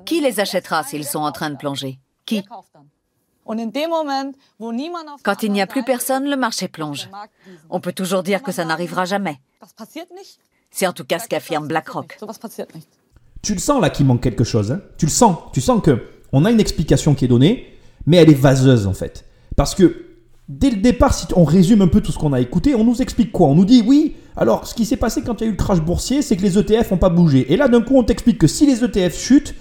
Qui 0.05 0.21
les 0.21 0.41
achètera 0.41 0.83
s'ils 0.83 1.05
sont 1.05 1.21
en 1.21 1.31
train 1.31 1.51
de 1.51 1.57
plonger? 1.57 2.01
Qui? 2.27 2.43
Quand 5.23 5.43
il 5.43 5.53
n'y 5.53 5.63
a 5.63 5.67
plus 5.67 5.83
personne, 5.83 6.29
le 6.29 6.37
marché 6.37 6.69
plonge. 6.69 7.09
On 7.71 7.81
peut 7.81 7.93
toujours 7.93 8.23
dire 8.23 8.43
que 8.43 8.53
ça 8.53 8.65
n'arrivera 8.65 9.05
jamais. 9.07 9.41
C'est 10.71 10.87
en 10.87 10.93
tout 10.93 11.05
cas 11.05 11.19
ce 11.19 11.29
qu'affirme 11.29 11.67
BlackRock. 11.67 12.19
Tu 13.41 13.55
le 13.55 13.59
sens 13.59 13.81
là 13.81 13.91
qu'il 13.91 14.07
manque 14.07 14.21
quelque 14.21 14.45
chose. 14.45 14.73
Hein 14.73 14.83
tu 14.99 15.07
le 15.07 15.11
sens. 15.11 15.37
Tu 15.53 15.61
sens 15.61 15.81
que 15.83 16.03
on 16.33 16.45
a 16.45 16.51
une 16.51 16.61
explication 16.61 17.15
qui 17.15 17.25
est 17.25 17.29
donnée, 17.29 17.79
mais 18.07 18.19
elle 18.19 18.31
est 18.31 18.35
vaseuse 18.35 18.87
en 18.87 18.93
fait. 18.93 19.25
Parce 19.57 19.75
que 19.75 20.05
dès 20.49 20.71
le 20.71 20.77
départ, 20.77 21.15
si 21.15 21.27
on 21.35 21.45
résume 21.45 21.81
un 21.81 21.89
peu 21.89 22.03
tout 22.03 22.13
ce 22.13 22.19
qu'on 22.19 22.35
a 22.35 22.41
écouté, 22.41 22.75
on 22.75 22.85
nous 22.85 23.01
explique 23.01 23.33
quoi? 23.33 23.49
On 23.49 23.55
nous 23.55 23.65
dit 23.65 23.83
oui. 23.87 24.17
Alors, 24.37 24.67
ce 24.67 24.75
qui 24.75 24.85
s'est 24.85 24.97
passé 24.97 25.23
quand 25.23 25.41
il 25.41 25.45
y 25.45 25.47
a 25.47 25.49
eu 25.49 25.53
le 25.53 25.57
crash 25.57 25.81
boursier, 25.81 26.23
c'est 26.23 26.37
que 26.37 26.43
les 26.43 26.59
ETF 26.59 26.91
n'ont 26.91 26.99
pas 26.99 27.09
bougé. 27.09 27.53
Et 27.53 27.57
là, 27.57 27.67
d'un 27.67 27.81
coup, 27.81 27.97
on 27.97 28.05
t'explique 28.05 28.39
que 28.39 28.47
si 28.47 28.67
les 28.67 28.85
ETF 28.85 29.19
chutent, 29.19 29.55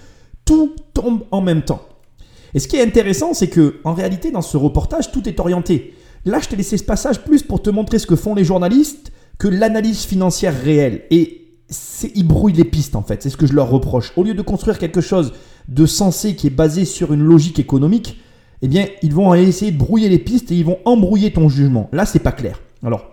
tout 0.45 0.75
tombe 0.93 1.23
en 1.31 1.41
même 1.41 1.63
temps. 1.63 1.81
Et 2.53 2.59
ce 2.59 2.67
qui 2.67 2.77
est 2.77 2.83
intéressant, 2.83 3.33
c'est 3.33 3.49
que 3.49 3.79
en 3.83 3.93
réalité, 3.93 4.31
dans 4.31 4.41
ce 4.41 4.57
reportage, 4.57 5.11
tout 5.11 5.27
est 5.27 5.39
orienté. 5.39 5.93
Là, 6.25 6.39
je 6.41 6.49
t'ai 6.49 6.55
laissé 6.55 6.77
ce 6.77 6.83
passage 6.83 7.21
plus 7.21 7.43
pour 7.43 7.61
te 7.61 7.69
montrer 7.69 7.99
ce 7.99 8.07
que 8.07 8.15
font 8.15 8.35
les 8.35 8.43
journalistes 8.43 9.11
que 9.37 9.47
l'analyse 9.47 10.03
financière 10.03 10.53
réelle. 10.63 11.03
Et 11.11 11.47
ils 12.15 12.27
brouillent 12.27 12.53
les 12.53 12.65
pistes, 12.65 12.95
en 12.95 13.01
fait. 13.01 13.23
C'est 13.23 13.29
ce 13.29 13.37
que 13.37 13.45
je 13.45 13.53
leur 13.53 13.69
reproche. 13.69 14.11
Au 14.15 14.23
lieu 14.23 14.33
de 14.33 14.41
construire 14.41 14.79
quelque 14.79 15.01
chose 15.01 15.33
de 15.67 15.85
sensé 15.85 16.35
qui 16.35 16.47
est 16.47 16.51
basé 16.51 16.85
sur 16.85 17.13
une 17.13 17.23
logique 17.23 17.59
économique, 17.59 18.19
eh 18.61 18.67
bien, 18.67 18.87
ils 19.03 19.13
vont 19.13 19.33
essayer 19.35 19.71
de 19.71 19.77
brouiller 19.77 20.09
les 20.09 20.19
pistes 20.19 20.51
et 20.51 20.55
ils 20.55 20.65
vont 20.65 20.79
embrouiller 20.85 21.31
ton 21.31 21.49
jugement. 21.49 21.89
Là, 21.91 22.05
c'est 22.05 22.19
pas 22.19 22.31
clair. 22.31 22.61
Alors, 22.83 23.05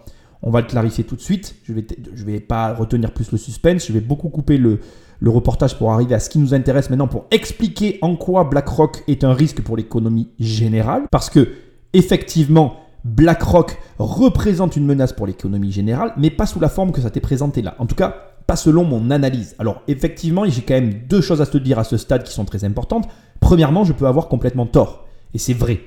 on 0.43 0.51
va 0.51 0.61
le 0.61 0.67
clarifier 0.67 1.05
tout 1.05 1.17
de 1.17 1.21
suite. 1.21 1.57
Je 1.65 1.73
vais, 1.73 1.87
je 2.15 2.25
vais 2.25 2.41
pas 2.41 2.75
retenir 2.75 3.13
plus 3.13 3.31
le 3.33 3.39
suspense. 3.39 3.87
Je 3.87 3.93
vais 3.93 4.01
beaucoup 4.01 4.29
couper 4.29 4.57
le, 4.57 4.81
le 5.21 5.31
reportage 5.31 5.77
pour 5.79 5.93
arriver 5.93 6.15
à 6.15 6.21
ce 6.21 6.31
qui 6.31 6.39
nous 6.39 6.55
intéresse 6.55 6.91
maintenant 6.91 7.09
pour 7.09 7.27
expliquer 7.31 7.99
en 8.03 8.17
quoi 8.17 8.45
BlackRock 8.45 9.03
est 9.09 9.25
un 9.25 9.33
risque 9.33 9.63
pour 9.63 9.77
l'économie 9.77 10.29
générale. 10.39 11.05
Parce 11.11 11.31
que, 11.31 11.49
effectivement, 11.93 12.77
BlackRock 13.05 13.79
représente 13.99 14.77
une 14.77 14.87
menace 14.87 15.13
pour 15.13 15.27
l'économie 15.27 15.73
générale, 15.73 16.13
mais 16.17 16.31
pas 16.31 16.47
sous 16.47 16.61
la 16.61 16.69
forme 16.69 16.93
que 16.93 17.01
ça 17.01 17.11
t'est 17.11 17.21
présenté 17.21 17.63
là. 17.63 17.75
En 17.79 17.87
tout 17.87 17.95
cas, 17.95 18.15
pas 18.47 18.57
selon 18.57 18.85
mon 18.85 19.11
analyse. 19.11 19.55
Alors 19.59 19.83
effectivement, 19.89 20.45
j'ai 20.47 20.63
quand 20.63 20.75
même 20.75 20.93
deux 21.09 21.21
choses 21.21 21.41
à 21.41 21.47
te 21.47 21.59
dire 21.59 21.79
à 21.79 21.85
ce 21.85 21.97
stade 21.97 22.25
qui 22.25 22.33
sont 22.33 22.45
très 22.45 22.65
importantes. 22.65 23.09
Premièrement, 23.41 23.85
je 23.85 23.93
peux 23.93 24.07
avoir 24.07 24.29
complètement 24.29 24.67
tort, 24.67 25.07
et 25.35 25.39
c'est 25.39 25.55
vrai. 25.55 25.81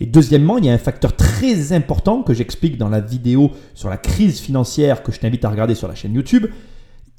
Et 0.00 0.06
deuxièmement, 0.06 0.58
il 0.58 0.64
y 0.64 0.70
a 0.70 0.72
un 0.72 0.78
facteur 0.78 1.14
très 1.14 1.72
important 1.72 2.22
que 2.22 2.32
j'explique 2.32 2.78
dans 2.78 2.88
la 2.88 3.00
vidéo 3.00 3.50
sur 3.74 3.90
la 3.90 3.98
crise 3.98 4.40
financière 4.40 5.02
que 5.02 5.12
je 5.12 5.20
t'invite 5.20 5.44
à 5.44 5.50
regarder 5.50 5.74
sur 5.74 5.88
la 5.88 5.94
chaîne 5.94 6.14
YouTube. 6.14 6.46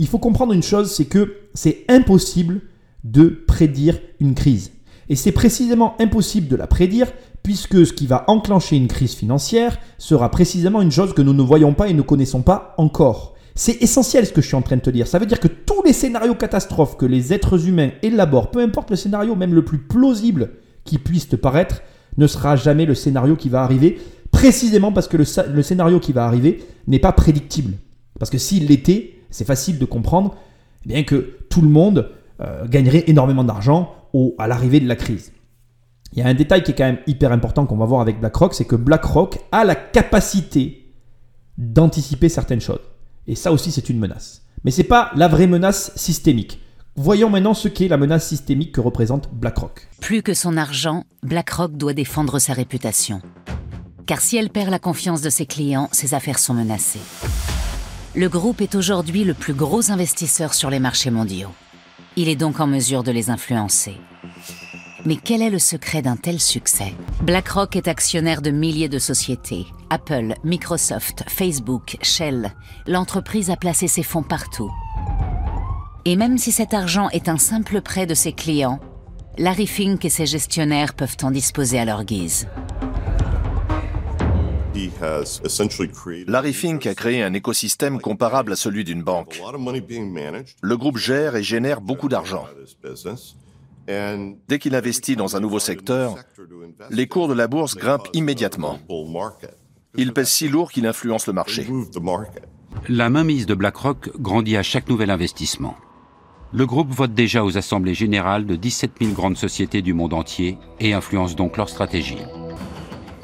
Il 0.02 0.07
faut 0.07 0.18
comprendre 0.18 0.52
une 0.52 0.64
chose, 0.64 0.91
c'est 0.91 1.06
que 1.06 1.36
c'est 1.53 1.86
impossible 1.88 2.61
de 3.03 3.44
prédire 3.48 3.99
une 4.19 4.34
crise. 4.34 4.72
Et 5.10 5.15
c'est 5.15 5.32
précisément 5.32 5.94
impossible 5.99 6.48
de 6.48 6.56
la 6.56 6.65
prédire 6.65 7.11
puisque 7.44 7.86
ce 7.86 7.94
qui 7.94 8.07
va 8.07 8.26
enclencher 8.28 8.78
une 8.78 8.88
crise 8.88 9.14
financière 9.14 9.78
sera 9.99 10.32
précisément 10.32 10.82
une 10.82 10.91
chose 10.91 11.14
que 11.14 11.22
nous 11.22 11.36
ne 11.36 11.44
voyons 11.44 11.76
pas 11.76 11.88
et 11.88 11.94
ne 11.94 12.02
connaissons 12.02 12.41
pas 12.41 12.73
encore. 12.80 13.36
C'est 13.53 13.80
essentiel 13.84 14.26
ce 14.26 14.34
que 14.34 14.41
je 14.41 14.48
suis 14.48 14.56
en 14.56 14.64
train 14.64 14.78
de 14.78 14.82
te 14.82 14.90
dire. 14.90 15.06
Ça 15.06 15.19
veut 15.19 15.28
dire 15.28 15.40
que 15.40 15.48
tous 15.48 15.84
les 15.84 15.94
scénarios 15.94 16.34
catastrophes 16.34 16.98
que 16.98 17.06
les 17.06 17.32
êtres 17.32 17.68
humains 17.68 17.91
élaborent, 18.02 18.49
peu 18.49 18.61
importe 18.61 18.90
le 18.90 18.95
scénario 18.95 19.36
même 19.36 19.53
le 19.53 19.64
plus 19.64 19.78
plausible 19.78 20.53
qui 20.84 20.98
puisse 20.98 21.30
te 21.30 21.36
paraître, 21.36 21.84
ne 22.18 22.26
sera 22.26 22.56
jamais 22.56 22.88
le 22.88 22.95
scénario 22.95 23.36
qui 23.36 23.49
va 23.49 23.61
arriver, 23.61 23.99
précisément 24.32 24.91
parce 24.91 25.07
que 25.07 25.18
le, 25.18 25.61
scénario 25.61 25.99
qui 25.99 26.11
va 26.11 26.26
arriver 26.26 26.64
n'est 26.88 26.98
pas 26.98 27.11
prédictible. 27.11 27.76
Parce 28.18 28.32
que 28.32 28.40
s'il 28.40 28.65
l'était, 28.65 29.20
c'est 29.31 29.45
facile 29.45 29.79
de 29.79 29.85
comprendre 29.85 30.35
eh 30.85 30.89
bien 30.89 31.03
que 31.03 31.37
tout 31.49 31.61
le 31.61 31.69
monde 31.69 32.11
euh, 32.41 32.67
gagnerait 32.67 33.05
énormément 33.07 33.43
d'argent 33.43 33.95
à 34.37 34.47
l'arrivée 34.47 34.79
de 34.79 34.87
la 34.87 34.95
crise. 34.95 35.31
Il 36.13 36.19
y 36.19 36.21
a 36.21 36.27
un 36.27 36.33
détail 36.33 36.63
qui 36.63 36.71
est 36.71 36.75
quand 36.75 36.85
même 36.85 36.99
hyper 37.07 37.31
important 37.31 37.65
qu'on 37.65 37.77
va 37.77 37.85
voir 37.85 38.01
avec 38.01 38.19
BlackRock, 38.19 38.53
c'est 38.53 38.65
que 38.65 38.75
BlackRock 38.75 39.39
a 39.51 39.63
la 39.63 39.75
capacité 39.75 40.93
d'anticiper 41.57 42.27
certaines 42.27 42.59
choses. 42.59 42.81
Et 43.27 43.35
ça 43.35 43.51
aussi, 43.51 43.71
c'est 43.71 43.89
une 43.89 43.99
menace. 43.99 44.41
Mais 44.65 44.71
ce 44.71 44.81
n'est 44.81 44.87
pas 44.87 45.11
la 45.15 45.27
vraie 45.27 45.47
menace 45.47 45.91
systémique. 45.95 46.59
Voyons 46.95 47.29
maintenant 47.29 47.53
ce 47.53 47.69
qu'est 47.69 47.87
la 47.87 47.97
menace 47.97 48.27
systémique 48.27 48.73
que 48.73 48.81
représente 48.81 49.33
BlackRock. 49.33 49.87
Plus 50.01 50.21
que 50.21 50.33
son 50.33 50.57
argent, 50.57 51.05
BlackRock 51.23 51.77
doit 51.77 51.93
défendre 51.93 52.39
sa 52.39 52.53
réputation. 52.53 53.21
Car 54.05 54.19
si 54.19 54.35
elle 54.35 54.49
perd 54.49 54.69
la 54.69 54.79
confiance 54.79 55.21
de 55.21 55.29
ses 55.29 55.45
clients, 55.45 55.87
ses 55.93 56.13
affaires 56.13 56.39
sont 56.39 56.53
menacées. 56.53 56.99
Le 58.13 58.27
groupe 58.27 58.59
est 58.59 58.75
aujourd'hui 58.75 59.23
le 59.23 59.33
plus 59.33 59.53
gros 59.53 59.89
investisseur 59.89 60.53
sur 60.53 60.69
les 60.69 60.79
marchés 60.79 61.11
mondiaux. 61.11 61.51
Il 62.17 62.27
est 62.27 62.35
donc 62.35 62.59
en 62.59 62.67
mesure 62.67 63.03
de 63.03 63.11
les 63.11 63.29
influencer. 63.29 63.95
Mais 65.05 65.15
quel 65.15 65.41
est 65.41 65.49
le 65.49 65.59
secret 65.59 66.01
d'un 66.01 66.17
tel 66.17 66.41
succès? 66.41 66.93
BlackRock 67.23 67.77
est 67.77 67.88
actionnaire 67.88 68.41
de 68.41 68.51
milliers 68.51 68.89
de 68.89 68.99
sociétés. 68.99 69.65
Apple, 69.89 70.35
Microsoft, 70.43 71.23
Facebook, 71.29 71.95
Shell. 72.01 72.51
L'entreprise 72.85 73.49
a 73.49 73.55
placé 73.55 73.88
ses 73.88 74.03
fonds 74.03 74.23
partout. 74.23 74.71
Et 76.03 76.17
même 76.17 76.38
si 76.38 76.51
cet 76.51 76.73
argent 76.73 77.07
est 77.11 77.29
un 77.29 77.38
simple 77.38 77.79
prêt 77.79 78.07
de 78.07 78.13
ses 78.13 78.33
clients, 78.33 78.81
Larry 79.38 79.67
Fink 79.67 80.03
et 80.03 80.09
ses 80.09 80.25
gestionnaires 80.25 80.95
peuvent 80.95 81.17
en 81.23 81.31
disposer 81.31 81.79
à 81.79 81.85
leur 81.85 82.03
guise. 82.03 82.49
Larry 86.27 86.53
Fink 86.53 86.88
a 86.88 86.95
créé 86.95 87.23
un 87.23 87.34
écosystème 87.34 87.99
comparable 87.99 88.53
à 88.53 88.56
celui 88.56 88.84
d'une 88.84 89.03
banque. 89.03 89.41
Le 90.61 90.77
groupe 90.77 90.98
gère 90.98 91.35
et 91.35 91.43
génère 91.43 91.81
beaucoup 91.81 92.07
d'argent. 92.07 92.45
Dès 93.88 94.60
qu'il 94.60 94.76
investit 94.76 95.15
dans 95.15 95.35
un 95.35 95.39
nouveau 95.39 95.60
secteur, 95.60 96.15
les 96.89 97.07
cours 97.07 97.27
de 97.27 97.34
la 97.34 97.48
bourse 97.48 97.76
grimpent 97.76 98.07
immédiatement. 98.14 98.80
Il 99.98 100.14
pèse 100.14 100.30
si 100.30 100.48
lourd 100.48 100.72
qu'il 100.72 100.88
influence 100.88 101.27
le 101.27 101.34
marché. 101.34 101.68
La 102.88 103.10
mainmise 103.10 103.45
de 103.45 103.56
BlackRock 103.56 104.11
grandit 104.18 104.56
à 104.56 104.64
chaque 104.64 104.88
nouvel 104.88 105.10
investissement. 105.10 105.76
Le 106.53 106.65
groupe 106.65 106.91
vote 106.91 107.14
déjà 107.14 107.43
aux 107.43 107.57
assemblées 107.57 107.93
générales 107.93 108.45
de 108.45 108.56
17 108.56 108.91
000 109.02 109.14
grandes 109.14 109.38
sociétés 109.38 109.81
du 109.81 109.93
monde 109.93 110.14
entier 110.14 110.57
et 110.80 110.93
influence 110.93 111.35
donc 111.35 111.57
leur 111.57 111.69
stratégie. 111.69 112.18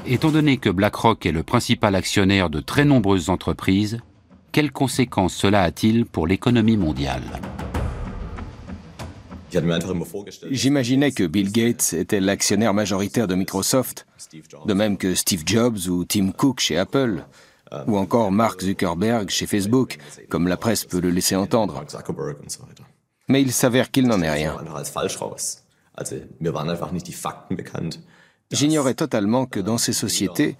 Étant 0.09 0.31
donné 0.31 0.57
que 0.57 0.69
BlackRock 0.69 1.25
est 1.25 1.33
le 1.33 1.43
principal 1.43 1.93
actionnaire 1.93 2.49
de 2.49 2.61
très 2.61 2.85
nombreuses 2.85 3.29
entreprises, 3.29 3.99
quelles 4.53 4.71
conséquences 4.71 5.33
cela 5.33 5.63
a-t-il 5.63 6.05
pour 6.05 6.27
l'économie 6.27 6.77
mondiale 6.77 7.23
J'imaginais 10.49 11.11
que 11.11 11.25
Bill 11.25 11.51
Gates 11.51 11.91
était 11.93 12.21
l'actionnaire 12.21 12.73
majoritaire 12.73 13.27
de 13.27 13.35
Microsoft, 13.35 14.07
de 14.65 14.73
même 14.73 14.97
que 14.97 15.13
Steve 15.13 15.43
Jobs 15.45 15.87
ou 15.89 16.05
Tim 16.05 16.31
Cook 16.31 16.61
chez 16.61 16.77
Apple, 16.77 17.25
ou 17.87 17.97
encore 17.97 18.31
Mark 18.31 18.61
Zuckerberg 18.61 19.29
chez 19.29 19.45
Facebook, 19.45 19.97
comme 20.29 20.47
la 20.47 20.55
presse 20.55 20.85
peut 20.85 21.01
le 21.01 21.09
laisser 21.09 21.35
entendre. 21.35 21.83
Mais 23.27 23.41
il 23.41 23.51
s'avère 23.51 23.91
qu'il 23.91 24.07
n'en 24.07 24.21
est 24.21 24.31
rien. 24.31 24.55
J'ignorais 28.51 28.93
totalement 28.93 29.45
que 29.45 29.59
dans 29.59 29.77
ces 29.77 29.93
sociétés, 29.93 30.55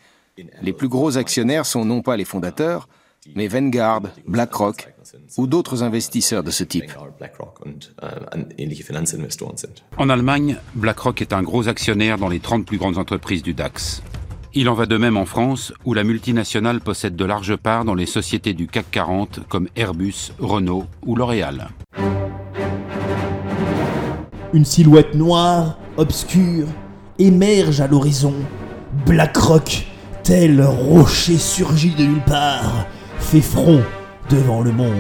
les 0.62 0.74
plus 0.74 0.90
gros 0.90 1.18
actionnaires 1.18 1.66
sont 1.66 1.86
non 1.86 2.02
pas 2.02 2.18
les 2.18 2.26
fondateurs, 2.26 2.90
mais 3.36 3.48
Vanguard, 3.48 4.02
BlackRock 4.28 4.94
ou 5.38 5.48
d'autres 5.48 5.84
investisseurs 5.84 6.44
de 6.44 6.52
ce 6.52 6.64
type. 6.64 6.92
En 9.98 10.10
Allemagne, 10.10 10.58
BlackRock 10.76 11.22
est 11.22 11.34
un 11.34 11.44
gros 11.44 11.68
actionnaire 11.68 12.18
dans 12.18 12.30
les 12.30 12.40
30 12.40 12.66
plus 12.66 12.78
grandes 12.78 12.98
entreprises 12.98 13.42
du 13.42 13.54
DAX. 13.54 14.02
Il 14.54 14.70
en 14.70 14.74
va 14.74 14.86
de 14.86 14.98
même 14.98 15.18
en 15.18 15.26
France, 15.26 15.72
où 15.86 15.94
la 15.94 16.04
multinationale 16.04 16.82
possède 16.82 17.16
de 17.16 17.26
larges 17.26 17.56
parts 17.56 17.86
dans 17.86 17.96
les 17.96 18.06
sociétés 18.06 18.54
du 18.54 18.68
CAC 18.68 18.90
40 18.92 19.48
comme 19.48 19.70
Airbus, 19.76 20.32
Renault 20.40 20.86
ou 21.06 21.16
L'Oréal. 21.16 21.70
Une 24.54 24.66
silhouette 24.66 25.14
noire, 25.14 25.78
obscure, 25.98 26.68
émerge 27.20 27.82
à 27.82 27.88
l'horizon. 27.88 28.34
BlackRock, 29.06 29.86
tel 30.24 30.62
rocher 30.62 31.38
surgi 31.38 31.92
de 31.92 32.04
nulle 32.04 32.22
part, 32.22 32.86
fait 33.20 33.42
front 33.42 33.82
devant 34.30 34.62
le 34.62 34.72
monde. 34.72 34.92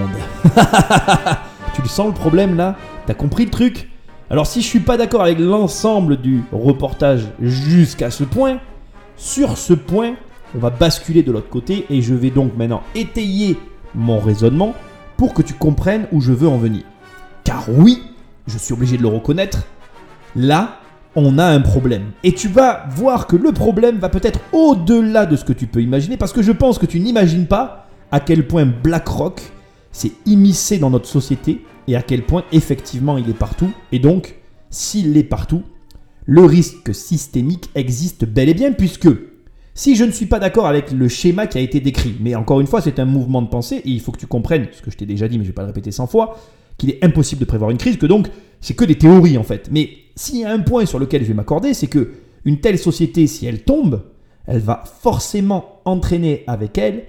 tu 1.74 1.82
le 1.82 1.88
sens 1.88 2.08
le 2.08 2.14
problème 2.14 2.56
là? 2.56 2.76
T'as 3.06 3.14
compris 3.14 3.46
le 3.46 3.52
truc? 3.52 3.90
Alors 4.30 4.48
si 4.48 4.62
je 4.62 4.68
suis 4.68 4.80
pas 4.80 4.98
d'accord 4.98 5.22
avec 5.22 5.40
l'ensemble 5.40 6.18
du 6.18 6.44
reportage 6.52 7.28
jusqu'à 7.42 8.12
ce 8.12 8.24
point, 8.24 8.60
sur 9.16 9.58
ce 9.58 9.74
point, 9.74 10.16
on 10.56 10.60
va 10.60 10.70
basculer 10.70 11.24
de 11.24 11.32
l'autre 11.32 11.50
côté 11.50 11.86
et 11.90 12.02
je 12.02 12.14
vais 12.14 12.30
donc 12.30 12.56
maintenant 12.58 12.84
étayer 12.96 13.58
mon 13.96 14.20
raisonnement 14.20 14.74
pour 15.16 15.34
que 15.34 15.42
tu 15.42 15.54
comprennes 15.54 16.08
où 16.12 16.22
je 16.22 16.32
veux 16.32 16.48
en 16.48 16.58
venir. 16.58 16.84
Car 17.44 17.64
oui, 17.70 18.04
je 18.46 18.58
suis 18.58 18.74
obligé 18.74 18.98
de 18.98 19.02
le 19.02 19.08
reconnaître, 19.08 19.64
là, 20.36 20.80
on 21.20 21.40
a 21.40 21.46
un 21.46 21.62
problème. 21.62 22.12
Et 22.24 22.32
tu 22.32 22.48
vas 22.48 22.86
voir 22.92 23.26
que 23.26 23.36
le 23.36 23.52
problème 23.52 23.98
va 23.98 24.08
peut-être 24.08 24.40
au-delà 24.54 25.26
de 25.26 25.36
ce 25.36 25.44
que 25.44 25.52
tu 25.52 25.66
peux 25.66 25.82
imaginer, 25.82 26.16
parce 26.16 26.32
que 26.32 26.44
je 26.44 26.52
pense 26.52 26.78
que 26.78 26.86
tu 26.86 27.00
n'imagines 27.00 27.48
pas 27.48 27.88
à 28.12 28.20
quel 28.20 28.48
point 28.48 28.68
BlackRock 28.68 29.42
s'est 29.92 30.12
immiscé 30.28 30.78
dans 30.78 30.92
notre 30.92 31.08
société 31.08 31.66
et 31.88 31.96
à 31.96 32.04
quel 32.04 32.22
point 32.22 32.44
effectivement 32.52 33.18
il 33.18 33.28
est 33.30 33.38
partout. 33.38 33.72
Et 33.92 33.98
donc, 33.98 34.36
s'il 34.70 35.18
est 35.18 35.24
partout, 35.24 35.64
le 36.26 36.46
risque 36.46 36.94
systémique 36.94 37.72
existe 37.74 38.26
bel 38.26 38.48
et 38.50 38.54
bien 38.54 38.72
puisque 38.72 39.10
si 39.74 39.96
je 39.96 40.04
ne 40.04 40.12
suis 40.12 40.28
pas 40.28 40.40
d'accord 40.40 40.68
avec 40.68 40.92
le 40.92 41.08
schéma 41.08 41.48
qui 41.48 41.58
a 41.58 41.62
été 41.62 41.80
décrit, 41.80 42.16
mais 42.20 42.36
encore 42.36 42.62
une 42.62 42.68
fois 42.68 42.82
c'est 42.82 43.00
un 43.00 43.06
mouvement 43.06 43.42
de 43.42 43.48
pensée 43.48 43.78
et 43.78 43.90
il 43.90 44.02
faut 44.02 44.12
que 44.12 44.20
tu 44.20 44.28
comprennes, 44.28 44.68
ce 44.72 44.84
que 44.84 44.92
je 44.92 44.98
t'ai 44.98 45.06
déjà 45.08 45.28
dit 45.28 45.40
mais 45.40 45.46
je 45.46 45.50
ne 45.50 45.54
vais 45.54 45.56
pas 45.56 45.64
le 45.64 45.70
répéter 45.70 45.92
100 45.92 46.06
fois, 46.08 46.38
qu'il 46.78 46.92
est 46.92 47.04
impossible 47.04 47.40
de 47.40 47.46
prévoir 47.46 47.72
une 47.72 47.78
crise, 47.78 47.98
que 47.98 48.06
donc 48.06 48.28
c'est 48.62 48.76
que 48.76 48.86
des 48.86 48.98
théories 48.98 49.38
en 49.38 49.44
fait. 49.44 49.70
Mais 49.72 49.90
s'il 50.18 50.40
y 50.40 50.44
a 50.44 50.52
un 50.52 50.60
point 50.60 50.86
sur 50.86 51.00
lequel 51.00 51.22
je 51.22 51.28
vais 51.28 51.34
m'accorder, 51.34 51.74
c'est 51.74 51.88
que 51.88 52.14
une 52.44 52.60
telle 52.60 52.80
société, 52.80 53.28
si 53.28 53.46
elle 53.46 53.64
tombe, 53.64 54.04
elle 54.48 54.60
va 54.60 54.84
forcément 55.02 55.82
entraîner 55.86 56.44
avec 56.48 56.78
elle 56.78 57.06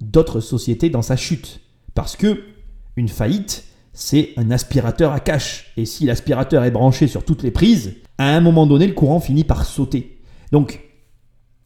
d'autres 0.00 0.40
sociétés 0.40 0.88
dans 0.88 1.02
sa 1.02 1.16
chute. 1.16 1.60
Parce 1.94 2.16
que 2.16 2.42
une 2.96 3.08
faillite, 3.08 3.64
c'est 3.92 4.30
un 4.36 4.50
aspirateur 4.50 5.12
à 5.12 5.20
cash. 5.20 5.72
Et 5.76 5.86
si 5.86 6.04
l'aspirateur 6.04 6.64
est 6.64 6.70
branché 6.70 7.08
sur 7.08 7.24
toutes 7.24 7.42
les 7.42 7.50
prises, 7.50 7.96
à 8.18 8.34
un 8.34 8.40
moment 8.40 8.66
donné, 8.66 8.86
le 8.86 8.94
courant 8.94 9.20
finit 9.20 9.44
par 9.44 9.64
sauter. 9.64 10.20
Donc, 10.52 10.80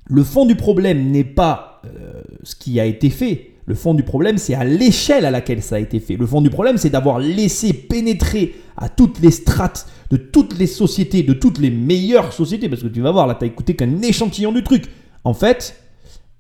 le 0.06 0.22
fond 0.22 0.46
du 0.46 0.56
problème 0.56 1.10
n'est 1.10 1.24
pas 1.24 1.82
euh, 1.84 2.22
ce 2.42 2.54
qui 2.54 2.80
a 2.80 2.86
été 2.86 3.10
fait. 3.10 3.55
Le 3.66 3.74
fond 3.74 3.94
du 3.94 4.04
problème, 4.04 4.38
c'est 4.38 4.54
à 4.54 4.64
l'échelle 4.64 5.24
à 5.24 5.32
laquelle 5.32 5.60
ça 5.60 5.76
a 5.76 5.78
été 5.80 5.98
fait. 5.98 6.16
Le 6.16 6.26
fond 6.26 6.40
du 6.40 6.50
problème, 6.50 6.78
c'est 6.78 6.90
d'avoir 6.90 7.18
laissé 7.18 7.72
pénétrer 7.72 8.54
à 8.76 8.88
toutes 8.88 9.18
les 9.20 9.32
strates 9.32 9.88
de 10.10 10.16
toutes 10.16 10.56
les 10.56 10.68
sociétés, 10.68 11.24
de 11.24 11.32
toutes 11.32 11.58
les 11.58 11.70
meilleures 11.70 12.32
sociétés, 12.32 12.68
parce 12.68 12.82
que 12.82 12.88
tu 12.88 13.00
vas 13.00 13.10
voir, 13.10 13.26
là, 13.26 13.34
tu 13.34 13.44
n'as 13.44 13.50
écouté 13.50 13.74
qu'un 13.74 14.02
échantillon 14.02 14.52
du 14.52 14.62
truc. 14.62 14.84
En 15.24 15.34
fait, 15.34 15.82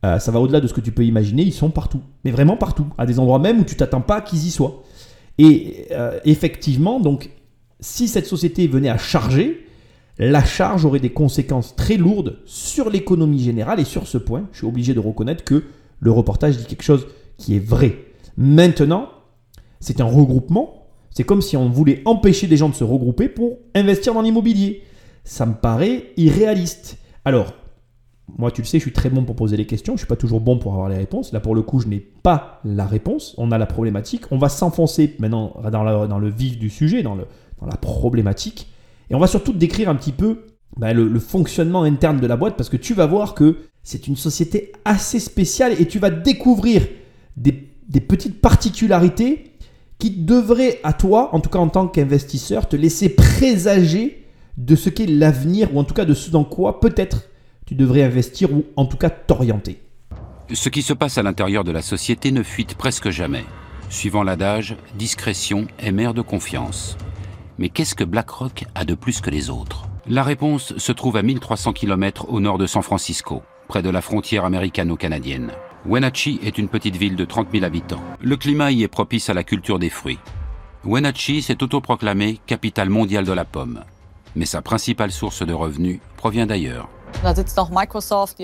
euh, 0.04 0.20
ça 0.20 0.30
va 0.30 0.38
au-delà 0.38 0.60
de 0.60 0.68
ce 0.68 0.72
que 0.72 0.80
tu 0.80 0.92
peux 0.92 1.04
imaginer, 1.04 1.42
ils 1.42 1.52
sont 1.52 1.70
partout. 1.70 2.00
Mais 2.24 2.30
vraiment 2.30 2.56
partout, 2.56 2.86
à 2.96 3.06
des 3.06 3.18
endroits 3.18 3.40
même 3.40 3.58
où 3.58 3.64
tu 3.64 3.74
t'attends 3.74 4.00
pas 4.00 4.20
qu'ils 4.20 4.46
y 4.46 4.50
soient. 4.50 4.84
Et 5.38 5.86
euh, 5.90 6.20
effectivement, 6.24 7.00
donc, 7.00 7.30
si 7.80 8.06
cette 8.06 8.26
société 8.26 8.68
venait 8.68 8.88
à 8.88 8.98
charger, 8.98 9.66
la 10.18 10.44
charge 10.44 10.84
aurait 10.84 11.00
des 11.00 11.10
conséquences 11.10 11.74
très 11.74 11.96
lourdes 11.96 12.38
sur 12.46 12.88
l'économie 12.88 13.42
générale 13.42 13.80
et 13.80 13.84
sur 13.84 14.06
ce 14.06 14.16
point, 14.16 14.48
je 14.52 14.58
suis 14.58 14.66
obligé 14.66 14.94
de 14.94 15.00
reconnaître 15.00 15.44
que 15.44 15.64
le 16.00 16.10
reportage 16.10 16.56
dit 16.56 16.66
quelque 16.66 16.82
chose 16.82 17.06
qui 17.36 17.56
est 17.56 17.64
vrai. 17.64 17.96
Maintenant, 18.36 19.08
c'est 19.80 20.00
un 20.00 20.06
regroupement, 20.06 20.86
c'est 21.10 21.24
comme 21.24 21.42
si 21.42 21.56
on 21.56 21.68
voulait 21.68 22.02
empêcher 22.04 22.46
des 22.46 22.56
gens 22.56 22.68
de 22.68 22.74
se 22.74 22.84
regrouper 22.84 23.28
pour 23.28 23.58
investir 23.74 24.14
dans 24.14 24.22
l'immobilier. 24.22 24.82
Ça 25.24 25.46
me 25.46 25.54
paraît 25.54 26.12
irréaliste. 26.16 26.98
Alors, 27.24 27.52
moi, 28.38 28.50
tu 28.50 28.60
le 28.60 28.66
sais, 28.66 28.78
je 28.78 28.82
suis 28.82 28.92
très 28.92 29.08
bon 29.08 29.24
pour 29.24 29.36
poser 29.36 29.56
les 29.56 29.66
questions. 29.66 29.92
Je 29.92 29.96
ne 29.96 29.98
suis 29.98 30.06
pas 30.06 30.16
toujours 30.16 30.40
bon 30.40 30.58
pour 30.58 30.72
avoir 30.72 30.88
les 30.88 30.96
réponses. 30.96 31.32
Là, 31.32 31.40
pour 31.40 31.54
le 31.54 31.62
coup, 31.62 31.80
je 31.80 31.86
n'ai 31.86 32.00
pas 32.00 32.60
la 32.64 32.84
réponse. 32.84 33.34
On 33.38 33.52
a 33.52 33.58
la 33.58 33.66
problématique. 33.66 34.24
On 34.30 34.38
va 34.38 34.48
s'enfoncer 34.48 35.14
maintenant 35.18 35.54
dans, 35.70 36.06
dans, 36.06 36.18
le 36.18 36.28
vif 36.28 36.58
du 36.58 36.68
sujet, 36.68 37.02
dans, 37.02 37.16
la 37.16 37.76
problématique. 37.76 38.68
Et 39.10 39.14
on 39.14 39.18
va 39.18 39.26
surtout 39.26 39.52
décrire 39.52 39.88
un 39.88 39.94
petit 39.94 40.12
peu 40.12 40.46
bah, 40.76 40.92
le, 40.92 41.18
fonctionnement 41.18 41.82
interne 41.84 42.20
de 42.20 42.26
la 42.26 42.36
boîte 42.36 42.56
parce 42.56 42.68
que 42.68 42.76
tu 42.76 42.94
vas 42.94 43.06
voir 43.06 43.34
que 43.34 43.56
c'est 43.86 44.08
une 44.08 44.16
société 44.16 44.72
assez 44.84 45.20
spéciale 45.20 45.80
et 45.80 45.86
tu 45.86 46.00
vas 46.00 46.10
découvrir 46.10 46.82
des, 47.36 47.52
petites 48.00 48.40
particularités 48.40 49.52
qui 49.96 50.10
devraient, 50.10 50.80
à 50.82 50.92
toi, 50.92 51.32
en 51.32 51.38
tout 51.38 51.50
cas 51.50 51.60
en 51.60 51.68
tant 51.68 51.86
qu'investisseur, 51.86 52.68
te 52.68 52.74
laisser 52.74 53.08
présager 53.08 54.26
de 54.56 54.74
ce 54.74 54.90
qu'est 54.90 55.06
l'avenir 55.06 55.72
ou 55.72 55.78
en 55.78 55.84
tout 55.84 55.94
cas 55.94 56.04
de 56.04 56.14
ce 56.14 56.32
dans 56.32 56.42
quoi 56.42 56.80
peut-être 56.80 57.28
tu 57.64 57.76
devrais 57.76 58.02
investir 58.02 58.52
ou 58.52 58.64
en 58.74 58.86
tout 58.86 58.96
cas 58.96 59.08
t'orienter. 59.08 59.80
Ce 60.52 60.68
qui 60.68 60.82
se 60.82 60.92
passe 60.92 61.16
à 61.16 61.22
l'intérieur 61.22 61.62
de 61.62 61.70
la 61.70 61.82
société 61.82 62.32
ne 62.32 62.42
fuite 62.42 62.74
presque 62.74 63.10
jamais. 63.10 63.44
Suivant 63.88 64.24
l'adage, 64.24 64.76
discrétion 64.98 65.68
est 65.78 65.92
mère 65.92 66.12
de 66.12 66.22
confiance. 66.22 66.96
Mais 67.58 67.68
qu'est-ce 67.68 67.94
que 67.94 68.02
BlackRock 68.02 68.64
a 68.74 68.84
de 68.84 68.96
plus 68.96 69.20
que 69.20 69.30
les 69.30 69.48
autres? 69.48 69.84
La 70.08 70.24
réponse 70.24 70.76
se 70.76 70.90
trouve 70.90 71.16
à 71.16 71.22
1300 71.22 71.72
km 71.72 72.26
au 72.30 72.40
nord 72.40 72.58
de 72.58 72.66
San 72.66 72.82
Francisco, 72.82 73.42
près 73.68 73.82
de 73.82 73.90
la 73.90 74.00
frontière 74.00 74.44
américano-canadienne. 74.44 75.52
Wenatchee 75.86 76.40
est 76.42 76.58
une 76.58 76.68
petite 76.68 76.96
ville 76.96 77.16
de 77.16 77.24
30 77.24 77.48
000 77.52 77.64
habitants. 77.64 78.02
Le 78.20 78.36
climat 78.36 78.72
y 78.72 78.82
est 78.82 78.88
propice 78.88 79.28
à 79.30 79.34
la 79.34 79.44
culture 79.44 79.78
des 79.78 79.90
fruits. 79.90 80.18
Wenatchee 80.84 81.42
s'est 81.42 81.62
autoproclamée 81.62 82.40
capitale 82.46 82.90
mondiale 82.90 83.24
de 83.24 83.32
la 83.32 83.44
pomme. 83.44 83.82
Mais 84.34 84.46
sa 84.46 84.62
principale 84.62 85.12
source 85.12 85.46
de 85.46 85.52
revenus 85.52 86.00
provient 86.16 86.46
d'ailleurs. 86.46 86.88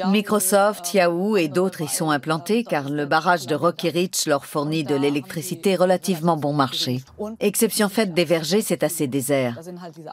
Microsoft, 0.06 0.94
Yahoo 0.94 1.36
et 1.36 1.48
d'autres 1.48 1.82
y 1.82 1.88
sont 1.88 2.10
implantés 2.10 2.64
car 2.64 2.88
le 2.88 3.06
barrage 3.06 3.46
de 3.46 3.54
Rocky 3.54 3.90
Ridge 3.90 4.26
leur 4.26 4.44
fournit 4.44 4.84
de 4.84 4.94
l'électricité 4.94 5.76
relativement 5.76 6.36
bon 6.36 6.52
marché. 6.52 7.02
Exception 7.40 7.88
faite 7.88 8.14
des 8.14 8.24
vergers, 8.24 8.62
c'est 8.62 8.82
assez 8.82 9.06
désert. 9.06 9.60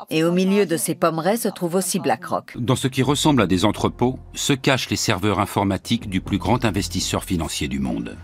Et 0.10 0.24
au 0.24 0.32
milieu 0.32 0.66
de 0.66 0.78
ces 0.78 0.96
pommerets 0.96 1.38
se 1.38 1.50
trouve 1.50 1.76
aussi 1.76 2.00
BlackRock. 2.00 2.58
Dans 2.58 2.76
ce 2.76 2.88
qui 2.88 3.04
ressemble 3.04 3.42
à 3.42 3.48
des 3.48 3.66
entrepôts 3.66 4.20
se 4.34 4.54
cachent 4.54 4.90
les 4.90 4.96
serveurs 4.96 5.40
informatiques 5.40 6.10
du 6.10 6.22
plus 6.22 6.38
grand 6.38 6.66
investisseur 6.66 7.24
financier 7.24 7.68
du 7.68 7.80
monde. 7.80 8.16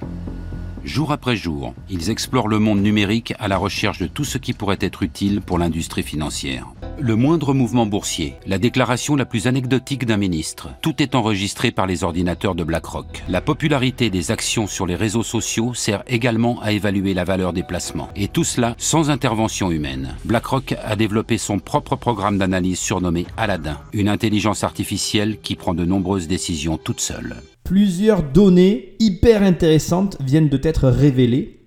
Jour 0.86 1.12
après 1.12 1.36
jour, 1.36 1.74
ils 1.90 2.12
explorent 2.12 2.48
le 2.48 2.60
monde 2.60 2.80
numérique 2.80 3.34
à 3.40 3.48
la 3.48 3.58
recherche 3.58 3.98
de 3.98 4.06
tout 4.06 4.24
ce 4.24 4.38
qui 4.38 4.54
pourrait 4.54 4.78
être 4.80 5.02
utile 5.02 5.42
pour 5.42 5.58
l'industrie 5.58 6.04
financière. 6.04 6.68
Le 7.00 7.16
moindre 7.16 7.56
mouvement 7.56 7.88
boursier, 7.88 8.36
la 8.46 8.60
déclaration 8.60 9.16
la 9.16 9.26
plus 9.26 9.48
anecdotique 9.48 10.06
d'un 10.06 10.18
ministre, 10.18 10.70
tout 10.84 11.02
est 11.02 11.16
enregistré 11.16 11.72
par 11.72 11.88
les 11.88 12.04
ordinateurs 12.04 12.54
de 12.54 12.64
BlackRock. 12.64 13.24
La 13.28 13.42
popularité 13.42 14.12
des 14.12 14.30
actions 14.30 14.68
sur 14.68 14.86
les 14.86 14.96
réseaux 14.96 15.24
sociaux 15.24 15.74
sert 15.74 16.04
également 16.06 16.62
à 16.62 16.72
évaluer 16.72 17.16
la 17.16 17.24
valeur 17.24 17.52
des 17.52 17.64
placements. 17.64 18.10
Et 18.16 18.28
tout 18.28 18.44
cela 18.44 18.76
sans 18.78 19.10
intervention 19.10 19.72
humaine. 19.72 20.16
BlackRock 20.24 20.76
a 20.86 20.96
développé 20.96 21.40
son 21.40 21.58
propre 21.58 21.96
programme 21.96 22.38
d'analyse 22.38 22.78
surnommé 22.78 23.26
Aladdin, 23.38 23.80
une 23.92 24.08
intelligence 24.08 24.64
artificielle 24.64 25.40
qui 25.42 25.56
prend 25.56 25.74
de 25.74 25.84
nombreuses 25.84 26.28
décisions 26.28 26.78
toute 26.78 27.02
seule. 27.02 27.38
Plusieurs 27.66 28.22
données 28.22 28.94
hyper 29.00 29.42
intéressantes 29.42 30.18
viennent 30.22 30.50
de 30.50 30.58
t'être 30.58 30.88
révélées. 30.88 31.62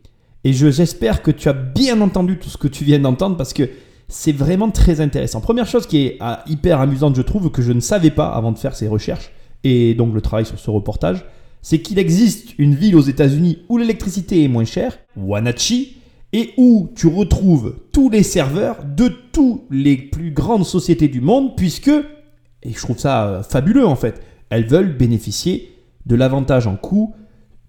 Et 0.44 0.52
j'espère 0.52 1.22
que 1.22 1.32
tu 1.32 1.48
as 1.48 1.52
bien 1.52 2.00
entendu 2.00 2.38
tout 2.38 2.48
ce 2.48 2.56
que 2.56 2.68
tu 2.68 2.84
viens 2.84 3.00
d'entendre 3.00 3.36
parce 3.36 3.52
que 3.52 3.68
c'est 4.06 4.30
vraiment 4.30 4.70
très 4.70 5.00
intéressant. 5.00 5.40
Première 5.40 5.66
chose 5.66 5.88
qui 5.88 5.98
est 6.06 6.16
ah, 6.20 6.44
hyper 6.46 6.80
amusante, 6.80 7.16
je 7.16 7.22
trouve, 7.22 7.50
que 7.50 7.62
je 7.62 7.72
ne 7.72 7.80
savais 7.80 8.12
pas 8.12 8.28
avant 8.28 8.52
de 8.52 8.58
faire 8.58 8.76
ces 8.76 8.86
recherches 8.86 9.32
et 9.64 9.94
donc 9.94 10.14
le 10.14 10.20
travail 10.20 10.46
sur 10.46 10.60
ce 10.60 10.70
reportage, 10.70 11.24
c'est 11.62 11.80
qu'il 11.80 11.98
existe 11.98 12.56
une 12.58 12.76
ville 12.76 12.94
aux 12.94 13.02
États-Unis 13.02 13.64
où 13.68 13.76
l'électricité 13.76 14.44
est 14.44 14.48
moins 14.48 14.64
chère, 14.64 14.96
Wanatchee, 15.16 15.96
et 16.32 16.50
où 16.58 16.92
tu 16.94 17.08
retrouves 17.08 17.74
tous 17.90 18.08
les 18.08 18.22
serveurs 18.22 18.84
de 18.84 19.08
toutes 19.32 19.62
les 19.68 19.96
plus 19.96 20.30
grandes 20.30 20.64
sociétés 20.64 21.08
du 21.08 21.20
monde, 21.20 21.56
puisque, 21.56 21.88
et 21.88 22.72
je 22.72 22.78
trouve 22.78 22.98
ça 22.98 23.26
euh, 23.26 23.42
fabuleux 23.42 23.86
en 23.86 23.96
fait, 23.96 24.22
elles 24.50 24.66
veulent 24.66 24.96
bénéficier 24.96 25.72
de 26.08 26.16
l'avantage 26.16 26.66
en 26.66 26.76
coût 26.76 27.14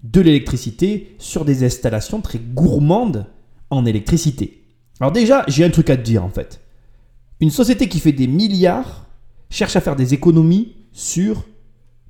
de 0.03 0.21
l'électricité 0.21 1.15
sur 1.19 1.45
des 1.45 1.63
installations 1.63 2.21
très 2.21 2.39
gourmandes 2.39 3.27
en 3.69 3.85
électricité. 3.85 4.65
Alors 4.99 5.11
déjà, 5.11 5.43
j'ai 5.47 5.63
un 5.63 5.69
truc 5.69 5.89
à 5.89 5.97
te 5.97 6.01
dire 6.01 6.23
en 6.23 6.29
fait. 6.29 6.61
Une 7.41 7.51
société 7.51 7.87
qui 7.87 7.99
fait 7.99 8.11
des 8.11 8.27
milliards 8.27 9.07
cherche 9.49 9.75
à 9.75 9.81
faire 9.81 9.95
des 9.95 10.13
économies 10.13 10.75
sur 10.91 11.45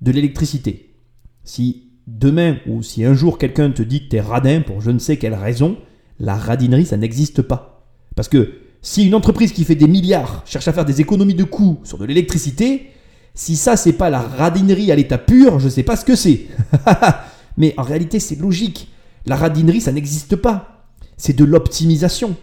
de 0.02 0.12
l'électricité. 0.12 0.96
Si 1.44 1.92
demain 2.08 2.58
ou 2.68 2.82
si 2.82 3.04
un 3.04 3.14
jour 3.14 3.38
quelqu'un 3.38 3.72
te 3.72 3.84
dit 3.84 4.06
que 4.06 4.10
tu 4.10 4.16
es 4.16 4.22
radin 4.22 4.62
pour 4.62 4.82
je 4.82 4.92
ne 4.92 5.00
sais 5.00 5.18
quelle 5.18 5.36
raison, 5.36 5.78
la 6.20 6.36
radinerie, 6.36 6.86
ça 6.86 6.98
n'existe 6.98 7.42
pas. 7.42 7.92
Parce 8.16 8.30
que 8.30 8.54
si 8.82 9.06
une 9.06 9.16
entreprise 9.16 9.52
qui 9.52 9.66
fait 9.66 9.76
des 9.76 9.88
milliards 9.88 10.44
cherche 10.46 10.68
à 10.68 10.74
faire 10.74 10.86
des 10.86 11.02
économies 11.02 11.36
de 11.36 11.44
coûts 11.44 11.80
sur 11.84 11.98
de 11.98 12.06
l'électricité, 12.06 12.92
si 13.40 13.56
ça, 13.56 13.78
c'est 13.78 13.94
pas 13.94 14.10
la 14.10 14.20
radinerie 14.20 14.92
à 14.92 14.98
l'état 14.98 15.18
pur, 15.18 15.62
je 15.62 15.70
sais 15.70 15.84
pas 15.84 15.96
ce 15.96 16.04
que 16.04 16.18
c'est. 16.18 16.48
Mais 17.58 17.74
en 17.78 17.84
réalité, 17.84 18.20
c'est 18.20 18.36
logique. 18.36 18.92
La 19.26 19.38
radinerie, 19.38 19.80
ça 19.80 19.94
n'existe 19.94 20.36
pas. 20.36 20.90
C'est 21.16 21.38
de 21.38 21.46
l'optimisation. 21.46 22.36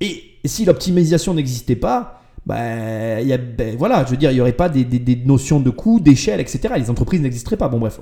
Et 0.00 0.22
si 0.44 0.64
l'optimisation 0.64 1.34
n'existait 1.34 1.74
pas, 1.74 2.22
ben, 2.46 3.18
y 3.26 3.32
a, 3.32 3.36
ben, 3.36 3.74
voilà, 3.76 4.04
je 4.04 4.12
veux 4.12 4.16
dire, 4.16 4.30
il 4.30 4.34
n'y 4.34 4.40
aurait 4.40 4.52
pas 4.52 4.68
des, 4.68 5.22
notions 5.26 5.58
de 5.58 5.70
coût, 5.70 5.98
d'échelle, 5.98 6.38
etc. 6.38 6.72
Les 6.76 6.88
entreprises 6.88 7.20
n'existeraient 7.20 7.56
pas. 7.56 7.68
Bon, 7.68 7.80
bref, 7.80 7.98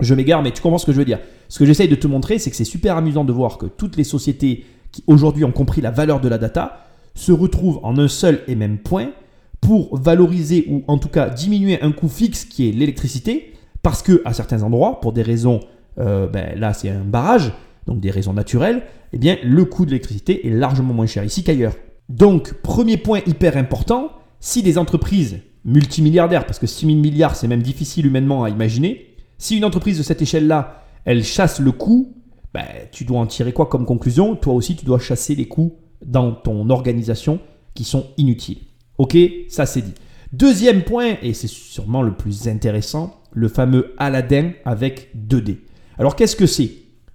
je 0.00 0.14
m'égare, 0.16 0.42
mais 0.42 0.50
tu 0.50 0.60
comprends 0.62 0.78
ce 0.78 0.86
que 0.86 0.92
je 0.92 0.98
veux 0.98 1.04
dire. 1.04 1.20
Ce 1.48 1.60
que 1.60 1.66
j'essaye 1.66 1.88
de 1.88 1.94
te 1.94 2.08
montrer, 2.08 2.40
c'est 2.40 2.50
que 2.50 2.56
c'est 2.56 2.64
super 2.64 2.96
amusant 2.96 3.24
de 3.24 3.32
voir 3.32 3.58
que 3.58 3.66
toutes 3.66 3.96
les 3.96 4.02
sociétés 4.02 4.64
qui 4.90 5.04
aujourd'hui 5.06 5.44
ont 5.44 5.52
compris 5.52 5.82
la 5.82 5.92
valeur 5.92 6.20
de 6.20 6.28
la 6.28 6.38
data 6.38 6.84
se 7.14 7.30
retrouvent 7.30 7.78
en 7.84 7.96
un 7.96 8.08
seul 8.08 8.40
et 8.48 8.56
même 8.56 8.78
point 8.78 9.10
pour 9.60 9.96
valoriser 9.96 10.66
ou 10.70 10.82
en 10.88 10.98
tout 10.98 11.08
cas 11.08 11.28
diminuer 11.28 11.80
un 11.82 11.92
coût 11.92 12.08
fixe 12.08 12.44
qui 12.44 12.68
est 12.68 12.72
l'électricité, 12.72 13.54
parce 13.82 14.02
que 14.02 14.22
à 14.24 14.32
certains 14.32 14.62
endroits, 14.62 15.00
pour 15.00 15.12
des 15.12 15.22
raisons, 15.22 15.60
euh, 15.98 16.26
ben, 16.26 16.58
là 16.58 16.72
c'est 16.72 16.88
un 16.88 17.04
barrage, 17.04 17.52
donc 17.86 18.00
des 18.00 18.10
raisons 18.10 18.32
naturelles, 18.32 18.82
eh 19.12 19.18
bien 19.18 19.36
le 19.42 19.64
coût 19.64 19.84
de 19.84 19.90
l'électricité 19.90 20.46
est 20.46 20.50
largement 20.50 20.94
moins 20.94 21.06
cher 21.06 21.24
ici 21.24 21.44
qu'ailleurs. 21.44 21.74
Donc 22.08 22.54
premier 22.62 22.96
point 22.96 23.20
hyper 23.26 23.56
important, 23.56 24.10
si 24.40 24.62
des 24.62 24.78
entreprises 24.78 25.38
multimilliardaires, 25.64 26.46
parce 26.46 26.58
que 26.58 26.66
6 26.66 26.86
000 26.86 26.98
milliards 26.98 27.36
c'est 27.36 27.48
même 27.48 27.62
difficile 27.62 28.06
humainement 28.06 28.44
à 28.44 28.50
imaginer, 28.50 29.14
si 29.38 29.56
une 29.56 29.64
entreprise 29.64 29.98
de 29.98 30.02
cette 30.02 30.22
échelle-là, 30.22 30.84
elle 31.04 31.24
chasse 31.24 31.60
le 31.60 31.72
coût, 31.72 32.14
ben, 32.52 32.64
tu 32.92 33.04
dois 33.04 33.20
en 33.20 33.26
tirer 33.26 33.52
quoi 33.52 33.66
comme 33.66 33.86
conclusion? 33.86 34.36
Toi 34.36 34.54
aussi 34.54 34.76
tu 34.76 34.84
dois 34.84 34.98
chasser 34.98 35.34
les 35.34 35.46
coûts 35.46 35.74
dans 36.04 36.32
ton 36.32 36.68
organisation 36.70 37.40
qui 37.74 37.84
sont 37.84 38.08
inutiles. 38.16 38.58
Ok, 39.00 39.16
ça 39.48 39.64
c'est 39.64 39.80
dit. 39.80 39.94
Deuxième 40.34 40.82
point, 40.82 41.14
et 41.22 41.32
c'est 41.32 41.48
sûrement 41.48 42.02
le 42.02 42.12
plus 42.12 42.48
intéressant, 42.48 43.18
le 43.32 43.48
fameux 43.48 43.94
Aladdin 43.96 44.50
avec 44.66 45.08
2D. 45.16 45.56
Alors 45.96 46.16
qu'est-ce 46.16 46.36
que 46.36 46.44
c'est? 46.44 46.70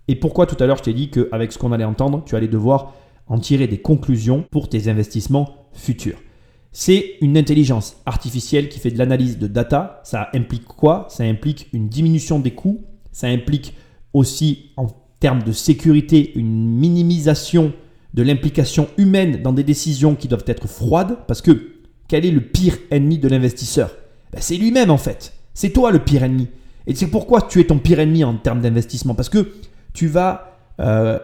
Et 0.08 0.16
pourquoi 0.16 0.48
tout 0.48 0.56
à 0.64 0.66
l'heure 0.66 0.78
je 0.78 0.82
t'ai 0.82 0.94
dit 0.94 1.12
qu'avec 1.12 1.52
ce 1.52 1.60
qu'on 1.60 1.72
allait 1.72 1.84
entendre, 1.84 2.24
tu 2.26 2.36
allais 2.36 2.48
devoir 2.48 2.96
en 3.28 3.38
tirer 3.38 3.68
des 3.68 3.78
conclusions 3.78 4.44
pour 4.50 4.68
tes 4.68 4.88
investissements 4.88 5.68
futurs? 5.74 6.18
C'est 6.72 7.18
une 7.22 7.38
intelligence 7.38 7.98
artificielle 8.08 8.68
qui 8.68 8.80
fait 8.80 8.90
de 8.90 8.98
l'analyse 8.98 9.38
de 9.38 9.46
data. 9.46 10.02
Ça 10.06 10.30
implique 10.34 10.66
quoi? 10.66 11.06
Ça 11.12 11.24
implique 11.24 11.68
une 11.72 11.88
diminution 11.88 12.40
des 12.40 12.56
coûts. 12.56 12.84
Ça 13.12 13.28
implique 13.28 13.76
aussi 14.12 14.72
en 14.76 14.88
termes 15.20 15.44
de 15.44 15.52
sécurité 15.52 16.32
une 16.36 16.68
minimisation 16.68 17.74
de 18.16 18.24
l'implication 18.24 18.88
humaine 18.98 19.44
dans 19.44 19.54
des 19.54 19.64
décisions 19.64 20.16
qui 20.16 20.28
doivent 20.28 20.46
être 20.48 20.68
froides 20.68 21.18
parce 21.28 21.44
que 21.44 21.75
quel 22.08 22.26
est 22.26 22.32
le 22.32 22.42
pire 22.42 22.78
ennemi 22.92 23.18
de 23.18 23.28
l'investisseur? 23.28 23.92
Ben, 24.32 24.40
C'est 24.42 24.58
lui-même 24.58 24.92
en 24.92 24.98
fait. 24.98 25.34
C'est 25.54 25.70
toi 25.72 25.92
le 25.92 26.00
pire 26.00 26.24
ennemi. 26.24 26.50
Et 26.88 26.94
c'est 26.94 27.08
pourquoi 27.08 27.42
tu 27.42 27.60
es 27.60 27.66
ton 27.66 27.80
pire 27.80 28.00
ennemi 28.00 28.24
en 28.24 28.36
termes 28.36 28.62
d'investissement. 28.62 29.16
Parce 29.16 29.30
que 29.30 29.54
tu 29.94 30.08
vas 30.08 30.58
euh, 30.80 31.18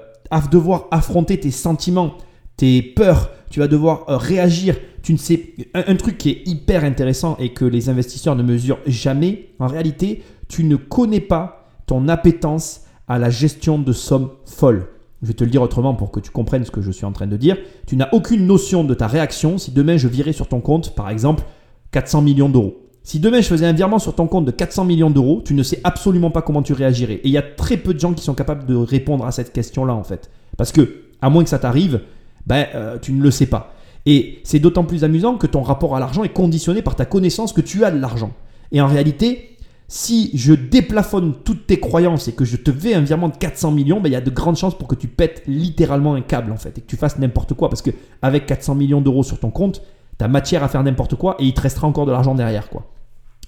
devoir 0.51 0.87
affronter 0.91 1.39
tes 1.39 1.51
sentiments, 1.51 2.17
tes 2.57 2.81
peurs. 2.81 3.31
Tu 3.49 3.59
vas 3.59 3.67
devoir 3.67 4.05
euh, 4.09 4.17
réagir. 4.17 4.77
Tu 5.03 5.13
ne 5.13 5.17
sais 5.17 5.53
un, 5.73 5.95
truc 5.95 6.17
qui 6.17 6.29
est 6.29 6.47
hyper 6.47 6.83
intéressant 6.83 7.35
et 7.39 7.53
que 7.53 7.65
les 7.65 7.89
investisseurs 7.89 8.35
ne 8.35 8.43
mesurent 8.43 8.79
jamais. 8.85 9.49
En 9.59 9.67
réalité, 9.67 10.23
tu 10.47 10.63
ne 10.63 10.75
connais 10.75 11.19
pas 11.19 11.67
ton 11.85 12.07
appétence 12.07 12.81
à 13.07 13.19
la 13.19 13.29
gestion 13.29 13.77
de 13.79 13.91
sommes 13.91 14.31
folles. 14.45 14.87
Je 15.21 15.27
vais 15.27 15.33
te 15.33 15.43
le 15.43 15.49
dire 15.49 15.61
autrement 15.61 15.93
pour 15.93 16.11
que 16.11 16.19
tu 16.19 16.31
comprennes 16.31 16.65
ce 16.65 16.71
que 16.71 16.81
je 16.81 16.91
suis 16.91 17.05
en 17.05 17.11
train 17.11 17.27
de 17.27 17.37
dire. 17.37 17.57
Tu 17.85 17.95
n'as 17.95 18.09
aucune 18.11 18.47
notion 18.47 18.83
de 18.83 18.93
ta 18.93 19.07
réaction 19.07 19.57
si 19.57 19.71
demain 19.71 19.97
je 19.97 20.07
virais 20.07 20.33
sur 20.33 20.47
ton 20.47 20.61
compte, 20.61 20.95
par 20.95 21.09
exemple, 21.09 21.43
400 21.91 22.21
millions 22.21 22.49
d'euros. 22.49 22.77
Si 23.03 23.19
demain 23.19 23.41
je 23.41 23.47
faisais 23.47 23.65
un 23.65 23.73
virement 23.73 23.99
sur 23.99 24.15
ton 24.15 24.27
compte 24.27 24.45
de 24.45 24.51
400 24.51 24.85
millions 24.85 25.09
d'euros, 25.09 25.41
tu 25.43 25.53
ne 25.53 25.63
sais 25.63 25.79
absolument 25.83 26.31
pas 26.31 26.41
comment 26.41 26.61
tu 26.61 26.73
réagirais. 26.73 27.15
Et 27.15 27.27
il 27.27 27.31
y 27.31 27.37
a 27.37 27.41
très 27.41 27.77
peu 27.77 27.93
de 27.93 27.99
gens 27.99 28.13
qui 28.13 28.23
sont 28.23 28.33
capables 28.33 28.65
de 28.65 28.75
répondre 28.75 29.25
à 29.25 29.31
cette 29.31 29.53
question-là 29.53 29.93
en 29.93 30.03
fait. 30.03 30.29
Parce 30.57 30.71
que, 30.71 31.03
à 31.21 31.29
moins 31.29 31.43
que 31.43 31.49
ça 31.49 31.59
t'arrive, 31.59 32.01
ben, 32.45 32.67
euh, 32.75 32.97
tu 32.99 33.13
ne 33.13 33.21
le 33.21 33.31
sais 33.31 33.47
pas. 33.47 33.73
Et 34.05 34.39
c'est 34.43 34.59
d'autant 34.59 34.83
plus 34.83 35.03
amusant 35.03 35.37
que 35.37 35.47
ton 35.47 35.61
rapport 35.61 35.95
à 35.95 35.99
l'argent 35.99 36.23
est 36.23 36.33
conditionné 36.33 36.81
par 36.81 36.95
ta 36.95 37.05
connaissance 37.05 37.53
que 37.53 37.61
tu 37.61 37.85
as 37.85 37.91
de 37.91 37.99
l'argent. 37.99 38.31
Et 38.71 38.81
en 38.81 38.87
réalité, 38.87 39.50
si 39.93 40.31
je 40.35 40.53
déplafonne 40.53 41.33
toutes 41.43 41.67
tes 41.67 41.77
croyances 41.77 42.29
et 42.29 42.31
que 42.31 42.45
je 42.45 42.55
te 42.55 42.71
fais 42.71 42.93
un 42.93 43.01
virement 43.01 43.27
de 43.27 43.35
400 43.35 43.71
millions, 43.71 43.99
ben, 43.99 44.07
il 44.07 44.13
y 44.13 44.15
a 44.15 44.21
de 44.21 44.29
grandes 44.29 44.55
chances 44.55 44.77
pour 44.77 44.87
que 44.87 44.95
tu 44.95 45.09
pètes 45.09 45.43
littéralement 45.47 46.13
un 46.13 46.21
câble 46.21 46.53
en 46.53 46.55
fait 46.55 46.77
et 46.77 46.81
que 46.81 46.87
tu 46.87 46.95
fasses 46.95 47.19
n'importe 47.19 47.55
quoi. 47.55 47.67
Parce 47.67 47.81
que 47.81 47.91
avec 48.21 48.45
400 48.45 48.75
millions 48.75 49.01
d'euros 49.01 49.23
sur 49.23 49.37
ton 49.37 49.51
compte, 49.51 49.81
tu 50.17 50.23
as 50.23 50.29
matière 50.29 50.63
à 50.63 50.69
faire 50.69 50.81
n'importe 50.81 51.15
quoi 51.15 51.35
et 51.39 51.43
il 51.43 51.53
te 51.53 51.59
restera 51.59 51.87
encore 51.87 52.05
de 52.05 52.13
l'argent 52.13 52.35
derrière 52.35 52.69
quoi. 52.69 52.89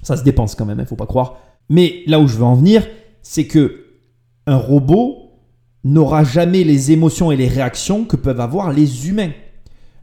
Ça 0.02 0.18
se 0.18 0.24
dépense 0.26 0.56
quand 0.56 0.66
même, 0.66 0.80
il 0.80 0.82
hein, 0.82 0.86
faut 0.86 0.98
pas 0.98 1.06
croire. 1.06 1.38
Mais 1.70 2.04
là 2.08 2.20
où 2.20 2.28
je 2.28 2.36
veux 2.36 2.44
en 2.44 2.56
venir, 2.56 2.86
c'est 3.22 3.48
que 3.48 3.86
un 4.46 4.58
robot 4.58 5.32
n'aura 5.86 6.26
jamais 6.26 6.66
les 6.66 6.92
émotions 6.92 7.32
et 7.32 7.38
les 7.38 7.48
réactions 7.48 8.04
que 8.04 8.18
peuvent 8.18 8.42
avoir 8.42 8.74
les 8.74 9.08
humains. 9.08 9.32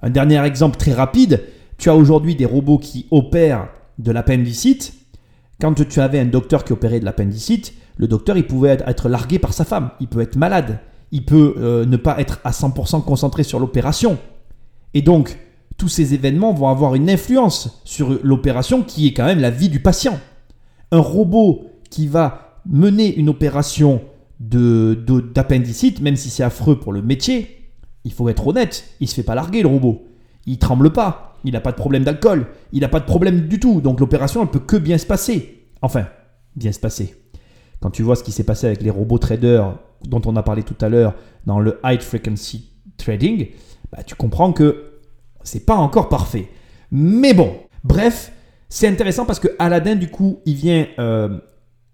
Un 0.00 0.08
dernier 0.08 0.42
exemple 0.42 0.78
très 0.78 0.94
rapide, 0.94 1.42
tu 1.76 1.90
as 1.90 1.94
aujourd'hui 1.94 2.34
des 2.34 2.46
robots 2.46 2.78
qui 2.78 3.08
opèrent 3.10 3.68
de 3.98 4.10
l'appendicite. 4.10 4.94
Quand 5.60 5.74
tu 5.74 6.00
avais 6.00 6.18
un 6.18 6.26
docteur 6.26 6.64
qui 6.64 6.72
opérait 6.72 7.00
de 7.00 7.04
l'appendicite, 7.04 7.74
le 7.96 8.08
docteur 8.08 8.36
il 8.36 8.46
pouvait 8.46 8.78
être 8.86 9.08
largué 9.08 9.38
par 9.38 9.52
sa 9.52 9.64
femme, 9.64 9.90
il 10.00 10.08
peut 10.08 10.20
être 10.20 10.36
malade, 10.36 10.80
il 11.12 11.24
peut 11.24 11.54
euh, 11.58 11.84
ne 11.84 11.96
pas 11.96 12.18
être 12.18 12.40
à 12.44 12.50
100% 12.50 13.04
concentré 13.04 13.42
sur 13.42 13.60
l'opération. 13.60 14.18
Et 14.94 15.02
donc, 15.02 15.38
tous 15.76 15.88
ces 15.88 16.14
événements 16.14 16.54
vont 16.54 16.68
avoir 16.68 16.94
une 16.94 17.10
influence 17.10 17.80
sur 17.84 18.18
l'opération 18.22 18.82
qui 18.82 19.06
est 19.06 19.12
quand 19.12 19.26
même 19.26 19.40
la 19.40 19.50
vie 19.50 19.68
du 19.68 19.80
patient. 19.80 20.18
Un 20.92 20.98
robot 20.98 21.66
qui 21.90 22.06
va 22.06 22.60
mener 22.66 23.14
une 23.14 23.28
opération 23.28 24.00
d'appendicite, 24.40 25.98
de, 25.98 26.04
même 26.04 26.16
si 26.16 26.30
c'est 26.30 26.42
affreux 26.42 26.78
pour 26.78 26.92
le 26.92 27.02
métier, 27.02 27.68
il 28.04 28.12
faut 28.12 28.28
être 28.30 28.46
honnête, 28.46 28.84
il 29.00 29.08
se 29.08 29.14
fait 29.14 29.22
pas 29.22 29.34
larguer 29.34 29.62
le 29.62 29.68
robot. 29.68 30.06
Il 30.46 30.58
tremble 30.58 30.90
pas, 30.90 31.29
il 31.44 31.52
n'a 31.52 31.60
pas 31.60 31.72
de 31.72 31.76
problème 31.76 32.04
d'alcool, 32.04 32.46
il 32.72 32.80
n'a 32.80 32.88
pas 32.88 33.00
de 33.00 33.04
problème 33.04 33.48
du 33.48 33.60
tout. 33.60 33.80
Donc 33.80 34.00
l'opération, 34.00 34.42
elle 34.42 34.48
peut 34.48 34.58
que 34.58 34.76
bien 34.76 34.98
se 34.98 35.06
passer. 35.06 35.66
Enfin, 35.82 36.06
bien 36.56 36.72
se 36.72 36.80
passer. 36.80 37.14
Quand 37.80 37.90
tu 37.90 38.02
vois 38.02 38.16
ce 38.16 38.22
qui 38.22 38.32
s'est 38.32 38.44
passé 38.44 38.66
avec 38.66 38.82
les 38.82 38.90
robots 38.90 39.18
traders 39.18 39.78
dont 40.04 40.20
on 40.26 40.36
a 40.36 40.42
parlé 40.42 40.62
tout 40.62 40.76
à 40.80 40.88
l'heure 40.88 41.14
dans 41.46 41.60
le 41.60 41.78
high 41.84 42.00
frequency 42.00 42.72
trading, 42.96 43.48
bah, 43.90 44.02
tu 44.02 44.14
comprends 44.14 44.52
que 44.52 44.90
c'est 45.42 45.64
pas 45.64 45.76
encore 45.76 46.08
parfait. 46.08 46.48
Mais 46.90 47.32
bon, 47.32 47.54
bref, 47.84 48.32
c'est 48.68 48.86
intéressant 48.86 49.24
parce 49.24 49.40
que 49.40 49.48
Aladdin, 49.58 49.96
du 49.96 50.10
coup, 50.10 50.40
il 50.44 50.54
vient 50.54 50.86
euh, 50.98 51.38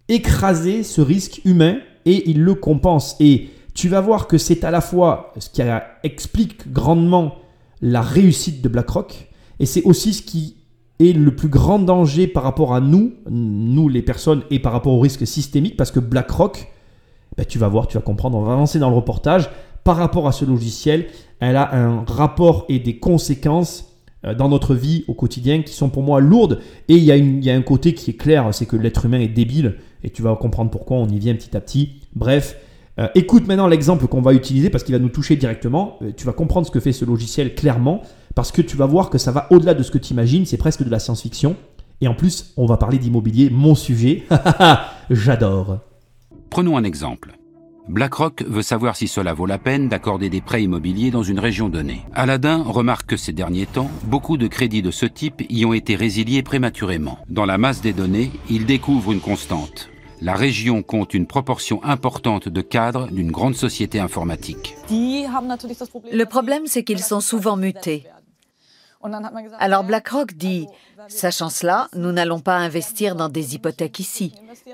écraser 0.08 0.82
ce 0.82 1.00
risque 1.00 1.40
humain 1.44 1.78
et 2.04 2.28
il 2.30 2.42
le 2.42 2.54
compense. 2.54 3.16
Et 3.20 3.48
tu 3.74 3.88
vas 3.88 4.00
voir 4.00 4.26
que 4.26 4.38
c'est 4.38 4.64
à 4.64 4.70
la 4.70 4.80
fois 4.80 5.32
ce 5.38 5.50
qui 5.50 5.62
explique 6.02 6.72
grandement 6.72 7.36
la 7.80 8.00
réussite 8.00 8.62
de 8.62 8.68
BlackRock, 8.68 9.28
et 9.60 9.66
c'est 9.66 9.82
aussi 9.82 10.12
ce 10.12 10.22
qui 10.22 10.56
est 10.98 11.12
le 11.12 11.34
plus 11.34 11.48
grand 11.48 11.78
danger 11.78 12.26
par 12.26 12.42
rapport 12.42 12.74
à 12.74 12.80
nous, 12.80 13.14
nous 13.28 13.88
les 13.88 14.02
personnes, 14.02 14.42
et 14.50 14.58
par 14.58 14.72
rapport 14.72 14.92
au 14.92 15.00
risque 15.00 15.26
systémique, 15.26 15.76
parce 15.76 15.90
que 15.90 16.00
BlackRock, 16.00 16.72
ben, 17.36 17.44
tu 17.44 17.58
vas 17.58 17.68
voir, 17.68 17.86
tu 17.86 17.96
vas 17.96 18.02
comprendre, 18.02 18.38
on 18.38 18.42
va 18.42 18.52
avancer 18.52 18.78
dans 18.78 18.88
le 18.88 18.96
reportage, 18.96 19.50
par 19.84 19.96
rapport 19.96 20.26
à 20.26 20.32
ce 20.32 20.44
logiciel, 20.44 21.06
elle 21.40 21.56
a 21.56 21.74
un 21.74 22.04
rapport 22.04 22.64
et 22.68 22.78
des 22.78 22.98
conséquences 22.98 23.92
euh, 24.24 24.34
dans 24.34 24.48
notre 24.48 24.74
vie 24.74 25.04
au 25.06 25.14
quotidien 25.14 25.62
qui 25.62 25.74
sont 25.74 25.90
pour 25.90 26.02
moi 26.02 26.20
lourdes. 26.20 26.60
Et 26.88 26.94
il 26.94 27.04
y, 27.04 27.50
a 27.50 27.54
un 27.54 27.62
côté 27.62 27.94
qui 27.94 28.10
est 28.10 28.16
clair, 28.16 28.48
c'est 28.52 28.66
que 28.66 28.76
l'être 28.76 29.04
humain 29.04 29.20
est 29.20 29.28
débile, 29.28 29.76
et 30.02 30.10
tu 30.10 30.22
vas 30.22 30.34
comprendre 30.36 30.70
pourquoi, 30.70 30.96
on 30.96 31.08
y 31.08 31.18
vient 31.18 31.34
petit 31.34 31.56
à 31.56 31.60
petit. 31.60 32.00
Bref, 32.14 32.56
euh, 32.98 33.08
écoute 33.14 33.46
maintenant 33.46 33.66
l'exemple 33.66 34.06
qu'on 34.06 34.22
va 34.22 34.32
utiliser 34.32 34.70
parce 34.70 34.82
qu'il 34.82 34.94
va 34.94 34.98
nous 34.98 35.10
toucher 35.10 35.36
directement. 35.36 35.98
Euh, 36.02 36.12
tu 36.16 36.24
vas 36.24 36.32
comprendre 36.32 36.66
ce 36.66 36.72
que 36.72 36.80
fait 36.80 36.92
ce 36.92 37.04
logiciel 37.04 37.54
clairement 37.54 38.02
parce 38.36 38.52
que 38.52 38.62
tu 38.62 38.76
vas 38.76 38.86
voir 38.86 39.10
que 39.10 39.18
ça 39.18 39.32
va 39.32 39.48
au-delà 39.50 39.74
de 39.74 39.82
ce 39.82 39.90
que 39.90 39.98
tu 39.98 40.12
imagines. 40.12 40.44
C'est 40.44 40.58
presque 40.58 40.84
de 40.84 40.90
la 40.90 41.00
science-fiction. 41.00 41.56
Et 42.02 42.06
en 42.06 42.14
plus, 42.14 42.52
on 42.58 42.66
va 42.66 42.76
parler 42.76 42.98
d'immobilier, 42.98 43.48
mon 43.50 43.74
sujet. 43.74 44.24
J'adore. 45.10 45.78
Prenons 46.50 46.76
un 46.76 46.84
exemple. 46.84 47.32
BlackRock 47.88 48.44
veut 48.46 48.62
savoir 48.62 48.94
si 48.94 49.08
cela 49.08 49.32
vaut 49.32 49.46
la 49.46 49.58
peine 49.58 49.88
d'accorder 49.88 50.28
des 50.28 50.42
prêts 50.42 50.62
immobiliers 50.62 51.10
dans 51.10 51.22
une 51.22 51.38
région 51.38 51.70
donnée. 51.70 52.02
Aladdin 52.14 52.62
remarque 52.62 53.06
que 53.06 53.16
ces 53.16 53.32
derniers 53.32 53.66
temps, 53.66 53.90
beaucoup 54.04 54.36
de 54.36 54.48
crédits 54.48 54.82
de 54.82 54.90
ce 54.90 55.06
type 55.06 55.42
y 55.48 55.64
ont 55.64 55.72
été 55.72 55.96
résiliés 55.96 56.42
prématurément. 56.42 57.18
Dans 57.30 57.46
la 57.46 57.56
masse 57.56 57.80
des 57.80 57.94
données, 57.94 58.32
il 58.50 58.66
découvre 58.66 59.12
une 59.12 59.20
constante 59.20 59.88
la 60.20 60.34
région 60.34 60.82
compte 60.82 61.14
une 61.14 61.26
proportion 61.26 61.82
importante 61.84 62.48
de 62.48 62.60
cadres 62.62 63.08
d'une 63.08 63.30
grande 63.30 63.54
société 63.54 64.00
informatique. 64.00 64.74
Le 64.90 66.24
problème, 66.24 66.62
c'est 66.66 66.84
qu'ils 66.84 67.02
sont 67.02 67.20
souvent 67.20 67.56
mutés. 67.56 68.06
Alors 69.58 69.84
BlackRock 69.84 70.34
dit, 70.34 70.66
sachant 71.08 71.50
cela, 71.50 71.88
nous 71.94 72.12
n'allons 72.12 72.40
pas 72.40 72.56
investir 72.56 73.16
dans 73.16 73.28
des 73.28 73.54
hypothèques 73.54 74.00
ici, 74.00 74.32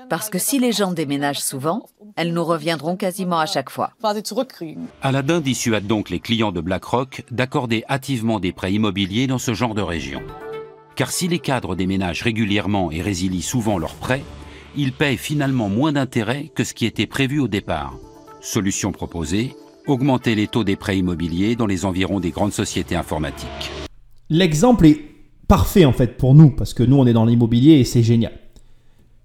parce 0.09 0.29
que 0.29 0.39
si 0.39 0.59
les 0.59 0.71
gens 0.71 0.91
déménagent 0.91 1.41
souvent, 1.41 1.87
elles 2.15 2.33
nous 2.33 2.43
reviendront 2.43 2.95
quasiment 2.95 3.39
à 3.39 3.45
chaque 3.45 3.69
fois. 3.69 3.91
Aladdin 5.01 5.41
dissuade 5.41 5.87
donc 5.87 6.09
les 6.09 6.19
clients 6.19 6.51
de 6.51 6.61
BlackRock 6.61 7.23
d'accorder 7.31 7.83
hâtivement 7.89 8.39
des 8.39 8.51
prêts 8.51 8.73
immobiliers 8.73 9.27
dans 9.27 9.39
ce 9.39 9.53
genre 9.53 9.73
de 9.73 9.81
région. 9.81 10.21
Car 10.95 11.11
si 11.11 11.27
les 11.27 11.39
cadres 11.39 11.75
déménagent 11.75 12.21
régulièrement 12.21 12.91
et 12.91 13.01
résilient 13.01 13.41
souvent 13.41 13.77
leurs 13.77 13.95
prêts, 13.95 14.23
ils 14.75 14.93
payent 14.93 15.17
finalement 15.17 15.69
moins 15.69 15.91
d'intérêts 15.91 16.51
que 16.55 16.63
ce 16.63 16.73
qui 16.73 16.85
était 16.85 17.07
prévu 17.07 17.39
au 17.39 17.47
départ. 17.47 17.95
Solution 18.41 18.91
proposée, 18.91 19.55
augmenter 19.87 20.35
les 20.35 20.47
taux 20.47 20.63
des 20.63 20.75
prêts 20.75 20.97
immobiliers 20.97 21.55
dans 21.55 21.65
les 21.65 21.85
environs 21.85 22.19
des 22.19 22.31
grandes 22.31 22.53
sociétés 22.53 22.95
informatiques. 22.95 23.71
L'exemple 24.33 24.87
est 24.87 24.99
parfait 25.47 25.85
en 25.85 25.93
fait 25.93 26.17
pour 26.17 26.33
nous, 26.33 26.49
parce 26.49 26.73
que 26.73 26.81
nous 26.81 26.97
on 26.97 27.05
est 27.05 27.13
dans 27.13 27.25
l'immobilier 27.25 27.73
et 27.73 27.83
c'est 27.83 28.01
génial. 28.01 28.33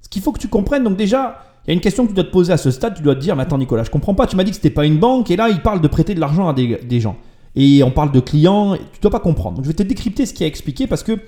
Ce 0.03 0.09
qu'il 0.11 0.21
faut 0.21 0.33
que 0.33 0.39
tu 0.39 0.49
comprennes, 0.49 0.85
donc 0.85 0.99
déjà, 0.99 1.43
il 1.65 1.69
y 1.69 1.71
a 1.71 1.75
une 1.75 1.81
question 1.81 2.05
que 2.05 2.11
tu 2.11 2.15
dois 2.15 2.25
te 2.25 2.31
poser 2.31 2.53
à 2.53 2.59
ce 2.59 2.71
stade, 2.71 2.95
tu 2.95 3.03
dois 3.03 3.15
te 3.15 3.21
dire, 3.21 3.35
mais 3.35 3.45
attends 3.45 3.57
Nicolas, 3.57 3.85
je 3.85 3.91
comprends 3.91 4.15
pas, 4.15 4.27
tu 4.27 4.37
m'as 4.37 4.45
dit 4.45 4.51
que 4.51 4.57
c'était 4.57 4.69
pas 4.69 4.85
une 4.85 4.99
banque, 4.99 5.31
et 5.31 5.37
là 5.37 5.49
il 5.49 5.63
parle 5.63 5.81
de 5.81 5.89
prêter 5.89 6.15
de 6.15 6.21
l'argent 6.21 6.47
à 6.47 6.53
des, 6.53 7.01
gens. 7.01 7.17
Et 7.57 7.83
on 7.83 7.91
parle 7.91 8.13
de 8.13 8.21
clients, 8.21 8.77
tu 8.93 9.01
dois 9.01 9.11
pas 9.11 9.21
comprendre. 9.21 9.57
Donc 9.57 9.65
je 9.65 9.71
vais 9.71 9.75
te 9.77 9.83
décrypter 9.83 10.27
ce 10.27 10.35
qui 10.35 10.45
a 10.45 10.47
expliqué 10.47 10.87
parce 10.87 11.03
que 11.03 11.19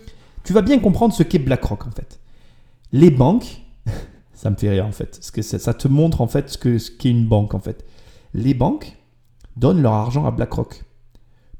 tu 0.45 0.53
vas 0.53 0.61
bien 0.61 0.79
comprendre 0.79 1.15
ce 1.15 1.23
qu'est 1.23 1.39
BlackRock 1.39 1.87
en 1.87 1.91
fait. 1.91 2.21
Les 2.93 3.11
banques, 3.11 3.63
ça 4.35 4.51
me 4.51 4.57
fait 4.57 4.69
rire 4.69 4.85
en 4.85 4.93
fait. 4.93 5.13
Parce 5.13 5.31
que 5.31 5.41
ça, 5.41 5.73
te 5.73 5.89
montre 5.89 6.21
en 6.21 6.27
fait 6.27 6.51
ce 6.51 6.59
qu'est 6.59 7.11
une 7.11 7.27
banque 7.27 7.55
en 7.55 7.61
fait. 7.61 7.83
Les 8.35 8.53
banques 8.53 8.99
donnent 9.57 9.81
leur 9.81 9.95
argent 9.95 10.27
à 10.27 10.31
BlackRock 10.31 10.85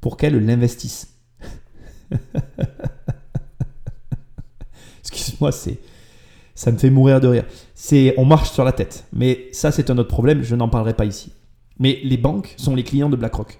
pour 0.01 0.17
qu'elle 0.17 0.37
l'investisse. 0.45 1.10
Excuse-moi, 4.99 5.51
c'est 5.51 5.79
ça 6.53 6.71
me 6.71 6.77
fait 6.77 6.91
mourir 6.91 7.19
de 7.19 7.27
rire. 7.27 7.45
C'est 7.73 8.13
on 8.17 8.25
marche 8.25 8.51
sur 8.51 8.63
la 8.63 8.71
tête. 8.71 9.05
Mais 9.13 9.47
ça 9.51 9.71
c'est 9.71 9.89
un 9.89 9.97
autre 9.97 10.09
problème, 10.09 10.43
je 10.43 10.55
n'en 10.55 10.69
parlerai 10.69 10.93
pas 10.93 11.05
ici. 11.05 11.31
Mais 11.79 11.99
les 12.03 12.17
banques 12.17 12.53
sont 12.57 12.75
les 12.75 12.83
clients 12.83 13.09
de 13.09 13.15
BlackRock. 13.15 13.59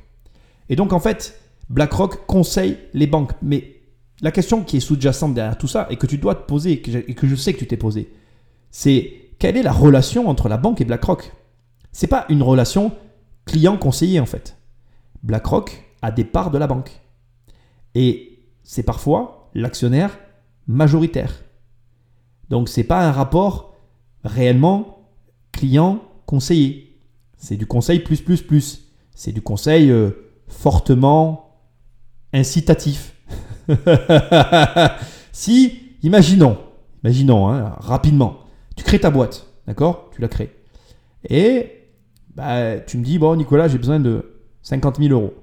Et 0.69 0.75
donc 0.75 0.93
en 0.93 0.99
fait, 0.99 1.41
BlackRock 1.69 2.25
conseille 2.27 2.77
les 2.93 3.07
banques. 3.07 3.31
Mais 3.41 3.81
la 4.21 4.31
question 4.31 4.63
qui 4.63 4.77
est 4.77 4.81
sous-jacente 4.81 5.33
derrière 5.33 5.57
tout 5.57 5.67
ça 5.67 5.87
et 5.89 5.97
que 5.97 6.05
tu 6.05 6.17
dois 6.17 6.35
te 6.35 6.45
poser 6.45 6.73
et 6.73 6.81
que 6.81 7.27
je 7.27 7.35
sais 7.35 7.53
que 7.53 7.59
tu 7.59 7.67
t'es 7.67 7.77
posé, 7.77 8.13
c'est 8.69 9.13
quelle 9.39 9.57
est 9.57 9.63
la 9.63 9.71
relation 9.71 10.29
entre 10.29 10.47
la 10.47 10.57
banque 10.57 10.81
et 10.81 10.85
BlackRock? 10.85 11.31
C'est 11.91 12.07
pas 12.07 12.25
une 12.29 12.43
relation 12.43 12.91
client-conseiller 13.45 14.19
en 14.19 14.27
fait. 14.27 14.57
BlackRock 15.23 15.83
a 16.03 16.11
des 16.11 16.23
parts 16.23 16.51
de 16.51 16.59
la 16.59 16.67
banque. 16.67 17.01
Et 17.95 18.30
c'est 18.63 18.83
parfois 18.83 19.49
l'actionnaire 19.53 20.17
majoritaire. 20.67 21.43
Donc 22.49 22.69
c'est 22.69 22.83
pas 22.83 23.07
un 23.07 23.11
rapport 23.11 23.75
réellement 24.23 25.09
client-conseiller. 25.51 26.97
C'est 27.37 27.57
du 27.57 27.65
conseil 27.65 27.99
plus 27.99 28.21
plus 28.21 28.41
plus. 28.41 28.87
C'est 29.15 29.31
du 29.31 29.41
conseil 29.41 29.89
euh, 29.89 30.11
fortement 30.47 31.57
incitatif. 32.33 33.15
si, 35.31 35.79
imaginons, 36.03 36.57
imaginons 37.03 37.49
hein, 37.49 37.75
rapidement, 37.79 38.37
tu 38.75 38.83
crées 38.83 38.99
ta 38.99 39.09
boîte, 39.09 39.47
d'accord? 39.67 40.09
Tu 40.13 40.21
la 40.21 40.27
crées. 40.27 40.55
Et 41.29 41.81
bah, 42.35 42.79
tu 42.79 42.97
me 42.97 43.03
dis, 43.03 43.19
bon, 43.19 43.35
Nicolas, 43.35 43.67
j'ai 43.67 43.77
besoin 43.77 43.99
de 43.99 44.39
50 44.63 44.97
000 44.97 45.09
euros. 45.13 45.33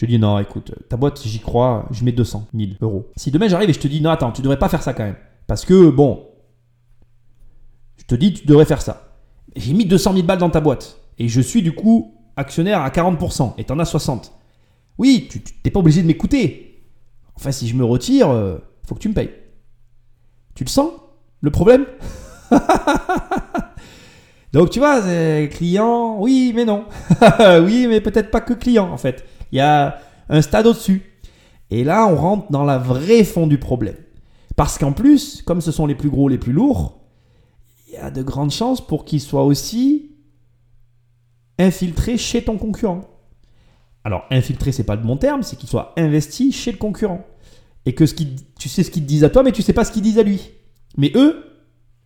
Je 0.00 0.06
te 0.06 0.10
dis, 0.10 0.18
non, 0.18 0.38
écoute, 0.38 0.72
ta 0.88 0.96
boîte, 0.96 1.20
j'y 1.22 1.40
crois, 1.40 1.86
je 1.90 2.04
mets 2.04 2.12
200 2.12 2.46
000 2.54 2.70
euros. 2.80 3.10
Si 3.16 3.30
demain 3.30 3.48
j'arrive 3.48 3.68
et 3.68 3.74
je 3.74 3.80
te 3.80 3.86
dis, 3.86 4.00
non, 4.00 4.08
attends, 4.08 4.32
tu 4.32 4.40
devrais 4.40 4.58
pas 4.58 4.70
faire 4.70 4.82
ça 4.82 4.94
quand 4.94 5.04
même. 5.04 5.18
Parce 5.46 5.66
que, 5.66 5.90
bon, 5.90 6.26
je 7.98 8.04
te 8.04 8.14
dis, 8.14 8.32
tu 8.32 8.46
devrais 8.46 8.64
faire 8.64 8.80
ça. 8.80 9.18
J'ai 9.56 9.74
mis 9.74 9.84
200 9.84 10.14
000 10.14 10.26
balles 10.26 10.38
dans 10.38 10.48
ta 10.48 10.62
boîte. 10.62 10.98
Et 11.18 11.28
je 11.28 11.42
suis 11.42 11.60
du 11.60 11.72
coup 11.72 12.14
actionnaire 12.34 12.80
à 12.80 12.88
40%. 12.88 13.52
Et 13.58 13.64
tu 13.64 13.72
en 13.74 13.78
as 13.78 13.84
60. 13.84 14.32
Oui, 14.96 15.28
tu 15.30 15.42
n'es 15.66 15.70
pas 15.70 15.80
obligé 15.80 16.00
de 16.00 16.06
m'écouter. 16.06 16.82
Enfin, 17.34 17.52
si 17.52 17.68
je 17.68 17.74
me 17.74 17.84
retire, 17.84 18.30
euh, 18.30 18.56
faut 18.86 18.94
que 18.94 19.00
tu 19.00 19.10
me 19.10 19.14
payes. 19.14 19.34
Tu 20.54 20.64
le 20.64 20.70
sens 20.70 20.92
Le 21.42 21.50
problème 21.50 21.84
Donc 24.54 24.70
tu 24.70 24.78
vois, 24.78 25.02
client, 25.48 26.16
oui, 26.20 26.54
mais 26.56 26.64
non. 26.64 26.86
oui, 27.64 27.86
mais 27.86 28.00
peut-être 28.00 28.30
pas 28.30 28.40
que 28.40 28.54
client 28.54 28.90
en 28.90 28.96
fait. 28.96 29.26
Il 29.52 29.58
y 29.58 29.60
a 29.60 30.00
un 30.28 30.42
stade 30.42 30.66
au-dessus. 30.66 31.02
Et 31.70 31.84
là, 31.84 32.06
on 32.06 32.16
rentre 32.16 32.50
dans 32.50 32.64
la 32.64 32.78
vraie 32.78 33.24
fond 33.24 33.46
du 33.46 33.58
problème. 33.58 33.96
Parce 34.56 34.78
qu'en 34.78 34.92
plus, 34.92 35.42
comme 35.42 35.60
ce 35.60 35.72
sont 35.72 35.86
les 35.86 35.94
plus 35.94 36.10
gros, 36.10 36.28
les 36.28 36.38
plus 36.38 36.52
lourds, 36.52 37.00
il 37.86 37.94
y 37.94 37.96
a 37.96 38.10
de 38.10 38.22
grandes 38.22 38.50
chances 38.50 38.86
pour 38.86 39.04
qu'ils 39.04 39.20
soient 39.20 39.44
aussi 39.44 40.12
infiltrés 41.58 42.16
chez 42.16 42.42
ton 42.42 42.58
concurrent. 42.58 43.02
Alors, 44.04 44.24
infiltré, 44.30 44.72
c'est 44.72 44.84
pas 44.84 44.96
le 44.96 45.02
bon 45.02 45.16
terme, 45.16 45.42
c'est 45.42 45.56
qu'ils 45.56 45.68
soient 45.68 45.92
investis 45.96 46.56
chez 46.56 46.72
le 46.72 46.78
concurrent. 46.78 47.24
Et 47.86 47.94
que 47.94 48.06
ce 48.06 48.14
tu 48.14 48.68
sais 48.68 48.82
ce 48.82 48.90
qu'ils 48.90 49.06
disent 49.06 49.24
à 49.24 49.30
toi, 49.30 49.42
mais 49.42 49.52
tu 49.52 49.62
sais 49.62 49.72
pas 49.72 49.84
ce 49.84 49.92
qu'ils 49.92 50.02
disent 50.02 50.18
à 50.18 50.22
lui. 50.22 50.50
Mais 50.96 51.12
eux, 51.14 51.44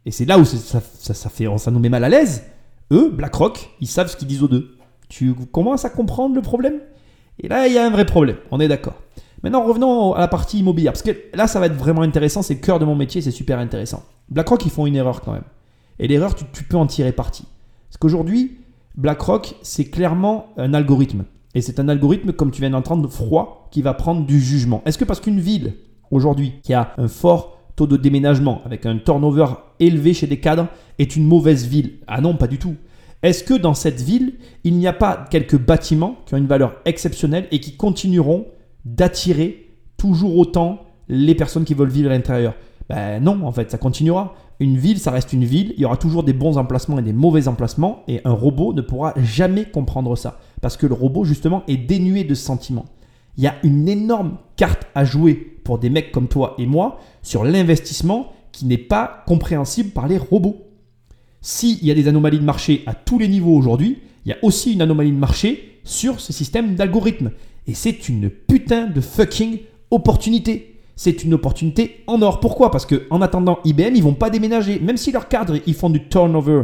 et 0.05 0.11
c'est 0.11 0.25
là 0.25 0.39
où 0.39 0.45
ça, 0.45 0.81
ça 0.81 1.71
nous 1.71 1.79
met 1.79 1.89
mal 1.89 2.05
à 2.05 2.09
l'aise, 2.09 2.45
eux, 2.93 3.11
BlackRock, 3.11 3.71
ils 3.81 3.89
savent 3.89 4.11
ce 4.11 4.17
qu'ils 4.17 4.29
disent 4.29 4.43
aux 4.43 4.49
deux. 4.49 4.77
Tu 5.09 5.35
commences 5.35 5.85
à 5.85 5.91
comprendre 5.91 6.35
le 6.35 6.43
problème? 6.43 6.81
Et 7.41 7.49
là, 7.49 7.67
il 7.67 7.75
y 7.75 7.79
a 7.79 7.87
un 7.87 7.91
vrai 7.91 8.05
problème, 8.05 8.37
on 8.51 8.61
est 8.61 8.69
d'accord. 8.69 8.95
Maintenant, 9.43 9.65
revenons 9.65 10.15
à 10.15 10.21
la 10.21 10.29
partie 10.29 10.61
immobilière, 10.61 10.93
parce 10.93 11.03
que 11.03 11.11
là, 11.35 11.47
ça 11.47 11.61
va 11.61 11.67
être 11.67 11.77
vraiment 11.77 12.03
intéressant, 12.03 12.43
c'est 12.43 12.55
le 12.55 12.61
cœur 12.61 12.79
de 12.79 12.85
mon 12.85 12.95
métier, 12.95 13.21
c'est 13.21 13.31
super 13.31 13.59
intéressant. 13.59 14.03
BlackRock, 14.31 14.65
ils 14.65 14.71
font 14.71 14.87
une 14.87 14.97
erreur 14.97 15.21
quand 15.21 15.33
même. 15.33 15.45
Et 15.99 16.09
l'erreur, 16.09 16.35
tu, 16.35 16.45
tu 16.53 16.65
peux 16.65 16.77
en 16.77 16.87
tirer 16.87 17.13
parti. 17.13 17.45
Parce 17.89 17.99
qu'aujourd'hui, 17.99 18.59
BlackRock, 18.97 19.57
c'est 19.63 19.87
clairement 19.87 20.47
un 20.57 20.73
algorithme. 20.73 21.25
Et 21.55 21.61
c'est 21.61 21.79
un 21.79 21.89
algorithme, 21.89 22.33
comme 22.33 22.51
tu 22.51 22.61
viens 22.61 22.71
d'entendre, 22.71 23.09
froid, 23.09 23.69
qui 23.71 23.83
va 23.83 23.95
prendre 23.95 24.27
du 24.27 24.41
jugement. 24.41 24.83
Est-ce 24.87 24.99
que 24.99 25.05
parce 25.05 25.21
qu'une 25.21 25.41
ville, 25.41 25.75
aujourd'hui, 26.11 26.55
qui 26.63 26.75
a 26.75 26.95
un 26.97 27.09
fort 27.09 27.59
taux 27.77 27.87
de 27.87 27.97
déménagement, 27.97 28.63
avec 28.65 28.87
un 28.87 28.99
turnover 28.99 29.47
élevé 29.79 30.15
chez 30.15 30.27
des 30.27 30.41
cadres, 30.41 30.69
est 30.99 31.17
une 31.17 31.27
mauvaise 31.27 31.67
ville? 31.67 31.99
Ah 32.07 32.21
non, 32.21 32.37
pas 32.37 32.47
du 32.47 32.59
tout. 32.59 32.77
Est-ce 33.25 33.43
que 33.43 33.55
dans 33.55 33.73
cette 33.73 34.03
ville, 34.03 34.35
il 34.65 34.77
n'y 34.77 34.87
a 34.87 34.93
pas 34.93 35.25
quelques 35.31 35.59
bâtiments 35.59 36.17
qui 36.27 36.35
ont 36.35 36.37
une 36.37 36.47
valeur 36.47 36.77
exceptionnelle 36.85 37.49
et 37.51 37.59
qui 37.59 37.75
continueront 37.75 38.45
d'attirer 38.85 39.79
toujours 39.97 40.37
autant 40.37 40.81
les 41.09 41.35
personnes 41.35 41.65
qui 41.65 41.73
veulent 41.73 41.89
vivre 41.89 42.11
à 42.11 42.13
l'intérieur? 42.13 42.55
Ben 42.91 43.25
non, 43.25 43.43
en 43.47 43.51
fait, 43.51 43.71
ça 43.71 43.79
continuera. 43.79 44.35
Une 44.61 44.77
ville, 44.77 44.99
ça 44.99 45.11
reste 45.11 45.33
une 45.33 45.47
ville. 45.47 45.73
Il 45.77 45.81
y 45.81 45.87
aura 45.87 45.97
toujours 45.97 46.23
des 46.23 46.35
bons 46.35 46.59
emplacements 46.59 46.99
et 46.99 47.03
des 47.03 47.15
mauvais 47.15 47.49
emplacements. 47.49 48.03
Et 48.09 48.21
un 48.27 48.33
robot 48.33 48.75
ne 48.75 48.83
pourra 48.83 49.15
jamais 49.17 49.65
comprendre 49.65 50.17
ça. 50.17 50.39
Parce 50.61 50.77
que 50.77 50.87
le 50.87 50.93
robot, 50.93 51.25
justement, 51.25 51.63
est 51.67 51.79
dénué 51.79 52.25
de 52.25 52.35
sentiments. 52.35 52.85
Il 53.39 53.45
y 53.45 53.47
a 53.47 53.55
une 53.63 53.89
énorme 53.89 54.37
carte 54.57 54.87
à 54.95 55.07
jouer 55.07 55.35
pour 55.65 55.79
des 55.79 55.89
mecs 55.89 56.13
comme 56.13 56.29
toi 56.29 56.57
et 56.59 56.67
moi 56.67 56.99
sur 57.23 57.43
l'investissement 57.43 58.33
qui 58.53 58.67
n'est 58.67 58.77
pas 58.77 59.25
compréhensible 59.27 59.93
par 59.93 60.09
les 60.09 60.19
robots. 60.19 60.64
S'il 61.47 61.85
y 61.85 61.91
a 61.91 61.95
des 61.95 62.09
anomalies 62.09 62.39
de 62.39 62.45
marché 62.45 62.83
à 62.87 62.95
tous 62.95 63.19
les 63.19 63.29
niveaux 63.29 63.55
aujourd'hui, 63.55 63.99
il 64.25 64.31
y 64.31 64.33
a 64.33 64.39
aussi 64.41 64.73
une 64.73 64.81
anomalie 64.81 65.13
de 65.13 65.19
marché 65.19 65.79
sur 65.85 66.19
ce 66.19 66.33
système 66.33 66.75
d'algorithmes. 66.75 67.33
Et 67.67 67.75
c'est 67.75 68.09
une 68.09 68.31
putain 68.31 68.87
de 68.87 69.03
fucking 69.03 69.59
opportunité. 69.91 70.81
C'est 70.97 71.23
une 71.23 71.35
opportunité 71.35 72.03
en 72.07 72.23
or. 72.23 72.41
Pourquoi? 72.41 72.71
Parce 72.71 72.87
que 72.87 73.07
en 73.11 73.21
attendant 73.21 73.59
IBM, 73.67 73.95
ils 73.95 74.03
vont 74.03 74.15
pas 74.15 74.31
déménager. 74.31 74.81
Même 74.81 74.97
si 74.97 75.13
leurs 75.13 75.29
cadres, 75.29 75.59
ils 75.67 75.75
font 75.75 75.91
du 75.91 76.09
turnover, 76.09 76.63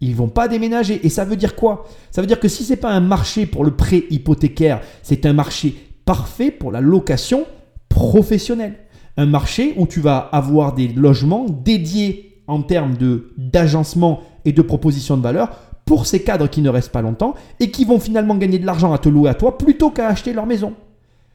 ils 0.00 0.16
vont 0.16 0.28
pas 0.28 0.48
déménager. 0.48 0.98
Et 1.04 1.10
ça 1.10 1.26
veut 1.26 1.36
dire 1.36 1.54
quoi? 1.54 1.86
Ça 2.10 2.22
veut 2.22 2.26
dire 2.26 2.40
que 2.40 2.48
si 2.48 2.64
c'est 2.64 2.76
pas 2.76 2.90
un 2.90 3.00
marché 3.00 3.44
pour 3.44 3.66
le 3.66 3.76
prêt 3.76 4.04
hypothécaire, 4.08 4.80
c'est 5.02 5.26
un 5.26 5.34
marché 5.34 5.74
parfait 6.06 6.50
pour 6.50 6.72
la 6.72 6.80
location 6.80 7.44
professionnelle. 7.90 8.78
Un 9.18 9.26
marché 9.26 9.74
où 9.76 9.86
tu 9.86 10.00
vas 10.00 10.16
avoir 10.16 10.74
des 10.74 10.88
logements 10.88 11.44
dédiés 11.50 12.31
en 12.46 12.62
termes 12.62 12.96
d'agencement 13.36 14.20
et 14.44 14.52
de 14.52 14.62
proposition 14.62 15.16
de 15.16 15.22
valeur 15.22 15.50
pour 15.84 16.06
ces 16.06 16.22
cadres 16.22 16.48
qui 16.48 16.62
ne 16.62 16.68
restent 16.68 16.92
pas 16.92 17.02
longtemps 17.02 17.34
et 17.60 17.70
qui 17.70 17.84
vont 17.84 17.98
finalement 17.98 18.36
gagner 18.36 18.58
de 18.58 18.66
l'argent 18.66 18.92
à 18.92 18.98
te 18.98 19.08
louer 19.08 19.30
à 19.30 19.34
toi 19.34 19.58
plutôt 19.58 19.90
qu'à 19.90 20.08
acheter 20.08 20.32
leur 20.32 20.46
maison. 20.46 20.74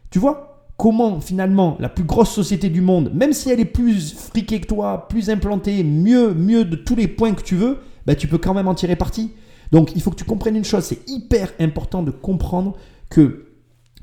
Tu 0.10 0.20
vois? 0.20 0.72
Comment 0.78 1.20
finalement 1.20 1.76
la 1.80 1.90
plus 1.90 2.04
grosse 2.04 2.30
société 2.30 2.70
du 2.70 2.82
monde, 2.82 3.12
même 3.14 3.34
si 3.34 3.50
elle 3.50 3.60
est 3.60 3.66
plus 3.66 4.14
friquée 4.14 4.62
que 4.62 4.68
toi, 4.68 5.08
plus 5.10 5.32
implantée, 5.32 5.84
mieux, 5.84 6.36
mieux 6.36 6.66
de 6.66 6.76
tous 6.76 6.96
les 6.96 7.08
points 7.08 7.34
que 7.34 7.42
tu 7.42 7.56
veux, 7.56 7.80
bah, 8.06 8.14
tu 8.14 8.28
peux 8.28 8.38
quand 8.38 8.54
même 8.54 8.68
en 8.68 8.76
tirer 8.76 8.96
parti. 8.96 9.32
Donc 9.72 9.92
il 9.96 10.02
faut 10.02 10.12
que 10.12 10.16
tu 10.16 10.24
comprennes 10.24 10.56
une 10.56 10.64
chose, 10.64 10.84
c'est 10.84 11.10
hyper 11.10 11.52
important 11.60 12.04
de 12.04 12.12
comprendre 12.12 12.76
que 13.10 13.48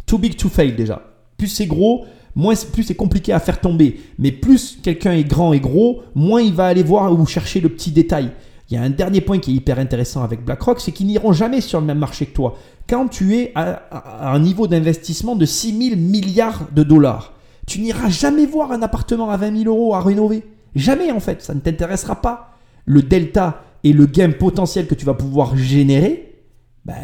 too 0.05 0.19
big 0.19 0.37
to 0.37 0.49
fail 0.49 0.75
déjà. 0.75 1.03
Plus 1.37 1.49
c'est 1.49 1.67
gros, 1.67 2.07
moins 2.37 2.55
plus 2.73 2.85
c'est 2.85 2.95
compliqué 2.95 3.33
à 3.33 3.41
faire 3.41 3.61
tomber. 3.61 4.01
Mais 4.19 4.33
plus 4.33 4.79
quelqu'un 4.83 5.13
est 5.13 5.25
grand 5.25 5.53
et 5.53 5.61
gros, 5.61 6.03
moins 6.15 6.43
il 6.43 6.53
va 6.53 6.67
aller 6.67 6.83
voir 6.83 7.13
ou 7.19 7.27
chercher 7.27 7.61
le 7.61 7.69
petit 7.69 7.91
détail. 7.91 8.31
Il 8.71 8.75
y 8.75 8.77
a 8.77 8.83
un 8.83 8.91
dernier 8.91 9.21
point 9.21 9.39
qui 9.39 9.53
est 9.53 9.55
hyper 9.55 9.79
intéressant 9.79 10.23
avec 10.23 10.45
BlackRock, 10.45 10.81
c'est 10.81 10.93
qu'ils 10.93 11.07
n'iront 11.07 11.33
jamais 11.33 11.61
sur 11.61 11.81
le 11.81 11.87
même 11.87 11.99
marché 11.99 12.27
que 12.27 12.35
toi. 12.35 12.57
Quand 12.89 13.09
tu 13.09 13.37
es 13.37 13.53
à, 13.55 14.33
un 14.33 14.39
niveau 14.39 14.67
d'investissement 14.67 15.37
de 15.37 15.45
6 15.45 15.91
000 15.91 16.01
milliards 16.01 16.69
de 16.73 16.83
dollars, 16.83 17.35
tu 17.67 17.81
n'iras 17.81 18.09
jamais 18.09 18.47
voir 18.47 18.73
un 18.73 18.83
appartement 18.83 19.31
à 19.31 19.37
20 19.37 19.65
000 19.65 19.75
euros 19.75 19.95
à 19.95 20.01
rénover. 20.01 20.45
Jamais 20.75 21.13
en 21.13 21.21
fait, 21.21 21.43
ça 21.43 21.55
ne 21.55 21.61
t'intéressera 21.61 22.21
pas. 22.21 22.57
Le 22.87 23.03
delta 23.03 23.63
et 23.85 23.93
le 23.93 24.07
gain 24.07 24.31
potentiel 24.31 24.87
que 24.87 24.95
tu 24.95 25.05
vas 25.05 25.15
pouvoir 25.15 25.57
générer, 25.57 26.43
ben, 26.85 26.95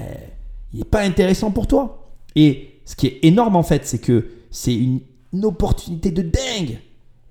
il 0.72 0.78
n'est 0.78 0.84
pas 0.84 1.02
intéressant 1.02 1.50
pour 1.50 1.66
toi. 1.66 2.10
Et 2.36 2.80
ce 2.84 2.96
qui 2.96 3.06
est 3.06 3.18
énorme 3.22 3.56
en 3.56 3.62
fait, 3.62 3.86
c'est 3.86 3.98
que 4.00 4.26
c'est 4.50 4.74
une, 4.74 5.00
une 5.32 5.44
opportunité 5.44 6.10
de 6.10 6.22
dingue. 6.22 6.80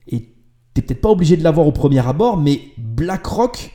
Et 0.07 0.21
tu 0.21 0.27
n'es 0.75 0.81
peut-être 0.81 1.01
pas 1.01 1.09
obligé 1.09 1.37
de 1.37 1.43
l'avoir 1.43 1.67
au 1.67 1.71
premier 1.71 2.05
abord, 2.05 2.37
mais 2.37 2.61
BlackRock 2.77 3.71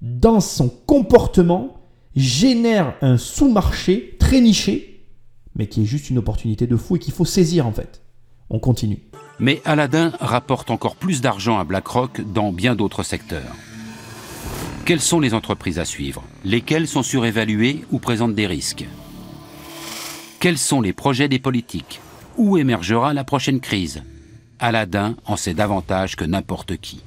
dans 0.00 0.40
son 0.40 0.68
comportement, 0.68 1.80
génère 2.14 2.94
un 3.00 3.16
sous-marché 3.16 4.16
très 4.18 4.40
niché, 4.40 5.04
mais 5.56 5.66
qui 5.66 5.82
est 5.82 5.86
juste 5.86 6.10
une 6.10 6.18
opportunité 6.18 6.66
de 6.66 6.76
fou 6.76 6.96
et 6.96 6.98
qu'il 6.98 7.12
faut 7.12 7.24
saisir 7.24 7.66
en 7.66 7.72
fait. 7.72 8.02
On 8.50 8.58
continue. 8.58 9.02
Mais 9.40 9.60
Aladdin 9.64 10.12
rapporte 10.20 10.70
encore 10.70 10.96
plus 10.96 11.20
d'argent 11.20 11.58
à 11.58 11.64
BlackRock 11.64 12.20
dans 12.32 12.52
bien 12.52 12.74
d'autres 12.74 13.02
secteurs. 13.02 13.54
Quelles 14.84 15.00
sont 15.00 15.20
les 15.20 15.34
entreprises 15.34 15.78
à 15.78 15.84
suivre? 15.84 16.24
Lesquelles 16.44 16.88
sont 16.88 17.02
surévaluées 17.02 17.84
ou 17.92 17.98
présentent 17.98 18.34
des 18.34 18.46
risques? 18.46 18.86
Quels 20.40 20.58
sont 20.58 20.80
les 20.80 20.92
projets 20.92 21.28
des 21.28 21.38
politiques? 21.38 22.00
Où 22.38 22.56
émergera 22.56 23.12
la 23.14 23.24
prochaine 23.24 23.58
crise 23.58 24.04
Aladdin 24.60 25.16
en 25.26 25.36
sait 25.36 25.54
davantage 25.54 26.14
que 26.14 26.24
n'importe 26.24 26.76
qui. 26.76 27.02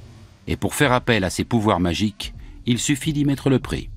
Et 0.46 0.56
pour 0.56 0.74
faire 0.74 0.92
appel 0.92 1.24
à 1.24 1.30
ses 1.30 1.44
pouvoirs 1.44 1.80
magiques, 1.80 2.34
il 2.66 2.78
suffit 2.78 3.14
d'y 3.14 3.24
mettre 3.24 3.48
le 3.48 3.58
prix. 3.58 3.88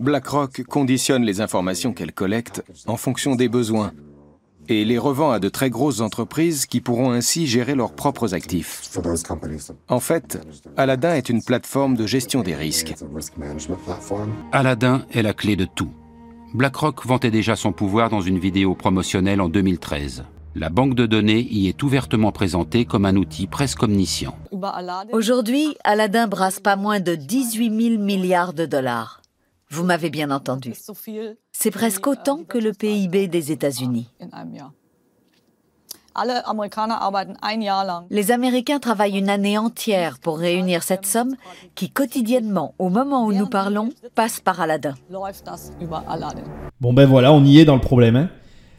BlackRock 0.00 0.64
conditionne 0.64 1.22
les 1.22 1.40
informations 1.40 1.92
qu'elle 1.92 2.12
collecte 2.12 2.64
en 2.86 2.96
fonction 2.96 3.36
des 3.36 3.48
besoins 3.48 3.92
et 4.68 4.84
les 4.84 4.98
revend 4.98 5.30
à 5.30 5.38
de 5.38 5.48
très 5.48 5.70
grosses 5.70 6.00
entreprises 6.00 6.66
qui 6.66 6.80
pourront 6.80 7.10
ainsi 7.12 7.46
gérer 7.46 7.74
leurs 7.74 7.92
propres 7.92 8.34
actifs. 8.34 8.82
En 9.88 10.00
fait, 10.00 10.38
Aladdin 10.76 11.14
est 11.14 11.28
une 11.28 11.42
plateforme 11.42 11.96
de 11.96 12.06
gestion 12.06 12.42
des 12.42 12.54
risques. 12.54 12.94
Aladdin 14.52 15.06
est 15.12 15.22
la 15.22 15.34
clé 15.34 15.56
de 15.56 15.64
tout. 15.64 15.90
BlackRock 16.54 17.04
vantait 17.04 17.30
déjà 17.30 17.56
son 17.56 17.72
pouvoir 17.72 18.08
dans 18.08 18.20
une 18.20 18.38
vidéo 18.38 18.74
promotionnelle 18.74 19.40
en 19.40 19.48
2013. 19.48 20.24
La 20.54 20.70
banque 20.70 20.94
de 20.94 21.04
données 21.04 21.46
y 21.50 21.68
est 21.68 21.82
ouvertement 21.82 22.32
présentée 22.32 22.86
comme 22.86 23.04
un 23.04 23.16
outil 23.16 23.46
presque 23.46 23.82
omniscient. 23.82 24.34
Aujourd'hui, 25.12 25.76
Aladdin 25.84 26.28
brasse 26.28 26.60
pas 26.60 26.76
moins 26.76 26.98
de 26.98 27.14
18 27.14 27.90
000 27.90 28.02
milliards 28.02 28.54
de 28.54 28.64
dollars. 28.64 29.20
Vous 29.76 29.84
m'avez 29.84 30.08
bien 30.08 30.30
entendu. 30.30 30.72
C'est 31.52 31.70
presque 31.70 32.06
autant 32.06 32.44
que 32.48 32.56
le 32.56 32.72
PIB 32.72 33.28
des 33.28 33.52
États-Unis. 33.52 34.08
Les 38.08 38.32
Américains 38.32 38.78
travaillent 38.78 39.18
une 39.18 39.28
année 39.28 39.58
entière 39.58 40.18
pour 40.18 40.38
réunir 40.38 40.82
cette 40.82 41.04
somme 41.04 41.36
qui 41.74 41.90
quotidiennement, 41.90 42.74
au 42.78 42.88
moment 42.88 43.26
où 43.26 43.34
nous 43.34 43.48
parlons, 43.48 43.90
passe 44.14 44.40
par 44.40 44.62
Aladdin. 44.62 44.94
Bon 46.80 46.94
ben 46.94 47.06
voilà, 47.06 47.34
on 47.34 47.44
y 47.44 47.58
est 47.58 47.66
dans 47.66 47.74
le 47.74 47.82
problème. 47.82 48.16
Hein. 48.16 48.30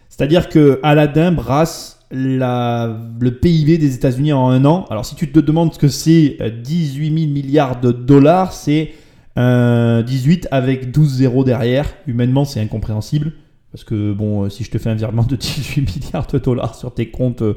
C'est-à-dire 0.10 0.50
que 0.50 0.80
Aladdin 0.82 1.32
brasse 1.32 2.00
le 2.10 3.30
PIB 3.30 3.78
des 3.78 3.94
États-Unis 3.94 4.34
en 4.34 4.50
un 4.50 4.66
an. 4.66 4.88
Alors 4.90 5.06
si 5.06 5.14
tu 5.14 5.32
te 5.32 5.40
demandes 5.40 5.76
ce 5.76 5.78
que 5.78 5.90
c'est 5.90 6.40
18 6.42 7.12
euh, 7.12 7.20
000 7.20 7.32
milliards 7.32 7.80
de 7.80 7.92
dollars, 7.92 8.52
c'est 8.52 8.94
un 9.38 10.02
18 10.02 10.48
avec 10.52 10.92
12 10.92 11.18
zéros 11.18 11.44
derrière. 11.44 11.94
Humainement, 12.08 12.44
c'est 12.44 12.60
incompréhensible. 12.60 13.34
Parce 13.72 13.84
que 13.84 14.14
bon, 14.14 14.44
euh, 14.44 14.50
si 14.50 14.64
je 14.64 14.72
te 14.72 14.78
fais 14.78 14.90
un 14.90 14.96
virement 14.96 15.24
de 15.24 15.36
18 15.36 15.82
milliards 15.96 16.28
de 16.28 16.40
dollars 16.40 16.76
sur 16.76 16.94
tes 16.94 17.12
comptes, 17.12 17.44
euh, 17.44 17.54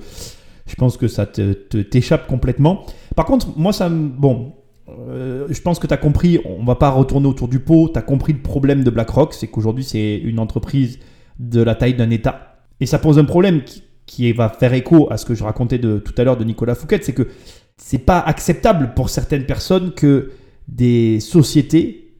je 0.66 0.74
pense 0.74 0.96
que 0.96 1.08
ça 1.08 1.26
t'échappe 1.26 2.26
complètement. 2.26 2.84
Par 3.16 3.24
contre, 3.24 3.58
moi, 3.58 3.72
ça 3.72 3.88
me... 3.88 4.08
Bon, 4.08 4.54
je 4.88 5.60
pense 5.60 5.78
que 5.78 5.86
tu 5.86 5.94
as 5.94 5.96
compris, 5.96 6.40
on 6.44 6.64
va 6.64 6.74
pas 6.74 6.90
retourner 6.90 7.28
autour 7.28 7.48
du 7.48 7.60
pot, 7.60 7.90
tu 7.92 7.98
as 7.98 8.02
compris 8.02 8.32
le 8.32 8.40
problème 8.40 8.82
de 8.82 8.90
BlackRock, 8.90 9.34
c'est 9.34 9.46
qu'aujourd'hui 9.46 9.84
c'est 9.84 10.16
une 10.16 10.40
entreprise 10.40 10.98
de 11.38 11.62
la 11.62 11.76
taille 11.76 11.94
d'un 11.94 12.10
État. 12.10 12.56
Et 12.80 12.86
ça 12.86 12.98
pose 12.98 13.18
un 13.18 13.24
problème 13.24 13.62
qui 14.06 14.32
va 14.32 14.48
faire 14.48 14.74
écho 14.74 15.06
à 15.10 15.16
ce 15.16 15.24
que 15.24 15.34
je 15.34 15.44
racontais 15.44 15.78
de, 15.78 15.98
tout 15.98 16.12
à 16.18 16.24
l'heure 16.24 16.36
de 16.36 16.42
Nicolas 16.42 16.74
Fouquet, 16.74 16.98
c'est 17.02 17.12
que 17.12 17.28
c'est 17.76 17.98
pas 17.98 18.18
acceptable 18.18 18.92
pour 18.94 19.10
certaines 19.10 19.46
personnes 19.46 19.92
que 19.92 20.32
des 20.70 21.20
sociétés 21.20 22.14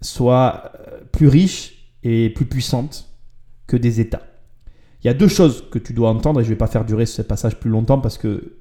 soient 0.00 0.72
euh, 0.78 1.00
plus 1.10 1.28
riches 1.28 1.90
et 2.02 2.30
plus 2.30 2.44
puissantes 2.44 3.08
que 3.66 3.76
des 3.76 4.00
États. 4.00 4.22
Il 5.02 5.06
y 5.06 5.10
a 5.10 5.14
deux 5.14 5.28
choses 5.28 5.64
que 5.70 5.78
tu 5.78 5.92
dois 5.92 6.10
entendre, 6.10 6.40
et 6.40 6.44
je 6.44 6.48
ne 6.48 6.54
vais 6.54 6.58
pas 6.58 6.66
faire 6.66 6.84
durer 6.84 7.06
ce 7.06 7.22
passage 7.22 7.58
plus 7.58 7.70
longtemps 7.70 7.98
parce 7.98 8.18
que 8.18 8.56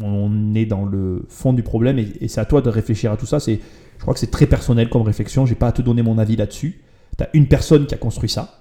on 0.00 0.54
est 0.54 0.66
dans 0.66 0.84
le 0.84 1.24
fond 1.28 1.52
du 1.52 1.64
problème, 1.64 1.98
et, 1.98 2.28
c'est 2.28 2.40
à 2.40 2.44
toi 2.44 2.60
de 2.60 2.68
réfléchir 2.68 3.10
à 3.10 3.16
tout 3.16 3.26
ça. 3.26 3.40
C'est, 3.40 3.58
je 3.96 4.02
crois 4.02 4.14
que 4.14 4.20
c'est 4.20 4.30
très 4.30 4.46
personnel 4.46 4.88
comme 4.88 5.02
réflexion, 5.02 5.46
je 5.46 5.52
n'ai 5.52 5.58
pas 5.58 5.68
à 5.68 5.72
te 5.72 5.82
donner 5.82 6.02
mon 6.02 6.18
avis 6.18 6.36
là-dessus. 6.36 6.82
Tu 7.16 7.24
as 7.24 7.28
une 7.34 7.48
personne 7.48 7.86
qui 7.86 7.94
a 7.94 7.98
construit 7.98 8.28
ça. 8.28 8.60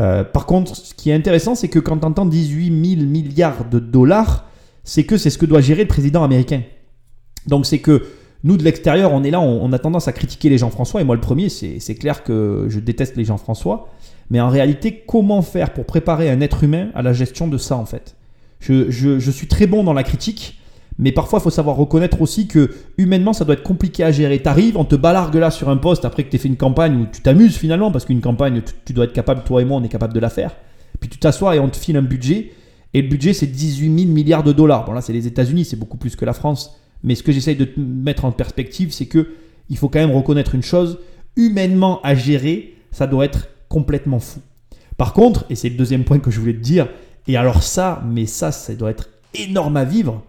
Euh, 0.00 0.22
par 0.24 0.46
contre, 0.46 0.76
ce 0.76 0.94
qui 0.94 1.10
est 1.10 1.14
intéressant, 1.14 1.54
c'est 1.54 1.68
que 1.68 1.78
quand 1.78 1.98
tu 1.98 2.06
entends 2.06 2.26
18 2.26 2.96
000 2.96 3.06
milliards 3.06 3.68
de 3.68 3.78
dollars, 3.78 4.48
c'est 4.84 5.04
que 5.04 5.16
c'est 5.16 5.30
ce 5.30 5.38
que 5.38 5.46
doit 5.46 5.60
gérer 5.60 5.82
le 5.82 5.88
président 5.88 6.22
américain. 6.22 6.62
Donc 7.46 7.66
c'est 7.66 7.78
que 7.78 8.04
nous, 8.44 8.58
de 8.58 8.62
l'extérieur, 8.62 9.12
on 9.14 9.24
est 9.24 9.30
là, 9.30 9.40
on, 9.40 9.72
a 9.72 9.78
tendance 9.78 10.06
à 10.06 10.12
critiquer 10.12 10.50
les 10.50 10.58
Jean-François, 10.58 11.00
et 11.00 11.04
moi 11.04 11.14
le 11.14 11.20
premier, 11.22 11.48
c'est 11.48 11.94
clair 11.94 12.22
que 12.22 12.66
je 12.68 12.78
déteste 12.78 13.16
les 13.16 13.24
Jean-François. 13.24 13.88
Mais 14.30 14.40
en 14.40 14.50
réalité, 14.50 15.02
comment 15.06 15.40
faire 15.40 15.72
pour 15.72 15.86
préparer 15.86 16.30
un 16.30 16.42
être 16.42 16.62
humain 16.62 16.88
à 16.94 17.00
la 17.00 17.14
gestion 17.14 17.48
de 17.48 17.56
ça, 17.56 17.76
en 17.76 17.86
fait? 17.86 18.16
Je, 18.60 19.30
suis 19.30 19.46
très 19.46 19.66
bon 19.66 19.82
dans 19.82 19.94
la 19.94 20.02
critique, 20.02 20.58
mais 20.98 21.10
parfois, 21.10 21.38
il 21.38 21.42
faut 21.42 21.50
savoir 21.50 21.76
reconnaître 21.76 22.20
aussi 22.20 22.46
que 22.46 22.70
humainement, 22.98 23.32
ça 23.32 23.46
doit 23.46 23.54
être 23.54 23.62
compliqué 23.62 24.04
à 24.04 24.12
gérer. 24.12 24.38
T'arrives, 24.40 24.76
on 24.76 24.84
te 24.84 24.94
balargue 24.94 25.36
là 25.36 25.50
sur 25.50 25.70
un 25.70 25.78
poste 25.78 26.04
après 26.04 26.24
que 26.24 26.30
tu 26.30 26.36
fait 26.36 26.48
une 26.48 26.56
campagne 26.56 26.96
où 26.96 27.06
tu 27.10 27.22
t'amuses 27.22 27.56
finalement, 27.56 27.90
parce 27.90 28.04
qu'une 28.04 28.20
campagne, 28.20 28.60
tu, 28.84 28.92
dois 28.92 29.06
être 29.06 29.14
capable, 29.14 29.42
toi 29.44 29.62
et 29.62 29.64
moi, 29.64 29.78
on 29.80 29.84
est 29.84 29.88
capable 29.88 30.12
de 30.12 30.20
la 30.20 30.28
faire. 30.30 30.54
Puis 31.00 31.08
tu 31.08 31.18
t'assois 31.18 31.56
et 31.56 31.60
on 31.60 31.70
te 31.70 31.78
file 31.78 31.96
un 31.96 32.02
budget, 32.02 32.52
et 32.92 33.00
le 33.00 33.08
budget, 33.08 33.32
c'est 33.32 33.46
18 33.46 34.00
000 34.00 34.12
milliards 34.12 34.44
de 34.44 34.52
dollars. 34.52 34.84
Bon, 34.84 34.92
là, 34.92 35.00
c'est 35.00 35.14
les 35.14 35.26
États-Unis, 35.26 35.64
c'est 35.64 35.78
beaucoup 35.78 35.96
plus 35.96 36.14
que 36.14 36.26
la 36.26 36.34
France. 36.34 36.78
Mais 37.04 37.14
ce 37.14 37.22
que 37.22 37.30
j'essaye 37.30 37.54
de 37.54 37.68
mettre 37.76 38.24
en 38.24 38.32
perspective, 38.32 38.90
c'est 38.90 39.06
que 39.06 39.28
il 39.68 39.76
faut 39.76 39.88
quand 39.88 40.00
même 40.00 40.10
reconnaître 40.10 40.54
une 40.54 40.62
chose 40.62 40.98
humainement 41.36 42.00
à 42.02 42.14
gérer, 42.14 42.74
ça 42.90 43.06
doit 43.06 43.24
être 43.24 43.48
complètement 43.68 44.18
fou. 44.18 44.40
Par 44.96 45.12
contre, 45.12 45.44
et 45.50 45.54
c'est 45.54 45.68
le 45.68 45.76
deuxième 45.76 46.04
point 46.04 46.18
que 46.18 46.30
je 46.30 46.40
voulais 46.40 46.54
te 46.54 46.60
dire, 46.60 46.88
et 47.28 47.36
alors 47.36 47.62
ça, 47.62 48.02
mais 48.06 48.26
ça, 48.26 48.52
ça 48.52 48.74
doit 48.74 48.90
être 48.90 49.10
énorme 49.34 49.76
à 49.76 49.84
vivre. 49.84 50.22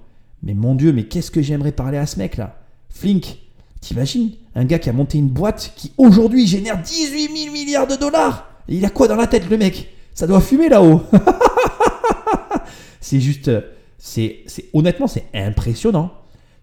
Mais 0.43 0.53
mon 0.53 0.75
Dieu, 0.75 0.91
mais 0.91 1.03
qu'est-ce 1.03 1.31
que 1.31 1.41
j'aimerais 1.41 1.71
parler 1.71 1.97
à 1.97 2.05
ce 2.05 2.19
mec-là 2.19 2.59
Flink, 2.89 3.37
t'imagines? 3.81 4.31
Un 4.53 4.65
gars 4.65 4.79
qui 4.79 4.89
a 4.89 4.93
monté 4.93 5.17
une 5.17 5.29
boîte 5.29 5.73
qui 5.75 5.93
aujourd'hui 5.97 6.45
génère 6.47 6.81
18 6.81 7.37
000 7.37 7.53
milliards 7.53 7.87
de 7.87 7.95
dollars. 7.95 8.49
Et 8.67 8.75
il 8.75 8.85
a 8.85 8.89
quoi 8.89 9.07
dans 9.07 9.15
la 9.15 9.27
tête 9.27 9.49
le 9.49 9.57
mec? 9.57 9.93
Ça 10.13 10.27
doit 10.27 10.41
fumer 10.41 10.69
là-haut. 10.69 11.01
c'est 13.01 13.19
juste, 13.19 13.51
c'est, 13.97 14.39
c'est 14.47 14.65
honnêtement, 14.73 15.07
c'est 15.07 15.25
impressionnant. 15.33 16.11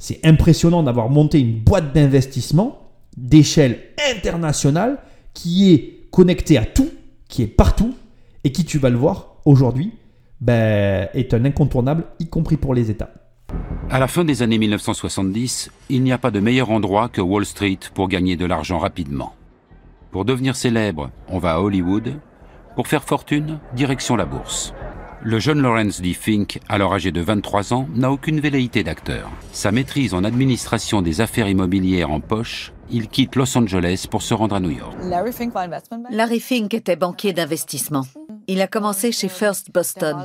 C'est 0.02 0.18
impressionnant 0.26 0.82
d'avoir 0.82 1.10
monté 1.10 1.38
une 1.38 1.60
boîte 1.60 1.94
d'investissement 1.94 2.90
d'échelle 3.16 3.78
internationale 4.10 4.98
qui 5.32 5.72
est 5.72 6.08
connectée 6.10 6.58
à 6.58 6.64
tout, 6.64 6.90
qui 7.28 7.44
est 7.44 7.46
partout 7.46 7.94
et 8.42 8.50
qui, 8.50 8.64
tu 8.64 8.78
vas 8.78 8.90
le 8.90 8.96
voir 8.96 9.36
aujourd'hui, 9.44 9.92
ben, 10.40 11.08
est 11.14 11.34
un 11.34 11.44
incontournable, 11.44 12.02
y 12.18 12.26
compris 12.26 12.56
pour 12.56 12.74
les 12.74 12.90
États. 12.90 13.12
À 13.90 14.00
la 14.00 14.08
fin 14.08 14.24
des 14.24 14.42
années 14.42 14.58
1970, 14.58 15.70
il 15.88 16.02
n'y 16.02 16.10
a 16.10 16.18
pas 16.18 16.32
de 16.32 16.40
meilleur 16.40 16.72
endroit 16.72 17.08
que 17.08 17.20
Wall 17.20 17.46
Street 17.46 17.78
pour 17.94 18.08
gagner 18.08 18.34
de 18.34 18.44
l'argent 18.44 18.80
rapidement. 18.80 19.34
Pour 20.10 20.24
devenir 20.24 20.56
célèbre, 20.56 21.12
on 21.28 21.38
va 21.38 21.54
à 21.54 21.60
Hollywood. 21.60 22.14
Pour 22.74 22.88
faire 22.88 23.04
fortune, 23.04 23.60
direction 23.76 24.16
la 24.16 24.24
bourse. 24.24 24.74
Le 25.24 25.38
jeune 25.38 25.62
Lawrence 25.62 26.00
D. 26.00 26.14
Fink, 26.14 26.58
alors 26.68 26.94
âgé 26.94 27.12
de 27.12 27.20
23 27.20 27.72
ans, 27.72 27.86
n'a 27.94 28.10
aucune 28.10 28.40
velléité 28.40 28.82
d'acteur. 28.82 29.30
Sa 29.52 29.70
maîtrise 29.70 30.14
en 30.14 30.24
administration 30.24 31.00
des 31.00 31.20
affaires 31.20 31.48
immobilières 31.48 32.10
en 32.10 32.18
poche, 32.18 32.72
il 32.90 33.06
quitte 33.06 33.36
Los 33.36 33.56
Angeles 33.56 34.06
pour 34.10 34.22
se 34.22 34.34
rendre 34.34 34.56
à 34.56 34.60
New 34.60 34.70
York. 34.70 34.96
Larry 36.10 36.40
Fink 36.40 36.74
était 36.74 36.96
banquier 36.96 37.32
d'investissement. 37.32 38.02
Il 38.48 38.60
a 38.60 38.66
commencé 38.66 39.12
chez 39.12 39.28
First 39.28 39.72
Boston. 39.72 40.16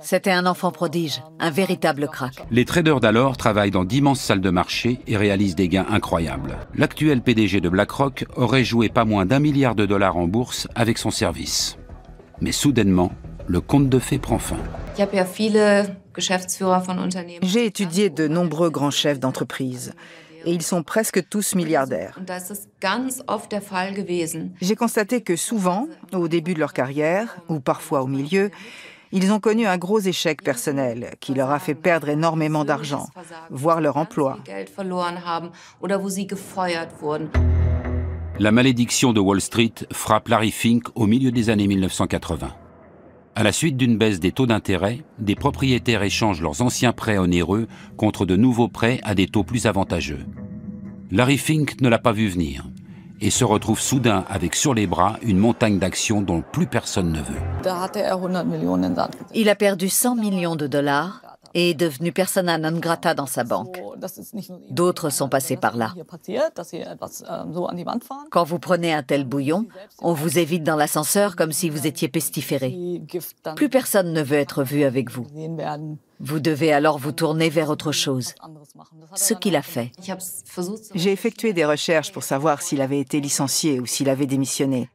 C'était 0.00 0.30
un 0.30 0.46
enfant 0.46 0.72
prodige, 0.72 1.22
un 1.38 1.50
véritable 1.50 2.08
crack. 2.08 2.42
Les 2.50 2.64
traders 2.64 3.00
d'alors 3.00 3.36
travaillent 3.36 3.70
dans 3.70 3.84
d'immenses 3.84 4.20
salles 4.20 4.40
de 4.40 4.48
marché 4.48 5.00
et 5.06 5.18
réalisent 5.18 5.54
des 5.54 5.68
gains 5.68 5.86
incroyables. 5.90 6.56
L'actuel 6.74 7.20
PDG 7.20 7.60
de 7.60 7.68
BlackRock 7.68 8.24
aurait 8.36 8.64
joué 8.64 8.88
pas 8.88 9.04
moins 9.04 9.26
d'un 9.26 9.38
milliard 9.38 9.74
de 9.74 9.84
dollars 9.84 10.16
en 10.16 10.26
bourse 10.26 10.66
avec 10.74 10.96
son 10.96 11.10
service. 11.10 11.76
Mais 12.40 12.52
soudainement, 12.52 13.12
le 13.50 13.60
conte 13.60 13.88
de 13.88 13.98
fées 13.98 14.18
prend 14.18 14.38
fin. 14.38 14.58
J'ai 17.42 17.66
étudié 17.66 18.08
de 18.08 18.28
nombreux 18.28 18.70
grands 18.70 18.92
chefs 18.92 19.18
d'entreprise 19.18 19.92
et 20.44 20.52
ils 20.52 20.62
sont 20.62 20.84
presque 20.84 21.28
tous 21.28 21.56
milliardaires. 21.56 22.18
J'ai 24.60 24.76
constaté 24.76 25.20
que 25.20 25.34
souvent, 25.34 25.88
au 26.12 26.28
début 26.28 26.54
de 26.54 26.60
leur 26.60 26.72
carrière, 26.72 27.38
ou 27.48 27.58
parfois 27.58 28.02
au 28.02 28.06
milieu, 28.06 28.50
ils 29.10 29.32
ont 29.32 29.40
connu 29.40 29.66
un 29.66 29.78
gros 29.78 29.98
échec 29.98 30.42
personnel 30.42 31.14
qui 31.18 31.34
leur 31.34 31.50
a 31.50 31.58
fait 31.58 31.74
perdre 31.74 32.08
énormément 32.08 32.64
d'argent, 32.64 33.08
voire 33.50 33.80
leur 33.80 33.96
emploi. 33.96 34.38
La 38.38 38.52
malédiction 38.52 39.12
de 39.12 39.20
Wall 39.20 39.40
Street 39.40 39.74
frappe 39.92 40.28
Larry 40.28 40.52
Fink 40.52 40.84
au 40.94 41.06
milieu 41.06 41.32
des 41.32 41.50
années 41.50 41.66
1980. 41.66 42.54
À 43.40 43.42
la 43.42 43.52
suite 43.52 43.78
d'une 43.78 43.96
baisse 43.96 44.20
des 44.20 44.32
taux 44.32 44.44
d'intérêt, 44.44 44.98
des 45.18 45.34
propriétaires 45.34 46.02
échangent 46.02 46.42
leurs 46.42 46.60
anciens 46.60 46.92
prêts 46.92 47.16
onéreux 47.16 47.68
contre 47.96 48.26
de 48.26 48.36
nouveaux 48.36 48.68
prêts 48.68 49.00
à 49.02 49.14
des 49.14 49.28
taux 49.28 49.44
plus 49.44 49.64
avantageux. 49.64 50.26
Larry 51.10 51.38
Fink 51.38 51.80
ne 51.80 51.88
l'a 51.88 51.98
pas 51.98 52.12
vu 52.12 52.28
venir 52.28 52.66
et 53.22 53.30
se 53.30 53.42
retrouve 53.44 53.80
soudain 53.80 54.26
avec 54.28 54.54
sur 54.54 54.74
les 54.74 54.86
bras 54.86 55.18
une 55.22 55.38
montagne 55.38 55.78
d'actions 55.78 56.20
dont 56.20 56.42
plus 56.52 56.66
personne 56.66 57.12
ne 57.12 57.22
veut. 57.22 57.40
Il 59.34 59.48
a 59.48 59.54
perdu 59.54 59.88
100 59.88 60.16
millions 60.16 60.56
de 60.56 60.66
dollars 60.66 61.29
est 61.54 61.74
devenu 61.74 62.12
persona 62.12 62.58
non 62.58 62.78
grata 62.78 63.14
dans 63.14 63.26
sa 63.26 63.44
banque. 63.44 63.80
D'autres 64.70 65.10
sont 65.10 65.28
passés 65.28 65.56
par 65.56 65.76
là. 65.76 65.94
Quand 68.30 68.44
vous 68.44 68.58
prenez 68.58 68.92
un 68.92 69.02
tel 69.02 69.24
bouillon, 69.24 69.66
on 70.00 70.12
vous 70.12 70.38
évite 70.38 70.62
dans 70.62 70.76
l'ascenseur 70.76 71.36
comme 71.36 71.52
si 71.52 71.70
vous 71.70 71.86
étiez 71.86 72.08
pestiféré. 72.08 72.76
Plus 73.56 73.68
personne 73.68 74.12
ne 74.12 74.22
veut 74.22 74.38
être 74.38 74.62
vu 74.62 74.84
avec 74.84 75.10
vous. 75.10 75.26
Vous 76.20 76.40
devez 76.40 76.72
alors 76.72 76.98
vous 76.98 77.12
tourner 77.12 77.48
vers 77.48 77.70
autre 77.70 77.92
chose. 77.92 78.34
Ce 79.14 79.32
qu'il 79.34 79.56
a 79.56 79.62
fait. 79.62 79.92
J'ai 80.94 81.12
effectué 81.12 81.52
des 81.52 81.64
recherches 81.64 82.12
pour 82.12 82.22
savoir 82.22 82.60
s'il 82.60 82.82
avait 82.82 83.00
été 83.00 83.20
licencié 83.20 83.80
ou 83.80 83.86
s'il 83.86 84.08
avait 84.08 84.26
démissionné. 84.26 84.90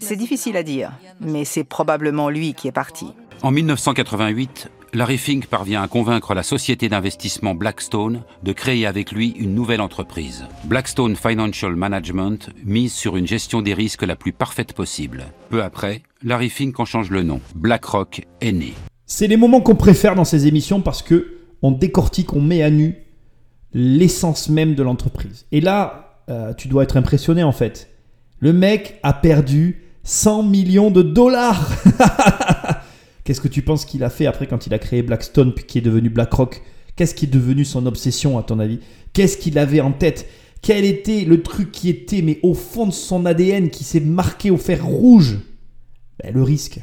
C'est 0.00 0.16
difficile 0.16 0.56
à 0.56 0.62
dire, 0.62 0.92
mais 1.20 1.44
c'est 1.44 1.64
probablement 1.64 2.28
lui 2.28 2.54
qui 2.54 2.68
est 2.68 2.72
parti. 2.72 3.12
En 3.42 3.50
1988, 3.50 4.70
Larry 4.94 5.16
Fink 5.16 5.46
parvient 5.46 5.82
à 5.82 5.88
convaincre 5.88 6.34
la 6.34 6.42
société 6.42 6.90
d'investissement 6.90 7.54
Blackstone 7.54 8.24
de 8.42 8.52
créer 8.52 8.84
avec 8.84 9.10
lui 9.10 9.30
une 9.38 9.54
nouvelle 9.54 9.80
entreprise. 9.80 10.44
Blackstone 10.64 11.16
Financial 11.16 11.74
Management 11.74 12.50
mise 12.62 12.92
sur 12.92 13.16
une 13.16 13.26
gestion 13.26 13.62
des 13.62 13.72
risques 13.72 14.02
la 14.02 14.16
plus 14.16 14.34
parfaite 14.34 14.74
possible. 14.74 15.24
Peu 15.48 15.62
après, 15.62 16.02
Larry 16.22 16.50
Fink 16.50 16.78
en 16.78 16.84
change 16.84 17.08
le 17.08 17.22
nom. 17.22 17.40
BlackRock 17.54 18.26
est 18.42 18.52
né. 18.52 18.74
C'est 19.06 19.28
les 19.28 19.38
moments 19.38 19.62
qu'on 19.62 19.76
préfère 19.76 20.14
dans 20.14 20.26
ces 20.26 20.46
émissions 20.46 20.82
parce 20.82 21.02
que 21.02 21.38
on 21.62 21.70
décortique, 21.70 22.34
on 22.34 22.42
met 22.42 22.62
à 22.62 22.68
nu 22.68 22.96
l'essence 23.72 24.50
même 24.50 24.74
de 24.74 24.82
l'entreprise. 24.82 25.46
Et 25.52 25.62
là, 25.62 26.18
euh, 26.28 26.52
tu 26.52 26.68
dois 26.68 26.82
être 26.82 26.98
impressionné 26.98 27.42
en 27.42 27.52
fait. 27.52 27.88
Le 28.40 28.52
mec 28.52 29.00
a 29.02 29.14
perdu 29.14 29.84
100 30.04 30.42
millions 30.42 30.90
de 30.90 31.00
dollars 31.00 31.70
Qu'est-ce 33.24 33.40
que 33.40 33.48
tu 33.48 33.62
penses 33.62 33.84
qu'il 33.84 34.02
a 34.04 34.10
fait 34.10 34.26
après 34.26 34.46
quand 34.46 34.66
il 34.66 34.74
a 34.74 34.78
créé 34.78 35.02
Blackstone 35.02 35.54
puis 35.54 35.64
qui 35.64 35.78
est 35.78 35.82
devenu 35.82 36.10
BlackRock? 36.10 36.62
Qu'est-ce 36.96 37.14
qui 37.14 37.26
est 37.26 37.32
devenu 37.32 37.64
son 37.64 37.86
obsession 37.86 38.36
à 38.38 38.42
ton 38.42 38.58
avis? 38.58 38.80
Qu'est-ce 39.12 39.36
qu'il 39.36 39.58
avait 39.58 39.80
en 39.80 39.92
tête? 39.92 40.28
Quel 40.60 40.84
était 40.84 41.24
le 41.24 41.42
truc 41.42 41.72
qui 41.72 41.88
était 41.88 42.22
mais 42.22 42.38
au 42.42 42.54
fond 42.54 42.86
de 42.86 42.92
son 42.92 43.26
ADN 43.26 43.70
qui 43.70 43.84
s'est 43.84 44.00
marqué 44.00 44.50
au 44.50 44.56
fer 44.56 44.84
rouge? 44.84 45.38
Ben, 46.22 46.34
Le 46.34 46.42
risque. 46.42 46.80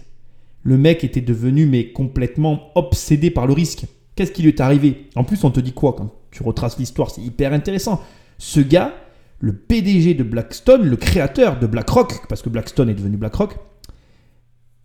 Le 0.63 0.77
mec 0.77 1.03
était 1.03 1.21
devenu 1.21 1.65
mais 1.65 1.91
complètement 1.91 2.71
obsédé 2.75 3.31
par 3.31 3.47
le 3.47 3.53
risque. 3.53 3.85
Qu'est-ce 4.15 4.31
qui 4.31 4.41
lui 4.41 4.49
est 4.49 4.59
arrivé? 4.59 5.07
En 5.15 5.23
plus, 5.23 5.43
on 5.45 5.51
te 5.51 5.61
dit 5.61 5.71
quoi 5.71 5.93
quand 5.93 6.13
tu 6.31 6.43
retraces 6.43 6.77
l'histoire? 6.77 7.09
C'est 7.09 7.21
hyper 7.21 7.53
intéressant. 7.53 8.01
Ce 8.37 8.59
gars, 8.59 8.93
le 9.39 9.55
PDG 9.55 10.13
de 10.13 10.23
Blackstone, 10.23 10.85
le 10.85 10.97
créateur 10.97 11.59
de 11.59 11.67
BlackRock, 11.67 12.27
parce 12.27 12.41
que 12.41 12.49
Blackstone 12.49 12.89
est 12.89 12.93
devenu 12.95 13.15
BlackRock, 13.15 13.55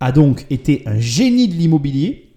a 0.00 0.12
donc 0.12 0.46
été 0.50 0.82
un 0.86 0.98
génie 0.98 1.48
de 1.48 1.54
l'immobilier 1.54 2.30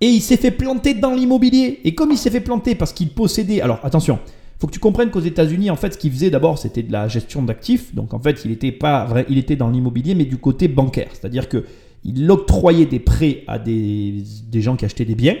et 0.00 0.06
il 0.06 0.20
s'est 0.20 0.36
fait 0.36 0.50
planter 0.50 0.94
dans 0.94 1.14
l'immobilier. 1.14 1.80
Et 1.84 1.94
comme 1.94 2.10
il 2.10 2.18
s'est 2.18 2.30
fait 2.30 2.40
planter 2.40 2.74
parce 2.74 2.92
qu'il 2.92 3.10
possédait. 3.10 3.60
Alors 3.60 3.80
attention, 3.82 4.18
faut 4.58 4.66
que 4.66 4.72
tu 4.72 4.78
comprennes 4.78 5.10
qu'aux 5.10 5.20
États-Unis, 5.20 5.70
en 5.70 5.76
fait, 5.76 5.94
ce 5.94 5.98
qu'il 5.98 6.12
faisait 6.12 6.30
d'abord, 6.30 6.58
c'était 6.58 6.82
de 6.82 6.92
la 6.92 7.08
gestion 7.08 7.42
d'actifs. 7.42 7.94
Donc 7.94 8.14
en 8.14 8.18
fait, 8.18 8.42
il 8.44 8.50
était 8.50 8.72
pas 8.72 9.04
vrai, 9.04 9.26
il 9.28 9.38
était 9.38 9.56
dans 9.56 9.70
l'immobilier, 9.70 10.14
mais 10.14 10.24
du 10.24 10.38
côté 10.38 10.68
bancaire. 10.68 11.08
C'est-à-dire 11.12 11.48
que 11.48 11.64
il 12.04 12.30
octroyait 12.30 12.86
des 12.86 12.98
prêts 12.98 13.44
à 13.46 13.58
des, 13.58 14.22
des 14.48 14.62
gens 14.62 14.76
qui 14.76 14.86
achetaient 14.86 15.04
des 15.04 15.14
biens 15.14 15.36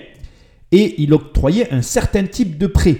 et 0.72 1.00
il 1.02 1.12
octroyait 1.14 1.72
un 1.72 1.82
certain 1.82 2.24
type 2.24 2.58
de 2.58 2.66
prêt. 2.66 2.98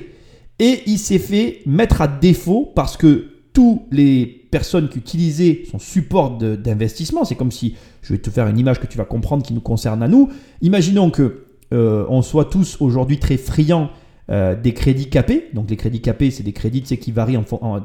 Et 0.58 0.82
il 0.86 0.98
s'est 0.98 1.18
fait 1.18 1.60
mettre 1.66 2.00
à 2.00 2.08
défaut 2.08 2.70
parce 2.74 2.96
que 2.96 3.29
tous 3.52 3.82
les 3.90 4.26
personnes 4.50 4.88
qui 4.88 4.98
utilisaient 4.98 5.62
son 5.70 5.78
support 5.78 6.38
d'investissement, 6.38 7.24
c'est 7.24 7.34
comme 7.34 7.52
si, 7.52 7.74
je 8.02 8.12
vais 8.12 8.18
te 8.18 8.30
faire 8.30 8.46
une 8.46 8.58
image 8.58 8.80
que 8.80 8.86
tu 8.86 8.98
vas 8.98 9.04
comprendre 9.04 9.44
qui 9.44 9.52
nous 9.52 9.60
concerne 9.60 10.02
à 10.02 10.08
nous, 10.08 10.28
imaginons 10.62 11.10
que 11.10 11.44
euh, 11.72 12.04
on 12.08 12.22
soit 12.22 12.46
tous 12.46 12.76
aujourd'hui 12.80 13.18
très 13.18 13.36
friands 13.36 13.90
euh, 14.30 14.54
des 14.54 14.74
crédits 14.74 15.08
capés. 15.08 15.48
Donc 15.54 15.70
les 15.70 15.76
crédits 15.76 16.00
capés, 16.00 16.30
c'est 16.30 16.42
des 16.42 16.52
crédits 16.52 16.82
qui 16.82 17.12
varient 17.12 17.38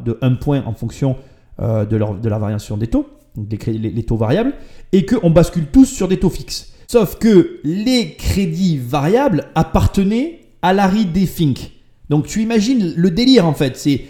de 0.05 0.17
1 0.21 0.35
point 0.35 0.63
en 0.65 0.73
fonction 0.73 1.17
euh, 1.59 1.85
de, 1.85 1.97
la 1.97 2.39
variation 2.39 2.77
des 2.77 2.87
taux, 2.87 3.07
donc 3.35 3.65
les, 3.65 4.03
taux 4.03 4.17
variables, 4.17 4.53
et 4.91 5.05
qu'on 5.05 5.29
bascule 5.29 5.67
tous 5.71 5.85
sur 5.85 6.07
des 6.07 6.17
taux 6.17 6.29
fixes. 6.29 6.73
Sauf 6.87 7.17
que 7.17 7.59
les 7.63 8.13
crédits 8.13 8.77
variables 8.77 9.45
appartenaient 9.55 10.41
à 10.61 10.73
Larry 10.73 11.05
des 11.05 11.25
Fink. 11.25 11.71
Donc 12.09 12.27
tu 12.27 12.41
imagines 12.41 12.93
le 12.95 13.09
délire 13.09 13.45
en 13.47 13.53
fait, 13.53 13.77
c'est 13.77 14.01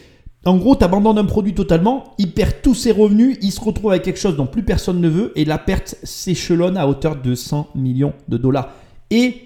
en 0.45 0.57
gros, 0.57 0.75
tu 0.75 0.83
abandonnes 0.83 1.17
un 1.17 1.25
produit 1.25 1.55
totalement, 1.55 2.13
il 2.19 2.31
perd 2.31 2.61
tous 2.61 2.75
ses 2.75 2.91
revenus, 2.91 3.37
il 3.41 3.51
se 3.51 3.59
retrouve 3.59 3.91
avec 3.91 4.03
quelque 4.03 4.19
chose 4.19 4.37
dont 4.37 4.45
plus 4.45 4.63
personne 4.63 5.01
ne 5.01 5.09
veut, 5.09 5.31
et 5.35 5.43
la 5.43 5.57
perte 5.57 5.95
s'échelonne 6.03 6.77
à 6.77 6.87
hauteur 6.87 7.19
de 7.19 7.33
100 7.33 7.69
millions 7.73 8.13
de 8.27 8.37
dollars. 8.37 8.69
Et 9.09 9.41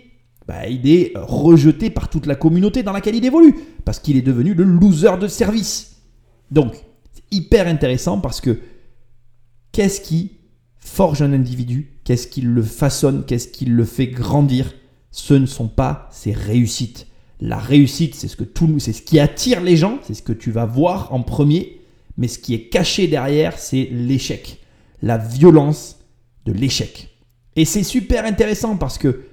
bah, 0.46 0.68
il 0.68 0.90
est 0.90 1.14
rejeté 1.16 1.90
par 1.90 2.10
toute 2.10 2.26
la 2.26 2.36
communauté 2.36 2.84
dans 2.84 2.92
laquelle 2.92 3.16
il 3.16 3.26
évolue, 3.26 3.56
parce 3.86 4.00
qu'il 4.00 4.18
est 4.18 4.22
devenu 4.22 4.54
le 4.54 4.66
loser 4.66 5.18
de 5.20 5.28
service. 5.28 6.02
Donc, 6.52 6.84
hyper 7.32 7.68
intéressant 7.68 8.20
parce 8.20 8.42
que 8.42 8.60
qu'est-ce 9.72 10.02
qui 10.02 10.32
forge 10.80 11.22
un 11.22 11.32
individu? 11.32 12.00
Qu'est-ce 12.04 12.28
qui 12.28 12.42
le 12.42 12.64
façonne? 12.64 13.24
Qu'est-ce 13.26 13.48
qui 13.48 13.66
le 13.66 13.86
fait 13.86 14.08
grandir? 14.08 14.74
Ce 15.12 15.34
ne 15.34 15.46
sont 15.46 15.68
pas 15.68 16.10
ses 16.12 16.34
réussites. 16.34 17.08
La 17.40 17.58
réussite, 17.58 18.16
c'est 18.16 18.28
ce 18.28 18.36
que 18.36 18.44
tout, 18.44 18.80
c'est 18.80 18.94
ce 18.94 19.02
qui 19.02 19.20
attire 19.20 19.62
les 19.62 19.78
gens, 19.78 20.00
c'est 20.04 20.14
ce 20.14 20.22
que 20.22 20.34
tu 20.34 20.52
vas 20.52 20.66
voir 20.66 21.14
en 21.14 21.22
premier, 21.22 21.82
mais 22.18 22.28
ce 22.28 22.38
qui 22.38 22.54
est 22.54 22.68
caché 22.70 23.08
derrière, 23.08 23.58
c'est 23.58 23.88
l'échec, 23.92 24.60
la 25.02 25.18
violence 25.18 26.00
de 26.46 26.52
l'échec. 26.52 27.10
Et 27.56 27.66
c'est 27.66 27.84
super 27.84 28.26
intéressant 28.26 28.76
parce 28.76 28.98
que 28.98 29.26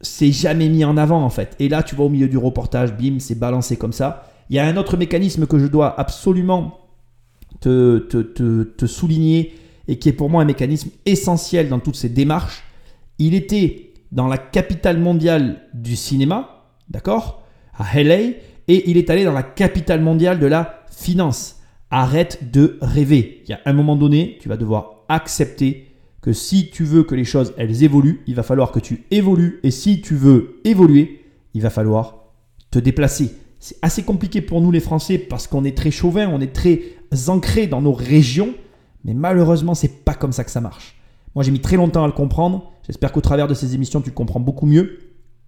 c'est 0.00 0.32
jamais 0.32 0.68
mis 0.68 0.84
en 0.84 0.96
avant 0.96 1.22
en 1.22 1.30
fait. 1.30 1.54
Et 1.60 1.68
là, 1.68 1.82
tu 1.82 1.94
vois 1.94 2.06
au 2.06 2.10
milieu 2.10 2.28
du 2.28 2.36
reportage, 2.36 2.94
bim, 2.96 3.18
c'est 3.20 3.38
balancé 3.38 3.76
comme 3.76 3.92
ça. 3.92 4.30
Il 4.50 4.56
y 4.56 4.58
a 4.58 4.66
un 4.66 4.76
autre 4.76 4.96
mécanisme 4.96 5.46
que 5.46 5.58
je 5.58 5.66
dois 5.66 5.98
absolument 5.98 6.78
te, 7.60 7.98
te 7.98 8.86
souligner 8.86 9.54
et 9.88 9.98
qui 9.98 10.08
est 10.08 10.12
pour 10.12 10.30
moi 10.30 10.42
un 10.42 10.46
mécanisme 10.46 10.90
essentiel 11.06 11.68
dans 11.68 11.78
toutes 11.78 11.96
ces 11.96 12.08
démarches. 12.08 12.62
Il 13.18 13.34
était 13.34 13.92
dans 14.12 14.28
la 14.28 14.38
capitale 14.38 14.98
mondiale 14.98 15.62
du 15.72 15.96
cinéma, 15.96 16.53
d'accord? 16.88 17.42
À 17.76 18.02
LA, 18.02 18.18
et 18.68 18.90
il 18.90 18.96
est 18.96 19.10
allé 19.10 19.24
dans 19.24 19.32
la 19.32 19.42
capitale 19.42 20.00
mondiale 20.00 20.38
de 20.38 20.46
la 20.46 20.84
finance. 20.90 21.60
Arrête 21.90 22.50
de 22.50 22.78
rêver. 22.80 23.42
Il 23.44 23.50
y 23.50 23.52
a 23.52 23.60
un 23.66 23.72
moment 23.72 23.96
donné, 23.96 24.38
tu 24.40 24.48
vas 24.48 24.56
devoir 24.56 25.04
accepter 25.08 25.94
que 26.22 26.32
si 26.32 26.70
tu 26.70 26.84
veux 26.84 27.04
que 27.04 27.14
les 27.14 27.24
choses 27.24 27.52
elles 27.58 27.84
évoluent, 27.84 28.22
il 28.26 28.34
va 28.34 28.42
falloir 28.42 28.72
que 28.72 28.80
tu 28.80 29.04
évolues 29.10 29.60
et 29.62 29.70
si 29.70 30.00
tu 30.00 30.14
veux 30.14 30.60
évoluer, 30.64 31.22
il 31.52 31.60
va 31.60 31.70
falloir 31.70 32.24
te 32.70 32.78
déplacer. 32.78 33.36
C'est 33.60 33.76
assez 33.82 34.02
compliqué 34.02 34.40
pour 34.40 34.60
nous 34.60 34.70
les 34.70 34.80
Français 34.80 35.18
parce 35.18 35.46
qu'on 35.46 35.64
est 35.64 35.76
très 35.76 35.90
chauvin, 35.90 36.28
on 36.28 36.40
est 36.40 36.54
très 36.54 36.80
ancré 37.28 37.66
dans 37.66 37.82
nos 37.82 37.92
régions, 37.92 38.54
mais 39.04 39.14
malheureusement, 39.14 39.74
c'est 39.74 40.04
pas 40.04 40.14
comme 40.14 40.32
ça 40.32 40.44
que 40.44 40.50
ça 40.50 40.60
marche. 40.60 40.96
Moi, 41.34 41.44
j'ai 41.44 41.50
mis 41.50 41.60
très 41.60 41.76
longtemps 41.76 42.04
à 42.04 42.06
le 42.06 42.12
comprendre. 42.12 42.72
J'espère 42.86 43.12
qu'au 43.12 43.20
travers 43.20 43.48
de 43.48 43.54
ces 43.54 43.74
émissions, 43.74 44.00
tu 44.00 44.10
le 44.10 44.14
comprends 44.14 44.40
beaucoup 44.40 44.66
mieux. 44.66 44.98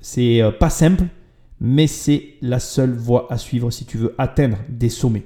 C'est 0.01 0.43
euh, 0.43 0.51
pas 0.51 0.71
simple, 0.71 1.05
mais 1.61 1.87
c'est 1.87 2.35
la 2.43 2.59
seule 2.59 2.95
voie 2.95 3.27
à 3.31 3.39
suivre 3.39 3.71
si 3.71 3.85
tu 3.85 3.99
veux 3.99 4.15
atteindre 4.19 4.59
des 4.69 4.89
sommets. 4.89 5.25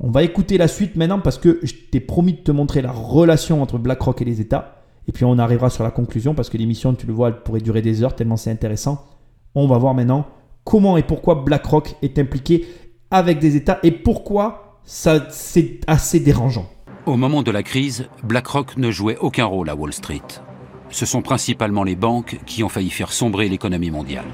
On 0.00 0.10
va 0.10 0.22
écouter 0.22 0.58
la 0.58 0.68
suite 0.68 0.96
maintenant 0.96 1.20
parce 1.20 1.38
que 1.38 1.60
je 1.62 1.74
t'ai 1.90 2.00
promis 2.00 2.32
de 2.32 2.38
te 2.38 2.50
montrer 2.50 2.82
la 2.82 2.92
relation 2.92 3.62
entre 3.62 3.78
BlackRock 3.78 4.22
et 4.22 4.24
les 4.24 4.40
États. 4.40 4.82
Et 5.06 5.12
puis 5.12 5.24
on 5.24 5.38
arrivera 5.38 5.70
sur 5.70 5.84
la 5.84 5.90
conclusion 5.90 6.34
parce 6.34 6.50
que 6.50 6.56
l'émission, 6.56 6.94
tu 6.94 7.06
le 7.06 7.12
vois, 7.12 7.28
elle 7.28 7.42
pourrait 7.42 7.60
durer 7.60 7.82
des 7.82 8.02
heures 8.02 8.16
tellement 8.16 8.36
c'est 8.36 8.50
intéressant. 8.50 9.06
On 9.54 9.68
va 9.68 9.78
voir 9.78 9.94
maintenant 9.94 10.26
comment 10.64 10.96
et 10.96 11.02
pourquoi 11.02 11.36
BlackRock 11.36 11.94
est 12.02 12.18
impliqué 12.18 12.66
avec 13.10 13.38
des 13.38 13.54
États 13.54 13.78
et 13.82 13.92
pourquoi 13.92 14.80
ça 14.84 15.26
c'est 15.30 15.80
assez 15.86 16.20
dérangeant. 16.20 16.68
Au 17.06 17.16
moment 17.16 17.42
de 17.42 17.50
la 17.50 17.62
crise, 17.62 18.08
BlackRock 18.24 18.76
ne 18.76 18.90
jouait 18.90 19.18
aucun 19.18 19.44
rôle 19.44 19.68
à 19.68 19.76
Wall 19.76 19.92
Street. 19.92 20.22
Ce 20.90 21.06
sont 21.06 21.22
principalement 21.22 21.84
les 21.84 21.96
banques 21.96 22.40
qui 22.46 22.64
ont 22.64 22.68
failli 22.68 22.90
faire 22.90 23.12
sombrer 23.12 23.48
l'économie 23.48 23.90
mondiale. 23.90 24.24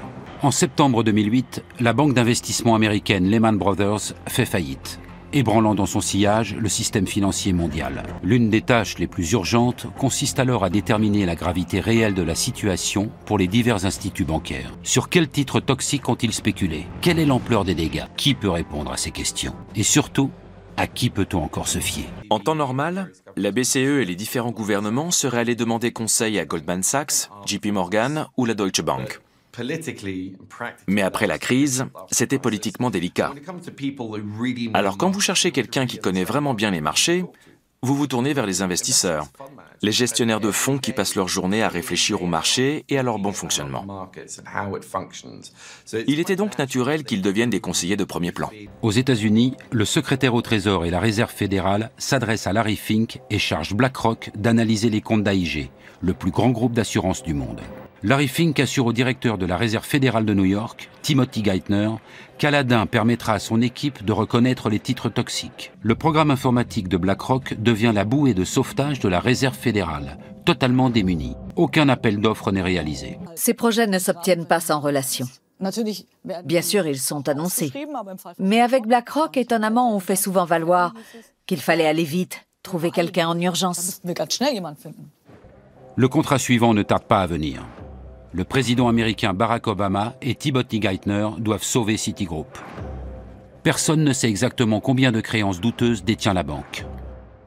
En 0.43 0.49
septembre 0.49 1.03
2008, 1.03 1.63
la 1.79 1.93
banque 1.93 2.15
d'investissement 2.15 2.73
américaine 2.73 3.29
Lehman 3.29 3.59
Brothers 3.59 4.15
fait 4.27 4.47
faillite, 4.47 4.99
ébranlant 5.33 5.75
dans 5.75 5.85
son 5.85 6.01
sillage 6.01 6.55
le 6.55 6.67
système 6.67 7.05
financier 7.05 7.53
mondial. 7.53 8.01
L'une 8.23 8.49
des 8.49 8.61
tâches 8.61 8.97
les 8.97 9.05
plus 9.05 9.33
urgentes 9.33 9.85
consiste 9.99 10.39
alors 10.39 10.63
à 10.63 10.71
déterminer 10.71 11.27
la 11.27 11.35
gravité 11.35 11.79
réelle 11.79 12.15
de 12.15 12.23
la 12.23 12.33
situation 12.33 13.11
pour 13.27 13.37
les 13.37 13.45
divers 13.45 13.85
instituts 13.85 14.23
bancaires. 14.23 14.73
Sur 14.81 15.09
quels 15.09 15.29
titres 15.29 15.59
toxiques 15.59 16.09
ont-ils 16.09 16.33
spéculé? 16.33 16.87
Quelle 17.01 17.19
est 17.19 17.27
l'ampleur 17.27 17.63
des 17.63 17.75
dégâts? 17.75 18.05
Qui 18.17 18.33
peut 18.33 18.49
répondre 18.49 18.91
à 18.91 18.97
ces 18.97 19.11
questions? 19.11 19.53
Et 19.75 19.83
surtout, 19.83 20.31
à 20.75 20.87
qui 20.87 21.11
peut-on 21.11 21.43
encore 21.43 21.67
se 21.67 21.77
fier? 21.77 22.05
En 22.31 22.39
temps 22.39 22.55
normal, 22.55 23.11
la 23.37 23.51
BCE 23.51 23.75
et 23.75 24.05
les 24.05 24.15
différents 24.15 24.49
gouvernements 24.49 25.11
seraient 25.11 25.41
allés 25.41 25.55
demander 25.55 25.91
conseil 25.91 26.39
à 26.39 26.45
Goldman 26.45 26.81
Sachs, 26.81 27.29
JP 27.45 27.67
Morgan 27.67 28.25
ou 28.37 28.45
la 28.45 28.55
Deutsche 28.55 28.81
Bank. 28.81 29.21
Mais 30.87 31.01
après 31.01 31.27
la 31.27 31.37
crise, 31.37 31.85
c'était 32.11 32.39
politiquement 32.39 32.89
délicat. 32.89 33.33
Alors 34.73 34.97
quand 34.97 35.11
vous 35.11 35.21
cherchez 35.21 35.51
quelqu'un 35.51 35.85
qui 35.85 35.97
connaît 35.97 36.23
vraiment 36.23 36.53
bien 36.53 36.71
les 36.71 36.81
marchés, 36.81 37.25
vous 37.83 37.95
vous 37.95 38.05
tournez 38.05 38.33
vers 38.33 38.45
les 38.45 38.61
investisseurs, 38.61 39.25
les 39.81 39.91
gestionnaires 39.91 40.39
de 40.39 40.51
fonds 40.51 40.77
qui 40.77 40.91
passent 40.91 41.15
leur 41.15 41.27
journée 41.27 41.63
à 41.63 41.67
réfléchir 41.67 42.21
au 42.21 42.27
marché 42.27 42.85
et 42.89 42.99
à 42.99 43.03
leur 43.03 43.17
bon 43.17 43.31
fonctionnement. 43.31 44.11
Il 46.07 46.19
était 46.19 46.35
donc 46.35 46.59
naturel 46.59 47.03
qu'ils 47.03 47.23
deviennent 47.23 47.49
des 47.49 47.59
conseillers 47.59 47.97
de 47.97 48.03
premier 48.03 48.31
plan. 48.31 48.51
Aux 48.83 48.91
États-Unis, 48.91 49.55
le 49.71 49.85
secrétaire 49.85 50.35
au 50.35 50.43
Trésor 50.43 50.85
et 50.85 50.91
la 50.91 50.99
Réserve 50.99 51.31
fédérale 51.31 51.89
s'adressent 51.97 52.45
à 52.45 52.53
Larry 52.53 52.75
Fink 52.75 53.19
et 53.31 53.39
chargent 53.39 53.73
BlackRock 53.73 54.29
d'analyser 54.35 54.91
les 54.91 55.01
comptes 55.01 55.23
d'AIG, 55.23 55.71
le 56.01 56.13
plus 56.13 56.31
grand 56.31 56.51
groupe 56.51 56.73
d'assurance 56.73 57.23
du 57.23 57.33
monde. 57.33 57.61
Larry 58.03 58.27
Fink 58.27 58.59
assure 58.59 58.87
au 58.87 58.93
directeur 58.93 59.37
de 59.37 59.45
la 59.45 59.57
Réserve 59.57 59.85
fédérale 59.85 60.25
de 60.25 60.33
New 60.33 60.45
York, 60.45 60.89
Timothy 61.03 61.43
Geithner, 61.43 61.91
qu'Aladin 62.39 62.87
permettra 62.87 63.33
à 63.33 63.39
son 63.39 63.61
équipe 63.61 64.03
de 64.03 64.11
reconnaître 64.11 64.69
les 64.69 64.79
titres 64.79 65.09
toxiques. 65.09 65.71
Le 65.83 65.93
programme 65.93 66.31
informatique 66.31 66.87
de 66.87 66.97
BlackRock 66.97 67.53
devient 67.61 67.91
la 67.93 68.03
bouée 68.03 68.33
de 68.33 68.43
sauvetage 68.43 68.99
de 69.01 69.07
la 69.07 69.19
Réserve 69.19 69.55
fédérale, 69.55 70.17
totalement 70.45 70.89
démunie. 70.89 71.35
Aucun 71.55 71.89
appel 71.89 72.19
d'offres 72.19 72.51
n'est 72.51 72.63
réalisé. 72.63 73.19
Ces 73.35 73.53
projets 73.53 73.85
ne 73.85 73.99
s'obtiennent 73.99 74.47
pas 74.47 74.59
sans 74.59 74.79
relation. 74.79 75.27
Bien 76.43 76.63
sûr, 76.63 76.87
ils 76.87 76.99
sont 76.99 77.29
annoncés. 77.29 77.71
Mais 78.39 78.61
avec 78.61 78.87
BlackRock, 78.87 79.37
étonnamment, 79.37 79.95
on 79.95 79.99
fait 79.99 80.15
souvent 80.15 80.45
valoir 80.45 80.95
qu'il 81.45 81.61
fallait 81.61 81.85
aller 81.85 82.03
vite, 82.03 82.47
trouver 82.63 82.89
quelqu'un 82.89 83.27
en 83.27 83.39
urgence. 83.39 84.01
Le 85.95 86.07
contrat 86.07 86.39
suivant 86.39 86.73
ne 86.73 86.81
tarde 86.81 87.03
pas 87.03 87.21
à 87.21 87.27
venir 87.27 87.63
le 88.33 88.43
président 88.43 88.87
américain 88.87 89.33
Barack 89.33 89.67
Obama 89.67 90.15
et 90.21 90.35
Timothy 90.35 90.79
Geithner 90.79 91.29
doivent 91.37 91.63
sauver 91.63 91.97
Citigroup. 91.97 92.57
Personne 93.63 94.03
ne 94.03 94.13
sait 94.13 94.29
exactement 94.29 94.79
combien 94.79 95.11
de 95.11 95.21
créances 95.21 95.59
douteuses 95.59 96.03
détient 96.03 96.33
la 96.33 96.43
banque. 96.43 96.85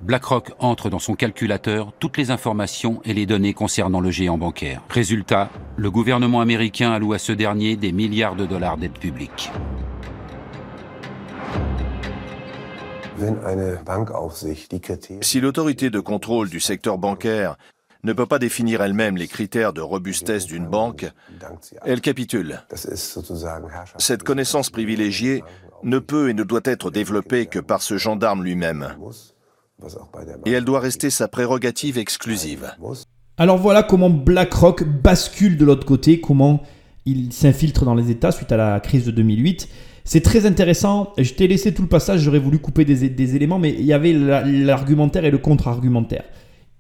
BlackRock 0.02 0.52
entre 0.59 0.90
dans 0.90 0.98
son 0.98 1.15
calculateur 1.15 1.93
toutes 1.98 2.19
les 2.19 2.31
informations 2.31 3.01
et 3.05 3.15
les 3.15 3.24
données 3.24 3.55
concernant 3.55 4.01
le 4.01 4.11
géant 4.11 4.36
bancaire. 4.36 4.82
Résultat, 4.90 5.48
le 5.77 5.90
gouvernement 5.90 6.43
américain 6.43 6.93
alloue 6.93 7.15
à 7.15 7.19
ce 7.19 7.32
dernier 7.32 7.77
des 7.77 7.90
milliards 7.90 8.36
de 8.36 8.44
dollars 8.44 8.77
d'aide 8.77 8.98
publique. 8.98 9.51
Si 15.23 15.40
l'autorité 15.40 15.89
de 15.89 16.01
contrôle 16.01 16.51
du 16.51 16.61
secteur 16.61 16.98
bancaire 16.98 17.56
ne 18.05 18.12
peut 18.12 18.26
pas 18.26 18.39
définir 18.39 18.82
elle-même 18.82 19.16
les 19.16 19.26
critères 19.26 19.72
de 19.72 19.81
robustesse 19.81 20.47
d'une 20.47 20.66
banque, 20.66 21.10
elle 21.85 22.01
capitule. 22.01 22.60
Cette 23.98 24.22
connaissance 24.22 24.70
privilégiée 24.70 25.43
ne 25.82 25.98
peut 25.98 26.28
et 26.28 26.35
ne 26.35 26.44
doit 26.44 26.60
être 26.64 26.90
développée 26.90 27.47
que 27.47 27.59
par 27.59 27.82
ce 27.82 27.97
gendarme 27.98 28.44
lui-même. 28.44 28.94
Et 30.47 30.52
elle 30.52 30.64
doit 30.64 30.81
rester 30.81 31.10
sa 31.10 31.28
prérogative 31.28 31.98
exclusive. 31.98 32.72
Alors 33.36 33.59
voilà 33.59 33.82
comment 33.82 34.10
BlackRock 34.10 34.85
bascule 34.85 35.56
de 35.56 35.64
l'autre 35.64 35.86
côté, 35.86 36.20
comment 36.20 36.62
il 37.06 37.32
s'infiltre 37.32 37.85
dans 37.85 37.94
les 37.94 38.10
États 38.10 38.32
suite 38.32 38.52
à 38.52 38.56
la 38.56 38.81
crise 38.81 39.05
de 39.05 39.10
2008. 39.10 39.68
C'est 40.05 40.20
très 40.20 40.47
intéressant. 40.47 41.12
Je 41.18 41.32
t'ai 41.32 41.48
laissé 41.48 41.74
tout 41.74 41.82
le 41.82 41.89
passage, 41.89 42.20
j'aurais 42.20 42.39
voulu 42.39 42.59
couper 42.59 42.85
des, 42.85 43.09
des 43.09 43.36
éléments, 43.36 43.59
mais 43.59 43.70
il 43.70 43.85
y 43.85 43.93
avait 43.93 44.12
l'argumentaire 44.12 45.24
et 45.24 45.31
le 45.31 45.39
contre-argumentaire. 45.39 46.24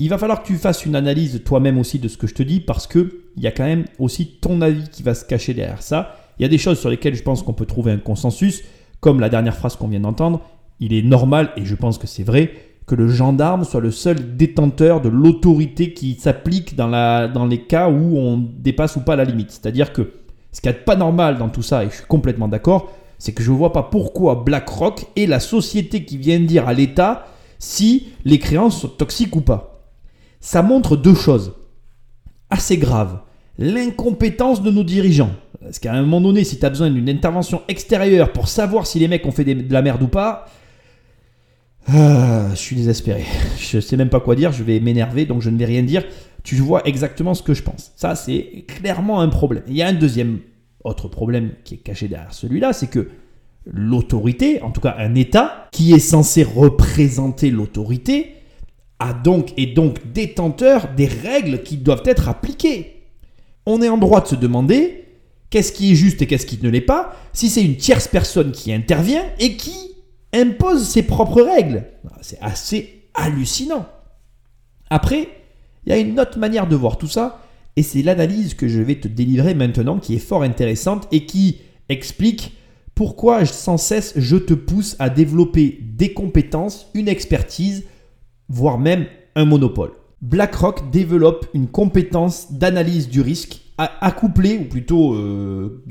Il 0.00 0.08
va 0.08 0.18
falloir 0.18 0.42
que 0.42 0.46
tu 0.46 0.56
fasses 0.56 0.84
une 0.84 0.96
analyse 0.96 1.42
toi-même 1.44 1.78
aussi 1.78 1.98
de 1.98 2.08
ce 2.08 2.16
que 2.16 2.26
je 2.26 2.34
te 2.34 2.42
dis 2.42 2.60
parce 2.60 2.86
que 2.86 3.20
il 3.36 3.42
y 3.42 3.46
a 3.46 3.52
quand 3.52 3.64
même 3.64 3.84
aussi 3.98 4.26
ton 4.26 4.60
avis 4.60 4.88
qui 4.88 5.02
va 5.02 5.14
se 5.14 5.24
cacher 5.24 5.54
derrière 5.54 5.82
ça. 5.82 6.16
Il 6.38 6.42
y 6.42 6.44
a 6.44 6.48
des 6.48 6.58
choses 6.58 6.78
sur 6.78 6.90
lesquelles 6.90 7.14
je 7.14 7.22
pense 7.22 7.42
qu'on 7.42 7.52
peut 7.52 7.66
trouver 7.66 7.92
un 7.92 7.98
consensus, 7.98 8.62
comme 9.00 9.20
la 9.20 9.28
dernière 9.28 9.56
phrase 9.56 9.76
qu'on 9.76 9.88
vient 9.88 10.00
d'entendre. 10.00 10.40
Il 10.80 10.92
est 10.92 11.02
normal, 11.02 11.50
et 11.56 11.64
je 11.64 11.74
pense 11.74 11.98
que 11.98 12.06
c'est 12.06 12.24
vrai, 12.24 12.52
que 12.86 12.94
le 12.94 13.08
gendarme 13.08 13.64
soit 13.64 13.80
le 13.80 13.90
seul 13.90 14.36
détenteur 14.36 15.00
de 15.00 15.08
l'autorité 15.08 15.94
qui 15.94 16.14
s'applique 16.14 16.74
dans, 16.74 17.46
les 17.48 17.62
cas 17.62 17.88
où 17.88 18.18
on 18.18 18.36
dépasse 18.38 18.96
ou 18.96 19.00
pas 19.00 19.16
la 19.16 19.24
limite. 19.24 19.52
C'est-à-dire 19.52 19.92
que 19.92 20.12
ce 20.52 20.60
qui 20.60 20.68
n'est 20.68 20.74
pas 20.74 20.96
normal 20.96 21.38
dans 21.38 21.48
tout 21.48 21.62
ça, 21.62 21.84
et 21.84 21.90
je 21.90 21.96
suis 21.96 22.06
complètement 22.06 22.48
d'accord, 22.48 22.92
c'est 23.18 23.32
que 23.32 23.42
je 23.42 23.50
ne 23.52 23.56
vois 23.56 23.72
pas 23.72 23.84
pourquoi 23.84 24.42
BlackRock 24.44 25.06
est 25.16 25.26
la 25.26 25.40
société 25.40 26.04
qui 26.04 26.18
vient 26.18 26.40
dire 26.40 26.68
à 26.68 26.74
l'État 26.74 27.26
si 27.58 28.08
les 28.24 28.38
créances 28.38 28.80
sont 28.80 28.88
toxiques 28.88 29.34
ou 29.36 29.40
pas. 29.40 29.73
Ça 30.44 30.60
montre 30.60 30.98
deux 30.98 31.14
choses 31.14 31.54
assez 32.50 32.76
graves. 32.76 33.20
L'incompétence 33.56 34.62
de 34.62 34.70
nos 34.70 34.84
dirigeants. 34.84 35.30
Parce 35.62 35.78
qu'à 35.78 35.94
un 35.94 36.02
moment 36.02 36.20
donné, 36.20 36.44
si 36.44 36.58
tu 36.58 36.66
as 36.66 36.68
besoin 36.68 36.90
d'une 36.90 37.08
intervention 37.08 37.62
extérieure 37.66 38.30
pour 38.30 38.46
savoir 38.48 38.86
si 38.86 38.98
les 38.98 39.08
mecs 39.08 39.24
ont 39.24 39.30
fait 39.30 39.44
de 39.44 39.72
la 39.72 39.80
merde 39.80 40.02
ou 40.02 40.06
pas, 40.06 40.44
ah, 41.86 42.50
je 42.50 42.56
suis 42.56 42.76
désespéré. 42.76 43.24
Je 43.58 43.78
ne 43.78 43.80
sais 43.80 43.96
même 43.96 44.10
pas 44.10 44.20
quoi 44.20 44.36
dire, 44.36 44.52
je 44.52 44.62
vais 44.62 44.80
m'énerver, 44.80 45.24
donc 45.24 45.40
je 45.40 45.48
ne 45.48 45.56
vais 45.56 45.64
rien 45.64 45.82
dire. 45.82 46.04
Tu 46.42 46.56
vois 46.56 46.86
exactement 46.86 47.32
ce 47.32 47.42
que 47.42 47.54
je 47.54 47.62
pense. 47.62 47.92
Ça, 47.96 48.14
c'est 48.14 48.66
clairement 48.68 49.22
un 49.22 49.28
problème. 49.28 49.62
Il 49.66 49.74
y 49.74 49.80
a 49.80 49.88
un 49.88 49.94
deuxième 49.94 50.40
autre 50.84 51.08
problème 51.08 51.52
qui 51.64 51.76
est 51.76 51.78
caché 51.78 52.06
derrière 52.06 52.34
celui-là, 52.34 52.74
c'est 52.74 52.88
que 52.88 53.08
l'autorité, 53.64 54.60
en 54.60 54.72
tout 54.72 54.82
cas 54.82 54.94
un 54.98 55.14
État, 55.14 55.68
qui 55.72 55.94
est 55.94 55.98
censé 55.98 56.42
représenter 56.42 57.50
l'autorité, 57.50 58.43
a 58.98 59.12
donc 59.12 59.52
est 59.56 59.74
donc 59.74 60.12
détenteur 60.12 60.88
des 60.96 61.06
règles 61.06 61.62
qui 61.62 61.76
doivent 61.76 62.02
être 62.06 62.28
appliquées. 62.28 63.02
On 63.66 63.82
est 63.82 63.88
en 63.88 63.98
droit 63.98 64.20
de 64.20 64.28
se 64.28 64.34
demander 64.34 65.04
qu'est-ce 65.50 65.72
qui 65.72 65.92
est 65.92 65.94
juste 65.94 66.22
et 66.22 66.26
qu'est-ce 66.26 66.46
qui 66.46 66.58
ne 66.62 66.68
l'est 66.68 66.80
pas, 66.80 67.14
si 67.32 67.48
c'est 67.48 67.64
une 67.64 67.76
tierce 67.76 68.08
personne 68.08 68.52
qui 68.52 68.72
intervient 68.72 69.24
et 69.38 69.56
qui 69.56 69.94
impose 70.32 70.86
ses 70.86 71.02
propres 71.02 71.42
règles. 71.42 71.84
C'est 72.20 72.40
assez 72.40 73.08
hallucinant. 73.14 73.86
Après, 74.90 75.28
il 75.86 75.90
y 75.90 75.92
a 75.92 75.98
une 75.98 76.18
autre 76.18 76.38
manière 76.38 76.66
de 76.66 76.76
voir 76.76 76.98
tout 76.98 77.06
ça, 77.06 77.40
et 77.76 77.82
c'est 77.82 78.02
l'analyse 78.02 78.54
que 78.54 78.68
je 78.68 78.80
vais 78.80 78.96
te 78.96 79.08
délivrer 79.08 79.54
maintenant 79.54 79.98
qui 79.98 80.14
est 80.14 80.18
fort 80.18 80.42
intéressante 80.42 81.08
et 81.12 81.26
qui 81.26 81.60
explique 81.88 82.52
pourquoi 82.94 83.44
sans 83.44 83.76
cesse 83.76 84.12
je 84.16 84.36
te 84.36 84.54
pousse 84.54 84.94
à 84.98 85.10
développer 85.10 85.80
des 85.82 86.12
compétences, 86.12 86.88
une 86.94 87.08
expertise, 87.08 87.84
voire 88.48 88.78
même 88.78 89.06
un 89.34 89.44
monopole. 89.44 89.92
BlackRock 90.22 90.90
développe 90.90 91.46
une 91.54 91.68
compétence 91.68 92.52
d'analyse 92.52 93.08
du 93.08 93.20
risque 93.20 93.60
accouplée, 93.76 94.58
ou 94.58 94.64
plutôt 94.64 95.14
euh, 95.14 95.84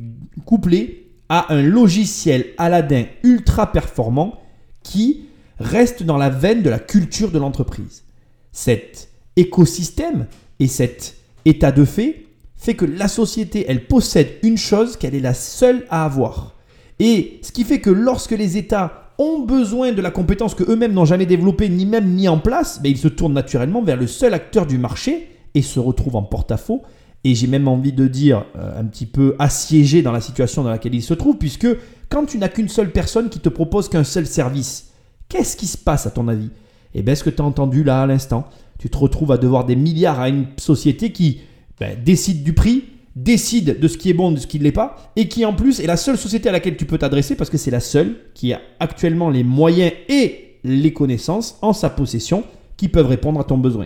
couplée 0.45 1.11
à 1.29 1.53
un 1.53 1.61
logiciel 1.61 2.47
Aladdin 2.57 3.05
ultra 3.23 3.71
performant 3.71 4.39
qui 4.81 5.25
reste 5.59 6.03
dans 6.03 6.17
la 6.17 6.29
veine 6.29 6.61
de 6.61 6.69
la 6.69 6.79
culture 6.79 7.31
de 7.31 7.39
l'entreprise. 7.39 8.03
Cet 8.51 9.09
écosystème 9.35 10.27
et 10.59 10.67
cet 10.67 11.15
état 11.45 11.71
de 11.71 11.85
fait 11.85 12.25
fait 12.55 12.75
que 12.75 12.85
la 12.85 13.07
société, 13.07 13.65
elle 13.67 13.87
possède 13.87 14.37
une 14.41 14.57
chose 14.57 14.95
qu'elle 14.95 15.15
est 15.15 15.19
la 15.19 15.33
seule 15.33 15.85
à 15.89 16.05
avoir. 16.05 16.55
Et 16.99 17.39
ce 17.41 17.51
qui 17.51 17.65
fait 17.65 17.81
que 17.81 17.89
lorsque 17.89 18.31
les 18.31 18.57
États 18.57 19.02
ont 19.17 19.39
besoin 19.39 19.91
de 19.91 20.01
la 20.01 20.11
compétence 20.11 20.55
que 20.55 20.63
eux-mêmes 20.69 20.93
n'ont 20.93 21.05
jamais 21.05 21.25
développée 21.25 21.69
ni 21.69 21.85
même 21.85 22.07
mis 22.07 22.27
en 22.27 22.39
place, 22.39 22.81
ben 22.81 22.91
ils 22.91 22.97
se 22.97 23.07
tournent 23.07 23.33
naturellement 23.33 23.81
vers 23.81 23.97
le 23.97 24.07
seul 24.07 24.33
acteur 24.33 24.65
du 24.65 24.77
marché 24.77 25.29
et 25.53 25.61
se 25.61 25.79
retrouvent 25.79 26.15
en 26.15 26.23
porte-à-faux. 26.23 26.81
Et 27.23 27.35
j'ai 27.35 27.47
même 27.47 27.67
envie 27.67 27.93
de 27.93 28.07
dire 28.07 28.45
euh, 28.57 28.79
un 28.79 28.85
petit 28.85 29.05
peu 29.05 29.35
assiégé 29.39 30.01
dans 30.01 30.11
la 30.11 30.19
situation 30.19 30.63
dans 30.63 30.69
laquelle 30.69 30.95
il 30.95 31.03
se 31.03 31.13
trouve, 31.13 31.37
puisque 31.37 31.67
quand 32.09 32.25
tu 32.25 32.37
n'as 32.37 32.49
qu'une 32.49 32.67
seule 32.67 32.91
personne 32.91 33.29
qui 33.29 33.39
te 33.39 33.49
propose 33.49 33.87
qu'un 33.87 34.03
seul 34.03 34.25
service, 34.25 34.91
qu'est-ce 35.29 35.55
qui 35.55 35.67
se 35.67 35.77
passe 35.77 36.05
à 36.05 36.11
ton 36.11 36.27
avis? 36.27 36.49
Eh 36.93 37.01
bien, 37.01 37.15
ce 37.15 37.23
que 37.23 37.29
tu 37.29 37.41
as 37.41 37.45
entendu 37.45 37.83
là 37.83 38.01
à 38.01 38.05
l'instant, 38.07 38.47
tu 38.77 38.89
te 38.89 38.97
retrouves 38.97 39.31
à 39.31 39.37
devoir 39.37 39.65
des 39.65 39.75
milliards 39.75 40.19
à 40.19 40.29
une 40.29 40.47
société 40.57 41.11
qui 41.11 41.41
ben, 41.79 41.97
décide 42.03 42.43
du 42.43 42.53
prix, 42.53 42.83
décide 43.15 43.79
de 43.79 43.87
ce 43.87 43.97
qui 43.97 44.09
est 44.09 44.13
bon, 44.13 44.31
de 44.31 44.39
ce 44.39 44.47
qui 44.47 44.59
ne 44.59 44.63
l'est 44.63 44.71
pas, 44.71 45.11
et 45.15 45.27
qui 45.27 45.45
en 45.45 45.53
plus 45.53 45.79
est 45.79 45.87
la 45.87 45.97
seule 45.97 46.17
société 46.17 46.49
à 46.49 46.51
laquelle 46.51 46.77
tu 46.77 46.85
peux 46.85 46.97
t'adresser, 46.97 47.35
parce 47.35 47.49
que 47.49 47.57
c'est 47.57 47.71
la 47.71 47.79
seule 47.79 48.15
qui 48.33 48.53
a 48.53 48.61
actuellement 48.79 49.29
les 49.29 49.43
moyens 49.43 49.91
et 50.09 50.57
les 50.63 50.93
connaissances 50.93 51.57
en 51.61 51.73
sa 51.73 51.89
possession 51.89 52.43
qui 52.77 52.87
peuvent 52.87 53.07
répondre 53.07 53.39
à 53.39 53.43
ton 53.43 53.57
besoin. 53.57 53.85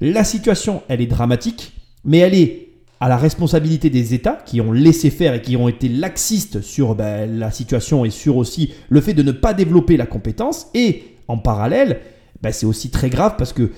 La 0.00 0.24
situation, 0.24 0.82
elle 0.88 1.00
est 1.00 1.06
dramatique, 1.06 1.72
mais 2.04 2.18
elle 2.18 2.34
est 2.34 2.68
à 3.00 3.08
la 3.08 3.16
responsabilité 3.16 3.90
des 3.90 4.14
États 4.14 4.38
qui 4.46 4.60
ont 4.60 4.70
laissé 4.70 5.10
faire 5.10 5.34
et 5.34 5.42
qui 5.42 5.56
ont 5.56 5.68
été 5.68 5.88
laxistes 5.88 6.60
sur 6.60 6.94
ben, 6.94 7.38
la 7.38 7.50
situation 7.50 8.04
et 8.04 8.10
sur 8.10 8.36
aussi 8.36 8.72
le 8.88 9.00
fait 9.00 9.12
de 9.12 9.24
ne 9.24 9.32
pas 9.32 9.54
développer 9.54 9.96
la 9.96 10.06
compétence. 10.06 10.68
Et 10.72 11.02
en 11.26 11.36
parallèle, 11.36 12.00
ben, 12.42 12.52
c'est 12.52 12.66
aussi 12.66 12.90
très 12.90 13.10
grave 13.10 13.34
parce 13.36 13.52
que 13.52 13.70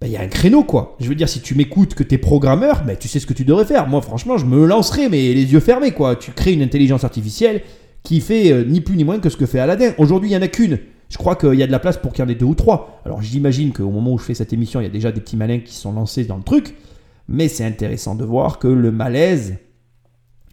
ben, 0.00 0.06
il 0.06 0.12
y 0.12 0.16
a 0.16 0.22
un 0.22 0.28
créneau 0.28 0.64
quoi. 0.64 0.96
Je 0.98 1.08
veux 1.08 1.14
dire, 1.14 1.28
si 1.28 1.40
tu 1.40 1.54
m'écoutes, 1.54 1.94
que 1.94 2.02
tu 2.02 2.14
es 2.14 2.18
programmeur, 2.18 2.84
ben, 2.84 2.96
tu 2.96 3.08
sais 3.08 3.20
ce 3.20 3.26
que 3.26 3.34
tu 3.34 3.44
devrais 3.44 3.66
faire. 3.66 3.86
Moi, 3.86 4.00
franchement, 4.00 4.38
je 4.38 4.46
me 4.46 4.64
lancerai, 4.64 5.08
mais 5.08 5.34
les 5.34 5.52
yeux 5.52 5.60
fermés 5.60 5.92
quoi. 5.92 6.16
Tu 6.16 6.32
crées 6.32 6.52
une 6.52 6.62
intelligence 6.62 7.04
artificielle 7.04 7.62
qui 8.02 8.20
fait 8.20 8.50
euh, 8.50 8.64
ni 8.64 8.80
plus 8.80 8.96
ni 8.96 9.04
moins 9.04 9.18
que 9.18 9.28
ce 9.28 9.36
que 9.36 9.46
fait 9.46 9.58
Aladdin. 9.58 9.92
Aujourd'hui, 9.98 10.30
il 10.30 10.32
n'y 10.32 10.38
en 10.38 10.42
a 10.42 10.48
qu'une. 10.48 10.78
Je 11.10 11.18
crois 11.18 11.36
qu'il 11.36 11.54
y 11.54 11.62
a 11.62 11.66
de 11.66 11.72
la 11.72 11.80
place 11.80 11.98
pour 11.98 12.12
qu'il 12.12 12.24
y 12.24 12.26
en 12.26 12.30
ait 12.30 12.36
deux 12.36 12.46
ou 12.46 12.54
trois. 12.54 13.02
Alors 13.04 13.20
j'imagine 13.20 13.72
qu'au 13.72 13.90
moment 13.90 14.12
où 14.12 14.18
je 14.18 14.24
fais 14.24 14.34
cette 14.34 14.52
émission, 14.52 14.80
il 14.80 14.84
y 14.84 14.86
a 14.86 14.90
déjà 14.90 15.12
des 15.12 15.20
petits 15.20 15.36
malins 15.36 15.58
qui 15.58 15.74
sont 15.74 15.92
lancés 15.92 16.24
dans 16.24 16.36
le 16.36 16.44
truc. 16.44 16.76
Mais 17.28 17.48
c'est 17.48 17.64
intéressant 17.64 18.14
de 18.14 18.24
voir 18.24 18.58
que 18.58 18.68
le 18.68 18.90
malaise, 18.90 19.56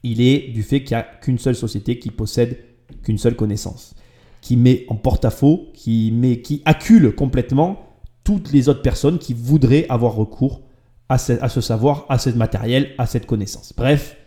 il 0.04 0.22
est 0.22 0.50
du 0.52 0.64
fait 0.64 0.84
qu'il 0.84 0.98
n'y 0.98 1.02
a 1.02 1.04
qu'une 1.04 1.38
seule 1.38 1.56
société 1.56 2.00
qui 2.00 2.12
possède 2.12 2.58
qu'une 3.04 3.18
seule 3.18 3.36
connaissance, 3.36 3.96
qui 4.42 4.58
met 4.58 4.86
en 4.90 4.96
porte-à-faux, 4.96 5.68
qui, 5.74 6.12
met, 6.12 6.42
qui 6.42 6.62
accule 6.66 7.14
complètement 7.14 7.87
toutes 8.28 8.52
les 8.52 8.68
autres 8.68 8.82
personnes 8.82 9.20
qui 9.20 9.34
voudraient 9.34 9.86
avoir 9.88 10.14
recours 10.14 10.60
à 11.08 11.18
ce, 11.18 11.62
savoir, 11.62 12.06
à 12.10 12.20
ce 12.20 12.30
matériel, 12.32 12.90
à 12.98 13.06
cette 13.06 13.26
connaissance. 13.26 13.72
Bref, 13.78 14.18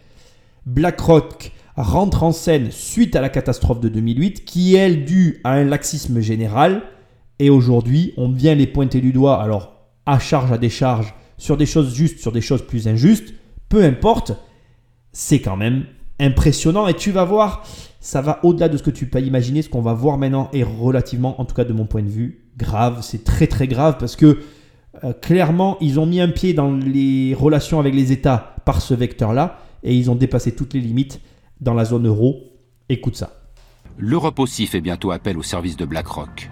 BlackRock 0.64 1.52
rentre 1.76 2.22
en 2.22 2.32
scène 2.32 2.70
suite 2.70 3.14
à 3.14 3.20
la 3.20 3.28
catastrophe 3.28 3.78
de 3.78 3.90
2008, 3.90 4.46
qui 4.46 4.74
est 4.74 4.96
due 4.96 5.42
à 5.44 5.52
un 5.52 5.64
laxisme 5.64 6.20
général. 6.20 6.80
Et 7.40 7.50
aujourd'hui, 7.50 8.14
on 8.16 8.30
vient 8.30 8.54
les 8.54 8.66
pointer 8.66 9.02
du 9.02 9.12
doigt, 9.12 9.42
alors 9.42 9.74
à 10.06 10.18
charge, 10.18 10.50
à 10.50 10.56
décharge, 10.56 11.12
sur 11.36 11.58
des 11.58 11.66
choses 11.66 11.94
justes, 11.94 12.20
sur 12.20 12.32
des 12.32 12.40
choses 12.40 12.66
plus 12.66 12.88
injustes, 12.88 13.34
peu 13.68 13.84
importe, 13.84 14.32
c'est 15.12 15.42
quand 15.42 15.58
même 15.58 15.84
impressionnant 16.18 16.88
et 16.88 16.94
tu 16.94 17.10
vas 17.10 17.26
voir, 17.26 17.66
ça 18.00 18.22
va 18.22 18.40
au-delà 18.44 18.70
de 18.70 18.78
ce 18.78 18.82
que 18.82 18.90
tu 18.90 19.04
peux 19.04 19.20
imaginer. 19.20 19.60
Ce 19.60 19.68
qu'on 19.68 19.82
va 19.82 19.92
voir 19.92 20.16
maintenant 20.16 20.48
est 20.54 20.62
relativement, 20.62 21.38
en 21.38 21.44
tout 21.44 21.54
cas 21.54 21.64
de 21.64 21.74
mon 21.74 21.84
point 21.84 22.02
de 22.02 22.08
vue, 22.08 22.39
grave. 22.56 23.00
C'est 23.02 23.24
très 23.24 23.46
très 23.46 23.68
grave 23.68 23.96
parce 23.98 24.16
que 24.16 24.40
euh, 25.04 25.12
clairement, 25.12 25.76
ils 25.80 26.00
ont 26.00 26.06
mis 26.06 26.20
un 26.20 26.28
pied 26.28 26.52
dans 26.52 26.72
les 26.72 27.34
relations 27.34 27.78
avec 27.80 27.94
les 27.94 28.12
États 28.12 28.56
par 28.64 28.82
ce 28.82 28.94
vecteur-là 28.94 29.58
et 29.82 29.94
ils 29.94 30.10
ont 30.10 30.16
dépassé 30.16 30.54
toutes 30.54 30.74
les 30.74 30.80
limites 30.80 31.20
dans 31.60 31.74
la 31.74 31.84
zone 31.84 32.06
euro. 32.06 32.40
Écoute 32.88 33.16
ça. 33.16 33.40
L'Europe 33.98 34.38
aussi 34.38 34.66
fait 34.66 34.80
bientôt 34.80 35.10
appel 35.10 35.36
au 35.38 35.42
service 35.42 35.76
de 35.76 35.84
BlackRock. 35.84 36.50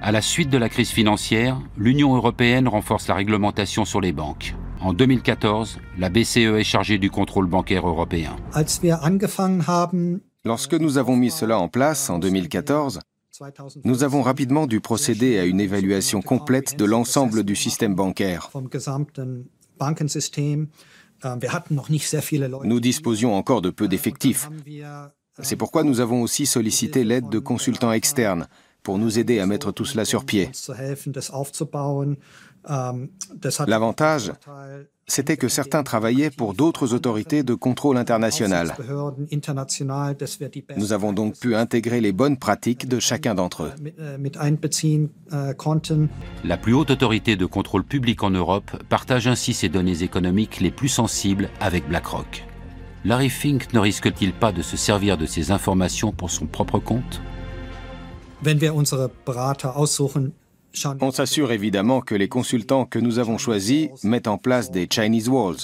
À 0.00 0.12
la 0.12 0.20
suite 0.20 0.50
de 0.50 0.58
la 0.58 0.68
crise 0.68 0.90
financière, 0.90 1.60
l'Union 1.76 2.14
européenne 2.16 2.68
renforce 2.68 3.08
la 3.08 3.14
réglementation 3.14 3.84
sur 3.84 4.00
les 4.00 4.12
banques. 4.12 4.54
En 4.80 4.92
2014, 4.92 5.78
la 5.96 6.08
BCE 6.08 6.58
est 6.58 6.64
chargée 6.64 6.98
du 6.98 7.08
contrôle 7.08 7.46
bancaire 7.46 7.86
européen. 7.86 8.34
Lorsque 10.44 10.74
nous 10.74 10.98
avons 10.98 11.14
mis 11.14 11.30
cela 11.30 11.58
en 11.58 11.68
place 11.68 12.10
en 12.10 12.18
2014, 12.18 12.98
nous 13.84 14.04
avons 14.04 14.22
rapidement 14.22 14.66
dû 14.66 14.80
procéder 14.80 15.38
à 15.38 15.44
une 15.44 15.60
évaluation 15.60 16.20
complète 16.22 16.76
de 16.76 16.84
l'ensemble 16.84 17.44
du 17.44 17.56
système 17.56 17.94
bancaire. 17.94 18.50
Nous 22.64 22.80
disposions 22.80 23.34
encore 23.34 23.62
de 23.62 23.70
peu 23.70 23.88
d'effectifs. 23.88 24.50
C'est 25.40 25.56
pourquoi 25.56 25.82
nous 25.84 26.00
avons 26.00 26.22
aussi 26.22 26.46
sollicité 26.46 27.04
l'aide 27.04 27.28
de 27.28 27.38
consultants 27.38 27.92
externes 27.92 28.48
pour 28.82 28.98
nous 28.98 29.18
aider 29.18 29.38
à 29.38 29.46
mettre 29.46 29.72
tout 29.72 29.84
cela 29.84 30.04
sur 30.04 30.24
pied. 30.24 30.50
L'avantage, 33.66 34.32
c'était 35.06 35.36
que 35.36 35.48
certains 35.48 35.82
travaillaient 35.82 36.30
pour 36.30 36.54
d'autres 36.54 36.94
autorités 36.94 37.42
de 37.42 37.54
contrôle 37.54 37.96
international. 37.96 38.74
Nous 40.76 40.92
avons 40.92 41.12
donc 41.12 41.38
pu 41.38 41.54
intégrer 41.54 42.00
les 42.00 42.12
bonnes 42.12 42.36
pratiques 42.36 42.88
de 42.88 42.98
chacun 43.00 43.34
d'entre 43.34 43.64
eux. 43.64 43.72
La 46.44 46.56
plus 46.56 46.74
haute 46.74 46.90
autorité 46.90 47.36
de 47.36 47.46
contrôle 47.46 47.84
public 47.84 48.22
en 48.22 48.30
Europe 48.30 48.70
partage 48.88 49.26
ainsi 49.26 49.54
ses 49.54 49.68
données 49.68 50.02
économiques 50.02 50.60
les 50.60 50.70
plus 50.70 50.88
sensibles 50.88 51.50
avec 51.60 51.88
BlackRock. 51.88 52.44
Larry 53.04 53.30
Fink 53.30 53.72
ne 53.72 53.80
risque-t-il 53.80 54.32
pas 54.32 54.52
de 54.52 54.62
se 54.62 54.76
servir 54.76 55.18
de 55.18 55.26
ces 55.26 55.50
informations 55.50 56.12
pour 56.12 56.30
son 56.30 56.46
propre 56.46 56.78
compte? 56.78 57.20
On 61.00 61.10
s'assure 61.10 61.52
évidemment 61.52 62.00
que 62.00 62.14
les 62.14 62.28
consultants 62.28 62.86
que 62.86 62.98
nous 62.98 63.18
avons 63.18 63.38
choisis 63.38 63.88
mettent 64.02 64.28
en 64.28 64.38
place 64.38 64.70
des 64.70 64.88
Chinese 64.90 65.28
Walls 65.28 65.58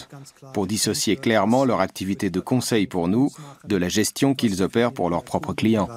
pour 0.53 0.67
dissocier 0.67 1.17
clairement 1.17 1.65
leur 1.65 1.81
activité 1.81 2.31
de 2.31 2.41
conseil 2.41 2.87
pour 2.87 3.09
nous 3.09 3.31
de 3.67 3.77
la 3.77 3.89
gestion 3.89 4.35
qu'ils 4.35 4.63
opèrent 4.63 4.93
pour 4.93 5.11
leurs 5.11 5.25
propres 5.25 5.55
clients. 5.55 5.89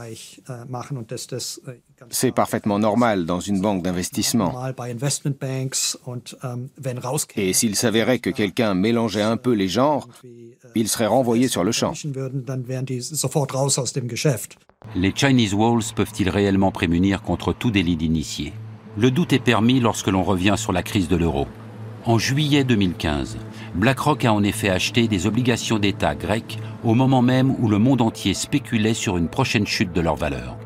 C'est 2.09 2.31
parfaitement 2.31 2.79
normal 2.79 3.25
dans 3.25 3.39
une 3.39 3.61
banque 3.61 3.83
d'investissement. 3.83 4.53
Et 7.35 7.53
s'il 7.53 7.75
s'avérait 7.75 8.19
que 8.19 8.29
quelqu'un 8.29 8.73
mélangeait 8.73 9.21
un 9.21 9.37
peu 9.37 9.51
les 9.53 9.67
genres, 9.67 10.07
il 10.75 10.87
serait 10.87 11.05
renvoyé 11.05 11.47
sur 11.47 11.63
le 11.63 11.71
champ. 11.71 11.93
Les 14.95 15.13
Chinese 15.15 15.53
Walls 15.53 15.83
peuvent-ils 15.95 16.29
réellement 16.29 16.71
prémunir 16.71 17.21
contre 17.21 17.53
tout 17.53 17.69
délit 17.69 17.97
d'initié? 17.97 18.53
Le 18.97 19.09
doute 19.09 19.31
est 19.31 19.39
permis 19.39 19.79
lorsque 19.79 20.07
l'on 20.07 20.23
revient 20.23 20.55
sur 20.57 20.73
la 20.73 20.83
crise 20.83 21.07
de 21.07 21.15
l'euro. 21.15 21.47
En 22.05 22.17
juillet 22.17 22.63
2015, 22.63 23.37
BlackRock 23.75 24.25
a 24.25 24.33
en 24.33 24.43
effet 24.43 24.69
acheté 24.69 25.07
des 25.07 25.27
obligations 25.27 25.79
d'État 25.79 26.13
grecques 26.13 26.59
au 26.83 26.93
moment 26.93 27.21
même 27.21 27.55
où 27.59 27.69
le 27.69 27.77
monde 27.77 28.01
entier 28.01 28.33
spéculait 28.33 28.93
sur 28.93 29.17
une 29.17 29.29
prochaine 29.29 29.67
chute 29.67 29.93
de 29.93 30.01
leur 30.01 30.15
valeur. 30.15 30.57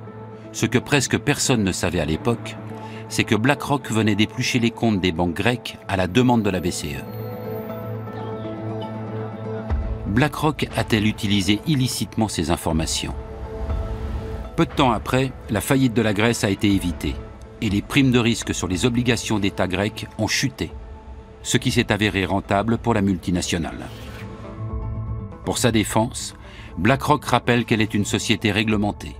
Ce 0.53 0.65
que 0.65 0.79
presque 0.79 1.19
personne 1.19 1.63
ne 1.63 1.71
savait 1.71 1.99
à 1.99 2.05
l'époque, 2.05 2.55
c'est 3.09 3.25
que 3.25 3.35
BlackRock 3.35 3.91
venait 3.91 4.15
d'éplucher 4.15 4.57
les 4.57 4.71
comptes 4.71 5.01
des 5.01 5.11
banques 5.11 5.35
grecques 5.35 5.77
à 5.87 5.95
la 5.95 6.07
demande 6.07 6.41
de 6.41 6.49
la 6.49 6.61
BCE. 6.61 7.03
BlackRock 10.07 10.67
a-t-elle 10.75 11.05
utilisé 11.05 11.59
illicitement 11.67 12.27
ces 12.27 12.49
informations? 12.49 13.13
Peu 14.55 14.65
de 14.65 14.71
temps 14.71 14.93
après, 14.93 15.31
la 15.49 15.61
faillite 15.61 15.93
de 15.93 16.01
la 16.01 16.13
Grèce 16.13 16.45
a 16.45 16.49
été 16.49 16.71
évitée 16.71 17.13
et 17.61 17.69
les 17.69 17.81
primes 17.81 18.11
de 18.11 18.19
risque 18.19 18.53
sur 18.53 18.67
les 18.67 18.85
obligations 18.85 19.39
d'État 19.39 19.67
grec 19.67 20.07
ont 20.17 20.27
chuté, 20.27 20.71
ce 21.43 21.57
qui 21.57 21.71
s'est 21.71 21.91
avéré 21.91 22.25
rentable 22.25 22.77
pour 22.77 22.93
la 22.93 23.01
multinationale. 23.01 23.87
Pour 25.45 25.57
sa 25.57 25.71
défense, 25.71 26.35
BlackRock 26.77 27.23
rappelle 27.25 27.65
qu'elle 27.65 27.81
est 27.81 27.93
une 27.93 28.05
société 28.05 28.51
réglementée. 28.51 29.15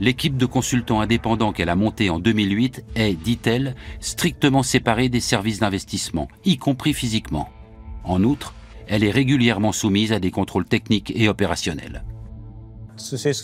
L'équipe 0.00 0.36
de 0.36 0.46
consultants 0.46 1.00
indépendants 1.00 1.52
qu'elle 1.52 1.68
a 1.68 1.76
montée 1.76 2.10
en 2.10 2.18
2008 2.18 2.84
est, 2.96 3.14
dit-elle, 3.14 3.76
strictement 4.00 4.64
séparée 4.64 5.08
des 5.08 5.20
services 5.20 5.60
d'investissement, 5.60 6.28
y 6.44 6.56
compris 6.56 6.92
physiquement. 6.92 7.48
En 8.02 8.24
outre, 8.24 8.54
elle 8.88 9.04
est 9.04 9.10
régulièrement 9.10 9.70
soumise 9.70 10.12
à 10.12 10.18
des 10.18 10.32
contrôles 10.32 10.64
techniques 10.64 11.12
et 11.14 11.28
opérationnels. 11.28 12.02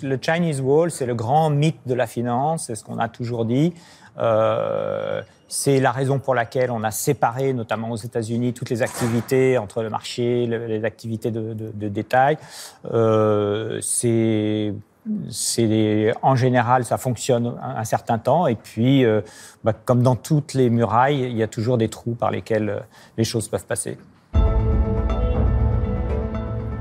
Le 0.02 0.18
Chinese 0.20 0.60
Wall, 0.60 0.90
c'est 0.90 1.06
le 1.06 1.14
grand 1.14 1.50
mythe 1.50 1.80
de 1.86 1.94
la 1.94 2.06
finance, 2.06 2.66
c'est 2.66 2.74
ce 2.74 2.84
qu'on 2.84 2.98
a 2.98 3.08
toujours 3.08 3.44
dit. 3.44 3.72
Euh, 4.18 5.22
c'est 5.48 5.80
la 5.80 5.92
raison 5.92 6.18
pour 6.18 6.34
laquelle 6.34 6.70
on 6.70 6.84
a 6.84 6.90
séparé, 6.90 7.52
notamment 7.52 7.90
aux 7.90 7.96
États-Unis, 7.96 8.52
toutes 8.52 8.70
les 8.70 8.82
activités 8.82 9.56
entre 9.56 9.82
le 9.82 9.88
marché, 9.88 10.46
les 10.46 10.84
activités 10.84 11.30
de, 11.30 11.88
détail. 11.88 12.36
Euh, 12.92 13.78
c'est 13.80 14.74
en 16.20 16.36
général, 16.36 16.84
ça 16.84 16.98
fonctionne 16.98 17.54
un, 17.62 17.84
certain 17.84 18.18
temps. 18.18 18.46
Et 18.46 18.56
puis, 18.56 19.06
euh, 19.06 19.22
bah, 19.64 19.72
comme 19.72 20.02
dans 20.02 20.16
toutes 20.16 20.52
les 20.52 20.68
murailles, 20.68 21.22
il 21.22 21.36
y 21.36 21.42
a 21.42 21.48
toujours 21.48 21.78
des 21.78 21.88
trous 21.88 22.14
par 22.14 22.30
lesquels 22.30 22.82
les 23.16 23.24
choses 23.24 23.48
peuvent 23.48 23.64
passer. 23.64 23.96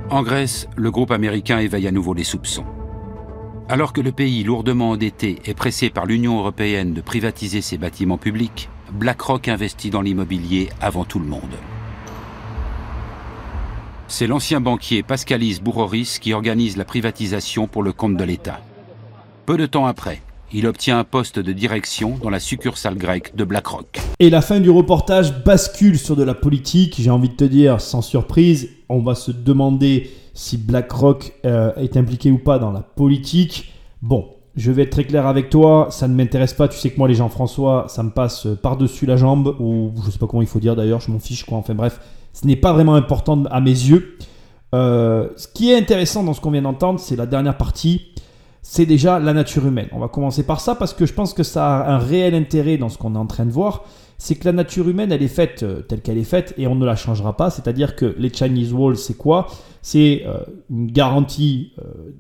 En 0.10 0.24
Grèce, 0.24 0.68
le 0.76 0.92
groupe 0.92 1.12
américain 1.12 1.60
éveille 1.60 1.88
à 1.88 1.92
nouveau 1.92 2.14
les 2.14 2.26
soupçons. 2.26 2.66
Alors 3.70 3.92
que 3.92 4.00
le 4.00 4.14
pays 4.14 4.46
lourdement 4.46 4.92
endetté 4.92 5.40
est 5.44 5.54
pressé 5.54 5.90
par 5.90 6.06
l'Union 6.06 6.40
européenne 6.40 6.94
de 6.94 7.02
privatiser 7.02 7.60
ses 7.60 7.78
bâtiments 7.78 8.18
publics, 8.18 8.70
BlackRock 8.94 9.50
investit 9.50 9.90
dans 9.90 10.02
l'immobilier 10.02 10.70
avant 10.80 11.04
tout 11.04 11.20
le 11.20 11.26
monde. 11.26 11.42
C'est 14.08 14.28
l'ancien 14.28 14.62
banquier 14.62 15.04
Pascalis 15.04 15.60
Bouroris 15.62 16.18
qui 16.20 16.32
organise 16.32 16.78
la 16.78 16.86
privatisation 16.86 17.68
pour 17.68 17.84
le 17.84 17.92
compte 17.92 18.16
de 18.16 18.24
l'État. 18.24 18.62
Peu 19.46 19.58
de 19.58 19.66
temps 19.66 19.86
après, 19.86 20.22
il 20.54 20.66
obtient 20.66 20.98
un 20.98 21.04
poste 21.04 21.38
de 21.40 21.52
direction 21.52 22.18
dans 22.24 22.30
la 22.30 22.40
succursale 22.40 22.96
grecque 22.96 23.36
de 23.36 23.44
BlackRock. 23.44 24.00
Et 24.20 24.30
la 24.30 24.42
fin 24.42 24.62
du 24.62 24.70
reportage 24.70 25.44
bascule 25.44 26.00
sur 26.00 26.16
de 26.16 26.24
la 26.24 26.34
politique, 26.34 26.96
j'ai 27.00 27.10
envie 27.10 27.28
de 27.28 27.36
te 27.36 27.44
dire, 27.44 27.82
sans 27.82 28.02
surprise, 28.02 28.70
on 28.90 29.00
va 29.00 29.16
se 29.16 29.32
demander 29.32 30.10
si 30.34 30.58
BlackRock 30.58 31.34
euh, 31.46 31.74
est 31.76 31.98
impliqué 31.98 32.32
ou 32.32 32.38
pas 32.38 32.60
dans 32.60 32.72
la 32.72 32.82
politique. 32.82 33.74
Bon, 34.02 34.28
je 34.56 34.72
vais 34.72 34.84
être 34.84 34.92
très 34.92 35.04
clair 35.04 35.28
avec 35.28 35.50
toi, 35.50 35.88
ça 35.92 36.08
ne 36.08 36.16
m'intéresse 36.16 36.54
pas. 36.54 36.68
Tu 36.68 36.78
sais 36.78 36.90
que 36.90 36.98
moi, 36.98 37.08
les 37.08 37.16
gens 37.16 37.30
François, 37.30 37.86
ça 37.90 38.04
me 38.04 38.10
passe 38.10 38.48
par-dessus 38.62 39.06
la 39.06 39.18
jambe, 39.18 39.56
ou 39.60 39.92
je 40.06 40.12
sais 40.12 40.20
pas 40.20 40.28
comment 40.28 40.42
il 40.42 40.48
faut 40.48 40.60
dire 40.60 40.76
d'ailleurs, 40.76 41.02
je 41.02 41.12
m'en 41.12 41.20
fiche 41.20 41.46
quoi. 41.46 41.58
Enfin 41.58 41.76
bref, 41.76 42.00
ce 42.34 42.46
n'est 42.48 42.56
pas 42.56 42.74
vraiment 42.74 42.96
important 42.96 43.44
à 43.46 43.62
mes 43.62 43.72
yeux. 43.72 44.18
Euh, 44.76 45.30
ce 45.38 45.48
qui 45.48 45.72
est 45.72 45.78
intéressant 45.78 46.24
dans 46.24 46.34
ce 46.34 46.42
qu'on 46.42 46.52
vient 46.52 46.62
d'entendre, 46.62 47.00
c'est 47.00 47.16
la 47.16 47.26
dernière 47.26 47.58
partie, 47.58 48.02
c'est 48.62 48.86
déjà 48.86 49.20
la 49.20 49.34
nature 49.34 49.66
humaine. 49.66 49.88
On 49.92 50.00
va 50.00 50.08
commencer 50.08 50.44
par 50.44 50.60
ça 50.60 50.76
parce 50.76 50.94
que 50.94 51.06
je 51.06 51.14
pense 51.14 51.34
que 51.34 51.44
ça 51.44 51.78
a 51.78 51.94
un 51.94 51.98
réel 51.98 52.36
intérêt 52.36 52.78
dans 52.78 52.90
ce 52.90 52.98
qu'on 52.98 53.16
est 53.16 53.20
en 53.20 53.26
train 53.26 53.46
de 53.46 53.52
voir 53.52 53.86
c'est 54.18 54.36
que 54.36 54.46
la 54.46 54.52
nature 54.52 54.90
humaine, 54.90 55.12
elle 55.12 55.22
est 55.22 55.28
faite 55.28 55.64
euh, 55.64 55.82
telle 55.82 56.02
qu'elle 56.02 56.18
est 56.18 56.24
faite 56.24 56.54
et 56.58 56.68
on 56.68 56.76
ne 56.76 56.86
la 56.86 56.96
changera 56.96 57.38
pas. 57.38 57.50
C'est-à-dire 57.50 57.96
que 57.96 58.16
les 58.18 58.34
Chinese 58.34 58.74
Walls, 58.74 58.98
c'est 58.98 59.16
quoi? 59.16 59.48
C'est 59.82 60.24
euh, 60.26 60.40
une 60.70 60.92
garantie, 60.92 61.74
euh, 61.80 62.12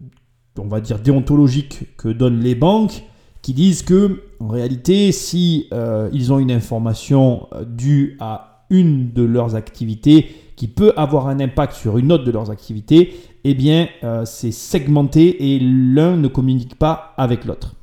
on 0.59 0.67
va 0.67 0.79
dire 0.79 0.99
déontologique, 0.99 1.97
que 1.97 2.09
donnent 2.09 2.39
les 2.39 2.55
banques 2.55 3.03
qui 3.41 3.53
disent 3.53 3.81
que, 3.81 4.21
en 4.39 4.47
réalité, 4.47 5.11
si 5.13 5.69
ils 6.11 6.33
ont 6.33 6.39
une 6.39 6.51
information 6.51 7.47
due 7.65 8.17
à 8.19 8.65
une 8.69 9.13
de 9.13 9.23
leurs 9.23 9.55
activités 9.55 10.27
qui 10.57 10.67
peut 10.67 10.91
avoir 10.97 11.29
un 11.29 11.39
impact 11.39 11.73
sur 11.73 11.97
une 11.97 12.11
autre 12.11 12.25
de 12.25 12.31
leurs 12.31 12.51
activités, 12.51 13.15
eh 13.45 13.53
bien, 13.53 13.87
c'est 14.25 14.51
segmenté 14.51 15.53
et 15.53 15.59
l'un 15.61 16.17
ne 16.17 16.27
communique 16.27 16.75
pas 16.75 17.13
avec 17.15 17.45
l'autre. 17.45 17.75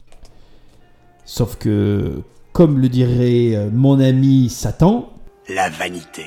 Sauf 1.24 1.56
que 1.56 2.22
comme 2.55 2.78
le 2.78 2.89
dirait 2.89 3.56
euh, 3.56 3.68
mon 3.72 3.98
ami 3.98 4.48
Satan, 4.48 5.12
la 5.48 5.68
vanité. 5.68 6.22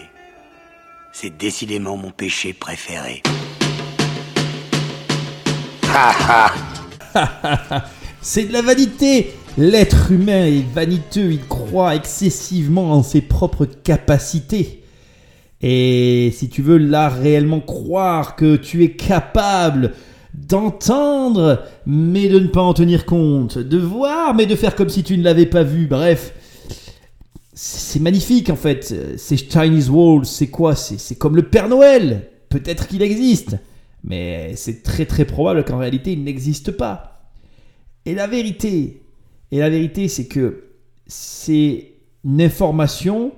C'est 1.14 1.38
décidément 1.38 1.95
mon 1.95 2.12
péché 2.12 2.52
préféré. 2.52 3.24
C'est 8.22 8.44
de 8.44 8.54
la 8.54 8.62
vanité. 8.62 9.34
L'être 9.58 10.12
humain 10.12 10.45
est 10.45 10.66
vaniteux, 10.74 11.32
il 11.32 11.48
croit 11.48 11.95
excessivement 11.95 12.91
en 12.91 13.04
ses 13.04 13.22
propres 13.22 13.66
capacités. 13.66 14.84
Et 15.62 16.34
si 16.36 16.49
tu 16.49 16.62
veux 16.62 16.78
là 16.78 17.08
réellement 17.08 17.62
croire 17.62 18.36
que 18.36 18.58
tu 18.58 18.84
es 18.84 18.91
capable 18.91 19.94
d'entendre, 20.38 21.64
mais 21.85 22.30
de 22.30 22.39
ne 22.39 22.47
pas 22.47 22.61
en 22.61 22.73
tenir 22.73 23.05
compte, 23.05 23.57
de 23.57 23.77
voir, 23.77 24.35
mais 24.35 24.45
de 24.45 24.55
faire 24.55 24.76
comme 24.76 24.89
si 24.89 25.03
tu 25.03 25.18
ne 25.18 25.23
l'avais 25.23 25.47
pas 25.47 25.64
vu, 25.64 25.88
bref. 25.88 26.34
C'est 27.53 27.99
magnifique 27.99 28.51
en 28.51 28.55
fait. 28.55 29.18
Ces 29.18 29.38
Chinese 29.38 29.89
Walls, 29.89 30.26
c'est 30.26 30.47
quoi? 30.47 30.76
C'est 30.76 31.18
comme 31.18 31.35
le 31.35 31.49
Père 31.49 31.68
Noël. 31.68 32.30
Peut-être 32.49 32.88
qu'il 32.88 33.01
existe, 33.01 33.57
mais 34.03 34.55
c'est 34.55 34.84
très 34.84 35.05
très 35.05 35.26
probable 35.26 35.65
qu'en 35.65 35.80
réalité 35.80 36.14
il 36.14 36.23
n'existe 36.23 36.72
pas. 36.72 37.31
Et 38.05 38.14
la 38.14 38.27
vérité, 38.27 39.01
et 39.51 39.59
la 39.59 39.69
vérité, 39.69 40.07
c'est 40.07 40.27
que 40.27 40.65
c'est 41.07 41.93
une 42.23 42.41
information 42.41 43.31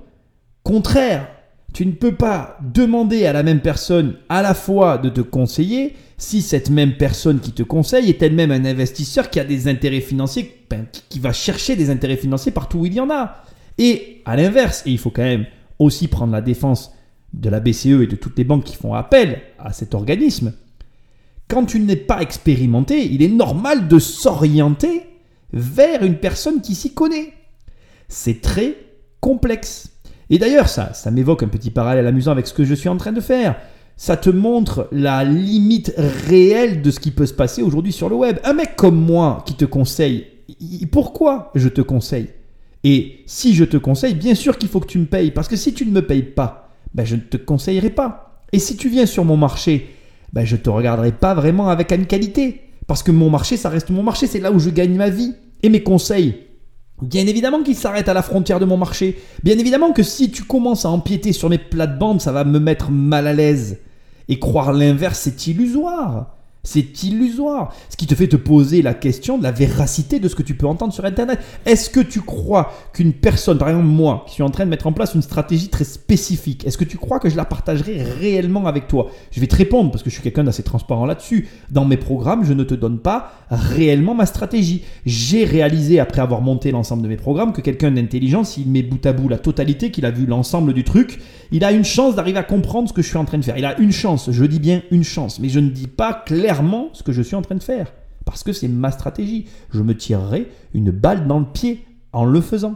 contraire. 0.63 1.27
Tu 1.73 1.85
ne 1.85 1.91
peux 1.91 2.15
pas 2.15 2.57
demander 2.61 3.25
à 3.25 3.33
la 3.33 3.43
même 3.43 3.61
personne 3.61 4.15
à 4.27 4.41
la 4.41 4.53
fois 4.53 4.97
de 4.97 5.09
te 5.09 5.21
conseiller 5.21 5.95
si 6.17 6.41
cette 6.41 6.69
même 6.69 6.97
personne 6.97 7.39
qui 7.39 7.51
te 7.51 7.63
conseille 7.63 8.09
est 8.09 8.21
elle-même 8.21 8.51
un 8.51 8.65
investisseur 8.65 9.29
qui 9.29 9.39
a 9.39 9.45
des 9.45 9.67
intérêts 9.67 10.01
financiers, 10.01 10.65
ben, 10.69 10.85
qui 11.09 11.19
va 11.19 11.31
chercher 11.31 11.75
des 11.75 11.89
intérêts 11.89 12.17
financiers 12.17 12.51
partout 12.51 12.79
où 12.79 12.85
il 12.85 12.93
y 12.93 12.99
en 12.99 13.09
a. 13.09 13.43
Et 13.77 14.21
à 14.25 14.35
l'inverse, 14.35 14.83
et 14.85 14.91
il 14.91 14.97
faut 14.97 15.11
quand 15.11 15.23
même 15.23 15.45
aussi 15.79 16.07
prendre 16.07 16.33
la 16.33 16.41
défense 16.41 16.91
de 17.33 17.49
la 17.49 17.59
BCE 17.59 18.01
et 18.01 18.07
de 18.07 18.15
toutes 18.15 18.37
les 18.37 18.43
banques 18.43 18.65
qui 18.65 18.75
font 18.75 18.93
appel 18.93 19.41
à 19.57 19.71
cet 19.71 19.93
organisme, 19.93 20.53
quand 21.47 21.65
tu 21.65 21.79
n'es 21.79 21.95
pas 21.95 22.21
expérimenté, 22.21 23.05
il 23.11 23.23
est 23.23 23.29
normal 23.29 23.87
de 23.87 23.97
s'orienter 23.97 25.03
vers 25.53 26.03
une 26.03 26.17
personne 26.17 26.61
qui 26.61 26.75
s'y 26.75 26.93
connaît. 26.93 27.33
C'est 28.07 28.41
très 28.41 28.75
complexe. 29.19 29.98
Et 30.29 30.37
d'ailleurs, 30.37 30.69
ça, 30.69 30.93
ça 30.93 31.11
m'évoque 31.11 31.43
un 31.43 31.47
petit 31.47 31.71
parallèle 31.71 32.07
amusant 32.07 32.31
avec 32.31 32.47
ce 32.47 32.53
que 32.53 32.63
je 32.63 32.73
suis 32.73 32.89
en 32.89 32.97
train 32.97 33.11
de 33.11 33.21
faire 33.21 33.55
ça 33.99 34.15
te 34.15 34.29
montre 34.29 34.87
la 34.93 35.25
limite 35.25 35.93
réelle 35.97 36.81
de 36.81 36.89
ce 36.89 37.01
qui 37.01 37.11
peut 37.11 37.25
se 37.25 37.33
passer 37.33 37.61
aujourd'hui 37.61 37.91
sur 37.91 38.07
le 38.07 38.15
web. 38.15 38.37
Un 38.45 38.53
mec 38.53 38.77
comme 38.77 38.95
moi 38.95 39.43
qui 39.45 39.55
te 39.55 39.65
conseille, 39.65 40.25
pourquoi 40.89 41.51
je 41.53 41.67
te 41.67 41.81
conseille? 41.81 42.29
Et 42.85 43.23
si 43.25 43.53
je 43.53 43.65
te 43.65 43.75
conseille, 43.75 44.13
bien 44.13 44.35
sûr 44.35 44.57
qu'il 44.57 44.69
faut 44.69 44.79
que 44.79 44.87
tu 44.87 44.99
me 44.99 45.05
payes, 45.05 45.31
parce 45.31 45.49
que 45.49 45.57
si 45.57 45.73
tu 45.73 45.85
ne 45.85 45.91
me 45.91 46.01
payes 46.01 46.23
pas, 46.23 46.69
ben 46.93 47.05
je 47.05 47.15
ne 47.15 47.19
te 47.19 47.35
conseillerai 47.35 47.89
pas. 47.89 48.41
Et 48.53 48.59
si 48.59 48.77
tu 48.77 48.87
viens 48.87 49.05
sur 49.05 49.25
mon 49.25 49.35
marché, 49.35 49.89
ben 50.31 50.45
je 50.45 50.55
ne 50.55 50.61
te 50.61 50.69
regarderai 50.69 51.11
pas 51.11 51.33
vraiment 51.33 51.67
avec 51.67 51.91
amicalité, 51.91 52.61
parce 52.87 53.03
que 53.03 53.11
mon 53.11 53.29
marché, 53.29 53.57
ça 53.57 53.67
reste 53.67 53.89
mon 53.89 54.01
marché, 54.01 54.27
c'est 54.27 54.39
là 54.39 54.53
où 54.53 54.59
je 54.59 54.69
gagne 54.69 54.95
ma 54.95 55.09
vie. 55.09 55.35
Et 55.61 55.67
mes 55.67 55.83
conseils, 55.83 56.35
Bien 57.01 57.25
évidemment 57.27 57.63
qu'il 57.63 57.75
s'arrête 57.75 58.09
à 58.09 58.13
la 58.13 58.21
frontière 58.21 58.59
de 58.59 58.65
mon 58.65 58.77
marché. 58.77 59.19
Bien 59.43 59.57
évidemment 59.57 59.93
que 59.93 60.03
si 60.03 60.31
tu 60.31 60.43
commences 60.43 60.85
à 60.85 60.89
empiéter 60.89 61.31
sur 61.33 61.49
mes 61.49 61.57
plates-bandes, 61.57 62.21
ça 62.21 62.31
va 62.31 62.43
me 62.43 62.59
mettre 62.59 62.91
mal 62.91 63.27
à 63.27 63.33
l'aise. 63.33 63.79
Et 64.27 64.37
croire 64.39 64.73
l'inverse, 64.73 65.19
c'est 65.19 65.47
illusoire. 65.47 66.38
C'est 66.63 67.03
illusoire. 67.03 67.73
Ce 67.89 67.95
qui 67.95 68.05
te 68.05 68.15
fait 68.15 68.27
te 68.27 68.35
poser 68.35 68.81
la 68.81 68.93
question 68.93 69.37
de 69.37 69.43
la 69.43 69.51
véracité 69.51 70.19
de 70.19 70.27
ce 70.27 70.35
que 70.35 70.43
tu 70.43 70.55
peux 70.55 70.67
entendre 70.67 70.91
sur 70.91 71.05
Internet. 71.05 71.39
Est-ce 71.65 71.89
que 71.89 72.01
tu 72.01 72.21
crois 72.21 72.73
qu'une 72.93 73.13
personne, 73.13 73.57
par 73.57 73.69
exemple 73.69 73.85
moi, 73.85 74.25
qui 74.27 74.33
suis 74.33 74.43
en 74.43 74.49
train 74.49 74.65
de 74.65 74.69
mettre 74.69 74.85
en 74.85 74.91
place 74.91 75.15
une 75.15 75.21
stratégie 75.21 75.69
très 75.69 75.85
spécifique, 75.85 76.67
est-ce 76.67 76.77
que 76.77 76.83
tu 76.83 76.97
crois 76.97 77.19
que 77.19 77.29
je 77.29 77.37
la 77.37 77.45
partagerai 77.45 78.03
réellement 78.03 78.65
avec 78.65 78.87
toi? 78.87 79.09
Je 79.31 79.39
vais 79.39 79.47
te 79.47 79.55
répondre 79.55 79.89
parce 79.89 80.03
que 80.03 80.09
je 80.09 80.15
suis 80.15 80.23
quelqu'un 80.23 80.43
d'assez 80.43 80.63
transparent 80.63 81.05
là-dessus. 81.05 81.47
Dans 81.71 81.85
mes 81.85 81.97
programmes, 81.97 82.43
je 82.43 82.53
ne 82.53 82.63
te 82.65 82.73
donne 82.73 82.99
pas 82.99 83.31
réellement 83.49 84.13
ma 84.13 84.25
stratégie. 84.25 84.83
J'ai 85.05 85.45
réalisé, 85.45 85.99
après 85.99 86.21
avoir 86.21 86.41
monté 86.41 86.71
l'ensemble 86.71 87.03
de 87.03 87.07
mes 87.07 87.17
programmes, 87.17 87.53
que 87.53 87.61
quelqu'un 87.61 87.91
d'intelligent, 87.91 88.43
s'il 88.43 88.67
met 88.69 88.83
bout 88.83 89.05
à 89.05 89.13
bout 89.13 89.29
la 89.29 89.37
totalité, 89.37 89.91
qu'il 89.91 90.05
a 90.05 90.11
vu 90.11 90.25
l'ensemble 90.25 90.73
du 90.73 90.83
truc, 90.83 91.19
il 91.51 91.63
a 91.63 91.71
une 91.71 91.83
chance 91.83 92.15
d'arriver 92.15 92.37
à 92.37 92.43
comprendre 92.43 92.89
ce 92.89 92.93
que 92.93 93.01
je 93.01 93.07
suis 93.07 93.17
en 93.17 93.25
train 93.25 93.37
de 93.37 93.45
faire. 93.45 93.57
Il 93.57 93.65
a 93.65 93.79
une 93.79 93.91
chance, 93.91 94.29
je 94.31 94.45
dis 94.45 94.59
bien 94.59 94.83
une 94.91 95.03
chance, 95.03 95.39
mais 95.39 95.49
je 95.49 95.59
ne 95.59 95.69
dis 95.69 95.87
pas 95.87 96.13
clairement 96.13 96.89
ce 96.93 97.03
que 97.03 97.11
je 97.11 97.21
suis 97.21 97.35
en 97.35 97.41
train 97.41 97.55
de 97.55 97.63
faire. 97.63 97.91
Parce 98.25 98.43
que 98.43 98.53
c'est 98.53 98.67
ma 98.67 98.91
stratégie. 98.91 99.45
Je 99.73 99.81
me 99.81 99.97
tirerai 99.97 100.47
une 100.73 100.91
balle 100.91 101.25
dans 101.27 101.39
le 101.39 101.45
pied 101.45 101.85
en 102.13 102.25
le 102.25 102.41
faisant. 102.41 102.75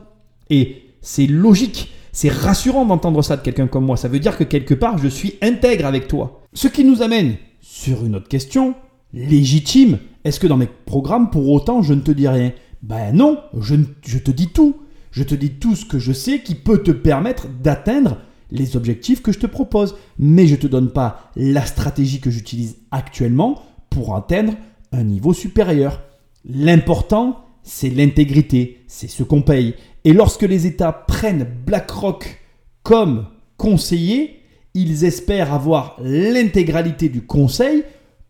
Et 0.49 0.83
c'est 1.01 1.27
logique. 1.27 1.93
C'est 2.11 2.31
rassurant 2.31 2.85
d'entendre 2.85 3.21
ça 3.21 3.37
de 3.37 3.41
quelqu'un 3.41 3.67
comme 3.67 3.85
moi. 3.85 3.97
Ça 3.97 4.07
veut 4.07 4.19
dire 4.19 4.37
que 4.37 4.43
quelque 4.43 4.73
part, 4.73 4.97
je 4.97 5.07
suis 5.07 5.35
intègre 5.41 5.85
avec 5.85 6.07
toi. 6.07 6.41
Ce 6.53 6.67
qui 6.67 6.83
nous 6.83 7.01
amène 7.01 7.35
sur 7.61 8.05
une 8.05 8.15
autre 8.15 8.27
question, 8.27 8.75
légitime. 9.13 9.99
Est-ce 10.23 10.39
que 10.39 10.47
dans 10.47 10.57
mes 10.57 10.69
programmes, 10.85 11.29
pour 11.29 11.49
autant, 11.49 11.81
je 11.81 11.93
ne 11.93 12.01
te 12.01 12.11
dis 12.11 12.27
rien? 12.27 12.51
Ben 12.81 13.13
non, 13.13 13.39
je, 13.59 13.75
je 14.05 14.17
te 14.17 14.31
dis 14.31 14.47
tout. 14.47 14.77
Je 15.11 15.23
te 15.23 15.35
dis 15.35 15.51
tout 15.51 15.75
ce 15.75 15.85
que 15.85 15.99
je 15.99 16.11
sais 16.11 16.39
qui 16.39 16.55
peut 16.55 16.81
te 16.81 16.91
permettre 16.91 17.47
d'atteindre 17.47 18.17
les 18.53 18.77
objectifs 18.77 19.21
que 19.21 19.33
je 19.33 19.39
te 19.39 19.47
propose. 19.47 19.95
Mais 20.17 20.47
je 20.47 20.55
ne 20.55 20.59
te 20.61 20.67
donne 20.67 20.91
pas 20.91 21.31
la 21.35 21.65
stratégie 21.65 22.21
que 22.21 22.31
j'utilise 22.31 22.77
actuellement 22.91 23.61
pour 23.89 24.15
atteindre 24.15 24.53
un 24.93 25.03
niveau 25.03 25.33
supérieur. 25.33 26.01
L'important, 26.45 27.43
c'est 27.63 27.89
l'intégrité, 27.89 28.83
c'est 28.87 29.09
ce 29.09 29.23
qu'on 29.23 29.41
paye. 29.41 29.73
Et 30.05 30.13
lorsque 30.13 30.43
les 30.43 30.67
États 30.67 30.93
prennent 30.93 31.47
BlackRock 31.65 32.39
comme 32.83 33.27
conseiller, 33.57 34.39
ils 34.73 35.05
espèrent 35.05 35.53
avoir 35.53 35.97
l'intégralité 36.01 37.09
du 37.09 37.25
conseil 37.25 37.83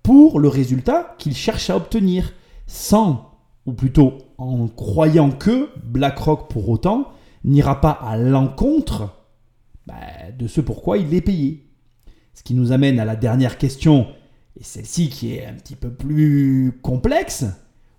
pour 0.03 0.39
le 0.39 0.49
résultat 0.49 1.15
qu'ils 1.17 1.35
cherchent 1.35 1.69
à 1.69 1.77
obtenir, 1.77 2.33
sans, 2.67 3.31
ou 3.65 3.73
plutôt 3.73 4.17
en 4.37 4.67
croyant 4.67 5.31
que 5.31 5.69
BlackRock 5.83 6.49
pour 6.49 6.69
autant 6.69 7.07
n'ira 7.43 7.81
pas 7.81 7.91
à 7.91 8.17
l'encontre 8.17 9.22
bah, 9.85 10.31
de 10.37 10.47
ce 10.47 10.61
pourquoi 10.61 10.97
il 10.97 11.13
est 11.13 11.21
payé. 11.21 11.67
Ce 12.33 12.43
qui 12.43 12.53
nous 12.53 12.71
amène 12.71 12.99
à 12.99 13.05
la 13.05 13.15
dernière 13.15 13.57
question, 13.57 14.07
et 14.59 14.63
celle-ci 14.63 15.09
qui 15.09 15.35
est 15.35 15.45
un 15.45 15.53
petit 15.53 15.75
peu 15.75 15.91
plus 15.91 16.79
complexe, 16.81 17.45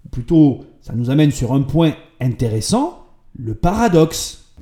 ou 0.05 0.09
plutôt 0.09 0.65
ça 0.81 0.93
nous 0.95 1.11
amène 1.11 1.31
sur 1.31 1.53
un 1.53 1.63
point 1.63 1.95
intéressant, 2.21 3.07
le 3.37 3.55
paradoxe. 3.55 4.53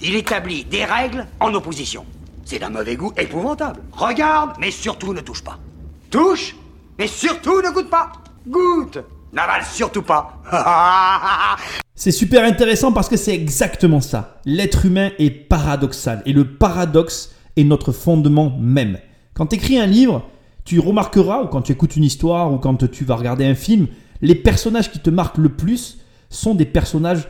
Il 0.00 0.14
établit 0.14 0.64
des 0.64 0.84
règles 0.84 1.26
en 1.40 1.52
opposition. 1.54 2.04
C'est 2.44 2.58
d'un 2.58 2.70
mauvais 2.70 2.96
goût 2.96 3.12
épouvantable. 3.16 3.80
Regarde, 3.92 4.52
mais 4.58 4.70
surtout 4.70 5.12
ne 5.12 5.20
touche 5.20 5.42
pas. 5.44 5.58
Touche, 6.10 6.56
mais 6.98 7.06
surtout 7.06 7.60
ne 7.60 7.70
goûte 7.70 7.90
pas. 7.90 8.12
Goûte, 8.46 8.98
n'avale 9.32 9.64
surtout 9.64 10.02
pas. 10.02 10.40
C'est 12.00 12.12
super 12.12 12.44
intéressant 12.44 12.92
parce 12.92 13.08
que 13.08 13.16
c'est 13.16 13.34
exactement 13.34 14.00
ça. 14.00 14.40
L'être 14.44 14.86
humain 14.86 15.10
est 15.18 15.30
paradoxal 15.30 16.22
et 16.26 16.32
le 16.32 16.44
paradoxe 16.44 17.32
est 17.56 17.64
notre 17.64 17.90
fondement 17.90 18.56
même. 18.56 18.98
Quand 19.34 19.48
tu 19.48 19.56
écris 19.56 19.80
un 19.80 19.86
livre, 19.86 20.24
tu 20.64 20.78
remarqueras, 20.78 21.42
ou 21.42 21.48
quand 21.48 21.62
tu 21.62 21.72
écoutes 21.72 21.96
une 21.96 22.04
histoire, 22.04 22.52
ou 22.52 22.58
quand 22.58 22.88
tu 22.88 23.04
vas 23.04 23.16
regarder 23.16 23.44
un 23.46 23.56
film, 23.56 23.88
les 24.22 24.36
personnages 24.36 24.92
qui 24.92 25.00
te 25.00 25.10
marquent 25.10 25.38
le 25.38 25.48
plus 25.48 25.98
sont 26.30 26.54
des 26.54 26.66
personnages 26.66 27.28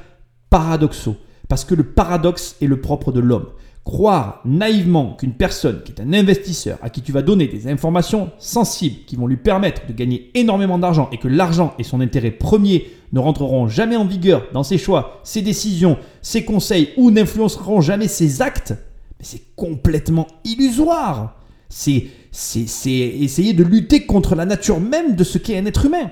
paradoxaux. 0.51 1.16
Parce 1.49 1.65
que 1.65 1.74
le 1.74 1.85
paradoxe 1.85 2.57
est 2.61 2.66
le 2.66 2.78
propre 2.78 3.11
de 3.11 3.20
l'homme. 3.20 3.47
Croire 3.89 4.43
naïvement 4.44 5.15
qu'une 5.15 5.32
personne 5.32 5.81
qui 5.82 5.93
est 5.93 6.02
un 6.02 6.12
investisseur, 6.12 6.77
à 6.82 6.90
qui 6.90 7.01
tu 7.01 7.10
vas 7.10 7.23
donner 7.23 7.47
des 7.47 7.69
informations 7.69 8.31
sensibles 8.39 9.06
qui 9.06 9.16
vont 9.16 9.27
lui 9.27 9.39
permettre 9.39 9.86
de 9.86 9.94
gagner 9.94 10.31
énormément 10.35 10.78
d'argent 10.78 11.09
et 11.10 11.16
que 11.16 11.27
l'argent 11.27 11.73
et 11.78 11.85
son 11.85 12.02
intérêt 12.02 12.31
premier 12.31 12.90
ne 13.15 13.19
rentreront 13.19 13.66
jamais 13.66 13.97
en 13.97 14.05
vigueur 14.05 14.44
dans 14.52 14.62
ses 14.62 14.77
choix, 14.77 15.23
ses 15.24 15.40
décisions, 15.40 15.97
ses 16.20 16.44
conseils 16.44 16.90
ou 16.98 17.10
n'influenceront 17.10 17.81
jamais 17.81 18.09
ses 18.09 18.43
actes, 18.43 18.74
c'est 19.20 19.55
complètement 19.56 20.27
illusoire. 20.44 21.36
C'est 21.70 22.09
essayer 22.35 23.55
de 23.55 23.65
lutter 23.65 24.05
contre 24.05 24.35
la 24.35 24.44
nature 24.44 24.81
même 24.81 25.16
de 25.16 25.24
ce 25.24 25.39
qu'est 25.39 25.56
un 25.56 25.65
être 25.65 25.86
humain. 25.86 26.10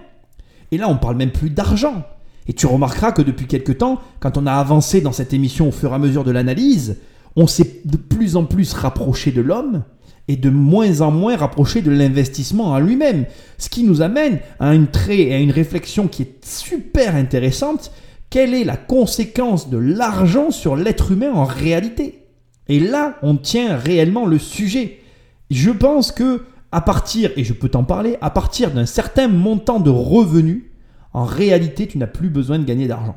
Et 0.71 0.79
là, 0.79 0.89
on 0.89 0.97
parle 0.97 1.17
même 1.17 1.31
plus 1.31 1.51
d'argent. 1.51 2.05
Et 2.49 2.55
tu 2.55 2.65
remarqueras 2.65 3.13
que 3.13 3.21
depuis 3.21 3.47
quelque 3.47 3.73
temps, 3.73 4.01
quand 4.19 4.39
on 4.39 4.47
a 4.47 4.55
avancé 4.55 5.03
dans 5.03 5.13
cette 5.13 5.35
émission 5.35 5.69
au 5.69 5.73
fur 5.73 5.93
et 5.93 5.95
à 5.95 5.99
mesure 5.99 6.25
de 6.25 6.31
l'analyse, 6.31 6.97
on 7.37 7.47
s'est 7.47 7.83
de 7.85 7.97
plus 7.97 8.37
en 8.37 8.45
plus 8.45 8.73
rapproché 8.73 9.31
de 9.31 9.43
l'homme 9.43 9.85
et 10.29 10.37
de 10.37 10.51
moins 10.51 11.03
en 11.03 11.11
moins 11.11 11.37
rapproché 11.37 11.83
de 11.83 11.91
l'investissement 11.91 12.73
en 12.73 12.79
lui-même. 12.79 13.27
Ce 13.59 13.69
qui 13.69 13.85
nous 13.85 14.03
amène 14.03 14.41
à 14.59 14.75
une 14.75 14.89
trait 14.89 15.33
à 15.33 15.39
une 15.39 15.53
réflexion 15.53 16.09
qui 16.09 16.23
est 16.23 16.45
super 16.45 17.15
intéressante. 17.15 17.93
Quelle 18.31 18.55
est 18.55 18.65
la 18.65 18.77
conséquence 18.77 19.71
de 19.71 19.77
l'argent 19.77 20.51
sur 20.51 20.75
l'être 20.75 21.13
humain 21.13 21.33
en 21.33 21.45
réalité? 21.45 22.25
Et 22.69 22.81
là, 22.81 23.19
on 23.23 23.37
tient 23.37 23.77
réellement 23.77 24.27
le 24.27 24.39
sujet. 24.39 24.99
Je 25.51 25.71
pense 25.71 26.11
que 26.11 26.43
à 26.73 26.81
partir, 26.81 27.31
et 27.37 27.45
je 27.45 27.53
peux 27.53 27.69
t'en 27.69 27.85
parler, 27.85 28.17
à 28.21 28.31
partir 28.31 28.73
d'un 28.73 28.87
certain 28.87 29.29
montant 29.29 29.79
de 29.79 29.91
revenus, 29.91 30.65
en 31.13 31.25
réalité, 31.25 31.87
tu 31.87 31.99
n'as 31.99 32.09
plus 32.09 32.29
besoin 32.29 32.59
de 32.59 32.65
gagner 32.65 32.89
d'argent. 32.89 33.17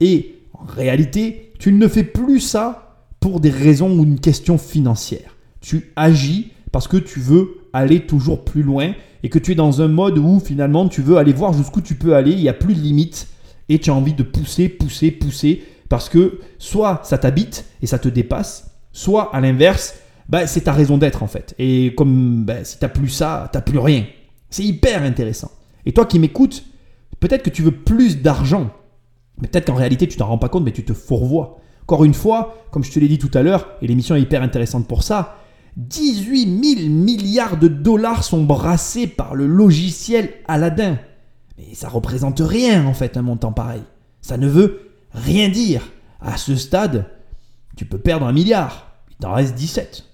Et 0.00 0.36
en 0.52 0.64
réalité, 0.64 1.52
tu 1.58 1.72
ne 1.72 1.88
fais 1.88 2.04
plus 2.04 2.40
ça 2.40 2.89
pour 3.20 3.40
des 3.40 3.50
raisons 3.50 3.90
ou 3.98 4.02
une 4.04 4.18
question 4.18 4.58
financière. 4.58 5.36
Tu 5.60 5.92
agis 5.94 6.52
parce 6.72 6.88
que 6.88 6.96
tu 6.96 7.20
veux 7.20 7.58
aller 7.72 8.06
toujours 8.06 8.44
plus 8.44 8.62
loin 8.62 8.92
et 9.22 9.28
que 9.28 9.38
tu 9.38 9.52
es 9.52 9.54
dans 9.54 9.82
un 9.82 9.88
mode 9.88 10.18
où 10.18 10.40
finalement 10.40 10.88
tu 10.88 11.02
veux 11.02 11.18
aller 11.18 11.32
voir 11.32 11.52
jusqu'où 11.52 11.80
tu 11.80 11.94
peux 11.94 12.16
aller, 12.16 12.32
il 12.32 12.40
n'y 12.40 12.48
a 12.48 12.54
plus 12.54 12.74
de 12.74 12.80
limite 12.80 13.28
et 13.68 13.78
tu 13.78 13.90
as 13.90 13.94
envie 13.94 14.14
de 14.14 14.22
pousser, 14.22 14.68
pousser, 14.68 15.10
pousser 15.10 15.62
parce 15.88 16.08
que 16.08 16.40
soit 16.58 17.00
ça 17.04 17.18
t'habite 17.18 17.66
et 17.82 17.86
ça 17.86 17.98
te 17.98 18.08
dépasse, 18.08 18.70
soit 18.92 19.34
à 19.34 19.40
l'inverse, 19.40 19.94
bah, 20.28 20.46
c'est 20.46 20.62
ta 20.62 20.72
raison 20.72 20.96
d'être 20.96 21.22
en 21.22 21.26
fait. 21.26 21.54
Et 21.58 21.94
comme 21.96 22.44
bah, 22.44 22.64
si 22.64 22.78
tu 22.78 22.84
n'as 22.84 22.88
plus 22.88 23.08
ça, 23.08 23.48
tu 23.52 23.58
n'as 23.58 23.62
plus 23.62 23.78
rien. 23.78 24.06
C'est 24.48 24.64
hyper 24.64 25.02
intéressant. 25.02 25.50
Et 25.84 25.92
toi 25.92 26.06
qui 26.06 26.18
m'écoutes, 26.18 26.64
peut-être 27.18 27.42
que 27.42 27.50
tu 27.50 27.62
veux 27.62 27.72
plus 27.72 28.22
d'argent, 28.22 28.70
mais 29.40 29.48
peut-être 29.48 29.66
qu'en 29.66 29.74
réalité 29.74 30.08
tu 30.08 30.16
t'en 30.16 30.26
rends 30.26 30.38
pas 30.38 30.48
compte, 30.48 30.64
mais 30.64 30.72
tu 30.72 30.84
te 30.84 30.94
fourvoies. 30.94 31.60
Encore 31.90 32.04
une 32.04 32.14
fois, 32.14 32.68
comme 32.70 32.84
je 32.84 32.92
te 32.92 33.00
l'ai 33.00 33.08
dit 33.08 33.18
tout 33.18 33.32
à 33.34 33.42
l'heure, 33.42 33.66
et 33.82 33.88
l'émission 33.88 34.14
est 34.14 34.20
hyper 34.20 34.44
intéressante 34.44 34.86
pour 34.86 35.02
ça, 35.02 35.38
18 35.76 36.76
000 36.78 36.88
milliards 36.88 37.56
de 37.56 37.66
dollars 37.66 38.22
sont 38.22 38.44
brassés 38.44 39.08
par 39.08 39.34
le 39.34 39.48
logiciel 39.48 40.30
Aladdin. 40.46 41.00
Mais 41.58 41.74
ça 41.74 41.88
représente 41.88 42.38
rien 42.38 42.86
en 42.86 42.94
fait 42.94 43.16
un 43.16 43.22
montant 43.22 43.50
pareil. 43.50 43.82
Ça 44.20 44.36
ne 44.36 44.46
veut 44.46 44.92
rien 45.14 45.48
dire. 45.48 45.82
À 46.20 46.36
ce 46.36 46.54
stade, 46.54 47.06
tu 47.74 47.86
peux 47.86 47.98
perdre 47.98 48.26
un 48.26 48.32
milliard. 48.32 48.94
Il 49.10 49.16
t'en 49.16 49.32
reste 49.32 49.56
17. 49.56 50.04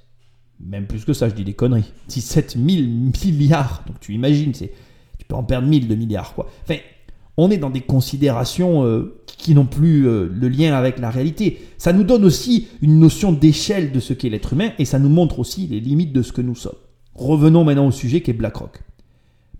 Même 0.60 0.86
plus 0.86 1.04
que 1.04 1.12
ça, 1.12 1.28
je 1.28 1.34
dis 1.34 1.44
des 1.44 1.52
conneries. 1.52 1.92
17 2.08 2.56
000 2.56 2.86
milliards. 3.26 3.82
Donc 3.86 4.00
tu 4.00 4.14
imagines, 4.14 4.54
c'est, 4.54 4.72
tu 5.18 5.26
peux 5.26 5.36
en 5.36 5.44
perdre 5.44 5.68
1000 5.68 5.88
de 5.88 5.94
milliards. 5.94 6.34
Quoi. 6.34 6.48
Enfin, 6.62 6.80
on 7.36 7.50
est 7.50 7.58
dans 7.58 7.68
des 7.68 7.82
considérations 7.82 8.86
euh, 8.86 9.20
qui 9.36 9.54
n'ont 9.54 9.66
plus 9.66 10.08
euh, 10.08 10.28
le 10.32 10.48
lien 10.48 10.74
avec 10.74 10.98
la 10.98 11.10
réalité. 11.10 11.60
Ça 11.78 11.92
nous 11.92 12.04
donne 12.04 12.24
aussi 12.24 12.68
une 12.80 12.98
notion 12.98 13.32
d'échelle 13.32 13.92
de 13.92 14.00
ce 14.00 14.12
qu'est 14.12 14.30
l'être 14.30 14.54
humain 14.54 14.70
et 14.78 14.84
ça 14.84 14.98
nous 14.98 15.08
montre 15.08 15.38
aussi 15.38 15.66
les 15.66 15.80
limites 15.80 16.12
de 16.12 16.22
ce 16.22 16.32
que 16.32 16.42
nous 16.42 16.54
sommes. 16.54 16.76
Revenons 17.14 17.64
maintenant 17.64 17.86
au 17.86 17.92
sujet 17.92 18.20
qui 18.20 18.30
est 18.30 18.34
BlackRock. 18.34 18.82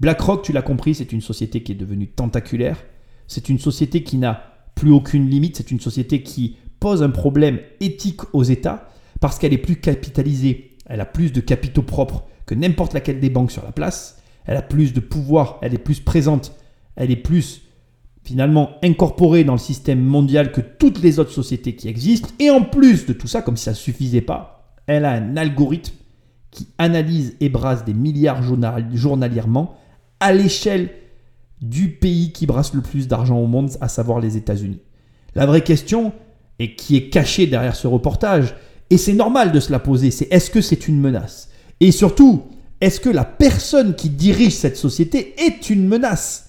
BlackRock, 0.00 0.42
tu 0.42 0.52
l'as 0.52 0.62
compris, 0.62 0.94
c'est 0.94 1.12
une 1.12 1.20
société 1.20 1.62
qui 1.62 1.72
est 1.72 1.76
devenue 1.76 2.08
tentaculaire. 2.08 2.84
C'est 3.26 3.48
une 3.48 3.58
société 3.58 4.02
qui 4.02 4.18
n'a 4.18 4.42
plus 4.74 4.90
aucune 4.90 5.28
limite. 5.28 5.56
C'est 5.56 5.70
une 5.70 5.80
société 5.80 6.22
qui 6.22 6.56
pose 6.80 7.02
un 7.02 7.10
problème 7.10 7.58
éthique 7.80 8.20
aux 8.34 8.42
États 8.42 8.90
parce 9.20 9.38
qu'elle 9.38 9.52
est 9.52 9.58
plus 9.58 9.76
capitalisée. 9.76 10.76
Elle 10.86 11.00
a 11.00 11.06
plus 11.06 11.32
de 11.32 11.40
capitaux 11.40 11.82
propres 11.82 12.24
que 12.44 12.54
n'importe 12.54 12.92
laquelle 12.92 13.20
des 13.20 13.30
banques 13.30 13.50
sur 13.50 13.64
la 13.64 13.72
place. 13.72 14.22
Elle 14.44 14.56
a 14.56 14.62
plus 14.62 14.92
de 14.92 15.00
pouvoir. 15.00 15.58
Elle 15.62 15.74
est 15.74 15.78
plus 15.78 16.00
présente. 16.00 16.52
Elle 16.94 17.10
est 17.10 17.16
plus 17.16 17.62
finalement 18.26 18.72
incorporée 18.82 19.44
dans 19.44 19.52
le 19.52 19.58
système 19.58 20.02
mondial 20.02 20.50
que 20.50 20.60
toutes 20.60 21.00
les 21.00 21.20
autres 21.20 21.30
sociétés 21.30 21.76
qui 21.76 21.88
existent. 21.88 22.28
Et 22.40 22.50
en 22.50 22.62
plus 22.62 23.06
de 23.06 23.12
tout 23.12 23.28
ça, 23.28 23.40
comme 23.40 23.56
si 23.56 23.64
ça 23.64 23.70
ne 23.70 23.76
suffisait 23.76 24.20
pas, 24.20 24.74
elle 24.86 25.04
a 25.04 25.12
un 25.12 25.36
algorithme 25.36 25.94
qui 26.50 26.66
analyse 26.78 27.36
et 27.40 27.48
brasse 27.48 27.84
des 27.84 27.94
milliards 27.94 28.42
journalièrement 28.42 29.76
à 30.18 30.32
l'échelle 30.32 30.90
du 31.62 31.90
pays 31.90 32.32
qui 32.32 32.46
brasse 32.46 32.74
le 32.74 32.82
plus 32.82 33.06
d'argent 33.06 33.38
au 33.38 33.46
monde, 33.46 33.70
à 33.80 33.88
savoir 33.88 34.18
les 34.20 34.36
États-Unis. 34.36 34.80
La 35.34 35.46
vraie 35.46 35.62
question, 35.62 36.12
et 36.58 36.74
qui 36.74 36.96
est 36.96 37.10
cachée 37.10 37.46
derrière 37.46 37.76
ce 37.76 37.86
reportage, 37.86 38.54
et 38.90 38.96
c'est 38.96 39.12
normal 39.12 39.52
de 39.52 39.60
se 39.60 39.70
la 39.70 39.78
poser, 39.78 40.10
c'est 40.10 40.28
est-ce 40.32 40.50
que 40.50 40.60
c'est 40.60 40.88
une 40.88 40.98
menace? 41.00 41.48
Et 41.80 41.92
surtout, 41.92 42.44
est-ce 42.80 43.00
que 43.00 43.10
la 43.10 43.24
personne 43.24 43.94
qui 43.94 44.10
dirige 44.10 44.54
cette 44.54 44.76
société 44.76 45.34
est 45.38 45.70
une 45.70 45.86
menace? 45.86 46.45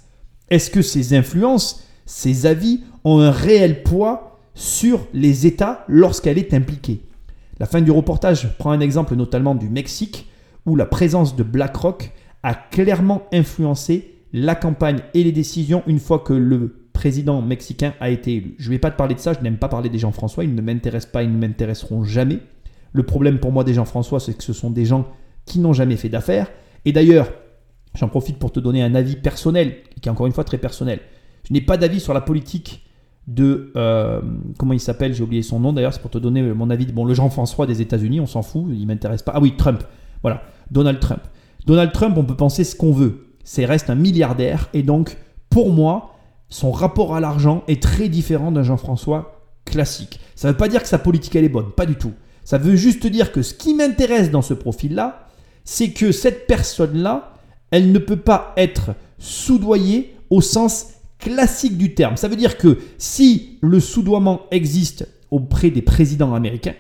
Est-ce 0.50 0.72
que 0.72 0.82
ses 0.82 1.16
influences, 1.16 1.84
ses 2.06 2.46
avis 2.46 2.82
ont 3.04 3.20
un 3.20 3.32
réel 3.32 3.84
poids 3.84 4.40
sur 4.54 5.06
les 5.14 5.46
États 5.46 5.84
lorsqu'elle 5.88 6.38
est 6.38 6.54
impliquée? 6.54 7.02
La 7.60 7.66
fin 7.66 7.82
du 7.82 7.92
reportage 7.92 8.56
prend 8.58 8.72
un 8.72 8.80
exemple 8.80 9.16
notamment 9.16 9.56
du 9.56 9.68
Mexique, 9.68 10.30
où 10.66 10.76
la 10.76 10.86
présence 10.86 11.36
de 11.36 11.44
BlackRock 11.44 12.12
a 12.44 12.54
clairement 12.54 13.24
influencé 13.34 14.16
la 14.34 14.56
campagne 14.56 15.00
et 15.14 15.24
les 15.24 15.32
décisions 15.32 15.84
une 15.88 16.00
fois 16.00 16.20
que 16.20 16.34
le 16.34 16.88
président 16.94 17.42
mexicain 17.42 17.94
a 18.00 18.10
été 18.10 18.36
élu. 18.36 18.56
Je 18.58 18.70
ne 18.70 18.76
vais 18.76 18.80
pas 18.80 18.92
te 18.92 18.98
parler 18.98 19.16
de 19.16 19.20
ça, 19.20 19.34
je 19.34 19.40
n'aime 19.42 19.58
pas 19.58 19.70
parler 19.70 19.90
des 19.90 20.00
Jean-François, 20.00 20.44
ils 20.44 20.56
ne 20.56 20.62
m'intéressent 20.62 21.12
pas, 21.12 21.24
ils 21.24 21.32
ne 21.32 21.38
m'intéresseront 21.38 22.04
jamais. 22.04 22.40
Le 22.94 23.04
problème 23.04 23.40
pour 23.40 23.52
moi 23.52 23.64
des 23.64 23.74
Jean-François, 23.74 24.20
c'est 24.20 24.36
que 24.36 24.44
ce 24.44 24.54
sont 24.54 24.70
des 24.70 24.86
gens 24.86 25.08
qui 25.46 25.60
n'ont 25.60 25.74
jamais 25.74 25.98
fait 25.98 26.10
d'affaires. 26.10 26.50
Et 26.86 26.92
d'ailleurs, 26.92 27.32
j'en 27.98 28.08
profite 28.08 28.38
pour 28.38 28.52
te 28.52 28.60
donner 28.60 28.82
un 28.82 28.96
avis 28.96 29.16
personnel, 29.16 29.76
qui 30.02 30.08
est 30.08 30.12
encore 30.12 30.28
une 30.28 30.34
fois 30.34 30.44
très 30.44 30.58
personnel. 30.58 31.00
Je 31.48 31.54
n'ai 31.54 31.62
pas 31.62 31.78
d'avis 31.78 32.00
sur 32.00 32.14
la 32.14 32.22
politique 32.22 32.84
de... 33.28 33.72
Euh, 33.76 34.22
comment 34.58 34.74
il 34.74 34.80
s'appelle 34.80 35.14
J'ai 35.14 35.24
oublié 35.24 35.42
son 35.42 35.60
nom 35.60 35.74
d'ailleurs, 35.74 35.94
c'est 35.94 36.02
pour 36.02 36.12
te 36.12 36.18
donner 36.18 36.42
mon 36.42 36.70
avis. 36.70 36.86
Bon, 36.88 37.06
le 37.06 37.14
Jean-François 37.14 37.66
des 37.66 37.82
États-Unis, 37.82 38.20
on 38.20 38.28
s'en 38.28 38.42
fout, 38.42 38.66
il 38.72 38.86
m'intéresse 38.88 39.24
pas. 39.24 39.34
Ah 39.36 39.40
oui, 39.42 39.56
Trump. 39.58 39.84
Voilà, 40.22 40.44
Donald 40.72 41.00
Trump. 41.00 41.22
Donald 41.66 41.92
Trump, 41.92 42.18
on 42.18 42.24
peut 42.24 42.36
penser 42.36 42.64
ce 42.64 42.76
qu'on 42.76 42.92
veut. 42.92 43.28
C'est 43.44 43.66
reste 43.66 43.90
un 43.90 43.96
milliardaire 43.96 44.70
et 44.74 44.84
donc, 44.84 45.18
pour 45.50 45.72
moi, 45.72 46.14
son 46.50 46.72
rapport 46.72 47.16
à 47.16 47.20
l'argent 47.20 47.64
est 47.68 47.82
très 47.82 48.10
différent 48.10 48.52
d'un 48.52 48.64
Jean-François 48.64 49.42
classique. 49.66 50.20
Ça 50.36 50.48
ne 50.48 50.54
veut 50.54 50.58
pas 50.58 50.70
dire 50.70 50.82
que 50.82 50.88
sa 50.88 50.98
politique 50.98 51.36
elle 51.36 51.44
est 51.44 51.50
bonne, 51.50 51.72
pas 51.72 51.86
du 51.86 51.96
tout. 51.96 52.14
Ça 52.44 52.58
veut 52.58 52.76
juste 52.78 53.06
dire 53.06 53.32
que 53.32 53.42
ce 53.42 53.54
qui 53.54 53.74
m'intéresse 53.74 54.32
dans 54.32 54.42
ce 54.42 54.54
profil-là, 54.54 55.28
c'est 55.66 55.92
que 55.92 56.14
cette 56.14 56.48
personne-là, 56.48 57.34
elle 57.72 57.92
ne 57.92 58.00
peut 58.00 58.18
pas 58.18 58.54
être 58.58 58.92
soudoyée 59.20 60.16
au 60.30 60.42
sens 60.42 60.94
classique 61.20 61.78
du 61.78 61.94
terme. 61.94 62.18
Ça 62.18 62.28
veut 62.28 62.36
dire 62.36 62.58
que 62.58 62.78
si 62.98 63.58
le 63.62 63.80
soudoiement 63.80 64.42
existe 64.52 65.08
auprès 65.32 65.72
des 65.72 65.82
présidents 65.82 66.34
américains, 66.34 66.76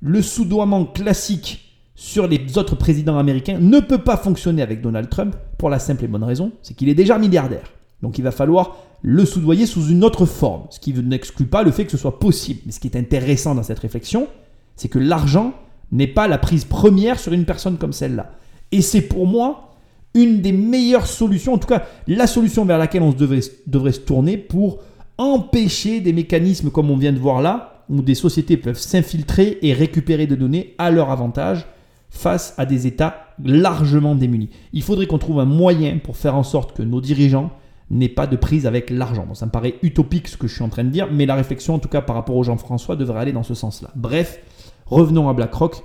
le 0.00 0.22
soudoiement 0.22 0.84
classique 0.84 1.64
sur 1.94 2.28
les 2.28 2.56
autres 2.56 2.76
présidents 2.76 3.18
américains 3.18 3.58
ne 3.58 3.80
peut 3.80 3.98
pas 3.98 4.16
fonctionner 4.16 4.62
avec 4.62 4.80
Donald 4.80 5.08
Trump 5.08 5.34
pour 5.58 5.68
la 5.68 5.80
simple 5.80 6.04
et 6.04 6.08
bonne 6.08 6.22
raison, 6.22 6.52
c'est 6.62 6.74
qu'il 6.74 6.88
est 6.88 6.94
déjà 6.94 7.18
milliardaire. 7.18 7.72
Donc 8.02 8.18
il 8.18 8.22
va 8.22 8.30
falloir 8.30 8.76
le 9.02 9.24
soudoyer 9.24 9.66
sous 9.66 9.88
une 9.88 10.04
autre 10.04 10.24
forme, 10.24 10.66
ce 10.70 10.78
qui 10.78 10.92
n'exclut 10.92 11.46
pas 11.46 11.64
le 11.64 11.72
fait 11.72 11.84
que 11.84 11.90
ce 11.90 11.96
soit 11.96 12.20
possible. 12.20 12.60
Mais 12.66 12.72
ce 12.72 12.78
qui 12.78 12.86
est 12.86 12.96
intéressant 12.96 13.54
dans 13.54 13.64
cette 13.64 13.80
réflexion, 13.80 14.28
c'est 14.76 14.88
que 14.88 15.00
l'argent 15.00 15.54
n'est 15.90 16.06
pas 16.06 16.28
la 16.28 16.38
prise 16.38 16.64
première 16.64 17.18
sur 17.18 17.32
une 17.32 17.44
personne 17.44 17.78
comme 17.78 17.92
celle-là. 17.92 18.32
Et 18.70 18.82
c'est 18.82 19.02
pour 19.02 19.26
moi 19.26 19.67
une 20.18 20.40
des 20.40 20.52
meilleures 20.52 21.06
solutions, 21.06 21.54
en 21.54 21.58
tout 21.58 21.68
cas 21.68 21.84
la 22.06 22.26
solution 22.26 22.64
vers 22.64 22.78
laquelle 22.78 23.02
on 23.02 23.12
devrait, 23.12 23.40
devrait 23.66 23.92
se 23.92 24.00
tourner 24.00 24.36
pour 24.36 24.80
empêcher 25.16 26.00
des 26.00 26.12
mécanismes 26.12 26.70
comme 26.70 26.90
on 26.90 26.96
vient 26.96 27.12
de 27.12 27.18
voir 27.18 27.40
là, 27.40 27.84
où 27.88 28.02
des 28.02 28.14
sociétés 28.14 28.56
peuvent 28.56 28.78
s'infiltrer 28.78 29.58
et 29.62 29.72
récupérer 29.72 30.26
des 30.26 30.36
données 30.36 30.74
à 30.78 30.90
leur 30.90 31.10
avantage 31.10 31.66
face 32.10 32.54
à 32.58 32.66
des 32.66 32.86
États 32.86 33.28
largement 33.42 34.14
démunis. 34.14 34.50
Il 34.72 34.82
faudrait 34.82 35.06
qu'on 35.06 35.18
trouve 35.18 35.40
un 35.40 35.44
moyen 35.44 35.98
pour 35.98 36.16
faire 36.16 36.34
en 36.34 36.42
sorte 36.42 36.76
que 36.76 36.82
nos 36.82 37.00
dirigeants 37.00 37.50
n'aient 37.90 38.08
pas 38.08 38.26
de 38.26 38.36
prise 38.36 38.66
avec 38.66 38.90
l'argent. 38.90 39.26
ça 39.34 39.46
me 39.46 39.50
paraît 39.50 39.76
utopique 39.82 40.28
ce 40.28 40.36
que 40.36 40.46
je 40.46 40.54
suis 40.54 40.62
en 40.62 40.68
train 40.68 40.84
de 40.84 40.90
dire, 40.90 41.08
mais 41.10 41.26
la 41.26 41.34
réflexion, 41.34 41.74
en 41.74 41.78
tout 41.78 41.88
cas 41.88 42.02
par 42.02 42.16
rapport 42.16 42.36
au 42.36 42.42
Jean-François, 42.42 42.96
devrait 42.96 43.20
aller 43.20 43.32
dans 43.32 43.42
ce 43.42 43.54
sens-là. 43.54 43.90
Bref, 43.94 44.40
revenons 44.86 45.28
à 45.28 45.32
BlackRock. 45.32 45.82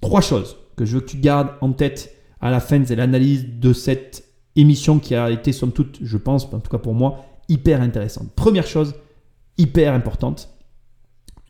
Trois 0.00 0.20
choses 0.20 0.56
que 0.76 0.84
je 0.84 0.94
veux 0.94 1.00
que 1.00 1.10
tu 1.10 1.18
gardes 1.18 1.50
en 1.60 1.72
tête 1.72 2.13
à 2.40 2.50
la 2.50 2.60
fin 2.60 2.80
de 2.80 2.94
l'analyse 2.94 3.46
de 3.58 3.72
cette 3.72 4.24
émission 4.56 4.98
qui 4.98 5.14
a 5.14 5.30
été, 5.30 5.52
somme 5.52 5.72
toute, 5.72 5.98
je 6.02 6.16
pense, 6.16 6.44
en 6.52 6.60
tout 6.60 6.70
cas 6.70 6.78
pour 6.78 6.94
moi, 6.94 7.24
hyper 7.48 7.80
intéressante. 7.80 8.30
Première 8.34 8.66
chose, 8.66 8.94
hyper 9.58 9.92
importante, 9.94 10.50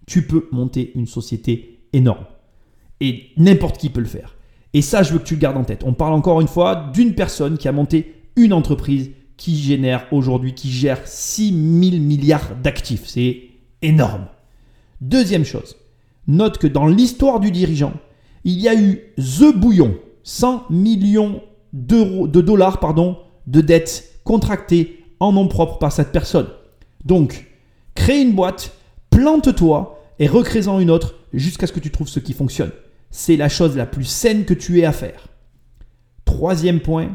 tu 0.07 0.27
peux 0.27 0.49
monter 0.53 0.93
une 0.95 1.07
société 1.07 1.87
énorme. 1.93 2.27
Et 3.01 3.31
n'importe 3.37 3.79
qui 3.79 3.91
peut 3.91 4.01
le 4.01 4.07
faire. 4.07 4.37
Et 4.73 4.83
ça, 4.83 5.03
je 5.03 5.13
veux 5.13 5.19
que 5.19 5.25
tu 5.25 5.35
le 5.35 5.41
gardes 5.41 5.57
en 5.57 5.65
tête. 5.65 5.85
On 5.85 5.93
parle 5.93 6.15
encore 6.15 6.41
une 6.41 6.49
fois 6.49 6.91
d'une 6.93 7.15
personne 7.15 7.59
qui 7.59 7.69
a 7.69 7.73
monté 7.73 8.15
une 8.37 8.53
entreprise 8.53 9.11
qui 9.37 9.57
génère 9.57 10.07
aujourd'hui, 10.13 10.55
qui 10.55 10.71
gère 10.71 11.07
6 11.07 11.49
000 11.91 12.03
milliards 12.03 12.57
d'actifs. 12.63 13.07
C'est 13.07 13.43
énorme. 13.83 14.27
Deuxième 15.01 15.45
chose, 15.45 15.77
note 16.27 16.59
que 16.59 16.67
dans 16.67 16.87
l'histoire 16.87 17.41
du 17.41 17.51
dirigeant, 17.51 17.93
il 18.45 18.61
y 18.61 18.69
a 18.69 18.75
eu 18.75 19.01
The 19.17 19.55
Bouillon, 19.55 19.97
100 20.25 20.65
millions 20.71 21.43
d'euros, 21.73 22.27
de 22.27 22.41
dollars 22.41 22.81
de 23.47 23.61
dettes 23.61 24.21
contractées 24.25 25.05
en 25.21 25.33
nom 25.33 25.49
propre 25.49 25.79
par 25.79 25.93
cette 25.93 26.13
personne. 26.13 26.49
Donc, 27.05 27.47
crée 27.95 28.21
une 28.21 28.33
boîte, 28.33 28.73
plante-toi 29.11 30.03
et 30.19 30.27
recrée-en 30.27 30.81
une 30.81 30.91
autre 30.91 31.15
jusqu'à 31.33 31.67
ce 31.67 31.73
que 31.73 31.81
tu 31.81 31.91
trouves 31.91 32.09
ce 32.09 32.21
qui 32.21 32.33
fonctionne. 32.33 32.73
C'est 33.11 33.37
la 33.37 33.49
chose 33.49 33.77
la 33.77 33.87
plus 33.87 34.05
saine 34.05 34.45
que 34.45 34.55
tu 34.55 34.81
aies 34.81 34.87
à 34.87 34.93
faire. 34.93 35.29
Troisième 36.25 36.81
point, 36.81 37.11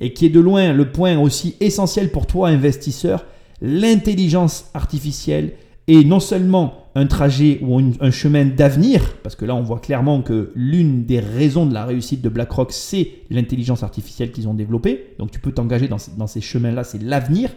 et 0.00 0.12
qui 0.12 0.26
est 0.26 0.30
de 0.30 0.40
loin 0.40 0.72
le 0.72 0.92
point 0.92 1.18
aussi 1.18 1.56
essentiel 1.60 2.10
pour 2.10 2.26
toi 2.26 2.48
investisseur, 2.48 3.26
l'intelligence 3.60 4.66
artificielle 4.74 5.54
est 5.88 6.04
non 6.04 6.20
seulement 6.20 6.88
un 6.94 7.06
trajet 7.06 7.58
ou 7.62 7.78
un 7.78 8.10
chemin 8.10 8.44
d'avenir, 8.44 9.16
parce 9.22 9.36
que 9.36 9.44
là 9.44 9.54
on 9.54 9.62
voit 9.62 9.80
clairement 9.80 10.22
que 10.22 10.50
l'une 10.54 11.04
des 11.04 11.20
raisons 11.20 11.66
de 11.66 11.74
la 11.74 11.84
réussite 11.84 12.22
de 12.22 12.28
BlackRock, 12.28 12.72
c'est 12.72 13.10
l'intelligence 13.30 13.82
artificielle 13.82 14.32
qu'ils 14.32 14.48
ont 14.48 14.54
développée. 14.54 15.14
Donc 15.18 15.30
tu 15.30 15.38
peux 15.38 15.52
t'engager 15.52 15.88
dans 15.88 16.26
ces 16.26 16.40
chemins-là, 16.40 16.84
c'est 16.84 17.02
l'avenir. 17.02 17.50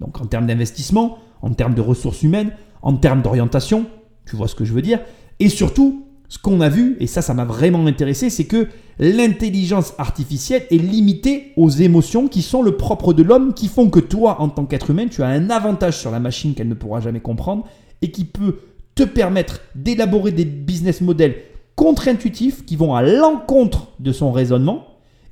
Donc 0.00 0.20
en 0.20 0.26
termes 0.26 0.46
d'investissement, 0.46 1.18
en 1.42 1.52
termes 1.52 1.74
de 1.74 1.82
ressources 1.82 2.22
humaines, 2.22 2.50
en 2.82 2.94
termes 2.94 3.22
d'orientation, 3.22 3.86
tu 4.26 4.36
vois 4.36 4.48
ce 4.48 4.54
que 4.54 4.64
je 4.64 4.72
veux 4.72 4.82
dire. 4.82 5.00
Et 5.38 5.48
surtout, 5.48 6.07
ce 6.28 6.38
qu'on 6.38 6.60
a 6.60 6.68
vu, 6.68 6.96
et 7.00 7.06
ça, 7.06 7.22
ça 7.22 7.34
m'a 7.34 7.44
vraiment 7.44 7.86
intéressé, 7.86 8.28
c'est 8.28 8.44
que 8.44 8.68
l'intelligence 8.98 9.94
artificielle 9.98 10.64
est 10.70 10.76
limitée 10.76 11.52
aux 11.56 11.70
émotions 11.70 12.28
qui 12.28 12.42
sont 12.42 12.62
le 12.62 12.76
propre 12.76 13.12
de 13.12 13.22
l'homme, 13.22 13.54
qui 13.54 13.68
font 13.68 13.88
que 13.88 14.00
toi, 14.00 14.40
en 14.40 14.48
tant 14.48 14.66
qu'être 14.66 14.90
humain, 14.90 15.06
tu 15.08 15.22
as 15.22 15.28
un 15.28 15.50
avantage 15.50 15.98
sur 15.98 16.10
la 16.10 16.20
machine 16.20 16.54
qu'elle 16.54 16.68
ne 16.68 16.74
pourra 16.74 17.00
jamais 17.00 17.20
comprendre 17.20 17.66
et 18.02 18.10
qui 18.10 18.24
peut 18.24 18.58
te 18.94 19.04
permettre 19.04 19.60
d'élaborer 19.74 20.32
des 20.32 20.44
business 20.44 21.00
models 21.00 21.36
contre-intuitifs 21.76 22.64
qui 22.66 22.76
vont 22.76 22.94
à 22.94 23.02
l'encontre 23.02 23.88
de 24.00 24.12
son 24.12 24.32
raisonnement 24.32 24.86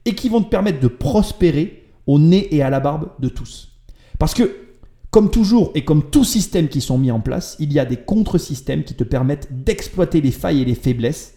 et 0.05 0.15
qui 0.15 0.29
vont 0.29 0.41
te 0.41 0.49
permettre 0.49 0.81
de 0.81 0.89
prospérer 0.89 1.83
au 2.07 2.19
nez 2.19 2.55
et 2.55 2.63
à 2.63 2.71
la 2.71 2.81
barbe 2.81 3.09
de 3.19 3.29
tous. 3.29 3.73
Parce 4.19 4.33
que 4.33 4.66
comme 5.17 5.31
toujours 5.31 5.71
et 5.75 5.83
comme 5.83 6.11
tout 6.11 6.25
système 6.25 6.69
qui 6.69 6.83
sont 6.83 6.99
mis 6.99 7.11
en 7.11 7.21
place, 7.21 7.57
il 7.59 7.73
y 7.73 7.79
a 7.79 7.87
des 7.87 7.97
contre-systèmes 7.97 8.85
qui 8.85 8.93
te 8.93 9.03
permettent 9.03 9.49
d'exploiter 9.51 10.21
les 10.21 10.31
failles 10.31 10.61
et 10.61 10.67
les 10.67 10.75
faiblesses 10.75 11.37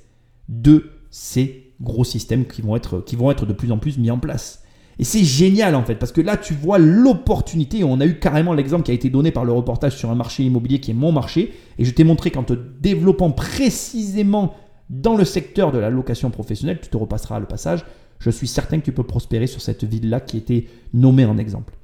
de 0.49 0.91
ces 1.11 1.71
gros 1.79 2.03
systèmes 2.03 2.45
qui 2.45 2.61
vont 2.61 2.75
être, 2.75 3.45
de 3.45 3.53
plus 3.53 3.71
en 3.71 3.77
plus 3.77 3.97
mis 3.97 4.11
en 4.11 4.19
place. 4.19 4.63
Et 4.99 5.05
c'est 5.05 5.23
génial 5.23 5.75
en 5.75 5.85
fait, 5.85 5.95
parce 5.95 6.11
que 6.11 6.19
là 6.19 6.35
tu 6.35 6.53
vois 6.53 6.77
l'opportunité, 6.77 7.85
on 7.85 8.01
a 8.01 8.05
eu 8.05 8.19
carrément 8.19 8.53
l'exemple 8.53 8.83
qui 8.83 8.91
a 8.91 8.93
été 8.93 9.09
donné 9.09 9.31
par 9.31 9.45
le 9.45 9.53
reportage 9.53 9.95
sur 9.95 10.11
un 10.11 10.15
marché 10.15 10.43
immobilier 10.43 10.81
qui 10.81 10.91
est 10.91 10.93
mon 10.93 11.13
marché, 11.13 11.53
et 11.77 11.85
je 11.85 11.91
t'ai 11.91 12.03
montré 12.03 12.31
qu'en 12.31 12.43
te 12.43 12.51
développant 12.81 13.31
précisément 13.31 14.55
dans 14.89 15.15
le 15.15 15.23
secteur 15.23 15.71
de 15.71 15.77
la 15.77 15.89
location 15.89 16.31
professionnelle, 16.31 16.79
tu 16.83 16.89
te 16.89 16.97
repasseras 16.97 17.39
le 17.39 17.45
passage, 17.45 17.85
je 18.19 18.29
suis 18.29 18.49
certain 18.49 18.79
que 18.79 18.83
tu 18.83 18.91
peux 18.91 19.03
prospérer 19.03 19.47
sur 19.47 19.61
cette 19.61 19.85
ville-là 19.85 20.19
qui 20.19 20.35
était 20.35 20.65
nommée 20.93 21.23
en 21.23 21.37
exemple. 21.37 21.78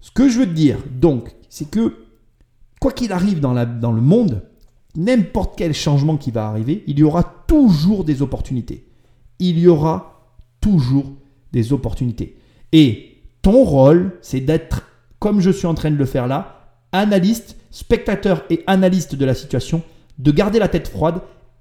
Ce 0.00 0.10
que 0.10 0.28
je 0.28 0.38
veux 0.38 0.46
te 0.46 0.52
dire, 0.52 0.78
donc, 1.00 1.34
c'est 1.48 1.70
que 1.70 1.96
quoi 2.80 2.92
qu'il 2.92 3.12
arrive 3.12 3.40
dans, 3.40 3.54
dans 3.66 3.92
le 3.92 4.00
monde, 4.00 4.42
n'importe 4.96 5.54
quel 5.56 5.74
changement 5.74 6.16
qui 6.16 6.30
va 6.30 6.46
arriver, 6.46 6.84
il 6.86 6.98
y 6.98 7.02
aura 7.02 7.22
toujours 7.46 8.04
des 8.04 8.22
opportunités. 8.22 8.86
Il 9.38 9.58
y 9.58 9.68
aura 9.68 10.34
toujours 10.60 11.12
des 11.52 11.72
opportunités. 11.72 12.36
Et 12.72 13.18
ton 13.42 13.64
rôle, 13.64 14.18
c'est 14.22 14.40
d'être, 14.40 14.86
comme 15.18 15.40
je 15.40 15.50
suis 15.50 15.66
en 15.66 15.74
train 15.74 15.90
de 15.90 15.96
le 15.96 16.06
faire 16.06 16.26
là, 16.26 16.74
analyste, 16.92 17.56
spectateur 17.70 18.44
et 18.50 18.62
analyste 18.66 19.14
de 19.14 19.24
la 19.24 19.34
situation, 19.34 19.82
de 20.18 20.30
garder 20.30 20.58
la 20.58 20.68
tête 20.68 20.88
froide 20.88 21.20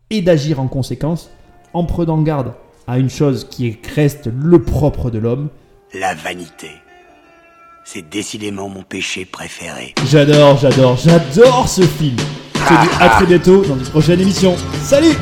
et 0.10 0.22
d'agir 0.22 0.60
en 0.60 0.68
conséquence 0.68 1.30
en 1.74 1.86
prenant 1.86 2.22
garde 2.22 2.54
à 2.88 2.98
une 2.98 3.10
chose 3.10 3.48
qui 3.50 3.78
reste 3.96 4.28
le 4.28 4.64
propre 4.64 5.12
de 5.12 5.20
l'homme. 5.20 5.50
La 5.94 6.16
vanité. 6.16 6.70
C'est 7.84 8.08
décidément 8.10 8.70
mon 8.70 8.84
péché 8.84 9.26
préféré. 9.26 9.96
J'adore, 10.06 10.58
j'adore, 10.58 10.98
j'adore 10.98 11.68
ce 11.68 11.82
film. 11.82 12.18
Je 12.54 12.60
te 12.60 12.82
dis 12.82 12.90
à 13.00 13.10
très 13.10 13.26
bientôt 13.26 13.64
dans 13.66 13.76
une 13.78 13.86
prochaine 13.86 14.20
émission. 14.20 14.56
Salut 14.84 15.16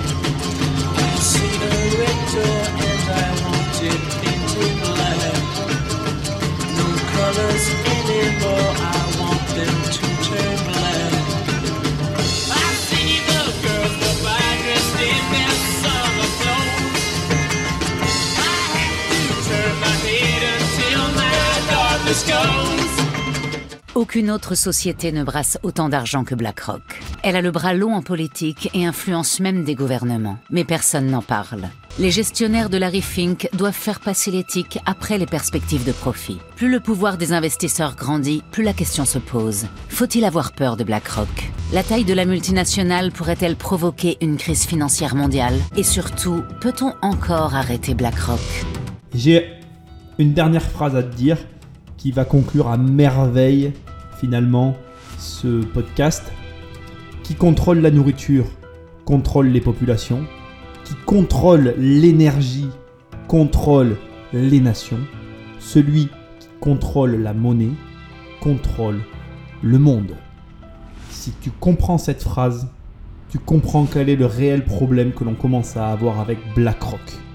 Aucune 23.98 24.30
autre 24.30 24.54
société 24.54 25.12
ne 25.12 25.24
brasse 25.24 25.58
autant 25.64 25.90
d'argent 25.90 26.24
que 26.24 26.36
BlackRock. 26.36 27.02
Elle 27.24 27.36
a 27.36 27.42
le 27.42 27.50
bras 27.50 27.74
long 27.74 27.96
en 27.96 28.04
politique 28.04 28.70
et 28.76 28.86
influence 28.86 29.40
même 29.40 29.64
des 29.64 29.74
gouvernements. 29.74 30.38
Mais 30.52 30.64
personne 30.64 31.08
n'en 31.08 31.24
parle. 31.24 31.64
Les 31.98 32.12
gestionnaires 32.12 32.70
de 32.70 32.78
Larry 32.78 33.02
Fink 33.02 33.50
doivent 33.54 33.74
faire 33.74 34.00
passer 34.00 34.30
l'éthique 34.30 34.78
après 34.86 35.18
les 35.18 35.26
perspectives 35.26 35.84
de 35.84 35.92
profit. 35.92 36.38
Plus 36.58 36.70
le 36.70 36.80
pouvoir 36.80 37.18
des 37.18 37.34
investisseurs 37.34 37.96
grandit, 37.96 38.44
plus 38.52 38.62
la 38.62 38.74
question 38.74 39.04
se 39.04 39.18
pose. 39.18 39.66
Faut-il 39.90 40.26
avoir 40.26 40.52
peur 40.52 40.78
de 40.78 40.84
BlackRock? 40.84 41.50
La 41.74 41.82
taille 41.82 42.06
de 42.06 42.14
la 42.14 42.26
multinationale 42.26 43.12
pourrait-elle 43.12 43.56
provoquer 43.56 44.18
une 44.22 44.38
crise 44.38 44.68
financière 44.68 45.16
mondiale? 45.16 45.56
Et 45.76 45.82
surtout, 45.82 46.44
peut-on 46.62 46.94
encore 47.02 47.56
arrêter 47.56 47.96
BlackRock? 47.96 48.64
J'ai 49.16 49.54
une 50.20 50.34
dernière 50.34 50.62
phrase 50.62 50.96
à 50.96 51.02
te 51.02 51.16
dire 51.16 51.40
qui 51.98 52.12
va 52.12 52.26
conclure 52.26 52.68
à 52.68 52.78
merveille 52.78 53.74
finalement 54.20 54.78
ce 55.18 55.64
podcast. 55.64 56.32
Qui 57.24 57.36
contrôle 57.36 57.80
la 57.80 57.92
nourriture 57.92 58.46
contrôle 59.06 59.48
les 59.48 59.62
populations. 59.62 60.24
Qui 60.84 60.96
contrôle 61.06 61.74
l'énergie 61.78 62.70
contrôle 63.28 63.98
les 64.34 64.60
nations. 64.60 65.00
Celui 65.60 66.08
qui 66.40 66.48
contrôle 66.60 67.16
la 67.22 67.34
monnaie 67.34 67.74
contrôle 68.42 69.00
le 69.62 69.80
monde. 69.80 70.16
Si 71.10 71.34
tu 71.42 71.52
comprends 71.52 71.98
cette 71.98 72.24
phrase, 72.24 72.70
tu 73.30 73.40
comprends 73.40 73.86
quel 73.86 74.10
est 74.10 74.16
le 74.16 74.26
réel 74.26 74.64
problème 74.64 75.12
que 75.12 75.24
l'on 75.24 75.36
commence 75.36 75.76
à 75.76 75.90
avoir 75.90 76.20
avec 76.20 76.38
BlackRock. 76.56 77.27